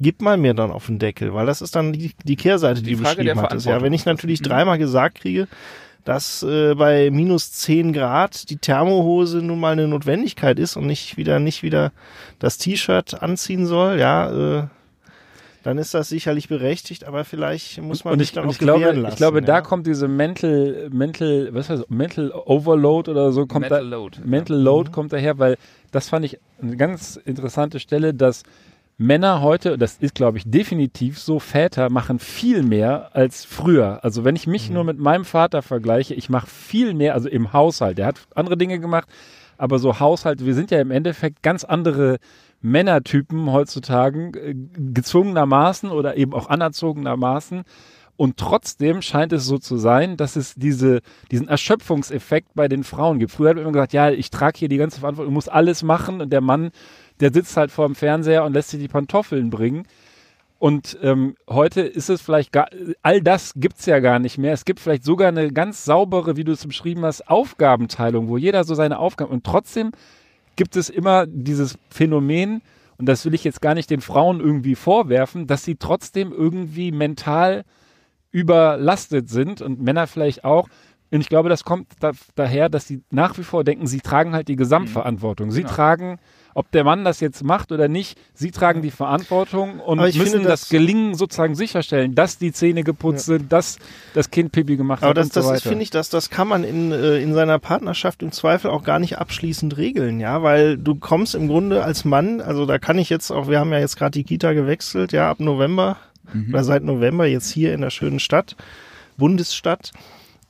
gib 0.00 0.22
mal 0.22 0.36
mir 0.36 0.54
dann 0.54 0.70
auf 0.70 0.86
den 0.86 0.98
Deckel, 0.98 1.34
weil 1.34 1.46
das 1.46 1.62
ist 1.62 1.74
dann 1.76 1.92
die, 1.92 2.12
die 2.24 2.36
Kehrseite, 2.36 2.80
die, 2.82 2.90
Die 2.90 2.96
du 2.96 3.02
Frage 3.02 3.16
beschrieben 3.22 3.40
hattest. 3.42 3.66
Ja, 3.66 3.82
wenn 3.82 3.92
ich 3.92 4.04
natürlich 4.04 4.40
Mhm. 4.40 4.44
dreimal 4.44 4.78
gesagt 4.78 5.20
kriege, 5.20 5.48
dass 6.04 6.42
äh, 6.42 6.74
bei 6.74 7.10
minus 7.10 7.52
10 7.52 7.92
Grad 7.92 8.48
die 8.50 8.56
Thermohose 8.56 9.38
nun 9.42 9.60
mal 9.60 9.72
eine 9.72 9.88
Notwendigkeit 9.88 10.58
ist 10.58 10.76
und 10.76 10.86
nicht 10.86 11.16
wieder 11.16 11.38
nicht 11.38 11.62
wieder 11.62 11.92
das 12.38 12.56
T-Shirt 12.58 13.22
anziehen 13.22 13.66
soll, 13.66 13.98
ja, 13.98 14.60
äh, 14.60 14.66
dann 15.64 15.76
ist 15.76 15.92
das 15.92 16.08
sicherlich 16.08 16.48
berechtigt, 16.48 17.04
aber 17.04 17.24
vielleicht 17.24 17.82
muss 17.82 18.04
man 18.04 18.14
und 18.14 18.20
sich 18.20 18.28
ich, 18.28 18.34
dann 18.34 18.44
und 18.44 18.50
auch 18.50 18.52
ich 18.52 18.58
glaube, 18.58 18.84
lassen. 18.92 19.06
ich 19.08 19.16
glaube, 19.16 19.42
da 19.42 19.56
ja. 19.56 19.60
kommt 19.60 19.86
diese 19.86 20.08
Mental, 20.08 20.88
Mental, 20.90 21.48
was 21.52 21.68
heißt, 21.68 21.90
Mental 21.90 22.30
Overload 22.32 23.10
oder 23.10 23.32
so 23.32 23.44
kommt 23.46 23.62
Mental 23.62 23.90
da, 23.90 23.96
Load. 23.96 24.18
Mental 24.24 24.56
Load 24.56 24.92
kommt 24.92 25.12
daher, 25.12 25.38
weil 25.38 25.58
das 25.90 26.08
fand 26.08 26.24
ich 26.24 26.38
eine 26.62 26.76
ganz 26.76 27.16
interessante 27.16 27.80
Stelle, 27.80 28.14
dass 28.14 28.44
Männer 29.00 29.42
heute, 29.42 29.78
das 29.78 29.96
ist 29.98 30.16
glaube 30.16 30.38
ich 30.38 30.50
definitiv 30.50 31.20
so, 31.20 31.38
Väter 31.38 31.88
machen 31.88 32.18
viel 32.18 32.64
mehr 32.64 33.10
als 33.14 33.44
früher. 33.44 34.00
Also 34.02 34.24
wenn 34.24 34.34
ich 34.34 34.48
mich 34.48 34.70
nur 34.70 34.82
mit 34.82 34.98
meinem 34.98 35.24
Vater 35.24 35.62
vergleiche, 35.62 36.14
ich 36.14 36.28
mache 36.28 36.48
viel 36.48 36.94
mehr, 36.94 37.14
also 37.14 37.28
im 37.28 37.52
Haushalt. 37.52 37.98
Der 37.98 38.06
hat 38.06 38.26
andere 38.34 38.56
Dinge 38.56 38.80
gemacht, 38.80 39.08
aber 39.56 39.78
so 39.78 40.00
Haushalt, 40.00 40.44
wir 40.44 40.54
sind 40.54 40.72
ja 40.72 40.80
im 40.80 40.90
Endeffekt 40.90 41.44
ganz 41.44 41.62
andere 41.62 42.18
Männertypen 42.60 43.52
heutzutage, 43.52 44.32
äh, 44.36 44.54
gezwungenermaßen 44.76 45.90
oder 45.90 46.16
eben 46.16 46.34
auch 46.34 46.48
anerzogenermaßen. 46.48 47.62
Und 48.16 48.36
trotzdem 48.36 49.00
scheint 49.00 49.32
es 49.32 49.46
so 49.46 49.58
zu 49.58 49.76
sein, 49.76 50.16
dass 50.16 50.34
es 50.34 50.56
diese, 50.56 51.02
diesen 51.30 51.46
Erschöpfungseffekt 51.46 52.48
bei 52.56 52.66
den 52.66 52.82
Frauen 52.82 53.20
gibt. 53.20 53.30
Früher 53.30 53.50
hat 53.50 53.56
man 53.56 53.62
immer 53.62 53.72
gesagt, 53.72 53.92
ja, 53.92 54.10
ich 54.10 54.30
trage 54.30 54.58
hier 54.58 54.68
die 54.68 54.76
ganze 54.76 54.98
Verantwortung, 54.98 55.32
muss 55.32 55.46
alles 55.46 55.84
machen 55.84 56.20
und 56.20 56.32
der 56.32 56.40
Mann, 56.40 56.72
der 57.20 57.32
sitzt 57.32 57.56
halt 57.56 57.70
vor 57.70 57.86
dem 57.86 57.94
Fernseher 57.94 58.44
und 58.44 58.52
lässt 58.52 58.70
sich 58.70 58.80
die 58.80 58.88
Pantoffeln 58.88 59.50
bringen. 59.50 59.84
Und 60.58 60.98
ähm, 61.02 61.36
heute 61.48 61.82
ist 61.82 62.10
es 62.10 62.20
vielleicht 62.20 62.50
gar, 62.52 62.68
all 63.02 63.20
das 63.20 63.52
gibt's 63.54 63.86
ja 63.86 64.00
gar 64.00 64.18
nicht 64.18 64.38
mehr. 64.38 64.52
Es 64.52 64.64
gibt 64.64 64.80
vielleicht 64.80 65.04
sogar 65.04 65.28
eine 65.28 65.52
ganz 65.52 65.84
saubere, 65.84 66.36
wie 66.36 66.42
du 66.44 66.52
es 66.52 66.66
beschrieben 66.66 67.04
hast, 67.04 67.28
Aufgabenteilung, 67.28 68.28
wo 68.28 68.36
jeder 68.36 68.64
so 68.64 68.74
seine 68.74 68.98
Aufgaben 68.98 69.30
und 69.30 69.44
trotzdem 69.44 69.92
gibt 70.56 70.74
es 70.74 70.90
immer 70.90 71.26
dieses 71.26 71.78
Phänomen, 71.90 72.62
und 72.98 73.06
das 73.06 73.24
will 73.24 73.32
ich 73.34 73.44
jetzt 73.44 73.62
gar 73.62 73.74
nicht 73.74 73.90
den 73.90 74.00
Frauen 74.00 74.40
irgendwie 74.40 74.74
vorwerfen, 74.74 75.46
dass 75.46 75.64
sie 75.64 75.76
trotzdem 75.76 76.32
irgendwie 76.32 76.90
mental 76.90 77.64
überlastet 78.32 79.28
sind 79.28 79.62
und 79.62 79.80
Männer 79.80 80.06
vielleicht 80.08 80.44
auch. 80.44 80.68
Und 81.10 81.20
ich 81.20 81.28
glaube, 81.28 81.48
das 81.48 81.64
kommt 81.64 81.86
da, 82.00 82.10
daher, 82.34 82.68
dass 82.68 82.86
sie 82.86 83.02
nach 83.10 83.38
wie 83.38 83.44
vor 83.44 83.64
denken, 83.64 83.86
sie 83.86 84.00
tragen 84.00 84.34
halt 84.34 84.48
die 84.48 84.56
Gesamtverantwortung. 84.56 85.50
Sie 85.50 85.62
Genau. 85.62 85.72
tragen, 85.72 86.18
ob 86.58 86.72
der 86.72 86.82
Mann 86.82 87.04
das 87.04 87.20
jetzt 87.20 87.44
macht 87.44 87.70
oder 87.70 87.86
nicht, 87.86 88.18
sie 88.34 88.50
tragen 88.50 88.82
die 88.82 88.90
Verantwortung 88.90 89.78
und 89.78 90.00
Aber 90.00 90.08
ich 90.08 90.18
müssen 90.18 90.32
finde, 90.32 90.48
das, 90.48 90.62
das- 90.62 90.68
Gelingen 90.70 91.14
sozusagen 91.14 91.54
sicherstellen, 91.54 92.16
dass 92.16 92.36
die 92.36 92.52
Zähne 92.52 92.82
geputzt 92.82 93.26
sind, 93.26 93.52
dass 93.52 93.78
das 94.12 94.32
Kind 94.32 94.50
Pipi 94.50 94.76
gemacht 94.76 95.04
Aber 95.04 95.10
hat 95.10 95.18
das, 95.18 95.26
und 95.36 95.44
so 95.44 95.52
das 95.52 95.62
finde 95.62 95.84
ich, 95.84 95.90
das, 95.90 96.10
das 96.10 96.30
kann 96.30 96.48
man 96.48 96.64
in, 96.64 96.90
äh, 96.90 97.18
in 97.18 97.32
seiner 97.32 97.60
Partnerschaft 97.60 98.24
im 98.24 98.32
Zweifel 98.32 98.72
auch 98.72 98.82
gar 98.82 98.98
nicht 98.98 99.18
abschließend 99.18 99.76
regeln, 99.76 100.18
ja, 100.18 100.42
weil 100.42 100.76
du 100.76 100.96
kommst 100.96 101.36
im 101.36 101.46
Grunde 101.46 101.84
als 101.84 102.04
Mann, 102.04 102.40
also 102.40 102.66
da 102.66 102.80
kann 102.80 102.98
ich 102.98 103.08
jetzt 103.08 103.30
auch, 103.30 103.48
wir 103.48 103.60
haben 103.60 103.70
ja 103.72 103.78
jetzt 103.78 103.96
gerade 103.96 104.10
die 104.10 104.24
Kita 104.24 104.52
gewechselt, 104.52 105.12
ja, 105.12 105.30
ab 105.30 105.38
November 105.38 105.96
oder 106.48 106.64
seit 106.64 106.82
November 106.82 107.24
jetzt 107.26 107.50
hier 107.50 107.72
in 107.72 107.82
der 107.82 107.90
schönen 107.90 108.18
Stadt, 108.18 108.56
Bundesstadt. 109.16 109.92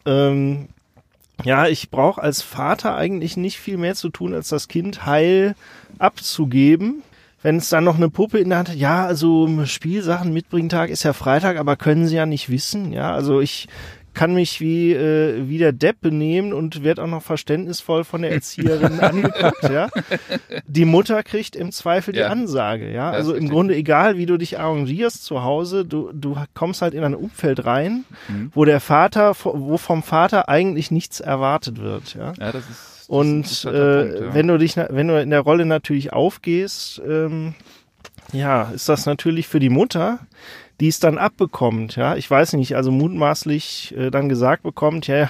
Ähm, 0.07 0.69
ja, 1.45 1.67
ich 1.67 1.91
brauche 1.91 2.23
als 2.23 2.43
Vater 2.43 2.97
eigentlich 2.97 3.37
nicht 3.37 3.59
viel 3.59 3.77
mehr 3.77 3.95
zu 3.95 4.09
tun, 4.09 4.35
als 4.35 4.49
das 4.49 4.69
Kind 4.69 5.07
heil 5.07 5.55
abzugeben. 5.99 7.03
Wenn 7.41 7.59
es 7.59 7.69
dann 7.69 7.85
noch 7.85 7.97
eine 7.97 8.11
Puppe 8.11 8.41
in 8.41 8.49
der 8.49 8.59
Hand 8.59 8.71
hat, 8.71 8.77
ja, 8.77 9.07
also 9.07 9.65
Spielsachen 9.65 10.33
mitbringen 10.33 10.69
Tag 10.69 10.91
ist 10.91 11.05
ja 11.05 11.13
Freitag, 11.13 11.57
aber 11.57 11.77
können 11.77 12.09
sie 12.09 12.17
ja 12.17 12.27
nicht 12.27 12.51
wissen, 12.51 12.93
ja. 12.93 13.13
Also 13.15 13.41
ich 13.41 13.69
kann 14.15 14.35
mich 14.35 14.61
wie, 14.61 14.93
äh, 14.93 15.49
wie 15.49 15.59
der 15.59 15.73
Depp 15.73 16.01
benehmen 16.01 16.53
und 16.53 16.83
werde 16.83 17.03
auch 17.05 17.07
noch 17.07 17.23
verständnisvoll 17.23 18.03
von 18.05 18.23
der 18.23 18.33
Erzieherin 18.33 18.99
angeguckt, 19.01 19.63
ja. 19.71 19.89
Die 20.67 20.85
Mutter 20.85 21.23
kriegt 21.23 21.55
im 21.55 21.71
Zweifel 21.71 22.13
die 22.15 22.21
Ja. 22.21 22.29
Ansage, 22.29 22.91
ja. 22.93 23.11
Das 23.13 23.19
Also 23.21 23.35
im. 23.35 23.49
Grunde 23.49 23.75
egal, 23.77 24.17
wie 24.19 24.27
du 24.27 24.37
dich 24.37 24.59
arrangierst 24.59 25.25
zu 25.25 25.43
Hause, 25.45 25.85
du, 25.85 26.11
du 26.13 26.37
kommst 26.55 26.83
halt 26.83 26.95
in 26.95 27.05
ein 27.05 27.15
Umfeld 27.15 27.65
rein, 27.65 28.05
Mhm. 28.29 28.51
wo 28.55 28.65
der 28.65 28.81
Vater, 28.81 29.35
wo 29.45 29.77
vom 29.79 30.03
Vater 30.03 30.49
eigentlich 30.49 30.91
nichts 30.91 31.21
erwartet 31.21 31.81
wird, 31.81 32.15
ja. 32.15 32.33
Ja, 32.39 32.53
das 32.53 32.69
ist. 32.69 32.95
Und 33.09 33.65
äh, 33.65 34.05
Punkt, 34.05 34.21
ja. 34.21 34.35
wenn 34.35 34.49
du 34.49 34.59
dich, 34.59 34.77
wenn 34.77 35.09
du 35.09 35.21
in 35.23 35.31
der 35.31 35.41
Rolle 35.41 35.65
natürlich 35.65 36.13
aufgehst, 36.13 37.01
ähm, 37.09 37.55
ja, 38.33 38.71
ist 38.75 38.89
das 38.89 39.07
natürlich 39.07 39.49
für 39.49 39.61
die 39.61 39.71
Mutter, 39.71 40.19
die 40.81 40.89
es 40.89 41.01
dann 41.01 41.19
abbekommt, 41.19 41.97
ja. 41.97 42.17
Ich 42.17 42.31
weiß 42.31 42.53
nicht, 42.55 42.77
also 42.77 42.91
mutmaßlich 42.91 43.95
äh, 43.97 44.11
dann 44.11 44.29
gesagt 44.29 44.63
bekommt, 44.63 45.07
ja, 45.09 45.29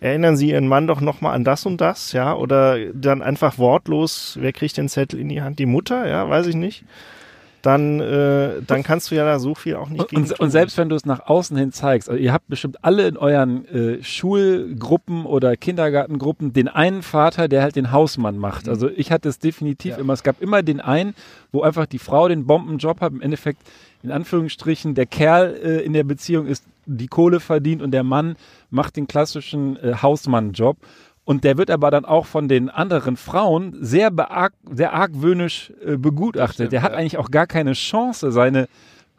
erinnern 0.00 0.36
Sie 0.36 0.50
Ihren 0.50 0.68
Mann 0.68 0.86
doch 0.86 1.00
nochmal 1.00 1.34
an 1.34 1.44
das 1.44 1.64
und 1.66 1.80
das, 1.80 2.12
ja, 2.12 2.34
oder 2.34 2.76
dann 2.92 3.22
einfach 3.22 3.58
wortlos, 3.58 4.36
wer 4.40 4.52
kriegt 4.52 4.76
den 4.76 4.88
Zettel 4.88 5.20
in 5.20 5.28
die 5.28 5.42
Hand? 5.42 5.58
Die 5.58 5.66
Mutter, 5.66 6.08
ja, 6.08 6.28
weiß 6.28 6.46
ich 6.48 6.56
nicht. 6.56 6.84
Dann, 7.62 8.00
äh, 8.00 8.60
dann 8.66 8.82
kannst 8.82 9.12
du 9.12 9.14
ja 9.14 9.24
da 9.24 9.38
so 9.38 9.54
viel 9.54 9.76
auch 9.76 9.88
nicht 9.88 10.00
Und, 10.00 10.08
gegen 10.10 10.22
und, 10.22 10.40
und 10.40 10.50
selbst 10.50 10.76
wenn 10.78 10.88
du 10.88 10.96
es 10.96 11.06
nach 11.06 11.28
außen 11.28 11.56
hin 11.56 11.70
zeigst, 11.70 12.10
also 12.10 12.20
ihr 12.20 12.32
habt 12.32 12.48
bestimmt 12.48 12.84
alle 12.84 13.06
in 13.06 13.16
euren 13.16 13.64
äh, 13.68 14.02
Schulgruppen 14.02 15.24
oder 15.26 15.56
Kindergartengruppen 15.56 16.52
den 16.52 16.66
einen 16.66 17.02
Vater, 17.02 17.46
der 17.46 17.62
halt 17.62 17.76
den 17.76 17.92
Hausmann 17.92 18.36
macht. 18.36 18.68
Also 18.68 18.88
ich 18.88 19.12
hatte 19.12 19.28
es 19.28 19.38
definitiv 19.38 19.92
Ja. 19.92 19.98
immer. 19.98 20.12
Es 20.12 20.24
gab 20.24 20.42
immer 20.42 20.64
den 20.64 20.80
einen, 20.80 21.14
wo 21.52 21.62
einfach 21.62 21.86
die 21.86 22.00
Frau 22.00 22.26
den 22.26 22.46
Bombenjob 22.48 23.00
hat, 23.00 23.12
im 23.12 23.20
Endeffekt 23.20 23.62
in 24.02 24.10
Anführungsstrichen 24.10 24.94
der 24.94 25.06
Kerl 25.06 25.54
äh, 25.62 25.80
in 25.80 25.92
der 25.92 26.04
Beziehung 26.04 26.46
ist, 26.46 26.64
die 26.86 27.06
Kohle 27.06 27.40
verdient 27.40 27.82
und 27.82 27.92
der 27.92 28.02
Mann 28.02 28.36
macht 28.70 28.96
den 28.96 29.06
klassischen 29.06 29.76
äh, 29.76 29.94
Hausmannjob. 30.00 30.76
Und 31.24 31.44
der 31.44 31.56
wird 31.56 31.70
aber 31.70 31.92
dann 31.92 32.04
auch 32.04 32.26
von 32.26 32.48
den 32.48 32.68
anderen 32.68 33.16
Frauen 33.16 33.76
sehr, 33.80 34.10
bearg 34.10 34.54
sehr 34.68 34.92
argwöhnisch 34.92 35.72
äh, 35.84 35.96
begutachtet. 35.96 36.54
Stimmt, 36.54 36.72
der 36.72 36.82
hat 36.82 36.92
ja. 36.92 36.98
eigentlich 36.98 37.18
auch 37.18 37.30
gar 37.30 37.46
keine 37.46 37.74
Chance, 37.74 38.32
seine 38.32 38.66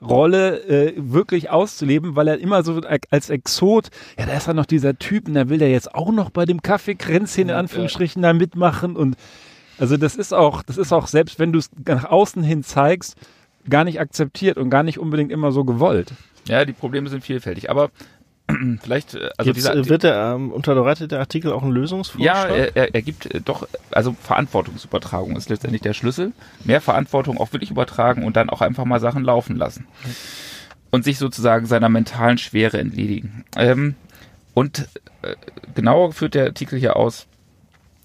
Rolle 0.04 0.60
äh, 0.66 0.94
wirklich 0.98 1.50
auszuleben, 1.50 2.16
weil 2.16 2.28
er 2.28 2.38
immer 2.40 2.64
so 2.64 2.82
als 3.10 3.30
Exot, 3.30 3.90
ja, 4.20 4.26
da 4.26 4.34
ist 4.34 4.48
dann 4.48 4.58
noch 4.58 4.66
dieser 4.66 4.98
Typ 4.98 5.28
und 5.28 5.34
da 5.34 5.50
will 5.50 5.60
der 5.60 5.72
jetzt 5.72 5.96
auch 5.96 6.12
noch 6.12 6.30
bei 6.30 6.46
dem 6.46 6.62
Kaffeekränzchen 6.62 7.50
in 7.50 7.56
Anführungsstrichen 7.56 8.22
da 8.22 8.34
mitmachen 8.34 8.98
und 8.98 9.16
also 9.80 9.98
das 9.98 10.16
ist 10.16 10.34
auch, 10.34 10.62
das 10.62 10.78
ist 10.78 10.92
auch, 10.92 11.08
selbst 11.08 11.40
wenn 11.40 11.52
du 11.52 11.60
es 11.60 11.70
nach 11.88 12.06
außen 12.06 12.44
hin 12.44 12.64
zeigst, 12.64 13.16
gar 13.70 13.84
nicht 13.84 14.00
akzeptiert 14.00 14.58
und 14.58 14.70
gar 14.70 14.84
nicht 14.84 15.00
unbedingt 15.00 15.32
immer 15.32 15.52
so 15.52 15.64
gewollt. 15.64 16.14
Ja, 16.48 16.66
die 16.66 16.74
Probleme 16.74 17.10
sind 17.10 17.24
vielfältig. 17.24 17.70
Aber 17.70 17.92
vielleicht, 18.82 19.16
äh, 19.16 19.30
also 19.38 19.54
Gibt's, 19.54 19.70
dieser, 19.70 19.88
wird 19.88 20.04
der, 20.04 20.34
ähm, 20.36 20.52
unterbreitet 20.52 21.12
der 21.12 21.20
Artikel 21.20 21.52
auch 21.52 21.64
einen 21.64 21.72
Lösungsvorschlag? 21.72 22.50
Ja, 22.50 22.56
er, 22.56 22.76
er, 22.76 22.96
er 22.96 23.02
gibt 23.02 23.34
äh, 23.34 23.42
doch, 23.42 23.68
also 23.92 24.16
Verantwortungsübertragung 24.22 25.36
ist 25.36 25.50
letztendlich 25.50 25.82
der 25.82 25.94
Schlüssel. 25.94 26.34
Mehr 26.64 26.82
Verantwortung 26.82 27.38
auch 27.38 27.54
wirklich 27.54 27.72
übertragen 27.72 28.24
und 28.24 28.36
dann 28.36 28.50
auch 28.50 28.62
einfach 28.62 28.86
mal 28.86 29.00
Sachen 29.00 29.24
laufen 29.24 29.56
lassen. 29.56 29.88
Und 30.92 31.04
sich 31.04 31.18
sozusagen 31.18 31.66
seiner 31.66 31.90
mentalen 31.90 32.38
Schwere 32.38 32.80
entledigen. 32.80 33.46
Ähm, 33.56 33.96
und 34.54 34.88
äh, 35.22 35.36
genauer 35.74 36.14
führt 36.14 36.36
der 36.36 36.46
Artikel 36.46 36.78
hier 36.78 36.96
aus, 36.96 37.26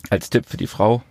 als 0.09 0.31
Tipp 0.31 0.47
für 0.47 0.57
die 0.57 0.67
Frau, 0.67 1.03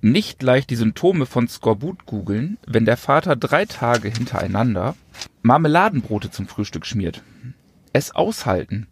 nicht 0.00 0.38
gleich 0.38 0.66
die 0.66 0.76
Symptome 0.76 1.26
von 1.26 1.48
Skorbut 1.48 2.06
googeln, 2.06 2.58
wenn 2.66 2.84
der 2.84 2.96
Vater 2.96 3.36
drei 3.36 3.66
Tage 3.66 4.08
hintereinander 4.08 4.96
Marmeladenbrote 5.42 6.30
zum 6.30 6.46
Frühstück 6.46 6.86
schmiert. 6.86 7.22
Es 7.92 8.14
aushalten, 8.14 8.86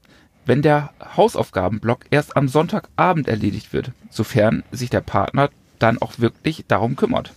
wenn 0.44 0.62
der 0.62 0.90
Hausaufgabenblock 1.16 2.06
erst 2.10 2.36
am 2.36 2.48
Sonntagabend 2.48 3.28
erledigt 3.28 3.72
wird, 3.72 3.92
sofern 4.10 4.64
sich 4.72 4.90
der 4.90 5.00
Partner 5.02 5.50
dann 5.78 6.00
auch 6.00 6.18
wirklich 6.18 6.64
darum 6.66 6.96
kümmert. 6.96 7.32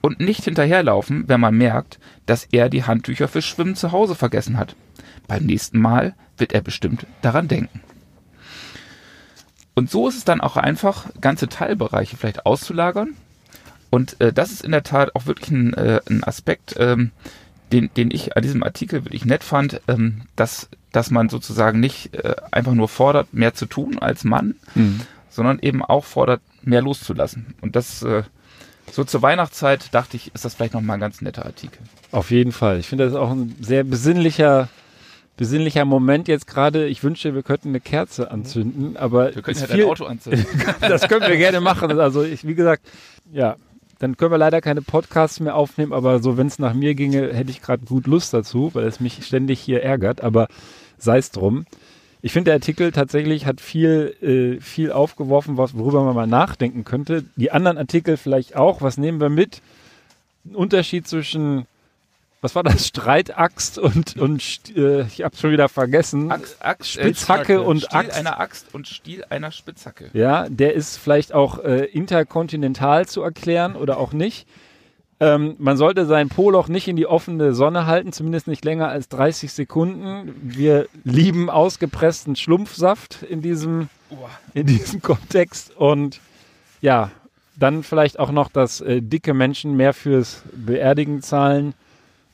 Und 0.00 0.20
nicht 0.20 0.44
hinterherlaufen, 0.44 1.28
wenn 1.28 1.40
man 1.40 1.56
merkt, 1.56 1.98
dass 2.26 2.44
er 2.50 2.68
die 2.68 2.84
Handtücher 2.84 3.28
fürs 3.28 3.44
Schwimmen 3.44 3.76
zu 3.76 3.92
Hause 3.92 4.14
vergessen 4.14 4.56
hat. 4.56 4.74
Beim 5.26 5.44
nächsten 5.44 5.78
Mal 5.78 6.14
wird 6.38 6.52
er 6.52 6.62
bestimmt 6.62 7.06
daran 7.22 7.48
denken. 7.48 7.80
Und 9.74 9.90
so 9.90 10.08
ist 10.08 10.16
es 10.16 10.24
dann 10.24 10.40
auch 10.40 10.56
einfach, 10.56 11.06
ganze 11.20 11.48
Teilbereiche 11.48 12.16
vielleicht 12.16 12.46
auszulagern. 12.46 13.14
Und 13.90 14.20
äh, 14.20 14.32
das 14.32 14.52
ist 14.52 14.64
in 14.64 14.72
der 14.72 14.82
Tat 14.82 15.14
auch 15.14 15.26
wirklich 15.26 15.50
ein, 15.50 15.74
äh, 15.74 16.00
ein 16.08 16.22
Aspekt, 16.24 16.74
ähm, 16.78 17.10
den, 17.72 17.90
den 17.96 18.10
ich 18.10 18.36
an 18.36 18.42
diesem 18.42 18.62
Artikel 18.62 19.04
wirklich 19.04 19.24
nett 19.24 19.44
fand, 19.44 19.80
ähm, 19.88 20.22
dass, 20.36 20.68
dass 20.92 21.10
man 21.10 21.28
sozusagen 21.28 21.80
nicht 21.80 22.14
äh, 22.14 22.34
einfach 22.50 22.74
nur 22.74 22.88
fordert, 22.88 23.32
mehr 23.32 23.54
zu 23.54 23.66
tun 23.66 23.98
als 23.98 24.24
Mann, 24.24 24.56
sondern 25.28 25.60
eben 25.60 25.84
auch 25.84 26.04
fordert, 26.04 26.40
mehr 26.62 26.82
loszulassen. 26.82 27.54
Und 27.60 27.76
das 27.76 28.02
äh, 28.02 28.24
so 28.92 29.04
zur 29.04 29.22
Weihnachtszeit 29.22 29.94
dachte 29.94 30.16
ich, 30.16 30.34
ist 30.34 30.44
das 30.44 30.54
vielleicht 30.54 30.74
nochmal 30.74 30.96
ein 30.96 31.00
ganz 31.00 31.20
netter 31.20 31.46
Artikel. 31.46 31.78
Auf 32.12 32.30
jeden 32.30 32.52
Fall. 32.52 32.78
Ich 32.78 32.88
finde, 32.88 33.04
das 33.04 33.12
ist 33.12 33.18
auch 33.18 33.30
ein 33.30 33.54
sehr 33.60 33.84
besinnlicher, 33.84 34.68
besinnlicher 35.40 35.86
Moment 35.86 36.28
jetzt 36.28 36.46
gerade. 36.46 36.86
Ich 36.86 37.02
wünschte, 37.02 37.34
wir 37.34 37.42
könnten 37.42 37.70
eine 37.70 37.80
Kerze 37.80 38.30
anzünden, 38.30 38.98
aber 38.98 39.34
Wir 39.34 39.40
können 39.40 39.56
ist 39.56 39.62
ja 39.62 39.68
viel, 39.68 39.78
dein 39.78 39.88
Auto 39.88 40.04
anzünden. 40.04 40.44
das 40.82 41.08
können 41.08 41.26
wir 41.26 41.38
gerne 41.38 41.62
machen. 41.62 41.98
Also 41.98 42.22
ich, 42.22 42.46
wie 42.46 42.54
gesagt, 42.54 42.86
ja, 43.32 43.56
dann 44.00 44.18
können 44.18 44.32
wir 44.32 44.36
leider 44.36 44.60
keine 44.60 44.82
Podcasts 44.82 45.40
mehr 45.40 45.54
aufnehmen, 45.54 45.94
aber 45.94 46.22
so, 46.22 46.36
wenn 46.36 46.46
es 46.46 46.58
nach 46.58 46.74
mir 46.74 46.94
ginge, 46.94 47.32
hätte 47.32 47.50
ich 47.50 47.62
gerade 47.62 47.86
gut 47.86 48.06
Lust 48.06 48.34
dazu, 48.34 48.74
weil 48.74 48.84
es 48.84 49.00
mich 49.00 49.24
ständig 49.24 49.60
hier 49.60 49.82
ärgert, 49.82 50.20
aber 50.20 50.46
sei 50.98 51.16
es 51.16 51.30
drum. 51.30 51.64
Ich 52.20 52.32
finde, 52.32 52.50
der 52.50 52.56
Artikel 52.56 52.92
tatsächlich 52.92 53.46
hat 53.46 53.62
viel, 53.62 54.14
äh, 54.20 54.60
viel 54.60 54.92
aufgeworfen, 54.92 55.56
was, 55.56 55.74
worüber 55.74 56.04
man 56.04 56.14
mal 56.14 56.26
nachdenken 56.26 56.84
könnte. 56.84 57.24
Die 57.36 57.50
anderen 57.50 57.78
Artikel 57.78 58.18
vielleicht 58.18 58.56
auch. 58.56 58.82
Was 58.82 58.98
nehmen 58.98 59.22
wir 59.22 59.30
mit? 59.30 59.62
Ein 60.44 60.54
Unterschied 60.54 61.08
zwischen, 61.08 61.64
was 62.40 62.54
war 62.54 62.62
das? 62.62 62.86
Streitaxt 62.86 63.78
und, 63.78 64.16
und 64.16 64.76
äh, 64.76 65.02
ich 65.02 65.22
hab's 65.22 65.40
schon 65.40 65.52
wieder 65.52 65.68
vergessen. 65.68 66.30
Axt, 66.30 66.56
Axt, 66.60 66.90
Spitzhacke 66.92 67.54
äh, 67.54 67.58
und 67.58 67.82
Stiel 67.82 67.98
Axt. 67.98 68.18
einer 68.18 68.40
Axt 68.40 68.74
und 68.74 68.88
Stiel 68.88 69.24
einer 69.28 69.50
Spitzhacke. 69.50 70.10
Ja, 70.12 70.48
der 70.48 70.74
ist 70.74 70.96
vielleicht 70.96 71.32
auch 71.32 71.58
äh, 71.62 71.84
interkontinental 71.84 73.06
zu 73.06 73.22
erklären 73.22 73.76
oder 73.76 73.98
auch 73.98 74.12
nicht. 74.12 74.46
Ähm, 75.22 75.56
man 75.58 75.76
sollte 75.76 76.06
sein 76.06 76.30
Poloch 76.30 76.68
nicht 76.68 76.88
in 76.88 76.96
die 76.96 77.06
offene 77.06 77.52
Sonne 77.52 77.84
halten, 77.84 78.12
zumindest 78.12 78.46
nicht 78.46 78.64
länger 78.64 78.88
als 78.88 79.08
30 79.10 79.52
Sekunden. 79.52 80.34
Wir 80.42 80.88
lieben 81.04 81.50
ausgepressten 81.50 82.36
Schlumpfsaft 82.36 83.22
in 83.22 83.42
diesem, 83.42 83.90
in 84.54 84.66
diesem 84.66 85.02
Kontext. 85.02 85.76
Und 85.76 86.20
ja, 86.80 87.10
dann 87.54 87.82
vielleicht 87.82 88.18
auch 88.18 88.32
noch, 88.32 88.48
dass 88.48 88.80
äh, 88.80 89.02
dicke 89.02 89.34
Menschen 89.34 89.76
mehr 89.76 89.92
fürs 89.92 90.42
Beerdigen 90.54 91.20
zahlen. 91.20 91.74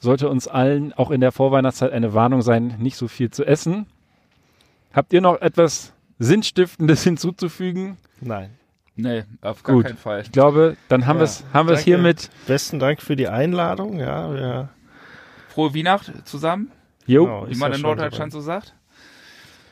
Sollte 0.07 0.29
uns 0.29 0.47
allen 0.47 0.93
auch 0.93 1.11
in 1.11 1.21
der 1.21 1.33
Vorweihnachtszeit 1.33 1.91
eine 1.91 2.15
Warnung 2.15 2.41
sein, 2.41 2.77
nicht 2.79 2.97
so 2.97 3.09
viel 3.09 3.33
zu 3.33 3.45
essen. 3.45 3.87
Habt 4.93 5.13
ihr 5.13 5.21
noch 5.21 5.41
etwas 5.41 5.93
Sinnstiftendes 6.21 7.03
hinzuzufügen? 7.03 7.97
Nein. 8.21 8.51
Nee, 8.95 9.25
auf 9.43 9.65
gar 9.65 9.75
Gut. 9.75 9.87
keinen 9.87 9.97
Fall. 9.97 10.21
Ich 10.21 10.31
glaube, 10.31 10.77
dann 10.89 11.07
haben 11.07 11.17
Ja, 11.17 11.23
wir 11.23 11.25
es 11.25 11.45
haben 11.53 11.69
wir's 11.69 11.79
danke. 11.81 11.91
hiermit. 11.91 12.31
Besten 12.47 12.79
Dank 12.79 13.03
für 13.03 13.17
die 13.17 13.27
Einladung. 13.27 13.99
Ja, 13.99 14.33
wir, 14.33 14.69
Frohe 15.49 15.75
Weihnacht 15.75 16.13
zusammen, 16.25 16.71
Jo. 17.05 17.25
Genau. 17.25 17.47
wie 17.49 17.57
man 17.57 17.73
ja 17.73 17.75
in 17.77 17.81
schon 17.81 17.83
Norddeutschland 17.83 18.33
so 18.33 18.41
sagt. 18.41 18.75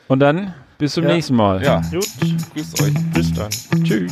Und 0.09 0.19
dann 0.19 0.53
bis 0.77 0.95
zum 0.95 1.05
Ja. 1.05 1.13
nächsten 1.13 1.35
Mal. 1.37 1.63
Ja, 1.63 1.79
gut, 1.89 2.09
grüßt 2.53 2.81
euch. 2.83 2.93
bis 3.13 3.33
dann. 3.33 3.49
Tschüss. 3.85 4.11